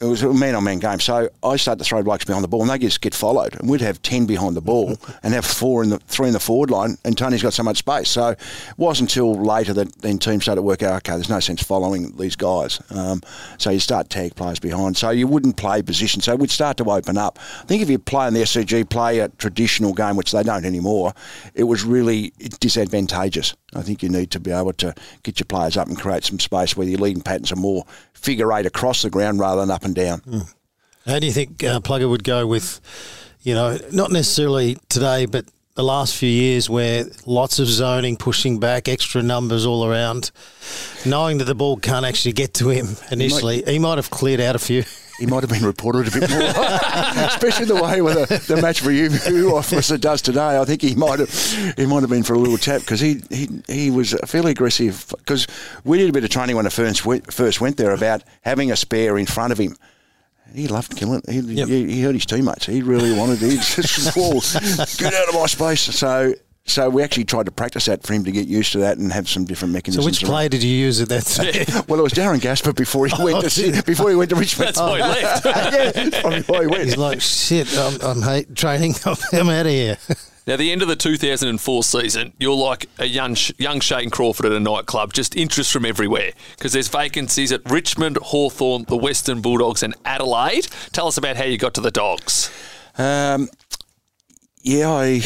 It 0.01 0.05
was 0.05 0.23
a 0.23 0.33
man 0.33 0.55
on 0.55 0.65
man 0.65 0.79
game. 0.79 0.99
So 0.99 1.29
I 1.41 1.55
started 1.55 1.81
to 1.81 1.87
throw 1.87 2.03
blokes 2.03 2.25
behind 2.25 2.43
the 2.43 2.49
ball 2.49 2.61
and 2.61 2.69
they 2.69 2.77
just 2.77 2.99
get 2.99 3.15
followed. 3.15 3.55
And 3.55 3.69
we'd 3.69 3.79
have 3.79 4.01
10 4.01 4.25
behind 4.25 4.57
the 4.57 4.61
ball 4.61 4.97
and 5.23 5.33
have 5.33 5.45
four 5.45 5.83
in 5.83 5.89
the 5.89 5.99
three 5.99 6.27
in 6.27 6.33
the 6.33 6.39
forward 6.39 6.69
line. 6.69 6.97
And 7.05 7.17
Tony's 7.17 7.41
got 7.41 7.53
so 7.53 7.63
much 7.63 7.77
space. 7.77 8.09
So 8.09 8.29
it 8.29 8.39
wasn't 8.75 9.09
until 9.09 9.33
later 9.33 9.71
that 9.73 10.01
then 10.01 10.19
teams 10.19 10.43
started 10.43 10.57
to 10.57 10.63
work 10.63 10.83
out, 10.83 10.97
okay, 10.97 11.13
there's 11.13 11.29
no 11.29 11.39
sense 11.39 11.63
following 11.63 12.15
these 12.17 12.35
guys. 12.35 12.81
Um, 12.89 13.21
so 13.57 13.69
you 13.69 13.79
start 13.79 14.09
tag 14.09 14.35
players 14.35 14.59
behind. 14.59 14.97
So 14.97 15.11
you 15.11 15.27
wouldn't 15.27 15.55
play 15.55 15.81
position. 15.81 16.19
So 16.19 16.35
we'd 16.35 16.51
start 16.51 16.75
to 16.77 16.91
open 16.91 17.17
up. 17.17 17.39
I 17.61 17.65
think 17.65 17.81
if 17.81 17.89
you 17.89 17.97
play 17.97 18.27
in 18.27 18.33
the 18.33 18.41
SCG, 18.41 18.89
play 18.89 19.19
a 19.19 19.29
traditional 19.29 19.93
game, 19.93 20.17
which 20.17 20.33
they 20.33 20.43
don't 20.43 20.65
anymore, 20.65 21.13
it 21.53 21.63
was 21.63 21.85
really 21.85 22.33
disadvantageous. 22.59 23.55
I 23.75 23.81
think 23.81 24.01
you 24.01 24.09
need 24.09 24.31
to 24.31 24.39
be 24.39 24.51
able 24.51 24.73
to 24.73 24.93
get 25.23 25.39
your 25.39 25.45
players 25.45 25.77
up 25.77 25.87
and 25.87 25.97
create 25.99 26.23
some 26.23 26.39
space 26.39 26.75
where 26.75 26.87
your 26.87 26.99
leading 26.99 27.21
patterns 27.21 27.51
are 27.51 27.57
more 27.57 27.85
figure 28.13 28.51
eight 28.53 28.65
across 28.65 29.01
the 29.01 29.09
ground 29.09 29.39
rather 29.39 29.61
than 29.61 29.71
up 29.71 29.83
and 29.83 29.93
down. 29.93 30.21
How 31.05 31.19
do 31.19 31.27
you 31.27 31.33
think 31.33 31.63
uh, 31.63 31.79
Plugger 31.81 32.09
would 32.09 32.23
go 32.23 32.47
with, 32.47 32.79
you 33.43 33.53
know, 33.53 33.77
not 33.91 34.11
necessarily 34.11 34.77
today, 34.89 35.25
but 35.27 35.45
the 35.75 35.83
last 35.83 36.15
few 36.15 36.29
years 36.29 36.69
where 36.69 37.03
lots 37.25 37.59
of 37.59 37.67
zoning, 37.67 38.15
pushing 38.15 38.59
back, 38.59 38.87
extra 38.87 39.21
numbers 39.21 39.65
all 39.65 39.85
around, 39.85 40.31
knowing 41.05 41.37
that 41.39 41.43
the 41.45 41.53
ball 41.53 41.77
can't 41.77 42.05
actually 42.05 42.31
get 42.31 42.53
to 42.55 42.69
him 42.69 42.87
initially, 43.11 43.61
he 43.67 43.77
might 43.77 43.97
have 43.97 44.09
cleared 44.09 44.39
out 44.39 44.55
a 44.55 44.59
few. 44.59 44.83
He 45.19 45.25
might 45.25 45.43
have 45.43 45.49
been 45.49 45.65
reported 45.65 46.07
a 46.09 46.19
bit 46.19 46.29
more, 46.29 46.41
especially 47.27 47.65
the 47.65 47.79
way 47.81 48.01
with 48.01 48.15
the, 48.27 48.53
the 48.55 48.61
match 48.61 48.83
review 48.83 49.55
officer 49.55 49.97
does 49.97 50.21
today. 50.21 50.59
I 50.59 50.65
think 50.65 50.81
he 50.81 50.93
might 50.95 51.19
have 51.19 51.31
he 51.77 51.85
might 51.85 52.01
have 52.01 52.09
been 52.09 52.23
for 52.23 52.33
a 52.33 52.39
little 52.39 52.57
tap 52.57 52.81
because 52.81 52.99
he, 52.99 53.21
he 53.29 53.47
he 53.67 53.91
was 53.91 54.13
fairly 54.25 54.51
aggressive. 54.51 55.05
Because 55.17 55.47
we 55.85 55.97
did 55.97 56.09
a 56.09 56.13
bit 56.13 56.23
of 56.25 56.29
training 56.29 56.57
when 56.57 56.65
I 56.65 56.69
first 56.69 57.05
went, 57.05 57.31
first 57.33 57.61
went 57.61 57.77
there 57.77 57.91
about 57.91 58.23
having 58.41 58.71
a 58.71 58.75
spare 58.75 59.17
in 59.17 59.25
front 59.25 59.53
of 59.53 59.57
him. 59.57 59.77
He 60.53 60.67
loved 60.67 60.95
killing. 60.95 61.21
He, 61.27 61.39
Yep. 61.39 61.67
he, 61.67 61.91
he 61.93 62.01
heard 62.03 62.15
his 62.15 62.25
teammates. 62.25 62.65
He 62.65 62.81
really 62.81 63.17
wanted. 63.17 63.39
He 63.39 63.55
just 63.57 64.13
get 64.99 65.13
out 65.13 65.29
of 65.29 65.35
my 65.35 65.47
space. 65.47 65.81
So 65.81 66.33
so 66.67 66.89
we 66.89 67.03
actually 67.03 67.25
tried 67.25 67.45
to 67.45 67.51
practice 67.51 67.85
that 67.85 68.03
for 68.03 68.13
him 68.13 68.23
to 68.23 68.31
get 68.31 68.47
used 68.47 68.71
to 68.71 68.79
that 68.79 68.97
and 68.97 69.11
have 69.13 69.29
some 69.29 69.45
different 69.45 69.71
mechanisms. 69.73 70.03
So 70.03 70.07
mechanisms. 70.07 70.21
which 70.21 70.23
around. 70.23 70.31
player 70.35 70.49
did 70.49 70.63
you 70.63 70.75
use 70.75 70.99
at 70.99 71.09
that 71.09 71.23
stage? 71.27 71.69
Well, 71.87 71.99
it 71.99 72.03
was 72.03 72.13
Darren 72.13 72.41
Gaspar 72.41 72.73
before 72.73 73.05
he 73.07 73.13
went 73.23 73.41
to 73.43 73.49
Sy- 73.49 73.81
before 73.81 74.09
he 74.09 74.15
went 74.15 74.31
to 74.31 74.35
Richmond. 74.35 74.69
That's 74.69 74.79
why 74.79 74.97
he 74.97 75.03
left. 75.03 75.45
yeah, 75.45 75.91
that's 75.91 76.21
probably 76.21 76.41
why 76.41 76.61
he 76.61 76.67
went. 76.67 76.83
He's 76.85 76.97
like, 76.97 77.21
shit, 77.21 77.77
I'm, 77.77 78.01
I'm 78.01 78.21
hate 78.23 78.55
training. 78.55 78.95
I'm 79.05 79.49
out 79.49 79.65
of 79.67 79.71
here. 79.71 79.97
Now, 80.47 80.57
the 80.57 80.71
end 80.71 80.83
of 80.83 80.87
the 80.87 80.95
2004 80.95 81.83
season, 81.83 82.33
you're 82.37 82.55
like 82.55 82.87
a 82.99 83.05
young, 83.05 83.35
young 83.57 83.79
Shane 83.79 84.11
Crawford 84.11 84.45
at 84.45 84.51
a 84.51 84.59
nightclub, 84.59 85.11
just 85.11 85.35
interest 85.35 85.71
from 85.71 85.85
everywhere 85.85 86.33
because 86.55 86.71
there's 86.71 86.87
vacancies 86.87 87.51
at 87.51 87.67
Richmond, 87.69 88.17
Hawthorn, 88.17 88.85
the 88.87 88.95
Western 88.97 89.41
Bulldogs, 89.41 89.81
and 89.81 89.95
Adelaide. 90.05 90.67
Tell 90.91 91.07
us 91.07 91.17
about 91.17 91.35
how 91.35 91.45
you 91.45 91.57
got 91.57 91.73
to 91.75 91.81
the 91.81 91.89
Dogs. 91.89 92.51
Um, 92.97 93.49
yeah, 94.61 94.91
I 94.91 95.21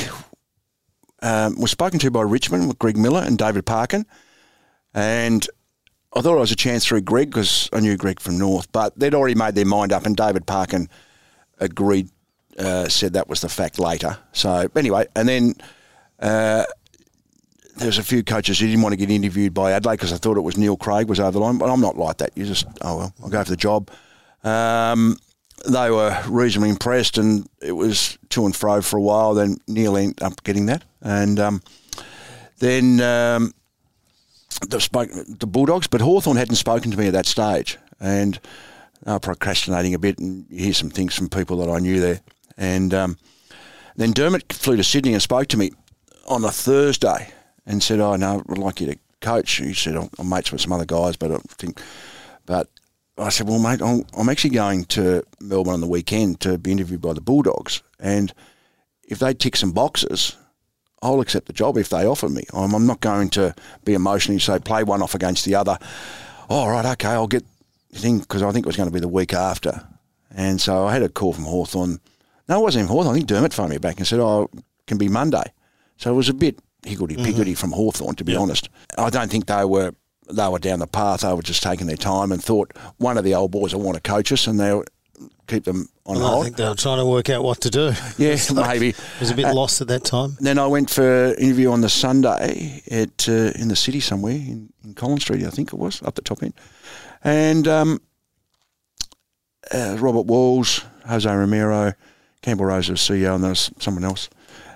um, 1.22 1.60
was 1.60 1.72
spoken 1.72 2.00
to 2.00 2.12
by 2.12 2.22
Richmond 2.22 2.68
with 2.68 2.80
Greg 2.80 2.98
Miller 2.98 3.22
and 3.22 3.38
David 3.38 3.66
Parkin, 3.66 4.06
and 4.94 5.48
I 6.16 6.22
thought 6.22 6.36
it 6.36 6.40
was 6.40 6.52
a 6.52 6.56
chance 6.56 6.86
through 6.86 7.02
Greg 7.02 7.30
because 7.30 7.70
I 7.74 7.80
knew 7.80 7.98
Greg 7.98 8.20
from 8.20 8.38
North, 8.38 8.72
but 8.72 8.98
they'd 8.98 9.14
already 9.14 9.36
made 9.36 9.56
their 9.56 9.66
mind 9.66 9.94
up, 9.94 10.06
and 10.06 10.16
David 10.16 10.46
Parkin 10.46 10.90
agreed, 11.60 12.10
uh, 12.58 12.88
said 12.88 13.14
that 13.14 13.28
was 13.30 13.42
the 13.42 13.50
fact 13.50 13.80
later. 13.80 14.18
So 14.34 14.70
anyway, 14.76 15.08
and 15.16 15.28
then. 15.28 15.54
Uh, 16.20 16.66
a 17.82 18.04
few 18.04 18.24
coaches 18.24 18.60
who 18.60 18.68
didn't 18.68 18.82
want 18.82 18.92
to 18.92 18.98
get 18.98 19.10
interviewed 19.10 19.54
by 19.54 19.72
Adelaide 19.72 19.96
because 19.96 20.12
I 20.12 20.18
thought 20.18 20.38
it 20.38 20.42
was 20.42 20.58
Neil 20.58 20.76
Craig 20.76 21.08
was 21.08 21.20
over 21.20 21.32
the 21.32 21.40
line, 21.40 21.58
but 21.58 21.70
I'm 21.70 21.80
not 21.80 21.98
like 21.98 22.18
that. 22.18 22.32
You 22.36 22.46
just, 22.46 22.66
oh 22.82 22.98
well, 22.98 23.14
I'll 23.24 23.30
go 23.30 23.42
for 23.44 23.50
the 23.50 23.56
job. 23.56 23.90
Um, 24.44 25.18
they 25.68 25.90
were 25.92 26.18
reasonably 26.28 26.70
impressed, 26.70 27.18
and 27.18 27.48
it 27.62 27.74
was 27.74 28.18
to 28.30 28.46
and 28.46 28.56
fro 28.56 28.82
for 28.82 28.98
a 28.98 29.02
while. 29.02 29.34
Then 29.34 29.58
Neil 29.68 29.98
ended 29.98 30.22
up 30.22 30.44
getting 30.44 30.68
that, 30.68 30.84
and 31.02 31.40
um, 31.40 31.62
then 32.60 33.02
um, 33.02 33.54
the, 34.68 34.80
spoke, 34.80 35.10
the 35.28 35.48
Bulldogs, 35.48 35.88
but 35.88 36.02
Hawthorn 36.02 36.38
hadn't 36.38 36.56
spoken 36.56 36.92
to 36.92 36.98
me 36.98 37.08
at 37.08 37.14
that 37.14 37.26
stage, 37.26 37.78
and 38.00 38.40
they 39.04 39.12
were 39.12 39.20
procrastinating 39.20 39.94
a 39.94 40.00
bit, 40.00 40.20
and 40.20 40.46
hear 40.52 40.74
some 40.74 40.90
things 40.90 41.16
from 41.16 41.30
people 41.30 41.58
that 41.58 41.70
I 41.70 41.80
knew 41.80 42.00
there, 42.00 42.22
and 42.58 42.94
um, 42.94 43.18
then 43.96 44.12
Dermot 44.12 44.54
flew 44.54 44.78
to 44.78 44.84
Sydney 44.84 45.14
and 45.14 45.22
spoke 45.22 45.48
to 45.48 45.58
me 45.58 45.72
on 46.28 46.44
a 46.44 46.52
Thursday 46.52 47.34
and 47.66 47.84
said, 47.84 48.00
"Oh 48.00 48.16
no, 48.16 48.44
I'd 48.50 48.58
like 48.58 48.82
you 48.82 48.88
to 48.88 49.00
coach." 49.22 49.52
He 49.58 49.74
said, 49.74 49.96
"I'm, 49.96 50.10
I'm 50.18 50.30
mates 50.30 50.52
with 50.52 50.62
some 50.62 50.74
other 50.74 50.86
guys, 50.86 51.16
but 51.18 51.32
I 51.32 51.38
think." 51.38 51.82
But 52.46 52.68
I 53.20 53.30
said, 53.30 53.48
"Well, 53.48 53.60
mate, 53.60 53.82
I'm, 53.82 54.06
I'm 54.18 54.30
actually 54.30 54.52
going 54.52 54.86
to 54.86 55.24
Melbourne 55.40 55.74
on 55.74 55.82
the 55.82 55.88
weekend 55.88 56.40
to 56.42 56.58
be 56.58 56.72
interviewed 56.72 57.02
by 57.02 57.14
the 57.14 57.22
Bulldogs, 57.22 57.84
and 58.00 58.34
if 59.08 59.20
they 59.20 59.34
tick 59.34 59.56
some 59.56 59.72
boxes." 59.72 60.36
I'll 61.02 61.22
accept 61.22 61.48
the 61.48 61.54
job 61.54 61.78
if 61.78 61.88
they 61.88 62.06
offer 62.06 62.28
me. 62.28 62.44
I'm, 62.54 62.74
I'm 62.74 62.86
not 62.86 63.00
going 63.00 63.30
to 63.30 63.56
be 63.86 63.94
emotionally 63.94 64.38
say 64.38 64.60
play 64.60 64.84
one 64.84 65.02
off 65.02 65.16
against 65.16 65.46
the 65.46 65.56
other. 65.56 65.78
Oh, 66.50 66.68
right, 66.68 66.86
okay, 66.86 67.08
I'll 67.08 67.26
get 67.26 67.46
the 67.92 68.00
thing 68.00 68.20
because 68.20 68.44
I 68.44 68.52
think 68.52 68.66
it 68.66 68.68
was 68.68 68.76
going 68.76 68.90
to 68.90 68.94
be 68.94 69.00
the 69.00 69.08
week 69.08 69.34
after. 69.34 69.88
And 70.36 70.60
so 70.60 70.86
I 70.86 70.92
had 70.94 71.04
a 71.04 71.08
call 71.08 71.32
from 71.32 71.46
Hawthorn. 71.46 72.00
No, 72.48 72.60
it 72.60 72.64
wasn't 72.64 72.84
even 72.84 72.94
Hawthorn. 72.94 73.16
I 73.16 73.18
think 73.18 73.28
Dermot 73.28 73.54
phoned 73.54 73.70
me 73.70 73.78
back 73.78 73.98
and 73.98 74.08
said, 74.08 74.20
oh, 74.20 74.50
it 74.54 74.64
can 74.88 74.98
be 74.98 75.08
Monday. 75.08 75.54
So 75.98 76.12
it 76.12 76.16
was 76.16 76.30
a 76.30 76.34
bit 76.34 76.60
higgledy-piggledy 76.86 77.52
mm-hmm. 77.52 77.60
from 77.60 77.72
Hawthorn, 77.72 78.16
to 78.16 78.24
be 78.24 78.36
honest. 78.36 78.70
I 78.98 79.10
don't 79.10 79.32
think 79.32 79.46
they 79.46 79.66
were 79.66 79.94
they 80.30 80.48
were 80.48 80.60
down 80.60 80.80
the 80.80 80.88
path. 80.88 81.22
They 81.22 81.34
were 81.34 81.42
just 81.42 81.64
taking 81.64 81.88
their 81.88 81.98
time 81.98 82.32
and 82.32 82.44
thought 82.44 82.76
one 82.98 83.18
of 83.18 83.24
the 83.24 83.36
old 83.36 83.52
boys 83.52 83.74
will 83.74 83.82
want 83.82 83.96
to 83.96 84.02
coach 84.02 84.32
us 84.32 84.48
and 84.48 84.60
they'll 84.60 84.84
keep 85.48 85.66
them 85.66 85.90
on 86.06 86.18
Well, 86.18 86.42
I 86.42 86.44
think 86.44 86.56
they 86.58 86.68
were 86.68 86.76
trying 86.76 87.00
to 87.00 87.06
work 87.06 87.30
out 87.30 87.44
what 87.44 87.62
to 87.62 87.70
do. 87.70 87.92
Yeah, 88.18 88.38
maybe. 88.54 88.90
It 88.90 88.96
was 89.20 89.32
a 89.32 89.36
bit 89.36 89.54
lost 89.54 89.82
at 89.82 89.88
that 89.88 90.04
time. 90.04 90.38
Then 90.40 90.60
I 90.60 90.68
went 90.68 90.90
for 90.90 91.26
an 91.26 91.36
interview 91.36 91.72
on 91.72 91.82
the 91.82 91.90
Sunday 91.90 92.82
at 92.90 93.28
uh, 93.28 93.52
in 93.56 93.68
the 93.68 93.76
city 93.76 94.00
somewhere 94.00 94.34
in, 94.34 94.72
in 94.84 94.94
Collins 94.94 95.24
Street, 95.24 95.46
I 95.46 95.50
think 95.50 95.74
it 95.74 95.78
was, 95.78 96.02
up 96.04 96.16
the 96.16 96.22
top 96.22 96.44
end. 96.44 96.54
And 97.24 97.68
um, 97.68 98.02
uh, 99.72 99.98
Robert 100.00 100.26
Walls, 100.26 100.82
Jose 101.08 101.30
Romero, 101.30 101.94
Campbell 102.42 102.66
Rose 102.66 102.90
was 102.90 103.00
CEO, 103.02 103.36
and 103.36 103.44
there 103.44 103.50
was 103.52 103.72
someone 103.80 104.04
else. 104.04 104.30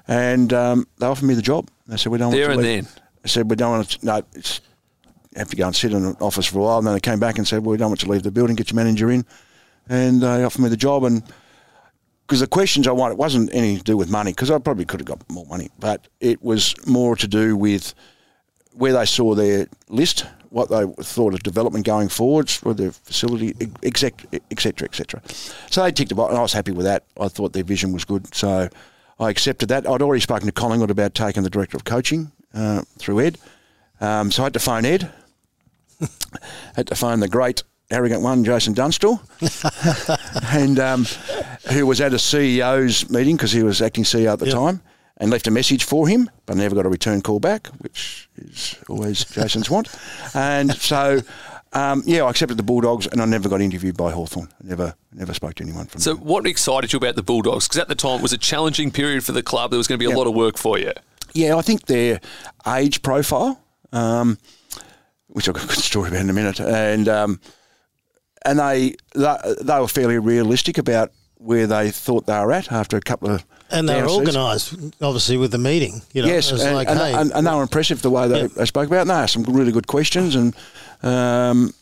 And 0.08 0.52
um, 0.52 0.88
they 0.98 1.06
offered 1.06 1.26
me 1.26 1.34
the 1.34 1.42
job. 1.42 1.70
They 1.88 1.96
said, 1.98 2.12
"We 2.12 2.18
don't 2.18 2.32
There 2.32 2.50
want 2.50 2.60
and 2.60 2.68
leave." 2.68 2.94
then. 2.94 3.04
I 3.24 3.28
said, 3.30 3.50
"We 3.50 3.56
don't 3.56 3.72
want 3.72 3.90
to. 3.90 4.06
No, 4.06 4.22
it's, 4.34 4.60
have 5.38 5.50
to 5.50 5.56
go 5.56 5.68
and 5.68 5.76
sit 5.76 5.94
in 5.94 6.06
an 6.06 6.16
office 6.20 6.46
for 6.46 6.60
a 6.60 6.62
while." 6.62 6.78
And 6.80 6.88
then 6.88 6.94
they 6.94 7.00
came 7.00 7.20
back 7.20 7.38
and 7.38 7.48
said, 7.48 7.64
"Well, 7.64 7.72
we 7.72 7.78
don't 7.78 7.90
want 7.90 8.02
you 8.02 8.08
to 8.08 8.12
leave 8.12 8.24
the 8.24 8.32
building. 8.32 8.56
Get 8.56 8.72
your 8.72 8.76
manager 8.76 9.12
in." 9.12 9.26
And 9.90 10.22
they 10.22 10.44
offered 10.44 10.62
me 10.62 10.70
the 10.70 10.78
job, 10.78 11.04
and 11.04 11.24
because 12.26 12.40
the 12.40 12.48
questions 12.48 12.88
I 12.88 12.92
wanted 12.92 13.18
wasn't 13.18 13.54
anything 13.54 13.78
to 13.78 13.84
do 13.84 13.98
with 13.98 14.10
money, 14.10 14.32
because 14.32 14.50
I 14.50 14.58
probably 14.58 14.86
could 14.86 15.00
have 15.00 15.08
got 15.08 15.30
more 15.30 15.46
money, 15.46 15.70
but 15.78 16.08
it 16.20 16.42
was 16.42 16.74
more 16.88 17.16
to 17.18 17.28
do 17.28 17.56
with 17.56 17.94
where 18.74 18.94
they 18.94 19.06
saw 19.06 19.36
their 19.36 19.68
list, 19.90 20.26
what 20.50 20.70
they 20.70 20.86
thought 21.04 21.34
of 21.34 21.44
development 21.44 21.86
going 21.86 22.10
forwards, 22.10 22.56
for 22.56 22.74
their 22.74 22.92
facility, 22.92 23.54
etc., 23.84 24.28
etc., 24.52 24.88
etc. 24.88 25.22
So 25.70 25.84
they 25.84 25.92
ticked 25.92 26.12
a 26.12 26.16
box, 26.16 26.32
and 26.32 26.40
I 26.40 26.42
was 26.42 26.54
happy 26.54 26.72
with 26.72 26.86
that. 26.86 27.04
I 27.20 27.28
thought 27.28 27.54
their 27.54 27.64
vision 27.64 27.92
was 27.92 28.06
good, 28.06 28.34
so 28.34 28.70
I 29.20 29.30
accepted 29.30 29.70
that. 29.70 29.88
I'd 29.88 30.02
already 30.02 30.22
spoken 30.22 30.46
to 30.48 30.52
Collingwood 30.52 30.92
about 30.92 31.14
taking 31.14 31.44
the 31.44 31.50
director 31.50 31.78
of 31.78 31.84
coaching 31.84 32.32
uh, 32.54 32.84
through 32.98 33.20
Ed, 33.20 33.38
um, 34.00 34.32
so 34.32 34.44
I 34.44 34.46
had 34.46 34.54
to 34.54 34.60
phone 34.60 34.86
Ed. 34.86 35.12
had 36.76 36.88
to 36.88 36.96
phone 36.96 37.20
the 37.20 37.28
great 37.28 37.64
arrogant 37.92 38.22
one, 38.22 38.44
Jason 38.44 38.74
Dunstall, 38.74 39.20
and 40.52 40.80
um, 40.80 41.06
who 41.72 41.86
was 41.86 42.02
at 42.02 42.14
a 42.14 42.18
CEO's 42.18 43.10
meeting 43.10 43.36
because 43.36 43.52
he 43.52 43.64
was 43.64 43.82
acting 43.82 44.04
CEO 44.04 44.34
at 44.34 44.40
the 44.40 44.46
Yep. 44.48 44.56
time, 44.56 44.82
and 45.18 45.30
left 45.30 45.48
a 45.48 45.52
message 45.52 45.84
for 45.84 46.08
him, 46.08 46.30
but 46.46 46.58
never 46.58 46.76
got 46.76 46.86
a 46.86 46.90
return 46.90 47.22
call 47.22 47.40
back, 47.40 47.68
which 47.80 48.30
is 48.38 48.76
always 48.90 49.24
Jason's 49.32 49.70
want. 49.70 49.90
And 50.34 50.74
so, 50.76 51.20
um, 51.74 52.02
yeah, 52.06 52.24
I 52.24 52.30
accepted 52.32 52.58
the 52.58 52.64
Bulldogs, 52.64 53.06
and 53.08 53.22
I 53.22 53.26
never 53.26 53.48
got 53.48 53.62
interviewed 53.62 53.96
by 53.96 54.12
Hawthorn. 54.12 54.50
Never, 54.64 54.96
never 55.14 55.34
spoke 55.34 55.54
to 55.56 55.64
anyone 55.64 55.86
from. 55.86 56.02
So, 56.02 56.16
them. 56.16 56.24
what 56.26 56.48
excited 56.48 56.92
you 56.94 56.98
about 56.98 57.16
the 57.16 57.24
Bulldogs? 57.24 57.68
Because 57.68 57.80
at 57.82 57.90
the 57.90 57.96
time, 57.96 58.20
it 58.20 58.22
was 58.24 58.34
a 58.34 58.38
challenging 58.40 58.90
period 58.92 59.24
for 59.24 59.34
the 59.34 59.44
club. 59.44 59.70
There 59.72 59.78
was 59.78 59.88
going 59.88 60.00
to 60.00 60.04
be 60.04 60.06
a 60.08 60.10
Yeah. 60.10 60.18
lot 60.18 60.28
of 60.28 60.34
work 60.34 60.58
for 60.58 60.80
you. 60.80 60.94
Yeah, 61.34 61.56
I 61.58 61.62
think 61.62 61.86
their 61.86 62.20
age 62.68 63.02
profile, 63.04 63.60
um, 63.92 64.38
which 65.34 65.50
I've 65.50 65.56
got 65.56 65.66
a 65.66 65.68
good 65.68 65.78
story 65.78 66.10
about 66.10 66.22
in 66.22 66.30
a 66.30 66.34
minute, 66.34 66.60
and 66.60 67.10
um, 67.10 67.40
and 68.46 68.60
they, 68.60 68.96
they 69.16 69.36
they 69.62 69.80
were 69.80 69.88
fairly 69.88 70.18
realistic 70.20 70.78
about 70.78 71.12
where 71.38 71.68
they 71.68 71.92
thought 71.92 72.26
they 72.26 72.40
were 72.40 72.54
at 72.54 72.72
after 72.72 72.96
a 72.96 73.02
couple 73.02 73.30
of 73.30 73.44
And 73.70 73.90
they 73.90 74.02
were 74.02 74.10
organised, 74.10 74.74
obviously, 75.02 75.36
with 75.36 75.52
the 75.52 75.58
meeting. 75.58 76.02
You 76.14 76.22
know, 76.22 76.30
yes, 76.30 76.52
and, 76.52 76.76
like, 76.76 76.88
and, 76.88 76.98
hey, 76.98 77.14
and, 77.14 77.32
and 77.34 77.46
they 77.46 77.52
were 77.52 77.64
impressive 77.64 78.02
the 78.02 78.10
way 78.10 78.28
they, 78.30 78.42
Yeah. 78.44 78.48
they 78.48 78.66
spoke 78.66 78.88
about. 78.88 78.98
it. 78.98 79.02
And 79.02 79.10
they 79.10 79.16
asked 79.16 79.34
some 79.34 79.44
really 79.44 79.72
good 79.74 79.88
questions, 79.88 80.36
and 80.36 80.56
um, 81.02 81.74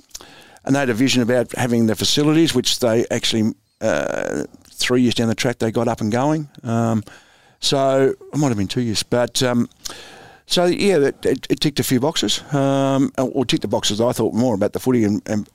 and 0.65 0.75
they 0.75 0.79
had 0.79 0.89
a 0.89 0.93
vision 0.95 1.21
about 1.21 1.51
having 1.53 1.87
the 1.87 1.95
facilities, 1.95 2.55
which 2.55 2.79
they 2.79 3.05
actually 3.11 3.53
uh, 3.81 4.45
three 4.69 5.01
years 5.01 5.13
down 5.13 5.27
the 5.27 5.35
track 5.35 5.59
they 5.59 5.71
got 5.71 5.87
up 5.87 6.01
and 6.01 6.11
going. 6.11 6.49
Um, 6.63 7.03
so 7.59 8.15
it 8.33 8.37
might 8.37 8.47
have 8.47 8.57
been 8.57 8.67
two 8.67 8.81
years, 8.81 9.03
but. 9.03 9.43
Um, 9.43 9.69
so 10.51 10.65
yeah, 10.65 10.97
it, 10.97 11.25
it, 11.25 11.47
it 11.49 11.59
ticked 11.61 11.79
a 11.79 11.83
few 11.83 12.01
boxes, 12.01 12.43
um, 12.53 13.11
or 13.17 13.45
ticked 13.45 13.61
the 13.61 13.69
boxes 13.69 14.01
I 14.01 14.11
thought 14.11 14.33
more 14.33 14.53
about 14.53 14.73
the 14.73 14.79
footy 14.79 15.05
and, 15.05 15.21
and, 15.25 15.49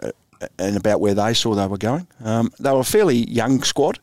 and 0.58 0.76
about 0.76 1.00
where 1.00 1.14
they 1.14 1.34
saw 1.34 1.54
they 1.54 1.66
were 1.66 1.76
going. 1.76 2.06
Um, 2.24 2.50
they 2.58 2.72
were 2.72 2.80
a 2.80 2.84
fairly 2.84 3.16
young 3.16 3.62
squad. 3.62 3.98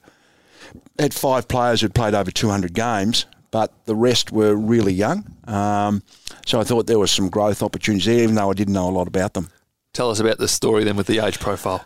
Had 0.99 1.13
five 1.13 1.47
players 1.47 1.81
who'd 1.81 1.95
played 1.95 2.13
over 2.13 2.29
200 2.29 2.73
games, 2.73 3.25
but 3.49 3.73
the 3.85 3.95
rest 3.95 4.31
were 4.31 4.55
really 4.55 4.93
young. 4.93 5.35
Um, 5.47 6.03
so 6.45 6.59
I 6.59 6.63
thought 6.63 6.85
there 6.85 6.99
was 6.99 7.11
some 7.11 7.29
growth 7.29 7.63
opportunities 7.63 8.05
there, 8.05 8.23
even 8.23 8.35
though 8.35 8.51
I 8.51 8.53
didn't 8.53 8.75
know 8.75 8.87
a 8.87 8.91
lot 8.91 9.07
about 9.07 9.33
them. 9.33 9.49
Tell 9.93 10.11
us 10.11 10.19
about 10.19 10.37
the 10.37 10.47
story 10.47 10.83
then 10.83 10.95
with 10.95 11.07
the 11.07 11.25
age 11.25 11.39
profile. 11.39 11.85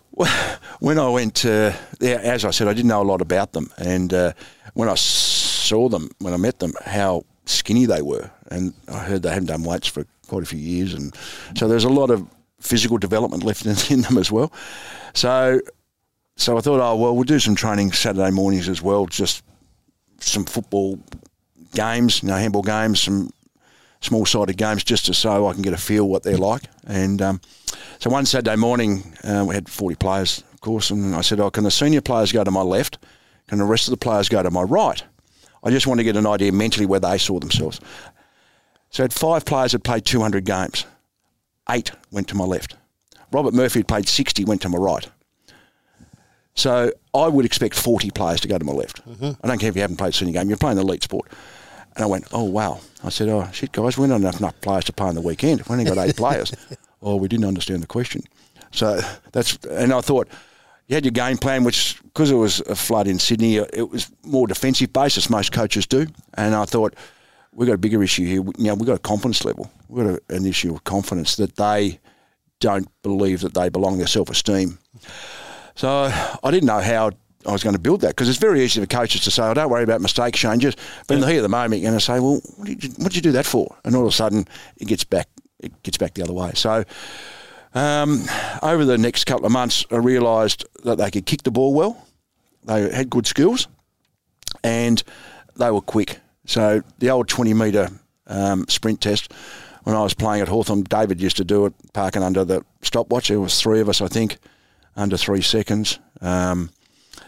when 0.80 1.00
I 1.00 1.10
went 1.10 1.36
to, 1.36 1.74
yeah, 2.02 2.20
as 2.24 2.44
I 2.44 2.52
said, 2.52 2.68
I 2.68 2.74
didn't 2.74 2.90
know 2.90 3.02
a 3.02 3.04
lot 3.04 3.22
about 3.22 3.54
them, 3.54 3.70
and 3.78 4.14
uh, 4.14 4.34
when 4.74 4.90
I 4.90 4.96
saw 4.96 5.88
them, 5.88 6.10
when 6.20 6.34
I 6.34 6.38
met 6.38 6.60
them, 6.60 6.74
how 6.86 7.24
skinny 7.46 7.86
they 7.86 8.02
were, 8.02 8.32
and 8.50 8.74
I 8.88 9.00
heard 9.00 9.24
they 9.24 9.30
hadn't 9.30 9.48
done 9.48 9.64
weights 9.64 9.88
for 9.88 10.06
quite 10.28 10.44
a 10.44 10.46
few 10.46 10.60
years, 10.60 10.94
and 10.94 11.16
so 11.56 11.68
there's 11.68 11.84
a 11.84 11.90
lot 11.90 12.10
of 12.10 12.28
physical 12.60 12.98
development 12.98 13.44
left 13.44 13.66
in, 13.66 13.76
in 13.94 14.02
them 14.02 14.18
as 14.18 14.32
well. 14.32 14.52
So, 15.14 15.62
so 16.36 16.58
I 16.58 16.62
thought, 16.62 16.80
oh 16.80 16.96
well, 16.96 17.16
we'll 17.16 17.24
do 17.24 17.40
some 17.40 17.56
training 17.56 17.92
Saturday 17.92 18.32
mornings 18.32 18.70
as 18.70 18.82
well, 18.82 19.06
just 19.06 19.44
some 20.20 20.46
football 20.46 21.00
games, 21.74 22.24
you 22.24 22.30
know, 22.30 22.36
handball 22.36 22.64
games, 22.64 23.02
some 23.02 23.30
small 24.02 24.26
sided 24.26 24.58
games, 24.58 24.84
just 24.84 25.06
to 25.08 25.14
so 25.14 25.48
I 25.48 25.54
can 25.54 25.62
get 25.62 25.74
a 25.74 25.78
feel 25.78 26.08
what 26.08 26.24
they're 26.24 26.38
like, 26.38 26.64
and. 26.86 27.22
Um, 27.22 27.42
so 28.00 28.12
one 28.12 28.26
Saturday 28.26 28.56
morning, 28.56 29.12
uh, 29.24 29.44
we 29.48 29.56
had 29.56 29.68
40 29.68 29.96
players, 29.96 30.44
of 30.54 30.62
course, 30.62 30.92
and 30.92 31.16
I 31.16 31.22
said, 31.22 31.40
oh, 31.40 31.50
can 31.50 31.64
the 31.64 31.72
senior 31.72 32.02
players 32.02 32.32
go 32.32 32.44
to 32.44 32.52
my 32.52 32.62
left? 32.62 33.00
Can 33.48 33.58
the 33.58 33.66
rest 33.66 33.88
of 33.88 33.92
the 33.92 33.98
players 33.98 34.30
go 34.30 34.44
to 34.44 34.52
my 34.52 34.62
right? 34.62 35.04
I 35.64 35.72
just 35.72 35.88
want 35.88 36.00
to 36.00 36.04
get 36.04 36.16
an 36.16 36.28
idea 36.28 36.52
mentally 36.52 36.86
where 36.86 37.00
they 37.00 37.18
saw 37.18 37.40
themselves. 37.40 37.80
So 38.90 39.04
I 39.04 39.06
had 39.06 39.14
five 39.14 39.46
players 39.46 39.74
that 39.74 39.84
played 39.84 40.06
200 40.06 40.46
games. 40.46 40.86
Eight 41.70 41.92
went 42.12 42.28
to 42.30 42.36
my 42.36 42.46
left. 42.46 42.76
Robert 43.32 43.54
Murphy 43.54 43.80
had 43.80 43.88
played 43.88 44.08
60, 44.08 44.46
went 44.46 44.62
to 44.62 44.70
my 44.70 44.78
right. 44.78 45.08
So 46.56 46.92
I 47.14 47.28
would 47.28 47.46
expect 47.46 47.76
40 47.76 48.10
players 48.12 48.42
to 48.42 48.48
go 48.48 48.58
to 48.58 48.66
my 48.66 48.72
left. 48.72 49.08
Mm-hmm. 49.08 49.32
I 49.44 49.48
don't 49.48 49.60
care 49.60 49.70
if 49.70 49.76
you 49.76 49.82
haven't 49.82 49.98
played 49.98 50.14
a 50.14 50.18
senior 50.18 50.34
game, 50.34 50.48
you're 50.48 50.58
playing 50.58 50.78
the 50.78 50.82
elite 50.82 51.04
sport. 51.04 51.30
And 51.96 52.04
I 52.04 52.08
went, 52.08 52.26
oh, 52.32 52.44
wow. 52.44 52.80
I 53.04 53.10
said, 53.10 53.30
oh, 53.30 53.48
shit, 53.52 53.72
guys, 53.72 53.98
we 53.98 54.08
don't 54.08 54.22
have 54.24 54.40
enough 54.40 54.60
players 54.62 54.86
to 54.86 54.94
play 54.94 55.08
on 55.08 55.16
the 55.16 55.22
weekend. 55.22 55.62
We 55.64 55.74
only 55.74 55.86
got 55.86 55.98
eight 55.98 56.16
players. 56.18 56.54
Oh, 57.02 57.16
we 57.16 57.28
didn't 57.28 57.46
understand 57.46 57.84
the 57.84 57.88
question. 57.88 58.22
So 58.72 59.02
that's, 59.32 59.58
and 59.66 59.94
I 59.94 60.02
thought, 60.02 60.28
you 60.88 60.96
had 60.96 61.06
your 61.06 61.12
game 61.12 61.38
plan, 61.38 61.64
which, 61.64 62.02
because 62.04 62.32
it 62.32 62.36
was 62.36 62.62
a 62.62 62.76
flood 62.76 63.08
in 63.08 63.20
Sydney, 63.20 63.58
it 63.58 63.90
was 63.90 64.10
more 64.24 64.48
defensive 64.48 64.94
based, 64.94 65.18
as 65.18 65.30
most 65.30 65.52
coaches 65.52 65.86
do. 65.86 66.08
And 66.36 66.56
I 66.56 66.66
thought, 66.66 66.96
we've 67.54 67.68
got 67.68 67.74
a 67.74 67.80
bigger 67.80 68.04
issue 68.04 68.26
here. 68.26 68.44
Know, 68.58 68.76
we've 68.76 68.88
got 68.88 68.96
a 68.96 69.00
confidence 69.00 69.46
level. 69.46 69.72
We've 69.88 70.06
got 70.06 70.20
a, 70.30 70.36
an 70.36 70.46
issue 70.46 70.74
of 70.74 70.84
confidence 70.84 71.36
that 71.38 71.56
they 71.56 72.00
don't 72.60 72.90
believe 73.02 73.42
that 73.42 73.54
they 73.54 73.70
belong, 73.70 73.98
their 73.98 74.08
self 74.08 74.30
esteem. 74.30 74.80
So 75.76 76.12
I 76.44 76.52
didn't 76.52 76.66
know 76.66 76.80
how 76.80 77.12
I 77.46 77.52
was 77.52 77.64
going 77.64 77.76
to 77.76 77.82
build 77.82 78.02
that 78.02 78.10
because 78.10 78.28
it's 78.30 78.40
very 78.40 78.64
easy 78.64 78.82
for 78.82 78.88
coaches 78.88 79.22
to 79.22 79.32
say, 79.32 79.44
"Oh, 79.44 79.54
don't 79.54 79.70
worry 79.70 79.84
about 79.84 80.02
mistakes, 80.02 80.40
changes." 80.40 80.76
But 81.08 81.16
in 81.16 81.22
the 81.22 81.28
heat 81.28 81.38
of 81.38 81.44
the 81.44 81.50
moment, 81.50 81.82
you're 81.82 81.90
going 81.90 82.00
to 82.00 82.06
say, 82.06 82.20
"Well, 82.20 82.42
what 82.58 82.68
did, 82.68 82.84
you, 82.84 82.90
what 82.98 83.12
did 83.12 83.16
you 83.16 83.22
do 83.22 83.32
that 83.34 83.46
for?" 83.46 83.76
And 83.86 83.96
all 83.96 84.02
of 84.04 84.10
a 84.10 84.16
sudden, 84.16 84.48
it 84.78 84.86
gets 84.88 85.04
back. 85.04 85.28
It 85.60 85.82
gets 85.84 85.98
back 85.98 86.14
the 86.14 86.24
other 86.24 86.34
way. 86.34 86.52
So 86.56 86.84
um, 87.74 88.24
over 88.62 88.86
the 88.86 88.98
next 88.98 89.26
couple 89.26 89.46
of 89.46 89.52
months, 89.52 89.86
I 89.92 89.98
realised 89.98 90.66
that 90.84 90.98
they 90.98 91.12
could 91.12 91.26
kick 91.26 91.44
the 91.44 91.52
ball 91.52 91.74
well. 91.74 92.06
They 92.64 92.94
had 92.94 93.10
good 93.10 93.28
skills, 93.28 93.68
and 94.64 95.02
they 95.56 95.72
were 95.72 95.82
quick. 95.82 96.20
So 96.48 96.82
the 96.98 97.12
old 97.12 97.28
20 97.28 97.54
metre 97.54 97.90
um, 98.26 98.68
sprint 98.68 99.02
test, 99.02 99.32
when 99.84 99.96
I 99.96 100.02
was 100.02 100.14
playing 100.14 100.42
at 100.42 100.48
Hawthorn, 100.48 100.84
David 100.84 101.22
used 101.22 101.38
to 101.38 101.46
do 101.46 101.66
it, 101.68 101.74
Parkin 101.94 102.24
under 102.24 102.44
the 102.44 102.66
stopwatch. 102.82 103.28
There 103.28 103.40
was 103.40 103.62
three 103.62 103.80
of 103.80 103.88
us, 103.90 104.02
I 104.02 104.08
think, 104.08 104.38
under 104.96 105.18
three 105.18 105.42
seconds. 105.42 106.00
Um, 106.20 106.72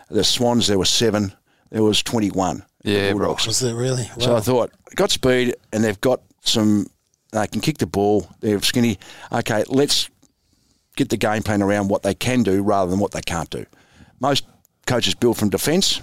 the 0.09 0.23
Swans, 0.23 0.67
there 0.67 0.77
were 0.77 0.85
seven. 0.85 1.33
There 1.69 1.83
was 1.83 2.01
21. 2.01 2.63
Yeah. 2.83 3.13
Was 3.13 3.61
it 3.61 3.73
really? 3.73 4.09
So 4.19 4.35
I 4.35 4.39
thought, 4.39 4.71
got 4.95 5.11
speed 5.11 5.55
and 5.71 5.83
they've 5.83 6.01
got 6.01 6.21
some, 6.41 6.87
they 7.31 7.45
can 7.47 7.61
kick 7.61 7.77
the 7.77 7.85
ball, 7.85 8.27
they're 8.39 8.61
skinny. 8.61 8.97
Okay, 9.31 9.63
let's 9.67 10.09
get 10.95 11.09
the 11.09 11.17
game 11.17 11.43
plan 11.43 11.61
around 11.61 11.89
what 11.89 12.03
they 12.03 12.13
can 12.13 12.43
do 12.43 12.63
rather 12.63 12.89
than 12.89 12.99
what 12.99 13.11
they 13.11 13.21
can't 13.21 13.49
do. 13.49 13.65
Most 14.19 14.45
coaches 14.87 15.13
build 15.13 15.37
from 15.37 15.49
defence 15.49 16.01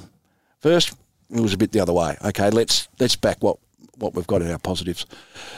first. 0.61 0.95
It 1.31 1.41
was 1.41 1.53
a 1.55 1.59
bit 1.59 1.73
the 1.73 1.81
other 1.81 1.93
way. 1.93 2.17
Okay, 2.25 2.51
let's 2.51 2.89
let's 3.01 3.17
back 3.17 3.43
what, 3.43 3.59
what 3.99 4.15
we've 4.15 4.27
got 4.27 4.43
in 4.43 4.51
our 4.51 4.59
positives. 4.59 5.07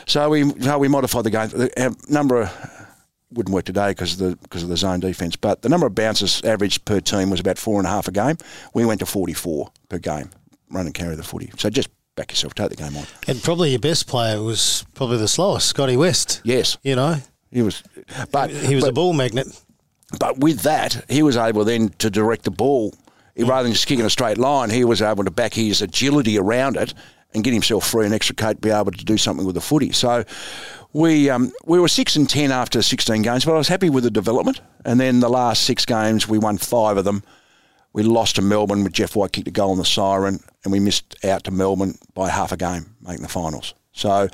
So 0.06 0.30
we 0.30 0.50
so 0.60 0.78
we 0.78 0.88
modified 0.88 1.24
the 1.24 1.30
game. 1.30 1.48
The 1.48 1.70
our 1.82 1.94
number 2.08 2.42
of, 2.42 2.86
wouldn't 3.30 3.52
work 3.54 3.66
today 3.66 3.90
because 3.90 4.14
of 4.14 4.18
the 4.18 4.36
because 4.36 4.62
of 4.62 4.68
the 4.70 4.76
zone 4.76 5.00
defence, 5.00 5.36
but 5.36 5.62
the 5.62 5.68
number 5.68 5.86
of 5.86 5.94
bounces 5.94 6.42
averaged 6.42 6.84
per 6.84 7.00
team 7.00 7.30
was 7.30 7.40
about 7.40 7.58
four 7.58 7.78
and 7.78 7.86
a 7.86 7.90
half 7.90 8.08
a 8.08 8.12
game. 8.12 8.36
We 8.74 8.86
went 8.86 9.00
to 9.00 9.06
forty 9.06 9.34
four 9.34 9.70
per 9.88 9.98
game, 9.98 10.30
run 10.70 10.86
and 10.86 10.94
carry 10.94 11.14
the 11.16 11.22
footy. 11.22 11.50
So 11.58 11.68
just 11.68 11.90
back 12.16 12.32
yourself, 12.32 12.54
take 12.54 12.70
the 12.70 12.76
game 12.76 12.96
on. 12.96 13.04
and 13.28 13.42
probably 13.42 13.70
your 13.70 13.78
best 13.78 14.06
player 14.06 14.42
was 14.42 14.84
probably 14.94 15.18
the 15.18 15.28
slowest, 15.28 15.68
Scotty 15.68 15.96
West. 15.96 16.40
Yes, 16.44 16.78
You 16.82 16.96
know, 16.96 17.16
he 17.52 17.62
was, 17.62 17.82
but 18.32 18.50
he 18.50 18.74
was 18.74 18.84
but, 18.84 18.90
a 18.90 18.94
ball 18.94 19.12
magnet. 19.12 19.46
But 20.18 20.38
with 20.38 20.60
that, 20.62 21.04
he 21.10 21.22
was 21.22 21.36
able 21.36 21.64
then 21.64 21.90
to 21.98 22.08
direct 22.08 22.44
the 22.44 22.50
ball. 22.50 22.94
He, 23.38 23.44
rather 23.44 23.62
than 23.62 23.72
just 23.72 23.86
kicking 23.86 24.04
a 24.04 24.10
straight 24.10 24.36
line, 24.36 24.68
he 24.68 24.84
was 24.84 25.00
able 25.00 25.22
to 25.22 25.30
back 25.30 25.54
his 25.54 25.80
agility 25.80 26.36
around 26.36 26.76
it 26.76 26.92
and 27.32 27.44
get 27.44 27.52
himself 27.52 27.88
free 27.88 28.04
and 28.04 28.12
extricate, 28.12 28.60
be 28.60 28.70
able 28.70 28.90
to 28.90 29.04
do 29.04 29.16
something 29.16 29.46
with 29.46 29.54
the 29.54 29.60
footy. 29.60 29.92
So 29.92 30.24
we 30.92 31.30
um, 31.30 31.52
we 31.64 31.78
were 31.78 31.86
six 31.86 32.16
and 32.16 32.28
ten 32.28 32.50
after 32.50 32.82
sixteen 32.82 33.22
games, 33.22 33.44
but 33.44 33.54
I 33.54 33.58
was 33.58 33.68
happy 33.68 33.90
with 33.90 34.02
the 34.02 34.10
development. 34.10 34.60
And 34.84 34.98
then 34.98 35.20
the 35.20 35.28
last 35.28 35.62
six 35.62 35.86
games, 35.86 36.26
we 36.26 36.36
won 36.36 36.58
five 36.58 36.96
of 36.96 37.04
them. 37.04 37.22
We 37.92 38.02
lost 38.02 38.36
to 38.36 38.42
Melbourne 38.42 38.82
with 38.82 38.92
Jeff 38.92 39.14
White 39.14 39.32
kicked 39.32 39.46
a 39.46 39.52
goal 39.52 39.70
on 39.70 39.78
the 39.78 39.84
siren, 39.84 40.40
and 40.64 40.72
we 40.72 40.80
missed 40.80 41.24
out 41.24 41.44
to 41.44 41.52
Melbourne 41.52 41.94
by 42.14 42.30
half 42.30 42.50
a 42.50 42.56
game, 42.56 42.96
making 43.00 43.22
the 43.22 43.28
finals. 43.28 43.72
So, 43.92 44.28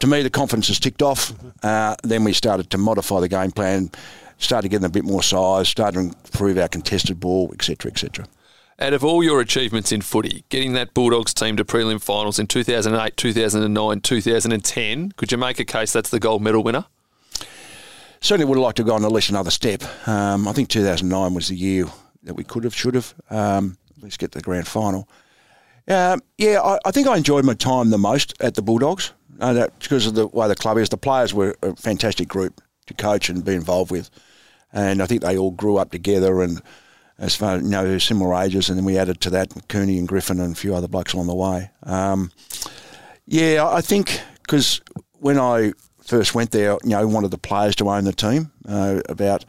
to 0.00 0.06
me, 0.06 0.22
the 0.22 0.30
confidence 0.30 0.68
has 0.68 0.80
ticked 0.80 1.02
off. 1.02 1.34
Uh, 1.62 1.96
then 2.02 2.24
we 2.24 2.32
started 2.32 2.70
to 2.70 2.78
modify 2.78 3.20
the 3.20 3.28
game 3.28 3.50
plan, 3.50 3.90
started 4.38 4.68
getting 4.70 4.86
a 4.86 4.90
bit 4.90 5.04
more 5.04 5.22
size, 5.22 5.68
started 5.68 5.94
to 5.94 6.00
improve 6.00 6.56
our 6.58 6.68
contested 6.68 7.20
ball, 7.20 7.50
etc., 7.52 7.90
etc. 7.90 8.26
Out 8.80 8.92
of 8.92 9.02
all 9.02 9.24
your 9.24 9.40
achievements 9.40 9.90
in 9.90 10.02
footy, 10.02 10.44
getting 10.50 10.72
that 10.74 10.94
Bulldogs 10.94 11.34
team 11.34 11.56
to 11.56 11.64
prelim 11.64 12.00
finals 12.00 12.38
in 12.38 12.46
2008, 12.46 13.16
2009, 13.16 14.00
2010, 14.00 15.12
could 15.16 15.32
you 15.32 15.38
make 15.38 15.58
a 15.58 15.64
case 15.64 15.92
that's 15.92 16.10
the 16.10 16.20
gold 16.20 16.42
medal 16.42 16.62
winner? 16.62 16.84
Certainly 18.20 18.44
would 18.44 18.56
have 18.56 18.62
liked 18.62 18.76
to 18.76 18.82
have 18.84 18.88
gone 18.88 19.04
at 19.04 19.10
least 19.10 19.30
another 19.30 19.50
step. 19.50 19.82
Um, 20.06 20.46
I 20.46 20.52
think 20.52 20.68
2009 20.68 21.34
was 21.34 21.48
the 21.48 21.56
year 21.56 21.86
that 22.22 22.34
we 22.34 22.44
could 22.44 22.62
have, 22.62 22.72
should 22.72 22.94
have, 22.94 23.14
um, 23.30 23.78
at 23.96 24.04
least 24.04 24.20
get 24.20 24.30
the 24.30 24.40
grand 24.40 24.68
final. 24.68 25.08
Um, 25.88 26.22
yeah, 26.36 26.60
I, 26.62 26.78
I 26.84 26.92
think 26.92 27.08
I 27.08 27.16
enjoyed 27.16 27.44
my 27.44 27.54
time 27.54 27.90
the 27.90 27.98
most 27.98 28.40
at 28.40 28.54
the 28.54 28.62
Bulldogs 28.62 29.12
uh, 29.40 29.66
because 29.80 30.06
of 30.06 30.14
the 30.14 30.28
way 30.28 30.46
the 30.46 30.54
club 30.54 30.78
is. 30.78 30.88
The 30.88 30.96
players 30.96 31.34
were 31.34 31.56
a 31.62 31.74
fantastic 31.74 32.28
group 32.28 32.60
to 32.86 32.94
coach 32.94 33.28
and 33.28 33.44
be 33.44 33.54
involved 33.54 33.90
with, 33.90 34.08
and 34.72 35.02
I 35.02 35.06
think 35.06 35.22
they 35.22 35.36
all 35.36 35.50
grew 35.50 35.78
up 35.78 35.90
together 35.90 36.42
and 36.42 36.62
as 37.18 37.34
far 37.34 37.56
you 37.56 37.62
know 37.62 37.98
similar 37.98 38.34
ages, 38.42 38.68
and 38.68 38.78
then 38.78 38.84
we 38.84 38.98
added 38.98 39.20
to 39.22 39.30
that 39.30 39.52
Cooney 39.68 39.98
and 39.98 40.08
Griffin 40.08 40.40
and 40.40 40.52
a 40.52 40.56
few 40.56 40.74
other 40.74 40.88
blokes 40.88 41.12
along 41.12 41.26
the 41.26 41.34
way. 41.34 41.70
Um, 41.82 42.30
yeah, 43.26 43.68
I 43.68 43.80
think 43.80 44.20
because 44.42 44.80
when 45.18 45.38
I 45.38 45.72
first 46.04 46.34
went 46.34 46.52
there, 46.52 46.78
you 46.84 46.90
know, 46.90 47.06
wanted 47.06 47.30
the 47.30 47.38
players 47.38 47.76
to 47.76 47.88
own 47.90 48.04
the 48.04 48.12
team, 48.12 48.50
uh, 48.66 49.00
about 49.08 49.44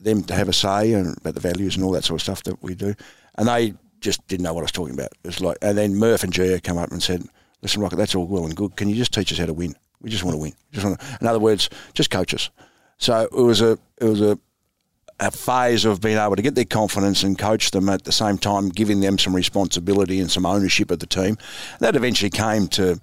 them 0.00 0.22
to 0.24 0.34
have 0.34 0.48
a 0.48 0.52
say 0.52 0.92
and 0.92 1.16
about 1.18 1.34
the 1.34 1.40
values 1.40 1.74
and 1.76 1.84
all 1.84 1.90
that 1.92 2.04
sort 2.04 2.20
of 2.20 2.22
stuff 2.22 2.42
that 2.44 2.62
we 2.62 2.74
do, 2.74 2.94
and 3.36 3.48
they 3.48 3.74
just 4.00 4.26
didn't 4.28 4.44
know 4.44 4.54
what 4.54 4.60
I 4.60 4.62
was 4.62 4.72
talking 4.72 4.94
about. 4.94 5.12
It 5.24 5.26
was 5.26 5.40
like, 5.40 5.58
and 5.60 5.76
then 5.76 5.96
Murph 5.96 6.22
and 6.22 6.32
Gia 6.32 6.60
come 6.60 6.78
up 6.78 6.90
and 6.92 7.02
said, 7.02 7.24
"Listen, 7.62 7.82
Rocket, 7.82 7.96
that's 7.96 8.14
all 8.14 8.26
well 8.26 8.44
and 8.44 8.56
good. 8.56 8.76
Can 8.76 8.88
you 8.88 8.94
just 8.94 9.12
teach 9.12 9.32
us 9.32 9.38
how 9.38 9.46
to 9.46 9.52
win? 9.52 9.74
We 10.00 10.10
just 10.10 10.22
want 10.22 10.34
to 10.34 10.40
win. 10.40 10.52
Just 10.72 10.86
want 10.86 11.00
to, 11.00 11.18
in 11.20 11.26
other 11.26 11.40
words, 11.40 11.68
just 11.94 12.10
coach 12.10 12.32
us." 12.32 12.50
So 12.98 13.22
it 13.22 13.32
was 13.32 13.60
a 13.60 13.78
it 14.00 14.04
was 14.04 14.20
a 14.20 14.38
a 15.20 15.30
phase 15.30 15.84
of 15.84 16.00
being 16.00 16.16
able 16.16 16.36
to 16.36 16.42
get 16.42 16.54
their 16.54 16.64
confidence 16.64 17.22
and 17.22 17.38
coach 17.38 17.70
them 17.72 17.88
at 17.88 18.04
the 18.04 18.12
same 18.12 18.38
time, 18.38 18.68
giving 18.68 19.00
them 19.00 19.18
some 19.18 19.34
responsibility 19.34 20.20
and 20.20 20.30
some 20.30 20.46
ownership 20.46 20.90
of 20.90 21.00
the 21.00 21.06
team. 21.06 21.36
That 21.80 21.96
eventually 21.96 22.30
came 22.30 22.68
to 22.68 23.00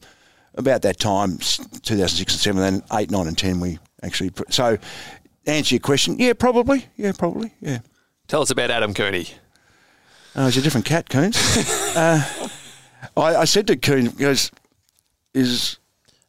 about 0.56 0.82
that 0.84 1.00
time, 1.00 1.38
2006 1.38 2.34
and 2.34 2.42
7, 2.42 2.62
then 2.62 2.82
8, 2.92 3.12
9 3.12 3.28
and 3.28 3.38
10 3.38 3.60
we 3.60 3.80
actually... 4.02 4.32
So 4.50 4.78
answer 5.46 5.76
your 5.76 5.82
question, 5.82 6.18
yeah, 6.18 6.34
probably. 6.34 6.86
Yeah, 6.96 7.12
probably, 7.18 7.54
yeah. 7.60 7.80
Tell 8.28 8.42
us 8.42 8.50
about 8.50 8.72
Adam 8.72 8.94
Cooney. 8.94 9.28
Oh, 10.36 10.46
he's 10.46 10.58
a 10.58 10.62
different 10.62 10.86
cat, 10.86 11.10
Coons. 11.10 11.38
uh, 11.96 12.48
I, 13.18 13.36
I 13.36 13.46
said 13.46 13.68
to 13.68 13.76
Coon, 13.76 14.08
he 14.08 14.12
goes, 14.12 14.52
is... 15.34 15.78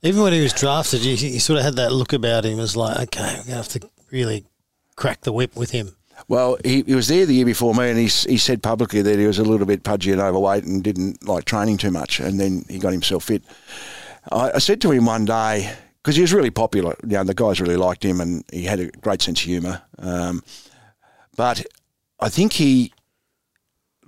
Even 0.02 0.22
when 0.22 0.32
he 0.32 0.40
was 0.40 0.52
drafted, 0.52 1.00
you, 1.04 1.14
you 1.14 1.40
sort 1.40 1.58
of 1.58 1.64
had 1.64 1.76
that 1.76 1.90
look 1.90 2.12
about 2.12 2.44
him 2.44 2.60
as 2.60 2.76
like, 2.76 2.96
okay, 2.96 3.22
we're 3.22 3.34
going 3.34 3.44
to 3.46 3.54
have 3.54 3.68
to 3.68 3.90
really 4.12 4.44
crack 4.96 5.20
the 5.22 5.32
whip 5.32 5.54
with 5.54 5.70
him. 5.70 5.96
Well, 6.28 6.56
he, 6.64 6.82
he 6.82 6.94
was 6.94 7.08
there 7.08 7.26
the 7.26 7.34
year 7.34 7.44
before 7.44 7.74
me, 7.74 7.90
and 7.90 7.98
he, 7.98 8.06
he 8.06 8.38
said 8.38 8.62
publicly 8.62 9.02
that 9.02 9.18
he 9.18 9.26
was 9.26 9.38
a 9.38 9.44
little 9.44 9.66
bit 9.66 9.84
pudgy 9.84 10.12
and 10.12 10.20
overweight 10.20 10.64
and 10.64 10.82
didn't 10.82 11.26
like 11.26 11.44
training 11.44 11.76
too 11.76 11.90
much, 11.90 12.20
and 12.20 12.40
then 12.40 12.64
he 12.68 12.78
got 12.78 12.92
himself 12.92 13.24
fit. 13.24 13.42
I, 14.32 14.52
I 14.52 14.58
said 14.58 14.80
to 14.80 14.90
him 14.90 15.04
one 15.04 15.26
day 15.26 15.72
because 16.02 16.16
he 16.16 16.22
was 16.22 16.32
really 16.32 16.50
popular. 16.50 16.96
You 17.02 17.18
know, 17.18 17.24
the 17.24 17.34
guys 17.34 17.60
really 17.60 17.76
liked 17.76 18.04
him, 18.04 18.20
and 18.20 18.44
he 18.50 18.64
had 18.64 18.80
a 18.80 18.90
great 18.90 19.22
sense 19.22 19.40
of 19.40 19.46
humour. 19.46 19.82
Um, 19.98 20.42
but 21.36 21.64
I 22.18 22.28
think 22.30 22.54
he 22.54 22.92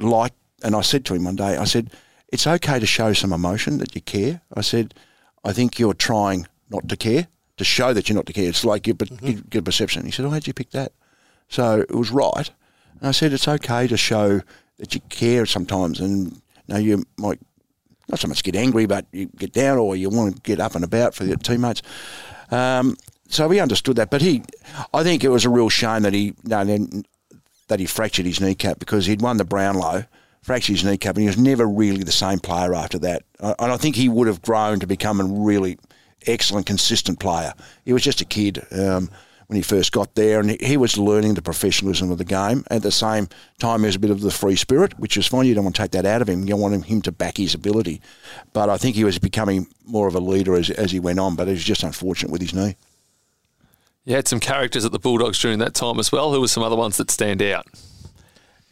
liked, 0.00 0.36
and 0.62 0.74
I 0.74 0.80
said 0.80 1.04
to 1.06 1.14
him 1.14 1.24
one 1.24 1.36
day, 1.36 1.56
I 1.56 1.64
said, 1.64 1.90
"It's 2.28 2.46
okay 2.46 2.78
to 2.78 2.86
show 2.86 3.12
some 3.12 3.32
emotion 3.32 3.78
that 3.78 3.94
you 3.94 4.00
care." 4.00 4.40
I 4.54 4.62
said, 4.62 4.94
"I 5.44 5.52
think 5.52 5.78
you're 5.78 5.94
trying 5.94 6.46
not 6.70 6.88
to 6.88 6.96
care." 6.96 7.28
To 7.58 7.64
show 7.64 7.92
that 7.92 8.08
you're 8.08 8.16
not 8.16 8.26
to 8.26 8.32
care, 8.32 8.48
it's 8.48 8.64
like 8.64 8.86
you, 8.86 8.94
but 8.94 9.10
you 9.22 9.42
get 9.50 9.60
a 9.60 9.62
perception. 9.62 10.04
He 10.04 10.10
said, 10.12 10.24
"Oh, 10.24 10.30
how'd 10.30 10.46
you 10.46 10.54
pick 10.54 10.70
that?" 10.70 10.92
So 11.48 11.80
it 11.80 11.94
was 11.94 12.10
right. 12.10 12.50
And 13.00 13.08
I 13.08 13.10
said 13.12 13.32
it's 13.32 13.48
okay 13.48 13.86
to 13.88 13.96
show 13.96 14.40
that 14.78 14.94
you 14.94 15.00
care 15.08 15.44
sometimes, 15.44 15.98
and 16.00 16.32
you 16.32 16.40
know 16.68 16.78
you 16.78 17.04
might 17.16 17.40
not 18.08 18.20
so 18.20 18.28
much 18.28 18.42
get 18.42 18.56
angry, 18.56 18.86
but 18.86 19.06
you 19.12 19.26
get 19.36 19.52
down 19.52 19.76
or 19.78 19.96
you 19.96 20.08
want 20.08 20.34
to 20.36 20.40
get 20.42 20.60
up 20.60 20.74
and 20.74 20.84
about 20.84 21.14
for 21.14 21.24
your 21.24 21.36
teammates. 21.36 21.82
Um, 22.50 22.96
so 23.28 23.46
we 23.48 23.60
understood 23.60 23.96
that, 23.96 24.10
but 24.10 24.22
he, 24.22 24.42
I 24.94 25.02
think 25.02 25.22
it 25.22 25.28
was 25.28 25.44
a 25.44 25.50
real 25.50 25.68
shame 25.68 26.02
that 26.02 26.14
he 26.14 26.34
no, 26.44 26.64
then- 26.64 27.04
that 27.66 27.80
he 27.80 27.86
fractured 27.86 28.24
his 28.24 28.40
kneecap 28.40 28.78
because 28.78 29.04
he'd 29.04 29.20
won 29.20 29.36
the 29.36 29.44
Brownlow, 29.44 30.04
fractured 30.42 30.76
his 30.76 30.84
kneecap, 30.84 31.16
and 31.16 31.22
he 31.22 31.26
was 31.26 31.36
never 31.36 31.68
really 31.68 32.02
the 32.02 32.12
same 32.12 32.38
player 32.38 32.72
after 32.72 32.98
that. 33.00 33.24
And 33.40 33.72
I 33.72 33.76
think 33.76 33.96
he 33.96 34.08
would 34.08 34.26
have 34.26 34.40
grown 34.40 34.80
to 34.80 34.86
become 34.86 35.20
a 35.20 35.24
really 35.24 35.78
excellent, 36.28 36.66
consistent 36.66 37.18
player. 37.18 37.52
He 37.84 37.92
was 37.92 38.02
just 38.02 38.20
a 38.20 38.24
kid 38.24 38.64
um, 38.70 39.10
when 39.48 39.56
he 39.56 39.62
first 39.62 39.92
got 39.92 40.14
there, 40.14 40.40
and 40.40 40.60
he, 40.60 40.76
was 40.76 40.98
learning 40.98 41.34
the 41.34 41.42
professionalism 41.42 42.10
of 42.10 42.18
the 42.18 42.24
game. 42.24 42.64
At 42.70 42.82
the 42.82 42.92
same 42.92 43.28
time, 43.58 43.80
he 43.80 43.86
was 43.86 43.96
a 43.96 43.98
bit 43.98 44.10
of 44.10 44.20
the 44.20 44.30
free 44.30 44.56
spirit, 44.56 44.98
which 44.98 45.16
is 45.16 45.26
fine. 45.26 45.46
You 45.46 45.54
don't 45.54 45.64
want 45.64 45.76
to 45.76 45.82
take 45.82 45.92
that 45.92 46.06
out 46.06 46.22
of 46.22 46.28
him. 46.28 46.44
You 46.44 46.56
want 46.56 46.84
him, 46.84 47.02
to 47.02 47.12
back 47.12 47.38
his 47.38 47.54
ability. 47.54 48.00
But 48.52 48.68
I 48.68 48.76
think 48.76 48.94
he 48.94 49.04
was 49.04 49.18
becoming 49.18 49.66
more 49.86 50.06
of 50.06 50.14
a 50.14 50.20
leader 50.20 50.54
as, 50.54 50.70
as 50.70 50.92
he 50.92 51.00
went 51.00 51.18
on, 51.18 51.34
but 51.34 51.48
he 51.48 51.54
was 51.54 51.64
just 51.64 51.82
unfortunate 51.82 52.30
with 52.30 52.42
his 52.42 52.54
knee. 52.54 52.76
You 54.04 54.14
had 54.14 54.28
some 54.28 54.40
characters 54.40 54.84
at 54.84 54.92
the 54.92 54.98
Bulldogs 54.98 55.38
during 55.38 55.58
that 55.58 55.74
time 55.74 55.98
as 55.98 56.12
well. 56.12 56.32
Who 56.32 56.40
were 56.40 56.48
some 56.48 56.62
other 56.62 56.76
ones 56.76 56.96
that 56.98 57.10
stand 57.10 57.42
out? 57.42 57.66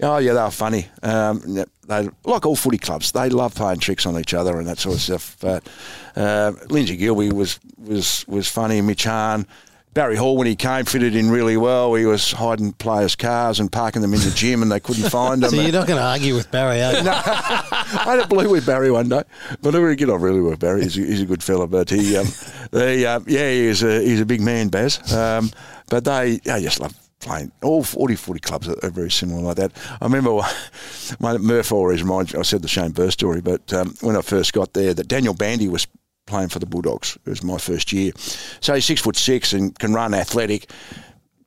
Oh 0.01 0.19
yeah, 0.19 0.35
they 0.35 0.43
were 0.43 0.51
funny. 0.51 0.89
Um, 1.03 1.65
they 1.87 2.09
like 2.25 2.47
all 2.47 2.57
footy 2.57 2.79
clubs. 2.79 3.13
They 3.13 3.29
love 3.29 3.55
playing 3.55 3.81
tricks 3.81 4.07
on 4.07 4.19
each 4.19 4.35
other 4.35 4.59
and 4.59 4.67
that 4.67 4.79
sort 4.79 4.97
of 4.97 5.03
stuff. 5.03 5.37
But 5.41 5.69
uh, 6.17 6.53
Lindsay 6.69 6.97
Gilbee 6.97 7.33
was 7.33 7.59
was 7.79 8.25
was 8.29 8.49
funny. 8.49 8.81
Mitch 8.81 9.05
Hahn. 9.05 9.47
Barry 9.95 10.17
Hall, 10.17 10.37
when 10.37 10.47
he 10.47 10.55
came, 10.55 10.85
fitted 10.85 11.17
in 11.17 11.31
really 11.31 11.57
well. 11.57 11.95
He 11.95 12.05
was 12.05 12.31
hiding 12.33 12.75
players' 12.75 13.17
cars 13.17 13.61
and 13.61 13.73
parking 13.73 14.03
them 14.03 14.13
in 14.13 14.21
the 14.21 14.31
gym, 14.31 14.61
and 14.61 14.71
they 14.71 14.79
couldn't 14.79 15.09
find 15.09 15.43
them. 15.43 15.51
So 15.57 15.57
you're 15.57 15.73
not 15.73 15.87
going 15.87 15.99
to 15.99 16.05
argue 16.05 16.35
with 16.35 16.51
Barry, 16.51 16.83
are 16.83 16.93
you? 16.93 17.09
I 17.09 18.03
had 18.05 18.19
a 18.19 18.27
blue 18.27 18.51
with 18.51 18.67
Barry 18.67 18.91
one 18.91 19.09
day, 19.09 19.23
but 19.63 19.75
I 19.75 19.79
really 19.79 19.97
get 19.97 20.11
on 20.11 20.21
really 20.21 20.43
with 20.43 20.59
Barry. 20.59 20.83
He's 20.83 20.99
a, 20.99 21.01
he's 21.01 21.23
a 21.23 21.25
good 21.25 21.43
fella, 21.43 21.67
but 21.67 21.89
he, 21.89 22.15
um, 22.15 22.27
he 22.73 23.07
uh, 23.07 23.21
yeah, 23.27 23.51
he's 23.51 23.83
a 23.83 24.03
he's 24.03 24.21
a 24.21 24.27
big 24.27 24.43
man, 24.43 24.69
Baz. 24.69 25.01
Um, 25.15 25.51
but 25.89 26.05
they, 26.05 26.41
I 26.47 26.61
just 26.61 26.79
love 26.79 26.93
playing. 27.21 27.53
All 27.63 27.83
40 27.83 28.17
footy 28.17 28.41
clubs 28.41 28.69
are, 28.69 28.77
are 28.83 28.91
very 28.91 29.11
similar 29.11 29.43
like 29.43 29.57
that. 29.57 29.73
I 30.01 30.05
remember 30.05 30.41
my 31.21 31.37
Murph 31.39 31.73
always 31.73 32.03
reminds 32.03 32.35
me. 32.35 32.41
I 32.41 32.43
said 32.43 32.63
the 32.63 32.69
Shane 32.69 32.93
Birss 32.93 33.13
story, 33.13 33.41
but 33.41 33.73
um, 33.73 33.95
when 34.01 34.17
I 34.17 34.23
first 34.23 34.53
got 34.53 34.73
there, 34.73 34.95
that 34.95 35.09
Daniel 35.09 35.35
Bandy 35.35 35.69
was 35.69 35.87
playing 36.27 36.49
for 36.49 36.59
the 36.59 36.67
Bulldogs. 36.67 37.17
It 37.25 37.31
was 37.31 37.43
my 37.43 37.59
first 37.59 37.93
year. 37.93 38.13
So 38.61 38.75
he's 38.75 38.85
six 38.85 39.01
foot 39.01 39.17
six 39.17 39.53
and 39.53 39.77
can 39.79 39.95
run 39.95 40.15
athletic. 40.15 40.71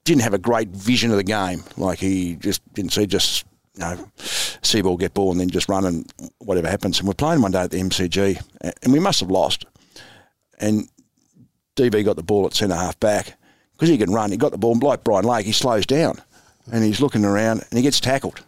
Didn't 0.06 0.22
have 0.22 0.34
a 0.34 0.40
great 0.40 0.70
vision 0.70 1.12
of 1.12 1.18
the 1.18 1.24
game. 1.24 1.64
Like 1.78 2.00
he 2.00 2.36
just 2.36 2.62
didn't 2.74 2.94
see 2.94 3.06
just 3.06 3.46
you 3.76 3.82
know, 3.82 4.12
see 4.18 4.82
ball, 4.82 4.98
get 4.98 5.14
ball, 5.14 5.32
and 5.32 5.40
then 5.40 5.50
just 5.50 5.70
run 5.70 5.86
and 5.86 6.12
whatever 6.40 6.70
happens. 6.70 7.00
And 7.00 7.08
we're 7.08 7.14
playing 7.14 7.42
one 7.42 7.52
day 7.52 7.62
at 7.62 7.72
the 7.72 7.80
MCG, 7.80 8.42
and 8.62 8.94
we 8.94 9.00
must 9.00 9.20
have 9.20 9.32
lost. 9.32 9.66
And 10.60 10.90
DB 11.76 12.04
got 12.04 12.18
the 12.18 12.24
ball 12.24 12.46
at 12.46 12.54
centre 12.54 12.76
half 12.76 13.00
back 13.00 13.39
because 13.80 13.88
he 13.90 13.98
can 13.98 14.12
run. 14.12 14.30
He 14.30 14.36
got 14.36 14.52
the 14.52 14.58
ball, 14.58 14.74
and 14.74 14.84
like 14.84 15.06
Brian 15.06 15.24
Lake, 15.24 15.46
he 15.46 15.54
slows 15.54 15.86
down 15.86 16.22
and 16.70 16.84
he's 16.84 17.00
looking 17.00 17.24
around 17.24 17.64
and 17.70 17.78
he 17.78 17.82
gets 17.82 18.02
tackled. 18.02 18.42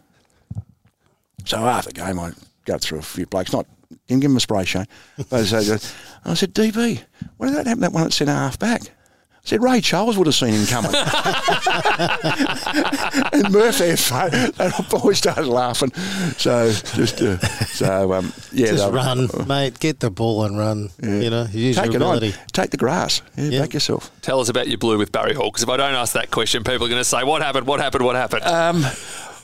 So 1.46 1.58
after 1.58 1.90
the 1.90 2.02
game, 2.02 2.20
I 2.20 2.34
go 2.66 2.78
through 2.78 3.00
a 3.00 3.02
few 3.02 3.26
blokes, 3.26 3.54
not 3.54 3.66
didn't 4.08 4.22
give 4.22 4.32
him 4.32 4.38
a 4.38 4.42
spray, 4.42 4.66
Shane. 4.66 4.88
But 5.30 5.54
I 5.54 6.34
said, 6.34 6.54
DB, 6.54 7.02
what 7.38 7.48
did 7.48 7.56
that 7.56 7.66
happen? 7.66 7.80
That 7.80 7.94
one 7.94 8.04
at 8.04 8.12
centre 8.12 8.34
half 8.34 8.60
back. 8.60 8.82
I 9.44 9.48
said, 9.48 9.64
Ray 9.64 9.82
Charles 9.82 10.18
would 10.18 10.28
have 10.28 10.36
seen 10.36 10.54
him 10.54 10.68
coming. 10.68 10.92
and 13.34 13.52
Murphy, 13.52 13.90
and 13.90 13.98
the 13.98 14.86
boys 15.02 15.18
started 15.18 15.48
laughing. 15.48 15.92
So 16.38 16.72
just, 16.72 17.22
uh, 17.22 17.38
so 17.68 18.14
um, 18.14 18.34
yeah, 18.52 18.68
Just 18.68 18.86
they- 18.86 18.92
run, 18.92 19.28
mate. 19.48 19.80
Get 19.80 20.00
the 20.00 20.12
ball 20.12 20.44
and 20.44 20.58
run. 20.58 20.90
You 21.02 21.30
know, 21.30 21.48
use 21.52 21.76
Take 21.76 21.88
your 21.88 21.96
it 21.96 22.02
on. 22.04 22.18
ability. 22.18 22.38
Take 22.54 22.70
the 22.72 22.78
grass. 22.78 23.22
Yeah, 23.36 23.46
Yeah. 23.46 23.62
Back 23.62 23.74
yourself. 23.74 24.12
Tell 24.22 24.40
us 24.40 24.50
about 24.50 24.68
your 24.68 24.78
blue 24.78 24.98
with 24.98 25.12
Barry 25.12 25.34
Hall, 25.34 25.50
because 25.50 25.64
if 25.64 25.70
I 25.70 25.78
don't 25.78 25.94
ask 25.96 26.14
that 26.14 26.32
question, 26.32 26.64
people 26.64 26.86
are 26.86 26.90
going 26.90 27.02
to 27.02 27.06
say, 27.06 27.24
"What 27.24 27.42
happened? 27.42 27.66
What 27.68 27.80
happened? 27.80 28.06
What 28.06 28.16
happened?" 28.16 28.44
Um, 28.44 28.86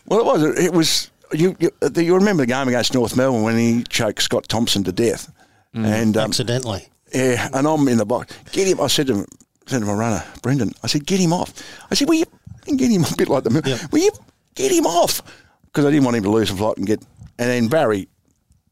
well, 0.05 0.19
it 0.19 0.25
was. 0.25 0.59
It 0.59 0.73
was. 0.73 1.11
You, 1.33 1.57
you, 1.59 1.71
you 1.95 2.15
remember 2.15 2.43
the 2.43 2.47
game 2.53 2.67
against 2.69 2.93
North 2.93 3.17
Melbourne 3.17 3.43
when 3.43 3.57
he 3.57 3.83
choked 3.89 4.21
Scott 4.21 4.47
Thompson 4.47 4.83
to 4.85 4.91
death, 4.93 5.29
and 5.73 6.15
um, 6.15 6.29
Accidentally. 6.29 6.87
yeah, 7.13 7.49
and 7.53 7.67
I'm 7.67 7.87
in 7.89 7.97
the 7.97 8.05
box. 8.05 8.33
Get 8.53 8.67
him. 8.67 8.79
I 8.79 8.87
said 8.87 9.07
to 9.07 9.15
him, 9.15 9.25
said 9.67 9.79
to 9.79 9.85
my 9.85 9.93
runner, 9.93 10.23
Brendan. 10.41 10.73
I 10.83 10.87
said, 10.87 11.05
get 11.05 11.19
him 11.19 11.33
off. 11.33 11.53
I 11.91 11.95
said, 11.95 12.07
will 12.07 12.15
you 12.15 12.25
get 12.65 12.89
him 12.89 13.03
a 13.03 13.15
bit 13.17 13.29
like 13.29 13.43
the 13.43 13.61
Yep. 13.65 13.91
Will 13.91 13.99
you 13.99 14.11
get 14.55 14.71
him 14.71 14.85
off? 14.85 15.21
Because 15.65 15.85
I 15.85 15.91
didn't 15.91 16.05
want 16.05 16.17
him 16.17 16.23
to 16.23 16.29
lose 16.29 16.49
a 16.49 16.55
flight 16.55 16.77
and 16.77 16.87
get. 16.87 17.01
And 17.37 17.49
then 17.49 17.67
Barry 17.67 18.07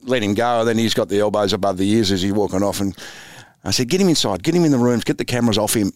let 0.01 0.23
him 0.23 0.33
go. 0.33 0.65
Then 0.65 0.77
he's 0.77 0.93
got 0.93 1.09
the 1.09 1.19
elbows 1.19 1.53
above 1.53 1.77
the 1.77 1.89
ears 1.89 2.11
as 2.11 2.21
he's 2.21 2.33
walking 2.33 2.63
off. 2.63 2.81
And 2.81 2.97
I 3.63 3.71
said, 3.71 3.89
get 3.89 4.01
him 4.01 4.09
inside. 4.09 4.43
Get 4.43 4.55
him 4.55 4.65
in 4.65 4.71
the 4.71 4.77
rooms. 4.77 5.03
Get 5.03 5.17
the 5.17 5.25
cameras 5.25 5.57
off 5.57 5.73
him. 5.73 5.91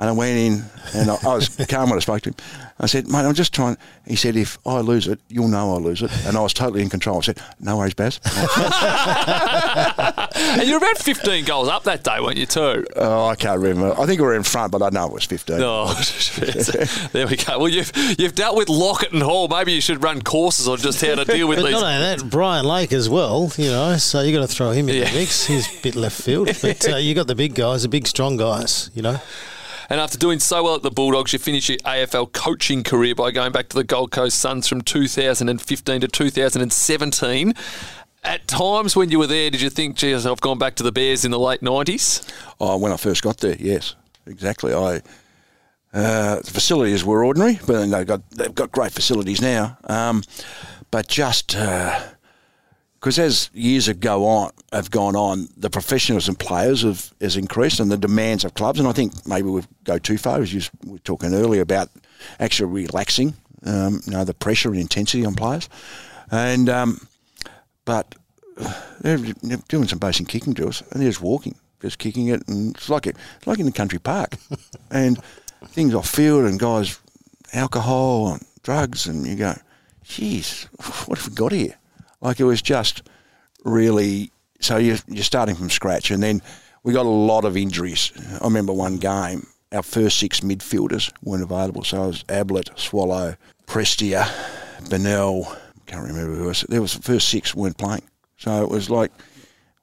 And 0.00 0.08
I 0.08 0.12
went 0.12 0.36
in 0.36 0.64
and 0.94 1.08
I, 1.10 1.16
I 1.24 1.34
was 1.36 1.48
calm 1.68 1.88
when 1.88 1.96
I 1.98 2.00
spoke 2.00 2.22
to 2.22 2.30
him. 2.30 2.36
I 2.80 2.86
said, 2.86 3.06
mate, 3.06 3.20
I'm 3.20 3.34
just 3.34 3.54
trying. 3.54 3.76
He 4.04 4.16
said, 4.16 4.34
if 4.34 4.58
I 4.66 4.80
lose 4.80 5.06
it, 5.06 5.20
you'll 5.28 5.46
know 5.46 5.74
I 5.74 5.78
lose 5.78 6.02
it. 6.02 6.10
And 6.26 6.36
I 6.36 6.40
was 6.40 6.52
totally 6.52 6.82
in 6.82 6.88
control. 6.90 7.18
I 7.18 7.20
said, 7.20 7.38
no 7.60 7.76
worries, 7.78 7.94
Baz. 7.94 8.18
and 10.58 10.68
you're 10.68 10.78
about 10.78 10.98
15 10.98 11.44
goals 11.44 11.68
up 11.68 11.84
that 11.84 12.02
day, 12.02 12.18
weren't 12.20 12.36
you, 12.36 12.46
too? 12.46 12.84
oh, 12.96 13.26
I 13.28 13.36
can't 13.36 13.60
remember. 13.60 13.94
I 13.98 14.06
think 14.06 14.20
we 14.20 14.26
were 14.26 14.34
in 14.34 14.42
front, 14.42 14.72
but 14.72 14.82
I 14.82 14.90
know 14.90 15.06
it 15.06 15.12
was 15.12 15.24
15. 15.24 15.58
Oh, 15.60 15.94
there 17.12 17.26
we 17.26 17.36
go. 17.36 17.58
Well, 17.58 17.68
you've 17.68 17.92
you've 18.18 18.34
dealt 18.34 18.56
with 18.56 18.68
Lockett 18.68 19.12
and 19.12 19.22
Hall. 19.22 19.48
Maybe 19.48 19.72
you 19.72 19.80
should 19.80 20.02
run 20.02 20.20
courses 20.22 20.66
on 20.68 20.78
just 20.78 21.00
how 21.04 21.14
to 21.14 21.24
deal 21.24 21.46
with 21.48 21.58
But 21.58 21.66
these. 21.66 21.72
not 21.74 21.84
only 21.84 22.00
that, 22.16 22.30
Brian 22.30 22.64
Lake 22.66 22.92
as 22.92 23.08
well, 23.08 23.52
you 23.56 23.66
know, 23.70 23.96
so 23.96 24.20
you 24.22 24.36
got 24.36 24.46
to 24.48 24.52
throw 24.54 24.72
him 24.72 24.88
in 24.88 24.96
Yeah. 24.96 25.10
the 25.10 25.16
mix. 25.18 25.46
He's 25.46 25.68
a 25.78 25.82
bit 25.82 25.94
left 25.96 26.20
field. 26.20 26.48
But 26.60 26.88
uh, 26.92 26.96
you 26.96 27.14
got 27.14 27.26
the 27.28 27.34
big 27.34 27.54
guys, 27.54 27.82
the 27.82 27.88
big, 27.88 28.06
strong 28.06 28.36
guys, 28.36 28.90
you 28.94 29.02
know. 29.02 29.20
And 29.90 30.00
after 30.00 30.18
doing 30.18 30.40
so 30.40 30.64
well 30.64 30.74
at 30.76 30.82
the 30.82 30.90
Bulldogs, 30.90 31.32
you 31.32 31.38
finish 31.38 31.68
your 31.68 31.78
AFL 31.78 32.32
coaching 32.32 32.82
career 32.82 33.14
by 33.14 33.30
going 33.30 33.52
back 33.52 33.68
to 33.68 33.76
the 33.76 33.84
Gold 33.84 34.10
Coast 34.10 34.38
Suns 34.38 34.66
from 34.66 34.80
2015 34.80 36.00
to 36.00 36.08
2017. 36.08 37.54
At 38.22 38.48
times 38.48 38.96
when 38.96 39.10
you 39.10 39.18
were 39.18 39.26
there, 39.26 39.50
did 39.50 39.60
you 39.60 39.68
think, 39.68 39.96
geez, 39.96 40.24
I've 40.24 40.40
gone 40.40 40.58
back 40.58 40.76
to 40.76 40.82
the 40.82 40.92
Bears 40.92 41.24
in 41.24 41.30
the 41.30 41.38
late 41.38 41.60
90s? 41.60 42.26
Oh, 42.58 42.78
when 42.78 42.92
I 42.92 42.96
first 42.96 43.22
got 43.22 43.38
there, 43.38 43.56
yes, 43.58 43.94
exactly. 44.26 44.72
I 44.72 45.02
uh, 45.94 46.40
the 46.40 46.50
facilities 46.50 47.04
were 47.04 47.24
ordinary, 47.24 47.60
but 47.66 47.86
they've 47.86 48.06
got 48.06 48.28
they've 48.30 48.54
got 48.54 48.72
great 48.72 48.90
facilities 48.90 49.40
now. 49.40 49.78
Um, 49.84 50.24
but 50.90 51.06
just 51.06 51.54
because 53.04 53.18
as 53.18 53.50
years 53.52 53.84
have 53.84 54.00
go 54.00 54.24
on 54.24 54.50
have 54.72 54.90
gone 54.90 55.14
on, 55.14 55.46
the 55.58 55.68
professionalism 55.68 56.34
players 56.34 56.80
have 56.80 57.12
has 57.20 57.36
increased 57.36 57.78
and 57.78 57.92
the 57.92 57.98
demands 57.98 58.46
of 58.46 58.54
clubs. 58.54 58.78
And 58.78 58.88
I 58.88 58.92
think 58.92 59.26
maybe 59.26 59.50
we 59.50 59.60
go 59.84 59.98
too 59.98 60.16
far, 60.16 60.40
as 60.40 60.54
you 60.54 60.62
were 60.86 60.98
talking 61.00 61.34
earlier 61.34 61.60
about 61.60 61.90
actually 62.40 62.72
relaxing, 62.72 63.34
um, 63.66 64.00
you 64.06 64.12
know, 64.12 64.24
the 64.24 64.32
pressure 64.32 64.70
and 64.70 64.80
intensity 64.80 65.26
on 65.26 65.34
players. 65.34 65.68
And 66.30 66.70
um, 66.70 67.06
but 67.84 68.14
they're, 69.02 69.18
they're 69.18 69.58
doing 69.68 69.86
some 69.86 69.98
basic 69.98 70.26
kicking 70.26 70.54
drills 70.54 70.82
and 70.90 71.02
they're 71.02 71.10
just 71.10 71.20
walking, 71.20 71.56
just 71.82 71.98
kicking 71.98 72.28
it, 72.28 72.48
and 72.48 72.74
it's 72.74 72.88
like 72.88 73.06
it, 73.06 73.16
like 73.44 73.58
in 73.58 73.66
the 73.66 73.72
country 73.72 73.98
park, 73.98 74.36
and 74.90 75.22
things 75.66 75.94
off 75.94 76.08
field 76.08 76.46
and 76.46 76.58
guys, 76.58 76.98
alcohol 77.52 78.32
and 78.32 78.46
drugs, 78.62 79.06
and 79.06 79.26
you 79.26 79.36
go, 79.36 79.54
geez, 80.04 80.68
what 81.04 81.18
have 81.18 81.28
we 81.28 81.34
got 81.34 81.52
here? 81.52 81.76
Like 82.24 82.40
it 82.40 82.44
was 82.44 82.60
just 82.62 83.02
really. 83.64 84.32
So 84.60 84.78
you're, 84.78 84.96
you're 85.06 85.22
starting 85.22 85.54
from 85.54 85.68
scratch, 85.68 86.10
and 86.10 86.22
then 86.22 86.40
we 86.82 86.94
got 86.94 87.04
a 87.04 87.08
lot 87.08 87.44
of 87.44 87.56
injuries. 87.56 88.12
I 88.40 88.44
remember 88.44 88.72
one 88.72 88.96
game, 88.96 89.46
our 89.72 89.82
first 89.82 90.18
six 90.18 90.40
midfielders 90.40 91.12
weren't 91.22 91.42
available, 91.42 91.84
so 91.84 92.04
it 92.04 92.06
was 92.06 92.24
Ablett, 92.30 92.70
Swallow, 92.76 93.36
Prestia, 93.66 94.26
Bennell. 94.88 95.54
Can't 95.86 96.06
remember 96.06 96.34
who 96.34 96.48
else. 96.48 96.64
There 96.68 96.80
was 96.80 96.94
the 96.94 97.02
first 97.02 97.28
six 97.28 97.54
weren't 97.54 97.76
playing, 97.76 98.04
so 98.38 98.62
it 98.62 98.70
was 98.70 98.88
like, 98.88 99.12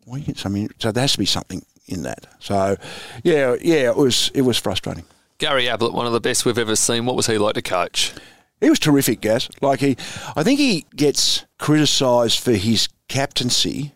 well, 0.08 0.18
you 0.18 0.26
get 0.26 0.38
something. 0.38 0.70
So 0.80 0.92
there 0.92 1.02
has 1.02 1.12
to 1.14 1.20
be 1.20 1.26
something 1.26 1.64
in 1.88 2.02
that. 2.04 2.26
So, 2.40 2.76
yeah, 3.24 3.56
yeah, 3.62 3.90
it 3.92 3.96
was 3.96 4.32
it 4.34 4.42
was 4.42 4.58
frustrating. 4.58 5.06
Gary 5.38 5.68
Ablett, 5.68 5.94
one 5.94 6.08
of 6.08 6.14
the 6.14 6.22
best 6.22 6.46
we've 6.46 6.58
ever 6.58 6.76
seen. 6.76 7.06
What 7.06 7.16
was 7.16 7.28
he 7.28 7.38
like 7.38 7.56
to 7.56 7.62
coach? 7.62 8.14
He 8.62 8.70
was 8.70 8.80
terrific, 8.80 9.22
Gas. 9.22 9.50
Like 9.60 9.80
he, 9.80 9.98
I 10.36 10.44
think 10.44 10.60
he 10.60 10.86
gets 10.96 11.46
criticised 11.58 12.40
for 12.40 12.54
his 12.54 12.88
captaincy. 13.10 13.94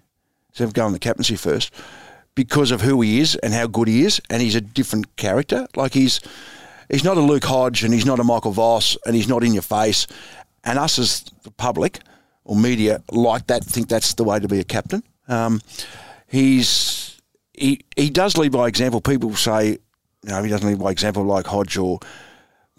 So 0.52 0.66
I'm 0.66 0.72
going 0.72 0.94
the 0.94 1.00
captaincy 1.00 1.36
first 1.36 1.74
because 2.34 2.72
of 2.72 2.82
who 2.82 3.02
he 3.02 3.20
is 3.20 3.36
and 3.36 3.54
how 3.54 3.68
good 3.68 3.88
he 3.88 4.04
is, 4.04 4.22
and 4.30 4.42
he's 4.42 4.56
a 4.56 4.62
different 4.62 5.16
character. 5.16 5.68
Like 5.76 5.94
he's 5.94 6.20
he's 6.90 7.04
not 7.04 7.18
a 7.18 7.22
Luke 7.22 7.44
Hodge 7.44 7.84
and 7.84 7.94
he's 7.94 8.06
not 8.06 8.20
a 8.20 8.24
Michael 8.24 8.52
Voss 8.52 8.98
and 9.06 9.16
he's 9.16 9.28
not 9.28 9.44
in 9.44 9.54
your 9.54 9.62
face. 9.62 10.08
And 10.64 10.80
us 10.80 10.98
as 10.98 11.24
the 11.44 11.52
public 11.52 12.00
or 12.44 12.56
media 12.56 13.02
like 13.12 13.48
that 13.48 13.64
think 13.64 13.88
that's 13.88 14.16
the 14.16 14.24
way 14.24 14.40
to 14.40 14.48
be 14.48 14.60
a 14.60 14.64
captain. 14.64 15.04
Um, 15.28 15.62
he's 16.28 17.22
he 17.54 17.82
he 17.96 18.10
does 18.10 18.38
lead 18.38 18.52
by 18.52 18.68
example. 18.68 19.02
People 19.02 19.36
say, 19.36 19.78
no, 20.24 20.42
he 20.42 20.50
doesn't 20.50 20.68
lead 20.68 20.80
by 20.80 20.92
example 20.92 21.24
like 21.24 21.46
Hodge 21.46 21.78
or 21.78 22.00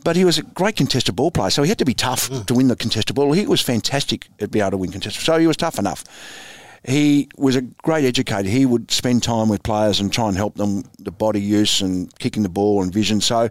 but 0.05 0.16
he 0.16 0.24
was 0.24 0.38
a 0.38 0.42
great 0.42 0.76
contested 0.76 1.16
ball 1.16 1.30
player, 1.30 1.51
so 1.51 1.62
he 1.62 1.68
had 1.68 1.78
to 1.78 1.84
be 1.84 1.94
tough 1.94 2.28
mm. 2.30 2.44
to 2.47 2.55
win 2.55 2.68
the 2.68 2.76
contested 2.76 3.16
ball. 3.16 3.32
He 3.32 3.47
was 3.47 3.61
fantastic 3.61 4.28
at 4.40 4.51
being 4.51 4.62
able 4.62 4.72
to 4.72 4.76
win 4.78 4.92
contested, 4.92 5.22
so 5.22 5.38
he 5.38 5.47
was 5.47 5.57
tough 5.57 5.78
enough. 5.78 6.05
He 6.84 7.28
was 7.36 7.57
a 7.57 7.62
great 7.62 8.05
educator. 8.05 8.49
He 8.49 8.64
would 8.64 8.90
spend 8.90 9.22
time 9.22 9.49
with 9.49 9.62
players 9.62 9.99
and 9.99 10.12
try 10.12 10.28
and 10.28 10.36
help 10.36 10.55
them 10.55 10.84
the 10.99 11.11
body 11.11 11.40
use 11.40 11.80
and 11.80 12.16
kicking 12.18 12.44
the 12.44 12.49
ball 12.49 12.82
and 12.82 12.92
vision. 12.92 13.20
So 13.20 13.49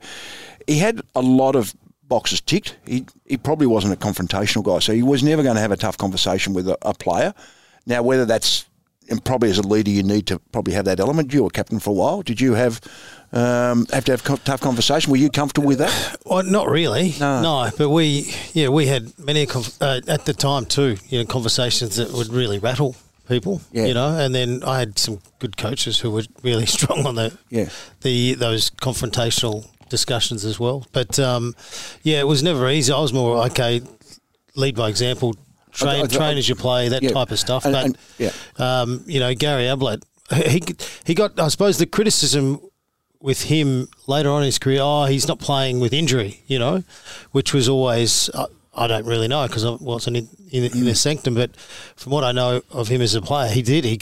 he 0.67 0.77
had 0.77 1.01
a 1.15 1.21
lot 1.21 1.55
of 1.55 1.75
boxes 2.07 2.39
ticked. 2.39 2.77
He 2.85 3.05
he 3.25 3.35
probably 3.35 3.67
wasn't 3.67 3.93
a 3.93 3.97
confrontational 3.97 4.63
guy, 4.63 4.79
so 4.79 4.93
he 4.93 5.03
was 5.03 5.21
never 5.21 5.43
going 5.43 5.55
to 5.55 5.61
have 5.61 5.73
a 5.73 5.77
tough 5.77 5.97
conversation 5.97 6.53
with 6.53 6.69
a, 6.69 6.77
a 6.83 6.93
player. 6.93 7.33
Now, 7.85 8.03
whether 8.03 8.25
that's 8.25 8.65
and 9.09 9.23
probably 9.23 9.49
as 9.49 9.57
a 9.57 9.67
leader, 9.67 9.91
you 9.91 10.03
need 10.03 10.27
to 10.27 10.39
probably 10.51 10.73
have 10.73 10.85
that 10.85 10.99
element. 10.99 11.33
You 11.33 11.43
were 11.43 11.49
captain 11.49 11.79
for 11.79 11.91
a 11.91 11.93
while. 11.93 12.21
Did 12.21 12.41
you 12.41 12.53
have 12.53 12.81
um, 13.35 13.85
have 13.91 14.05
to 14.05 14.13
have 14.13 14.23
co- 14.23 14.37
tough 14.37 14.61
conversation? 14.61 15.11
Were 15.11 15.17
you 15.17 15.29
comfortable 15.29 15.67
with 15.67 15.79
that? 15.79 16.17
Well, 16.25 16.43
not 16.43 16.69
really. 16.69 17.13
No. 17.19 17.69
but 17.77 17.89
we, 17.89 18.33
yeah, 18.53 18.69
we 18.69 18.87
had 18.87 19.17
many 19.19 19.45
conf- 19.45 19.81
uh, 19.81 20.01
at 20.07 20.25
the 20.25 20.33
time 20.33 20.65
too. 20.65 20.97
You 21.09 21.19
know, 21.19 21.25
conversations 21.25 21.97
that 21.97 22.11
would 22.11 22.29
really 22.29 22.59
rattle 22.59 22.95
people. 23.27 23.61
Yeah. 23.71 23.85
You 23.85 23.93
know, 23.93 24.17
and 24.17 24.33
then 24.33 24.63
I 24.63 24.79
had 24.79 24.97
some 24.97 25.19
good 25.39 25.57
coaches 25.57 25.99
who 25.99 26.11
were 26.11 26.23
really 26.43 26.65
strong 26.77 27.05
on 27.05 27.15
the 27.15 27.37
Yeah. 27.49 27.69
the 28.01 28.35
those 28.35 28.69
confrontational 28.69 29.67
discussions 29.89 30.45
as 30.45 30.59
well. 30.59 30.85
But 30.93 31.19
um, 31.19 31.53
yeah, 32.03 32.19
it 32.19 32.27
was 32.27 32.41
never 32.41 32.69
easy. 32.69 32.91
I 32.93 32.99
was 32.99 33.13
more 33.13 33.45
okay, 33.47 33.81
lead 34.55 34.75
by 34.75 34.89
example. 34.89 35.35
train, 35.71 36.01
I- 36.01 36.03
I- 36.03 36.07
train 36.07 36.37
as 36.37 36.47
you 36.47 36.55
play, 36.55 36.87
that 36.89 37.03
Yeah. 37.03 37.09
type 37.11 37.31
of 37.31 37.39
stuff. 37.39 37.65
And- 37.65 37.73
but 37.73 37.85
and- 37.85 37.97
yeah. 38.17 38.31
um, 38.57 39.03
you 39.05 39.19
know, 39.19 39.33
Gary 39.35 39.67
Ablett, 39.67 40.03
he 40.33 40.61
he 41.05 41.13
got, 41.13 41.37
I 41.39 41.49
suppose, 41.49 41.77
the 41.77 41.85
criticism 41.85 42.59
with 43.21 43.43
him 43.43 43.87
later 44.07 44.29
on 44.29 44.41
in 44.41 44.47
his 44.47 44.59
career. 44.59 44.79
Oh, 44.81 45.05
he's 45.05 45.27
not 45.27 45.39
playing 45.39 45.79
with 45.79 45.93
injury, 45.93 46.41
you 46.47 46.59
know, 46.59 46.83
which 47.31 47.53
was 47.53 47.69
always. 47.69 48.29
I, 48.33 48.45
I 48.77 48.87
don't 48.87 49.05
really 49.05 49.29
know 49.29 49.47
because 49.47 49.63
I 49.63 49.71
wasn't 49.79 50.17
in, 50.17 50.27
in, 50.51 50.63
in 50.65 50.83
the 50.83 50.95
sanctum, 50.95 51.35
but 51.35 51.55
from 51.95 52.11
what 52.11 52.25
I 52.25 52.33
know 52.33 52.61
of 52.71 52.89
him 52.89 53.01
as 53.01 53.15
a 53.15 53.21
player, 53.21 53.49
he 53.49 53.61
did. 53.61 53.85
He 53.85 53.97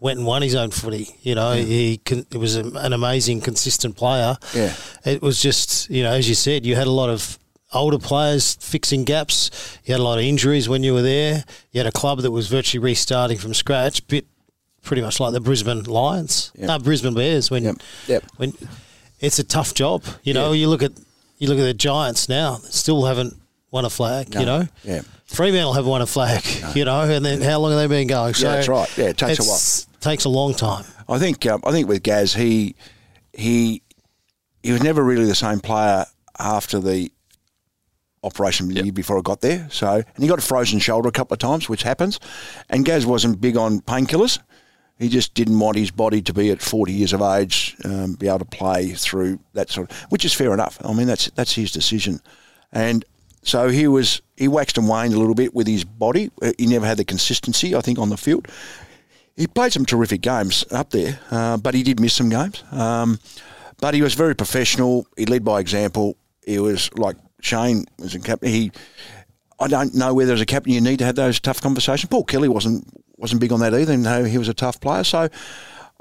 went 0.00 0.18
and 0.18 0.26
won 0.26 0.42
his 0.42 0.54
own 0.54 0.72
footy. 0.72 1.14
You 1.22 1.36
know, 1.36 1.52
he 1.52 1.98
con- 1.98 2.26
it 2.32 2.38
was 2.38 2.56
a, 2.56 2.64
an 2.78 2.92
amazing, 2.92 3.40
consistent 3.40 3.96
player. 3.96 4.36
Yeah. 4.52 4.74
It 5.04 5.22
was 5.22 5.40
just, 5.40 5.88
you 5.90 6.02
know, 6.02 6.10
as 6.10 6.28
you 6.28 6.34
said, 6.34 6.66
you 6.66 6.74
had 6.74 6.88
a 6.88 6.90
lot 6.90 7.08
of 7.08 7.38
older 7.72 7.98
players 7.98 8.56
fixing 8.56 9.04
gaps. 9.04 9.78
You 9.84 9.94
had 9.94 10.00
a 10.00 10.04
lot 10.04 10.18
of 10.18 10.24
injuries 10.24 10.68
when 10.68 10.82
you 10.82 10.92
were 10.92 11.02
there. 11.02 11.44
You 11.70 11.78
had 11.78 11.86
a 11.86 11.92
club 11.92 12.20
that 12.22 12.32
was 12.32 12.48
virtually 12.48 12.82
restarting 12.82 13.38
from 13.38 13.54
scratch, 13.54 14.06
bit 14.08 14.26
pretty 14.86 15.02
much 15.02 15.20
like 15.20 15.32
the 15.34 15.40
Brisbane 15.40 15.82
Lions, 15.84 16.50
Yep. 16.56 16.68
no, 16.68 16.78
Brisbane 16.78 17.12
Bears. 17.14 17.50
When 17.50 17.64
Yep. 17.64 17.76
Yep. 18.06 18.24
when 18.38 18.52
it's 19.20 19.38
a 19.38 19.44
tough 19.44 19.74
job, 19.74 20.02
you 20.22 20.32
know. 20.32 20.52
Yeah. 20.52 20.60
You 20.60 20.68
look 20.68 20.82
at 20.82 20.92
you 21.38 21.48
look 21.48 21.58
at 21.58 21.64
the 21.64 21.74
Giants 21.74 22.28
now; 22.28 22.60
still 22.70 23.04
haven't 23.04 23.34
won 23.70 23.84
a 23.84 23.90
flag. 23.90 24.32
You 24.34 24.46
No. 24.46 24.58
know, 24.60 24.68
Yeah. 24.84 25.02
Fremantle 25.26 25.74
have 25.74 25.86
won 25.86 26.00
a 26.00 26.06
flag. 26.06 26.42
You 26.76 26.84
know, 26.84 27.00
and 27.02 27.24
then 27.24 27.42
how 27.42 27.58
long 27.58 27.72
have 27.72 27.80
they 27.80 27.86
been 27.88 28.06
going? 28.06 28.32
So 28.34 28.46
that's 28.48 28.68
right. 28.68 28.88
Yeah, 28.96 29.06
it 29.06 29.18
takes 29.18 29.38
a 29.40 29.42
it's- 29.42 29.86
Takes 30.00 30.24
a 30.24 30.28
long 30.28 30.54
time. 30.54 30.84
I 31.08 31.18
think 31.18 31.44
um, 31.46 31.60
I 31.66 31.72
think 31.72 31.88
with 31.88 32.02
Gaz, 32.02 32.32
he 32.34 32.76
he 33.32 33.82
he 34.62 34.70
was 34.72 34.82
never 34.82 35.02
really 35.02 35.24
the 35.26 35.34
same 35.34 35.58
player 35.60 36.04
after 36.38 36.78
the 36.80 37.10
operation 38.22 38.68
the 38.68 38.82
year 38.82 38.92
before 38.92 39.18
I 39.18 39.22
got 39.22 39.40
there. 39.40 39.68
So 39.70 39.88
and 40.14 40.22
he 40.22 40.28
got 40.28 40.38
a 40.38 40.42
frozen 40.42 40.78
shoulder 40.78 41.08
a 41.08 41.12
couple 41.12 41.34
of 41.34 41.38
times, 41.40 41.68
which 41.68 41.82
happens. 41.82 42.18
And 42.68 42.84
Gaz 42.84 43.04
wasn't 43.06 43.40
big 43.40 43.56
on 43.56 43.80
painkillers. 43.80 44.38
He 44.98 45.08
just 45.08 45.34
didn't 45.34 45.58
want 45.58 45.76
his 45.76 45.90
body 45.90 46.22
to 46.22 46.32
be 46.32 46.50
at 46.50 46.62
40 46.62 46.92
years 46.92 47.12
of 47.12 47.20
age, 47.20 47.76
um, 47.84 48.14
be 48.14 48.28
able 48.28 48.38
to 48.38 48.44
play 48.46 48.90
through 48.90 49.38
that 49.52 49.70
sort 49.70 49.90
of, 49.90 49.96
which 50.08 50.24
is 50.24 50.32
fair 50.32 50.54
enough. 50.54 50.78
I 50.84 50.92
mean, 50.94 51.06
that's 51.06 51.30
that's 51.32 51.54
his 51.54 51.70
decision. 51.70 52.20
And 52.72 53.04
so 53.42 53.68
he 53.68 53.86
was 53.88 54.22
he 54.36 54.48
waxed 54.48 54.78
and 54.78 54.88
waned 54.88 55.14
a 55.14 55.18
little 55.18 55.34
bit 55.34 55.54
with 55.54 55.66
his 55.66 55.84
body. 55.84 56.30
Uh, 56.40 56.52
He 56.58 56.66
never 56.66 56.86
had 56.86 56.96
the 56.96 57.04
consistency, 57.04 57.74
I 57.76 57.80
think, 57.80 57.98
on 57.98 58.08
the 58.08 58.16
field 58.16 58.48
he 59.36 59.46
played 59.46 59.72
some 59.72 59.84
terrific 59.84 60.22
games 60.22 60.64
up 60.70 60.90
there, 60.90 61.20
uh, 61.30 61.58
but 61.58 61.74
he 61.74 61.82
did 61.82 62.00
miss 62.00 62.14
some 62.14 62.30
games. 62.30 62.64
Um, 62.72 63.18
but 63.80 63.92
he 63.92 64.00
was 64.00 64.14
very 64.14 64.34
professional. 64.34 65.06
He 65.16 65.26
led 65.26 65.44
by 65.44 65.60
example. 65.60 66.16
He 66.46 66.58
was 66.58 66.90
like 66.94 67.16
Shane 67.42 67.84
was 67.98 68.14
a 68.14 68.20
captain. 68.20 68.48
He, 68.48 68.72
I 69.60 69.68
don't 69.68 69.94
know 69.94 70.14
whether 70.14 70.32
as 70.32 70.40
a 70.40 70.46
captain 70.46 70.72
you 70.72 70.80
need 70.80 70.98
to 71.00 71.04
have 71.04 71.16
those 71.16 71.38
tough 71.38 71.60
conversations. 71.60 72.08
Paul 72.08 72.24
Kelly 72.24 72.48
wasn't 72.48 72.88
wasn't 73.18 73.40
big 73.40 73.52
on 73.52 73.60
that 73.60 73.72
either, 73.74 73.92
even 73.92 74.02
though 74.02 74.24
he 74.24 74.38
was 74.38 74.48
a 74.48 74.54
tough 74.54 74.80
player. 74.80 75.04
So. 75.04 75.28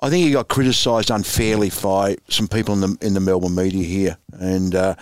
I 0.02 0.10
think 0.10 0.26
he 0.26 0.32
got 0.34 0.50
criticised 0.50 1.10
unfairly 1.10 1.72
by 1.82 2.18
some 2.28 2.50
people 2.50 2.74
in 2.74 2.82
the 2.82 2.98
in 3.00 3.14
the 3.14 3.22
Melbourne 3.22 3.56
media 3.56 3.86
here, 3.86 4.18
and 4.34 4.76
uh, 4.76 4.96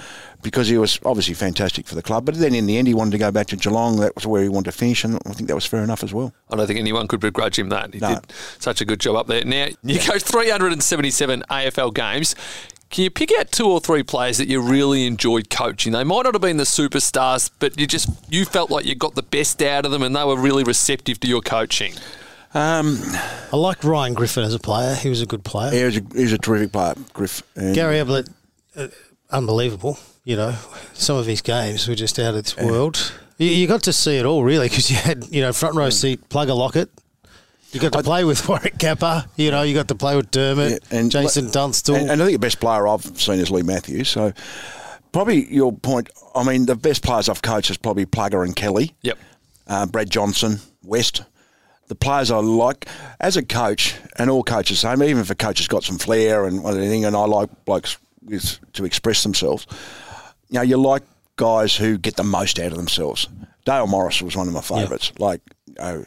because 0.44 0.68
he 0.68 0.78
was 0.78 1.00
obviously 1.04 1.34
fantastic 1.34 1.88
for 1.88 1.96
the 1.96 2.04
club. 2.04 2.26
But 2.26 2.36
then 2.36 2.54
in 2.54 2.68
the 2.68 2.78
end, 2.78 2.88
he 2.88 2.94
wanted 2.94 3.10
to 3.12 3.18
go 3.18 3.32
back 3.32 3.48
to 3.48 3.56
Geelong. 3.56 3.98
That 4.00 4.14
was 4.14 4.28
where 4.28 4.44
he 4.44 4.50
wanted 4.50 4.70
to 4.72 4.78
finish, 4.78 5.04
and 5.04 5.16
I 5.26 5.34
think 5.34 5.48
that 5.48 5.56
was 5.56 5.66
fair 5.66 5.84
enough 5.84 6.04
as 6.04 6.14
well. 6.14 6.32
I 6.52 6.56
don't 6.56 6.68
think 6.68 6.78
anyone 6.80 7.08
could 7.08 7.22
begrudge 7.22 7.58
him 7.58 7.70
that. 7.70 7.92
He 7.92 8.00
No. 8.02 8.10
did 8.14 8.32
such 8.60 8.82
a 8.82 8.86
good 8.86 9.00
job 9.00 9.16
up 9.16 9.26
there. 9.26 9.44
Now, 9.44 9.70
you 9.82 9.98
coached 10.00 10.28
377 10.28 11.44
AFL 11.50 11.92
games. 11.92 12.36
Can 12.94 13.04
you 13.04 13.10
pick 13.10 13.32
out 13.40 13.52
two 13.52 13.66
or 13.66 13.80
three 13.80 14.04
players 14.04 14.38
that 14.38 14.48
you 14.48 14.62
really 14.62 15.08
enjoyed 15.08 15.50
coaching? 15.50 15.94
They 15.94 16.04
might 16.04 16.26
not 16.26 16.36
have 16.36 16.42
been 16.42 16.58
the 16.58 16.64
superstars, 16.64 17.50
but 17.58 17.80
you 17.80 17.88
just 17.88 18.08
you 18.32 18.46
felt 18.46 18.70
like 18.70 18.86
you 18.86 18.94
got 18.94 19.16
the 19.16 19.24
best 19.24 19.64
out 19.64 19.86
of 19.86 19.92
them 19.92 20.04
and 20.04 20.16
they 20.16 20.24
were 20.24 20.38
really 20.38 20.64
receptive 20.64 21.20
to 21.22 21.28
your 21.28 21.42
coaching. 21.42 21.96
Um, 22.54 23.00
I 23.52 23.58
liked 23.58 23.84
Ryan 23.84 24.14
Griffin 24.14 24.44
as 24.44 24.54
a 24.54 24.60
player. 24.60 24.94
He 24.94 25.10
was 25.10 25.24
a 25.24 25.26
good 25.26 25.44
player. 25.44 25.72
He 25.72 25.84
was 25.84 25.98
a, 25.98 26.02
he 26.14 26.22
was 26.22 26.34
a 26.34 26.38
terrific 26.38 26.72
player, 26.72 26.94
Griff. 27.14 27.42
And 27.56 27.74
Gary 27.74 27.98
Ablett, 27.98 28.30
uh, 28.76 28.90
unbelievable. 29.32 29.98
You 30.24 30.36
know, 30.36 30.56
some 30.94 31.18
of 31.18 31.26
his 31.26 31.42
games 31.42 31.88
were 31.88 31.96
just 31.96 32.20
out 32.20 32.36
of 32.36 32.44
this 32.44 32.56
world. 32.56 33.12
You, 33.40 33.48
you 33.48 33.66
got 33.66 33.82
to 33.84 33.94
see 33.94 34.18
it 34.18 34.26
all, 34.28 34.44
really, 34.44 34.70
because 34.70 34.92
you 34.92 34.98
had, 34.98 35.26
you 35.32 35.42
know, 35.42 35.52
front 35.52 35.76
row 35.76 35.90
seat, 35.90 36.30
plug 36.30 36.48
Plugger 36.48 36.56
Lockett. 36.56 36.92
You 37.74 37.80
got 37.80 37.94
to 37.94 38.04
play 38.04 38.24
with 38.24 38.48
Warwick 38.48 38.78
Capper. 38.78 39.26
You 39.36 39.52
know, 39.52 39.64
you 39.64 39.74
got 39.74 39.88
to 39.90 39.96
play 39.96 40.16
with 40.16 40.32
Dermott, 40.32 40.84
Yeah, 40.92 41.04
Jason 41.08 41.50
Dunstall. 41.50 41.96
And, 41.96 42.12
and 42.12 42.22
I 42.22 42.26
think 42.26 42.36
the 42.36 42.46
best 42.46 42.60
player 42.60 42.88
I've 42.88 43.04
seen 43.20 43.40
is 43.40 43.50
Leigh 43.52 43.64
Matthews. 43.64 44.10
So 44.10 44.32
probably 45.12 45.52
your 45.54 45.74
point. 45.74 46.10
I 46.36 46.44
mean, 46.44 46.66
the 46.66 46.76
best 46.76 47.04
players 47.04 47.30
I've 47.30 47.42
coached 47.42 47.70
is 47.70 47.78
probably 47.78 48.06
Plugger 48.06 48.46
and 48.46 48.56
Kelly. 48.56 48.94
Yep. 49.02 49.18
Uh, 49.68 49.86
Brad 49.88 50.10
Johnson, 50.10 50.60
West. 50.84 51.24
The 51.88 51.96
players 51.96 52.32
I 52.32 52.38
like 52.38 52.88
as 53.20 53.36
a 53.38 53.44
coach, 53.44 53.96
and 54.18 54.30
all 54.30 54.44
coaches 54.44 54.80
same. 54.80 55.04
Even 55.04 55.22
if 55.22 55.30
a 55.30 55.36
coach 55.36 55.60
has 55.60 55.68
got 55.68 55.84
some 55.84 55.98
flair 55.98 56.46
and 56.46 56.66
anything, 56.66 57.06
and 57.06 57.16
I 57.16 57.26
like 57.26 57.50
blokes 57.66 57.98
with, 58.24 58.60
to 58.74 58.86
express 58.86 59.24
themselves. 59.24 59.68
You 60.50 60.56
know, 60.60 60.62
you 60.62 60.78
like 60.78 61.04
guys 61.36 61.76
who 61.76 61.98
get 61.98 62.16
the 62.16 62.24
most 62.24 62.60
out 62.60 62.72
of 62.72 62.78
themselves. 62.78 63.28
Dale 63.66 63.88
Morris 63.88 64.22
was 64.22 64.36
one 64.36 64.48
of 64.48 64.54
my 64.54 64.62
favourites. 64.62 65.12
Like, 65.20 65.42
uh, 65.80 66.00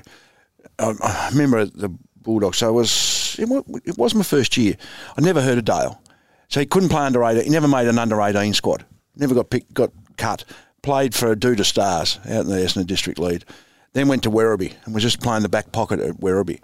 I, 0.78 1.28
remember 1.32 1.64
the 1.64 1.88
Bulldogs. 2.16 2.58
So 2.58 2.68
it 2.68 2.72
was 2.72 3.36
it 3.38 3.98
was, 3.98 4.14
my 4.14 4.22
first 4.22 4.56
year. 4.56 4.76
I 5.16 5.20
never 5.20 5.40
heard 5.40 5.58
of 5.58 5.64
Dale, 5.64 6.00
so 6.48 6.60
he 6.60 6.66
couldn't 6.66 6.88
play 6.88 7.02
under 7.02 7.24
eighteen. 7.24 7.44
He 7.44 7.50
never 7.50 7.68
made 7.68 7.88
an 7.88 7.98
under 7.98 8.20
eighteen 8.20 8.54
squad. 8.54 8.84
Never 9.14 9.34
got 9.34 9.50
picked, 9.50 9.72
got 9.72 9.92
cut. 10.16 10.44
Played 10.82 11.14
for 11.14 11.34
Doutta 11.34 11.64
Stars 11.64 12.20
out 12.26 12.44
in 12.44 12.48
the 12.48 12.56
Essendon 12.56 12.86
District 12.86 13.18
Lead. 13.18 13.44
Then 13.92 14.08
went 14.08 14.22
to 14.24 14.30
Werribee 14.30 14.74
and 14.84 14.94
was 14.94 15.02
just 15.02 15.20
playing 15.20 15.42
the 15.42 15.48
back 15.48 15.72
pocket 15.72 16.00
at 16.00 16.20
Werribee. 16.20 16.60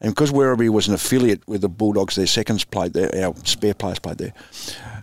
And 0.00 0.14
because 0.14 0.30
Werribee 0.30 0.68
was 0.68 0.86
an 0.86 0.94
affiliate 0.94 1.46
with 1.48 1.62
the 1.62 1.68
Bulldogs, 1.68 2.14
their 2.14 2.26
seconds 2.26 2.64
played 2.64 2.92
there, 2.92 3.10
our 3.24 3.34
spare 3.44 3.72
players 3.72 3.98
played 3.98 4.18
there. 4.18 4.34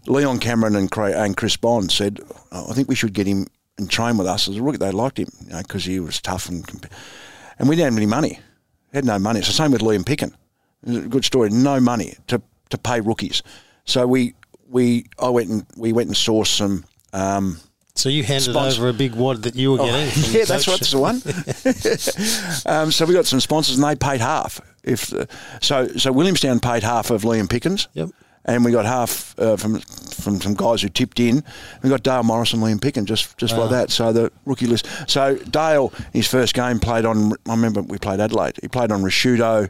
Leon 0.06 0.40
Cameron 0.40 0.76
and, 0.76 1.38
Chris 1.38 1.58
Bond 1.58 1.92
said, 1.92 2.20
"Oh, 2.52 2.70
I 2.70 2.74
think 2.74 2.88
we 2.88 2.96
should 2.96 3.14
get 3.14 3.28
him 3.28 3.48
and 3.78 3.90
train 3.90 4.18
with 4.18 4.28
us 4.28 4.48
as 4.48 4.58
a 4.58 4.62
rookie. 4.62 4.78
They 4.78 4.92
liked 4.92 5.18
him 5.18 5.30
because 5.58 5.86
he 5.86 6.00
was 6.00 6.22
tough 6.22 6.48
and 6.50 6.64
and 7.58 7.68
we 7.68 7.76
didn't 7.76 7.94
have 7.94 7.98
any 7.98 8.06
money. 8.06 8.40
Had 8.94 9.06
no 9.06 9.20
money. 9.20 9.40
It's 9.40 9.48
the 9.48 9.54
same 9.54 9.72
with 9.72 9.82
Liam 9.82 10.04
Picken. 10.04 10.34
Good 11.10 11.26
story. 11.26 11.50
No 11.50 11.80
money 11.80 12.16
to, 12.28 12.42
to 12.70 12.78
pay 12.78 13.00
rookies. 13.02 13.44
So 13.86 14.08
we 14.08 14.34
we 14.68 15.06
I 15.20 15.30
went 15.30 15.50
and 15.50 15.66
we 15.78 15.94
went 15.94 16.08
and 16.08 16.16
sourced 16.16 16.48
some. 16.48 16.86
Um, 17.14 17.60
so 17.94 18.10
you 18.10 18.24
handed 18.24 18.52
sponsor- 18.52 18.82
over 18.82 18.90
a 18.90 18.94
big 18.94 19.14
wad 19.16 19.44
that 19.44 19.56
you 19.56 19.72
were 19.74 19.78
getting. 19.78 19.92
Oh, 20.16 20.30
yeah, 20.32 20.46
that's. 20.46 20.66
That's 20.66 20.92
the 20.92 21.00
one. 21.00 21.22
um, 22.66 22.92
so 22.92 23.06
we 23.06 23.14
got 23.14 23.26
some 23.26 23.40
sponsors, 23.40 23.78
and 23.78 23.84
they 23.84 23.96
paid 23.96 24.22
half. 24.22 24.62
If 24.84 25.08
the, 25.08 25.28
so, 25.62 25.88
so 25.90 26.12
Williamstown 26.12 26.60
paid 26.60 26.84
half 26.84 27.12
of 27.12 27.24
Liam 27.24 27.48
Picken's. 27.48 27.88
Yep. 27.94 28.10
And 28.46 28.66
we 28.66 28.72
got 28.72 28.86
half 28.86 29.38
uh, 29.40 29.56
from 29.56 29.80
from 29.80 30.42
some 30.42 30.56
guys 30.56 30.82
who 30.82 30.90
tipped 30.90 31.20
in. 31.20 31.44
We 31.84 31.90
got 31.90 32.04
Dale 32.04 32.24
Morrison, 32.24 32.64
and 32.64 32.80
Liam 32.80 32.82
Pickens 32.82 33.08
just 33.08 33.38
just 33.38 33.56
like 33.56 33.70
that. 33.70 33.92
So 33.92 34.12
the 34.12 34.32
rookie 34.46 34.68
list. 34.68 34.88
So 35.08 35.36
Dale, 35.36 35.94
his 36.12 36.28
first 36.28 36.54
game 36.56 36.80
played 36.80 37.06
on. 37.06 37.34
I 37.48 37.52
remember 37.52 37.82
we 37.82 37.98
played 37.98 38.20
Adelaide. 38.20 38.58
He 38.62 38.68
played 38.68 38.92
on 38.92 39.04
Ricciuto 39.04 39.70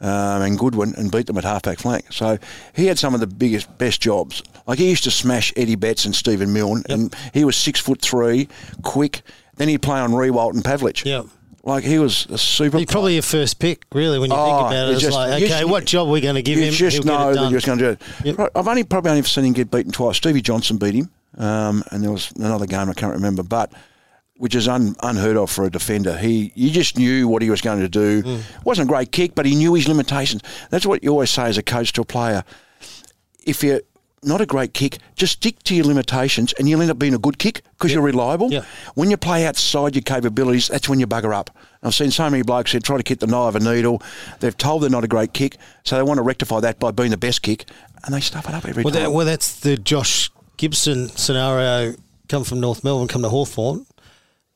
um, 0.00 0.42
and 0.42 0.58
Goodwin 0.58 0.94
and 0.96 1.10
beat 1.10 1.26
them 1.26 1.38
at 1.38 1.44
halfback 1.44 1.78
flank. 1.78 2.12
So 2.12 2.38
he 2.74 2.86
had 2.86 2.98
some 2.98 3.14
of 3.14 3.20
the 3.20 3.26
biggest, 3.26 3.76
best 3.78 4.00
jobs. 4.00 4.42
Like 4.66 4.78
he 4.78 4.88
used 4.88 5.04
to 5.04 5.10
smash 5.10 5.52
Eddie 5.56 5.76
Betts 5.76 6.04
and 6.04 6.14
Stephen 6.14 6.52
Milne, 6.52 6.84
and 6.88 7.14
he 7.34 7.44
was 7.44 7.56
six 7.56 7.80
foot 7.80 8.00
three, 8.00 8.48
quick. 8.82 9.22
Then 9.56 9.68
he'd 9.68 9.82
play 9.82 9.98
on 9.98 10.12
Riewoldt 10.12 10.54
and 10.54 10.62
Pavlich. 10.62 11.04
Yep. 11.04 11.26
Like 11.68 11.84
he 11.84 11.98
was 11.98 12.26
a 12.30 12.38
super. 12.38 12.78
He's 12.78 12.86
probably 12.86 13.12
your 13.14 13.22
first 13.22 13.58
pick, 13.58 13.84
really, 13.92 14.18
when 14.18 14.30
you 14.30 14.36
Oh, 14.36 14.46
think 14.46 14.58
about 14.68 14.72
it. 14.72 14.88
you 14.88 14.92
It's 14.94 15.02
just- 15.02 15.14
like, 15.14 15.32
okay, 15.34 15.46
just- 15.48 15.68
what 15.68 15.84
job 15.84 16.08
are 16.08 16.10
we 16.10 16.20
going 16.22 16.34
to 16.36 16.42
give 16.42 16.58
you 16.58 16.64
him? 16.64 16.72
just 16.72 16.96
He'll 16.96 17.04
know 17.04 17.34
that 17.34 17.50
you're 17.50 17.60
going 17.60 17.78
to 17.78 17.84
do 17.84 17.90
it. 17.90 18.36
Yep. 18.38 18.50
I've 18.54 18.66
only 18.68 18.84
probably 18.84 19.10
only 19.10 19.22
seen 19.24 19.44
him 19.44 19.52
get 19.52 19.70
beaten 19.70 19.92
twice. 19.92 20.16
Stevie 20.16 20.40
Johnson 20.40 20.78
beat 20.78 20.94
him, 20.94 21.10
um, 21.36 21.84
and 21.90 22.02
there 22.02 22.10
was 22.10 22.32
another 22.36 22.66
game 22.66 22.88
I 22.88 22.94
can't 22.94 23.12
remember, 23.12 23.42
but 23.42 23.70
which 24.38 24.54
is 24.54 24.66
un, 24.68 24.94
unheard 25.02 25.36
of 25.36 25.50
for 25.50 25.64
a 25.66 25.70
defender. 25.70 26.16
He 26.16 26.52
you 26.54 26.70
just 26.70 26.96
knew 26.96 27.28
what 27.28 27.42
he 27.42 27.50
was 27.50 27.60
going 27.60 27.80
to 27.80 27.88
do. 27.88 28.22
Mm. 28.22 28.40
wasn't 28.64 28.88
a 28.88 28.92
great 28.92 29.12
kick, 29.12 29.34
but 29.34 29.44
he 29.46 29.54
knew 29.54 29.74
his 29.74 29.88
limitations. 29.88 30.42
That's 30.70 30.86
what 30.86 31.02
you 31.04 31.10
always 31.10 31.30
say 31.30 31.44
as 31.44 31.58
a 31.58 31.62
coach 31.62 31.92
to 31.94 32.00
a 32.00 32.04
player. 32.04 32.44
If 33.44 33.62
you're 33.62 33.80
not 34.22 34.40
a 34.40 34.46
great 34.46 34.74
kick, 34.74 34.98
just 35.16 35.34
stick 35.34 35.62
to 35.64 35.74
your 35.74 35.84
limitations, 35.86 36.52
and 36.54 36.68
you'll 36.68 36.80
end 36.82 36.90
up 36.90 36.98
being 36.98 37.14
a 37.14 37.18
good 37.18 37.38
kick 37.38 37.62
because 37.72 37.92
you're 37.92 38.02
reliable. 38.02 38.50
Yep. 38.50 38.64
When 38.94 39.10
you 39.10 39.16
play 39.16 39.46
outside 39.46 39.94
your 39.94 40.02
capabilities, 40.02 40.68
that's 40.68 40.88
when 40.88 40.98
you 41.00 41.06
bugger 41.06 41.34
up. 41.34 41.50
I've 41.82 41.94
seen 41.94 42.10
so 42.10 42.28
many 42.28 42.42
blokes 42.42 42.72
who 42.72 42.80
try 42.80 42.96
to 42.96 43.02
kick 43.02 43.20
the 43.20 43.28
eye 43.34 43.48
of 43.48 43.54
a 43.56 43.60
needle. 43.60 44.02
They've 44.40 44.56
told 44.56 44.82
they're 44.82 44.90
not 44.90 45.04
a 45.04 45.08
great 45.08 45.32
kick, 45.32 45.56
so 45.84 45.96
they 45.96 46.02
want 46.02 46.18
to 46.18 46.22
rectify 46.22 46.60
that 46.60 46.78
by 46.80 46.90
being 46.90 47.10
the 47.10 47.16
best 47.16 47.42
kick, 47.42 47.66
and 48.04 48.14
they 48.14 48.20
stuff 48.20 48.48
it 48.48 48.54
up 48.54 48.64
every 48.66 48.82
Well, 48.82 48.92
time. 48.92 49.04
that, 49.04 49.12
well, 49.12 49.26
that's 49.26 49.60
the 49.60 49.76
Josh 49.76 50.30
Gibson 50.56 51.08
scenario. 51.08 51.94
Come 52.28 52.44
from 52.44 52.60
North 52.60 52.84
Melbourne, 52.84 53.08
come 53.08 53.22
to 53.22 53.28
Hawthorn, 53.30 53.86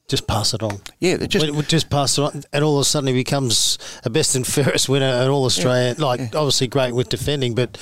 just 0.09 0.27
pass 0.27 0.53
it 0.53 0.63
on. 0.63 0.81
yeah, 1.01 1.17
they 1.17 1.27
just 1.27 1.47
Just, 1.47 1.57
we 1.57 1.63
just 1.63 1.89
pass 1.89 2.19
it 2.19 2.23
on, 2.23 2.43
and 2.53 2.63
all 2.65 2.77
of 2.77 2.83
a 2.83 2.85
sudden 2.85 3.07
he 3.07 3.15
becomes 3.15 3.79
a 4.05 4.11
best 4.11 4.35
and 4.35 4.47
fairest 4.47 4.89
winner 4.89 5.07
at 5.07 5.29
All 5.29 5.45
Australian. 5.47 5.97
Like 5.99 6.21
obviously 6.35 6.67
great 6.67 6.95
with 6.95 7.09
defending, 7.09 7.55
but 7.55 7.79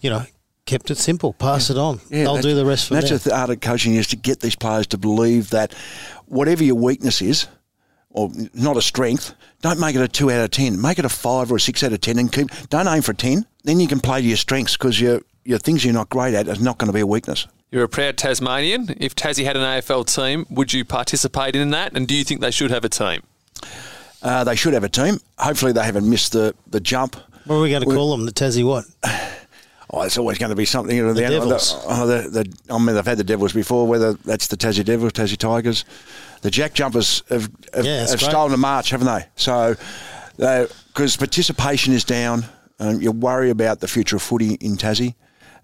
you 0.00 0.10
know 0.10 0.24
kept 0.70 0.90
it 0.90 0.98
simple. 0.98 1.32
Pass 1.32 1.68
it 1.68 1.76
on. 1.76 2.00
Yeah, 2.10 2.24
They'll 2.24 2.40
do 2.40 2.54
the 2.54 2.64
rest 2.64 2.88
for 2.88 2.94
That's 2.94 3.10
them. 3.10 3.18
the 3.24 3.36
art 3.36 3.50
of 3.50 3.60
coaching 3.60 3.96
is 3.96 4.06
to 4.08 4.16
get 4.16 4.38
these 4.38 4.54
players 4.54 4.86
to 4.88 4.98
believe 4.98 5.50
that 5.50 5.74
whatever 6.26 6.62
your 6.62 6.76
weakness 6.76 7.20
is, 7.20 7.48
or 8.10 8.30
not 8.54 8.76
a 8.76 8.82
strength, 8.82 9.34
don't 9.62 9.80
make 9.80 9.96
it 9.96 10.00
a 10.00 10.06
two 10.06 10.30
out 10.30 10.44
of 10.44 10.50
ten. 10.50 10.80
Make 10.80 11.00
it 11.00 11.04
a 11.04 11.08
five 11.08 11.50
or 11.50 11.56
a 11.56 11.60
six 11.60 11.82
out 11.82 11.92
of 11.92 12.00
ten, 12.00 12.18
and 12.18 12.30
keep. 12.32 12.48
Don't 12.68 12.86
aim 12.86 13.02
for 13.02 13.12
a 13.12 13.14
ten. 13.16 13.46
Then 13.64 13.80
you 13.80 13.88
can 13.88 13.98
play 14.00 14.20
to 14.20 14.26
your 14.26 14.36
strengths 14.36 14.76
because 14.76 15.00
your 15.00 15.22
your 15.44 15.58
things 15.58 15.84
you're 15.84 15.94
not 15.94 16.08
great 16.08 16.34
at 16.34 16.46
is 16.46 16.60
not 16.60 16.78
going 16.78 16.86
to 16.86 16.92
be 16.92 17.00
a 17.00 17.06
weakness. 17.06 17.48
You're 17.72 17.84
a 17.84 17.88
proud 17.88 18.16
Tasmanian. 18.16 18.94
If 18.98 19.14
Tassie 19.16 19.44
had 19.44 19.56
an 19.56 19.62
AFL 19.62 20.12
team, 20.12 20.46
would 20.50 20.72
you 20.72 20.84
participate 20.84 21.56
in 21.56 21.70
that? 21.70 21.96
And 21.96 22.06
do 22.06 22.14
you 22.14 22.24
think 22.24 22.40
they 22.40 22.50
should 22.50 22.70
have 22.70 22.84
a 22.84 22.88
team? 22.88 23.22
Uh, 24.22 24.44
they 24.44 24.56
should 24.56 24.74
have 24.74 24.84
a 24.84 24.88
team. 24.88 25.18
Hopefully, 25.38 25.72
they 25.72 25.84
haven't 25.84 26.08
missed 26.08 26.32
the, 26.32 26.54
the 26.68 26.80
jump. 26.80 27.16
What 27.46 27.56
are 27.56 27.60
we 27.60 27.70
going 27.70 27.82
to 27.82 27.88
call 27.88 28.10
them? 28.10 28.26
The 28.26 28.32
Tassie 28.32 28.64
what? 28.64 28.84
Oh, 29.92 30.02
it's 30.02 30.18
always 30.18 30.38
going 30.38 30.50
to 30.50 30.56
be 30.56 30.64
something. 30.64 30.96
You 30.96 31.06
know, 31.06 31.12
the, 31.12 31.22
Devils. 31.22 31.74
The, 31.74 31.88
oh, 31.88 32.06
the, 32.06 32.28
the, 32.28 32.58
I 32.72 32.78
mean, 32.78 32.94
they've 32.94 33.04
had 33.04 33.18
the 33.18 33.24
Devils 33.24 33.52
before, 33.52 33.88
whether 33.88 34.12
that's 34.12 34.46
the 34.46 34.56
Tassie 34.56 34.84
Devils, 34.84 35.12
Tassie 35.12 35.36
Tigers. 35.36 35.84
The 36.42 36.50
JackJumpers 36.50 37.28
have, 37.28 37.50
have, 37.74 37.84
Yeah, 37.84 38.06
have 38.06 38.20
stolen 38.20 38.54
a 38.54 38.56
march, 38.56 38.90
haven't 38.90 39.08
they? 39.08 39.26
So, 39.34 39.74
because 40.36 41.16
participation 41.16 41.92
is 41.92 42.04
down, 42.04 42.44
um, 42.78 43.00
you 43.00 43.10
worry 43.10 43.50
about 43.50 43.80
the 43.80 43.88
future 43.88 44.16
of 44.16 44.22
footy 44.22 44.54
in 44.54 44.76
Tassie. 44.76 45.14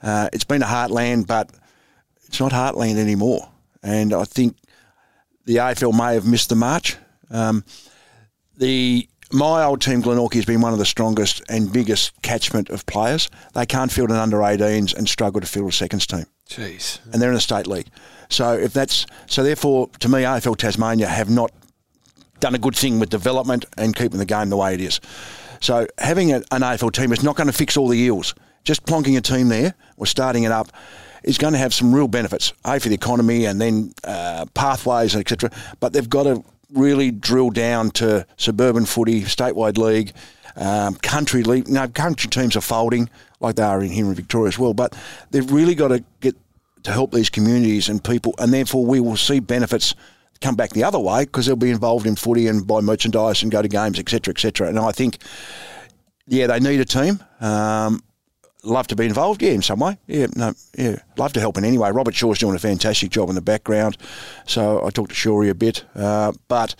Uh, 0.02 0.28
it's 0.32 0.44
been 0.44 0.62
a 0.62 0.66
heartland, 0.66 1.26
but 1.26 1.50
it's 2.26 2.40
not 2.40 2.52
heartland 2.52 2.96
anymore. 2.96 3.48
And 3.82 4.12
I 4.12 4.24
think 4.24 4.56
the 5.44 5.56
AFL 5.56 5.96
may 5.96 6.14
have 6.14 6.26
missed 6.26 6.48
the 6.48 6.56
march. 6.56 6.96
Um, 7.30 7.64
the 8.56 9.08
my 9.32 9.64
old 9.64 9.80
team 9.80 10.02
Glenorchy 10.02 10.34
has 10.34 10.44
been 10.44 10.60
one 10.60 10.72
of 10.72 10.78
the 10.78 10.84
strongest 10.84 11.42
and 11.48 11.72
biggest 11.72 12.20
catchment 12.22 12.70
of 12.70 12.86
players. 12.86 13.28
They 13.54 13.66
can't 13.66 13.90
field 13.90 14.10
an 14.10 14.16
under 14.16 14.38
18s 14.38 14.94
and 14.94 15.08
struggle 15.08 15.40
to 15.40 15.46
field 15.46 15.70
a 15.70 15.72
seconds 15.72 16.06
team, 16.06 16.26
Jeez. 16.48 17.00
and 17.12 17.20
they're 17.20 17.30
in 17.30 17.36
a 17.36 17.40
state 17.40 17.66
league. 17.66 17.88
So 18.28 18.52
if 18.52 18.72
that's 18.72 19.06
so, 19.26 19.42
therefore, 19.42 19.88
to 20.00 20.08
me, 20.08 20.20
AFL 20.20 20.56
Tasmania 20.56 21.08
have 21.08 21.30
not 21.30 21.50
done 22.40 22.54
a 22.54 22.58
good 22.58 22.76
thing 22.76 22.98
with 22.98 23.10
development 23.10 23.64
and 23.76 23.96
keeping 23.96 24.18
the 24.18 24.26
game 24.26 24.50
the 24.50 24.56
way 24.56 24.74
it 24.74 24.80
is. 24.80 25.00
So 25.60 25.86
having 25.98 26.32
a, 26.32 26.36
an 26.50 26.62
AFL 26.62 26.92
team 26.92 27.12
is 27.12 27.22
not 27.22 27.36
going 27.36 27.46
to 27.46 27.52
fix 27.52 27.76
all 27.76 27.88
the 27.88 28.06
ills. 28.06 28.34
Just 28.64 28.84
plonking 28.84 29.16
a 29.16 29.20
team 29.20 29.48
there 29.48 29.74
or 29.96 30.06
starting 30.06 30.44
it 30.44 30.52
up 30.52 30.70
is 31.22 31.38
going 31.38 31.52
to 31.52 31.58
have 31.58 31.72
some 31.72 31.94
real 31.94 32.08
benefits, 32.08 32.52
A, 32.64 32.78
for 32.78 32.88
the 32.88 32.94
economy 32.94 33.46
and 33.46 33.60
then 33.60 33.92
uh, 34.04 34.46
pathways, 34.54 35.16
etc. 35.16 35.50
But 35.80 35.92
they've 35.92 36.08
got 36.08 36.24
to 36.24 36.44
really 36.72 37.10
drill 37.10 37.51
down 37.51 37.90
to 37.93 38.26
suburban 38.36 38.86
footy, 38.86 39.22
statewide 39.22 39.78
league, 39.78 40.12
um, 40.56 40.94
country 40.97 41.43
league. 41.43 41.68
No, 41.68 41.88
country 41.88 42.28
teams 42.30 42.56
are 42.56 42.60
folding 42.60 43.10
like 43.40 43.56
they 43.56 43.62
are 43.62 43.82
in 43.82 43.90
here 43.90 44.06
in 44.06 44.14
Victoria 44.14 44.48
as 44.48 44.59
well. 44.59 44.74
But 44.74 44.97
they've 45.30 45.51
really 45.51 45.74
got 45.74 45.88
to 45.88 46.05
get 46.20 46.36
to 46.84 46.93
help 46.93 47.12
these 47.12 47.30
communities 47.30 47.88
and 47.88 48.02
people, 48.02 48.34
and 48.38 48.52
therefore 48.52 48.84
we 48.84 49.01
will 49.01 49.16
see 49.16 49.40
benefits 49.40 49.94
come 50.40 50.55
back 50.55 50.70
the 50.70 50.84
other 50.84 50.98
way 50.98 51.24
because 51.24 51.47
they'll 51.47 51.56
be 51.56 51.70
involved 51.70 52.06
in 52.06 52.16
footy 52.16 52.47
and 52.47 52.66
buy 52.66 52.80
merchandise 52.80 53.43
and 53.43 53.51
go 53.51 53.62
to 53.62 53.68
games, 53.68 53.98
etc., 53.98 54.32
etc. 54.32 54.68
And 54.68 54.78
I 54.78 54.93
think, 54.93 55.18
yeah, 56.26 56.47
they 56.47 56.60
need 56.60 56.80
a 56.80 56.84
team. 56.84 57.20
Um, 57.40 58.02
love 58.66 58.86
to 58.88 58.97
be 58.97 59.06
involved, 59.06 59.43
yeah, 59.43 59.52
in 59.52 59.62
some 59.62 59.80
way. 59.80 59.98
Yeah, 60.06 60.26
no, 60.34 60.52
yeah, 60.76 60.97
love 61.16 61.32
to 61.34 61.40
help 61.40 61.56
in 61.56 61.64
any 61.64 61.78
way. 61.78 61.90
Robert 61.90 62.14
Shaw's 62.14 62.38
doing 62.38 62.55
a 62.55 62.59
fantastic 62.59 63.10
job 63.10 63.28
in 63.28 63.34
the 63.34 63.40
background, 63.40 63.97
so 64.47 64.84
I 64.84 64.90
talked 64.90 65.10
to 65.10 65.16
Shawry 65.16 65.48
a 65.48 65.55
bit. 65.55 65.84
Uh, 65.94 66.32
but 66.48 66.74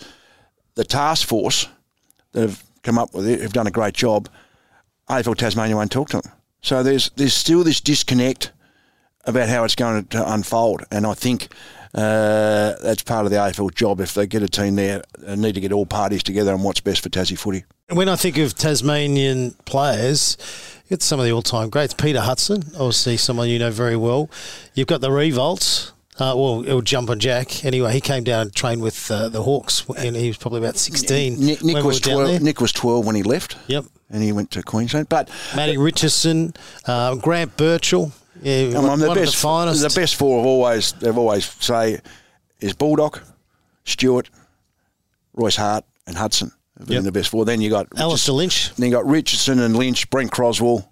the 0.75 0.83
task 0.83 1.27
force 1.27 1.67
that 2.33 2.41
have 2.41 2.63
come 2.83 2.97
up 2.97 3.13
with 3.13 3.27
it 3.27 3.41
have 3.41 3.53
done 3.53 3.67
a 3.67 3.71
great 3.71 3.93
job. 3.93 4.29
AFL 5.09 5.35
Tasmania 5.35 5.75
won't 5.75 5.91
talk 5.91 6.09
to 6.09 6.21
them. 6.21 6.31
So 6.61 6.83
there's 6.83 7.09
there's 7.15 7.33
still 7.33 7.63
this 7.63 7.81
disconnect 7.81 8.51
about 9.25 9.49
how 9.49 9.63
it's 9.63 9.75
going 9.75 10.05
to 10.05 10.33
unfold, 10.33 10.83
and 10.91 11.05
I 11.05 11.13
think 11.13 11.49
uh, 11.93 12.73
that's 12.81 13.03
part 13.03 13.25
of 13.25 13.31
the 13.31 13.37
AFL 13.37 13.73
job. 13.73 13.99
If 13.99 14.13
they 14.13 14.27
get 14.27 14.43
a 14.43 14.47
team 14.47 14.75
there, 14.75 15.03
they 15.19 15.35
need 15.35 15.55
to 15.55 15.61
get 15.61 15.71
all 15.71 15.85
parties 15.85 16.23
together 16.23 16.53
on 16.53 16.63
what's 16.63 16.81
best 16.81 17.01
for 17.01 17.09
Tassie 17.09 17.37
footy. 17.37 17.63
When 17.89 18.09
I 18.09 18.15
think 18.15 18.37
of 18.37 18.53
Tasmanian 18.55 19.51
players, 19.65 20.37
it's 20.89 21.05
some 21.05 21.19
of 21.19 21.25
the 21.25 21.31
all-time 21.31 21.69
greats. 21.69 21.93
Peter 21.93 22.21
Hudson, 22.21 22.63
obviously 22.73 23.17
someone 23.17 23.49
you 23.49 23.59
know 23.59 23.71
very 23.71 23.95
well. 23.95 24.29
You've 24.73 24.87
got 24.87 25.01
the 25.01 25.09
Riewoldts. 25.09 25.91
Uh, 26.19 26.33
well, 26.35 26.63
it 26.63 26.73
would 26.73 26.85
jump 26.85 27.11
on 27.11 27.19
Jack. 27.19 27.63
Anyway, 27.63 27.93
he 27.93 28.01
came 28.01 28.23
down 28.23 28.41
and 28.41 28.55
trained 28.55 28.81
with 28.81 29.11
uh, 29.11 29.29
the 29.29 29.43
Hawks, 29.43 29.85
and 29.97 30.15
he 30.15 30.27
was 30.27 30.37
probably 30.37 30.59
about 30.59 30.75
sixteen. 30.75 31.39
Nick, 31.39 31.63
Nick 31.63 31.75
we 31.75 31.83
was 31.83 31.99
twelve. 31.99 32.41
Nick 32.41 32.59
was 32.59 32.71
twelve 32.71 33.05
when 33.05 33.15
he 33.15 33.21
left. 33.21 33.55
Yep. 33.67 33.85
and 34.09 34.23
he 34.23 34.31
went 34.31 34.49
to 34.51 34.63
Queensland. 34.63 35.09
But 35.09 35.29
Matty 35.55 35.77
Richardson, 35.77 36.53
uh, 36.87 37.15
Grant 37.15 37.55
Birchall. 37.55 38.11
Yeah, 38.41 38.77
Um, 38.77 38.87
one 38.87 38.99
the 38.99 39.13
best, 39.13 39.33
the 39.33 39.37
finest. 39.39 39.81
the 39.81 39.99
best 40.01 40.15
four 40.15 40.37
have 40.39 40.45
always 40.45 40.91
they've 40.93 41.17
always 41.17 41.45
say 41.59 41.99
is 42.59 42.73
Bulldog, 42.73 43.19
Stewart, 43.85 44.29
Royce 45.33 45.55
Hart, 45.55 45.83
and 46.05 46.17
Hudson 46.17 46.51
have 46.77 46.87
been 46.87 46.95
Yep. 46.95 47.03
the 47.05 47.11
best 47.11 47.29
four. 47.29 47.45
Then 47.45 47.61
you 47.61 47.69
got 47.69 47.87
Alistair 47.97 48.35
Lynch. 48.35 48.71
Then 48.75 48.87
you 48.87 48.91
got 48.91 49.05
Richardson 49.05 49.59
and 49.59 49.75
Lynch, 49.75 50.09
Brent 50.09 50.31
Croswell, 50.31 50.89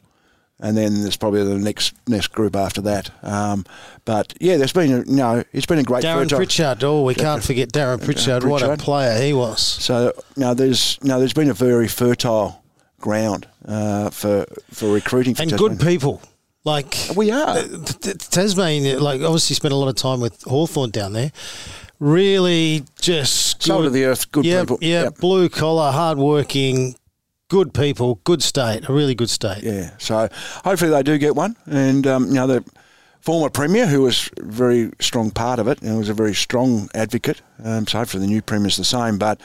and 0.59 0.75
then 0.77 1.01
there's 1.01 1.17
probably 1.17 1.43
the 1.43 1.55
next 1.57 1.93
next 2.07 2.27
group 2.27 2.55
after 2.55 2.81
that. 2.81 3.11
Um, 3.23 3.65
but 4.05 4.33
yeah, 4.39 4.57
there's 4.57 4.73
been 4.73 4.91
a, 4.93 4.97
you 4.99 5.15
know 5.15 5.43
it's 5.53 5.65
been 5.65 5.79
a 5.79 5.83
great 5.83 6.03
Darren 6.03 6.15
franchise. 6.29 6.37
Pritchard. 6.37 6.83
Oh, 6.83 7.03
we 7.03 7.15
can't 7.15 7.43
forget 7.43 7.69
Darren 7.71 8.03
Pritchard. 8.03 8.43
What 8.43 8.61
a 8.61 8.77
player 8.77 9.21
he 9.21 9.33
was. 9.33 9.61
So 9.61 10.13
no, 10.35 10.53
there's 10.53 10.97
no, 11.03 11.19
there's 11.19 11.33
been 11.33 11.49
a 11.49 11.53
very 11.53 11.87
fertile 11.87 12.63
ground 12.99 13.47
uh, 13.67 14.09
for 14.09 14.45
for 14.71 14.91
recruiting 14.91 15.35
for 15.35 15.43
And 15.43 15.57
good 15.57 15.79
people. 15.79 16.21
Like 16.65 16.97
We 17.15 17.29
are. 17.31 17.61
Tasmania, 18.31 18.99
like 18.99 19.21
obviously 19.21 19.55
spent 19.55 19.71
a 19.73 19.77
lot 19.77 19.87
of 19.87 19.95
time 19.95 20.19
with 20.19 20.41
Hawthorn 20.43 20.89
down 20.89 21.13
there. 21.13 21.31
Really, 21.99 22.83
just 22.99 23.63
good- 23.63 23.85
of 23.85 23.93
the 23.93 24.05
earth, 24.05 24.31
good 24.31 24.45
yeah, 24.45 24.61
people. 24.61 24.79
Yeah, 24.81 25.03
Yep. 25.03 25.17
blue 25.19 25.47
collar, 25.47 25.91
hard 25.91 26.17
working, 26.17 26.95
good 27.49 27.73
people, 27.73 28.19
good 28.25 28.41
state, 28.43 28.89
a 28.89 28.93
really 28.93 29.15
good 29.15 29.29
state. 29.29 29.63
Yeah, 29.63 29.91
so 29.99 30.27
hopefully 30.65 30.89
they 30.91 31.03
do 31.03 31.17
get 31.17 31.35
one. 31.35 31.55
And 31.67 32.05
um, 32.07 32.27
you 32.27 32.33
know 32.33 32.47
the 32.47 32.65
former 33.21 33.49
premier, 33.49 33.85
who 33.87 34.01
was 34.01 34.29
a 34.39 34.43
very 34.43 34.91
strong 34.99 35.31
part 35.31 35.59
of 35.59 35.67
it, 35.67 35.81
and 35.81 35.97
was 35.97 36.09
a 36.09 36.13
very 36.13 36.33
strong 36.33 36.89
advocate. 36.93 37.41
Um, 37.63 37.87
so 37.87 37.99
hopefully 37.99 38.21
the 38.25 38.31
new 38.31 38.41
premier 38.41 38.67
is 38.67 38.75
the 38.77 38.83
same. 38.83 39.17
But 39.17 39.39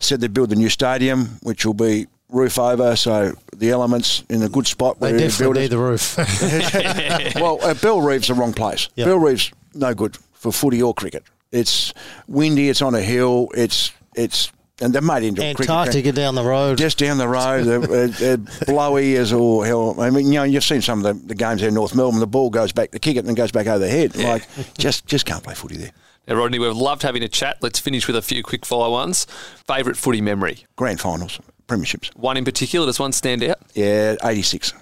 said 0.00 0.20
they'd 0.20 0.34
build 0.34 0.50
the 0.50 0.56
new 0.56 0.70
stadium, 0.70 1.38
which 1.42 1.64
will 1.64 1.74
be 1.74 2.06
roof 2.34 2.58
over, 2.58 2.96
so 2.96 3.34
the 3.56 3.70
elements 3.70 4.24
in 4.28 4.42
a 4.42 4.48
good 4.48 4.66
spot. 4.66 5.00
They 5.00 5.16
definitely 5.16 5.62
need 5.62 5.70
the 5.70 5.78
roof. 5.78 6.16
well, 7.36 7.58
uh, 7.62 7.74
Bellerive's 7.74 8.28
the 8.28 8.34
wrong 8.34 8.52
place. 8.52 8.88
Yep. 8.96 9.06
Bellerive's 9.06 9.52
no 9.74 9.94
good 9.94 10.16
for 10.32 10.52
footy 10.52 10.82
or 10.82 10.92
cricket. 10.94 11.24
It's 11.52 11.94
windy. 12.26 12.68
It's 12.68 12.82
on 12.82 12.94
a 12.94 13.00
hill. 13.00 13.48
It's 13.54 13.92
it's 14.14 14.50
and 14.80 14.92
they're 14.92 15.02
made 15.02 15.22
into 15.22 15.40
a 15.40 15.54
cricket 15.54 15.68
ground 15.68 15.88
Antarctica 15.88 16.12
down 16.12 16.34
the 16.34 16.42
road. 16.42 16.78
just 16.78 16.98
down 16.98 17.16
the 17.16 17.28
road, 17.28 17.62
they're, 17.64 17.78
they're- 17.78 18.36
they're 18.36 18.66
blowy 18.66 19.14
as 19.16 19.32
all 19.32 19.62
hell. 19.62 20.00
I 20.00 20.10
mean, 20.10 20.26
you 20.26 20.34
know, 20.34 20.42
you've 20.42 20.64
seen 20.64 20.82
some 20.82 21.04
of 21.04 21.20
the, 21.20 21.26
the 21.28 21.34
games 21.36 21.60
there 21.60 21.68
in 21.68 21.74
North 21.74 21.94
Melbourne. 21.94 22.18
The 22.18 22.26
ball 22.26 22.50
goes 22.50 22.72
back 22.72 22.90
to 22.90 22.98
kick 22.98 23.16
it 23.16 23.20
and 23.20 23.30
it 23.30 23.34
goes 23.36 23.52
back 23.52 23.68
over 23.68 23.78
the 23.78 23.88
head. 23.88 24.16
Like, 24.16 24.46
just 24.76 25.06
just 25.06 25.26
can't 25.26 25.44
play 25.44 25.54
footy 25.54 25.76
there. 25.76 25.92
Now, 26.26 26.34
Rodney, 26.36 26.58
we've 26.58 26.74
loved 26.74 27.02
having 27.02 27.22
a 27.22 27.28
chat. 27.28 27.58
Let's 27.60 27.78
finish 27.78 28.06
with 28.06 28.16
a 28.16 28.22
few 28.22 28.42
quick 28.42 28.64
fire 28.66 28.90
ones. 28.90 29.26
Favourite 29.68 29.96
footy 29.96 30.20
memory? 30.22 30.64
Grand 30.74 30.98
finals, 31.00 31.38
premierships. 31.66 32.14
One 32.16 32.36
in 32.36 32.44
particular, 32.44 32.86
does 32.86 32.98
one 32.98 33.12
stand 33.12 33.42
out? 33.42 33.58
Yeah, 33.74 34.16
86. 34.22 34.72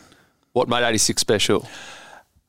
What 0.52 0.68
made 0.68 0.86
86 0.86 1.20
special? 1.20 1.68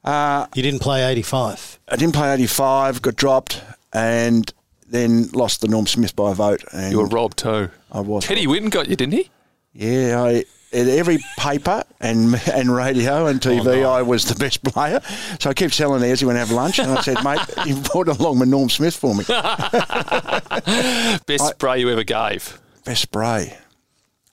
Uh, 0.03 0.47
you 0.53 0.61
didn't 0.61 0.81
play 0.81 1.05
85. 1.05 1.80
I 1.88 1.95
didn't 1.95 2.15
play 2.15 2.34
85, 2.34 3.01
got 3.01 3.15
dropped, 3.15 3.61
and 3.93 4.51
then 4.88 5.30
lost 5.30 5.61
the 5.61 5.68
Norm 5.68 5.88
Smith 5.88 6.15
by 6.15 6.31
a 6.31 6.34
vote. 6.34 6.64
And 6.73 6.91
You 6.91 6.99
were 6.99 7.07
robbed 7.07 7.38
too. 7.38 7.69
I 7.91 8.01
was. 8.01 8.26
Teddy 8.26 8.45
Whitten 8.45 8.69
got 8.69 8.89
you, 8.89 8.95
didn't 8.95 9.14
he? 9.14 9.30
Yeah, 9.73 10.22
I, 10.22 10.43
in 10.73 10.89
every 10.89 11.19
paper 11.38 11.84
and 12.01 12.35
and 12.53 12.76
radio 12.76 13.27
and 13.27 13.45
oh, 13.45 13.49
TV, 13.49 13.85
I 13.85 14.01
was 14.01 14.26
the 14.26 14.35
best 14.35 14.64
player. 14.64 14.99
So 15.39 15.49
I 15.49 15.53
kept 15.53 15.77
telling 15.77 16.03
Ez 16.03 16.23
when 16.23 16.35
I 16.35 16.39
have 16.39 16.51
lunch, 16.51 16.80
and 16.80 16.91
I 16.91 17.01
said, 17.01 17.23
mate, 17.23 17.39
you 17.65 17.81
brought 17.81 18.10
along 18.10 18.39
with 18.39 18.49
Norm 18.49 18.69
Smith 18.69 18.95
for 18.95 19.15
me. 19.15 19.23
Best 21.26 21.47
spray 21.49 21.80
you 21.80 21.89
ever 21.89 22.03
gave. 22.03 22.60
Best 22.84 23.03
spray. 23.03 23.57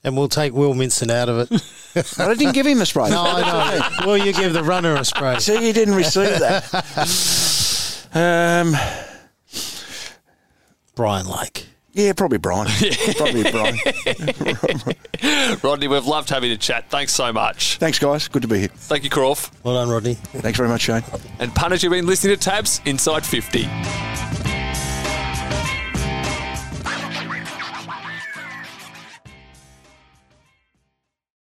And 0.03 0.17
we'll 0.17 0.29
take 0.29 0.53
Will 0.53 0.73
Minson 0.73 1.11
out 1.11 1.29
of 1.29 1.39
it. 1.39 1.49
But 1.93 2.19
I 2.19 2.33
didn't 2.33 2.53
give 2.53 2.65
him 2.65 2.81
a 2.81 2.85
spray. 2.85 3.09
no, 3.09 3.21
I 3.23 3.41
know. 3.99 4.07
Will 4.07 4.17
you 4.17 4.33
give 4.33 4.53
the 4.53 4.63
runner 4.63 4.95
a 4.95 5.05
spray. 5.05 5.37
See, 5.39 5.67
you 5.67 5.73
didn't 5.73 5.93
receive 5.95 6.39
that. 6.39 8.07
um, 8.13 8.73
Brian 10.95 11.27
Lake. 11.27 11.67
yeah, 11.93 12.13
probably 12.13 12.37
Brian. 12.37 12.67
Probably 13.17 13.43
Brian. 13.51 13.77
Rodney, 15.61 15.87
we've 15.87 16.05
loved 16.05 16.29
having 16.29 16.51
a 16.51 16.57
chat. 16.57 16.89
Thanks 16.89 17.13
so 17.13 17.31
much. 17.33 17.77
Thanks, 17.77 17.99
guys. 17.99 18.27
Good 18.27 18.41
to 18.43 18.47
be 18.47 18.59
here. 18.59 18.67
Thank 18.69 19.03
you, 19.03 19.09
Crawf. 19.09 19.51
Well 19.63 19.75
done, 19.75 19.89
Rodney. 19.89 20.13
Thanks 20.15 20.57
very 20.57 20.69
much, 20.69 20.81
Shane. 20.81 21.03
And 21.39 21.53
punters, 21.53 21.83
you've 21.83 21.91
been 21.91 22.07
listening 22.07 22.37
to 22.37 22.41
TAB's 22.49 22.81
Inside 22.85 23.25
50. 23.25 23.67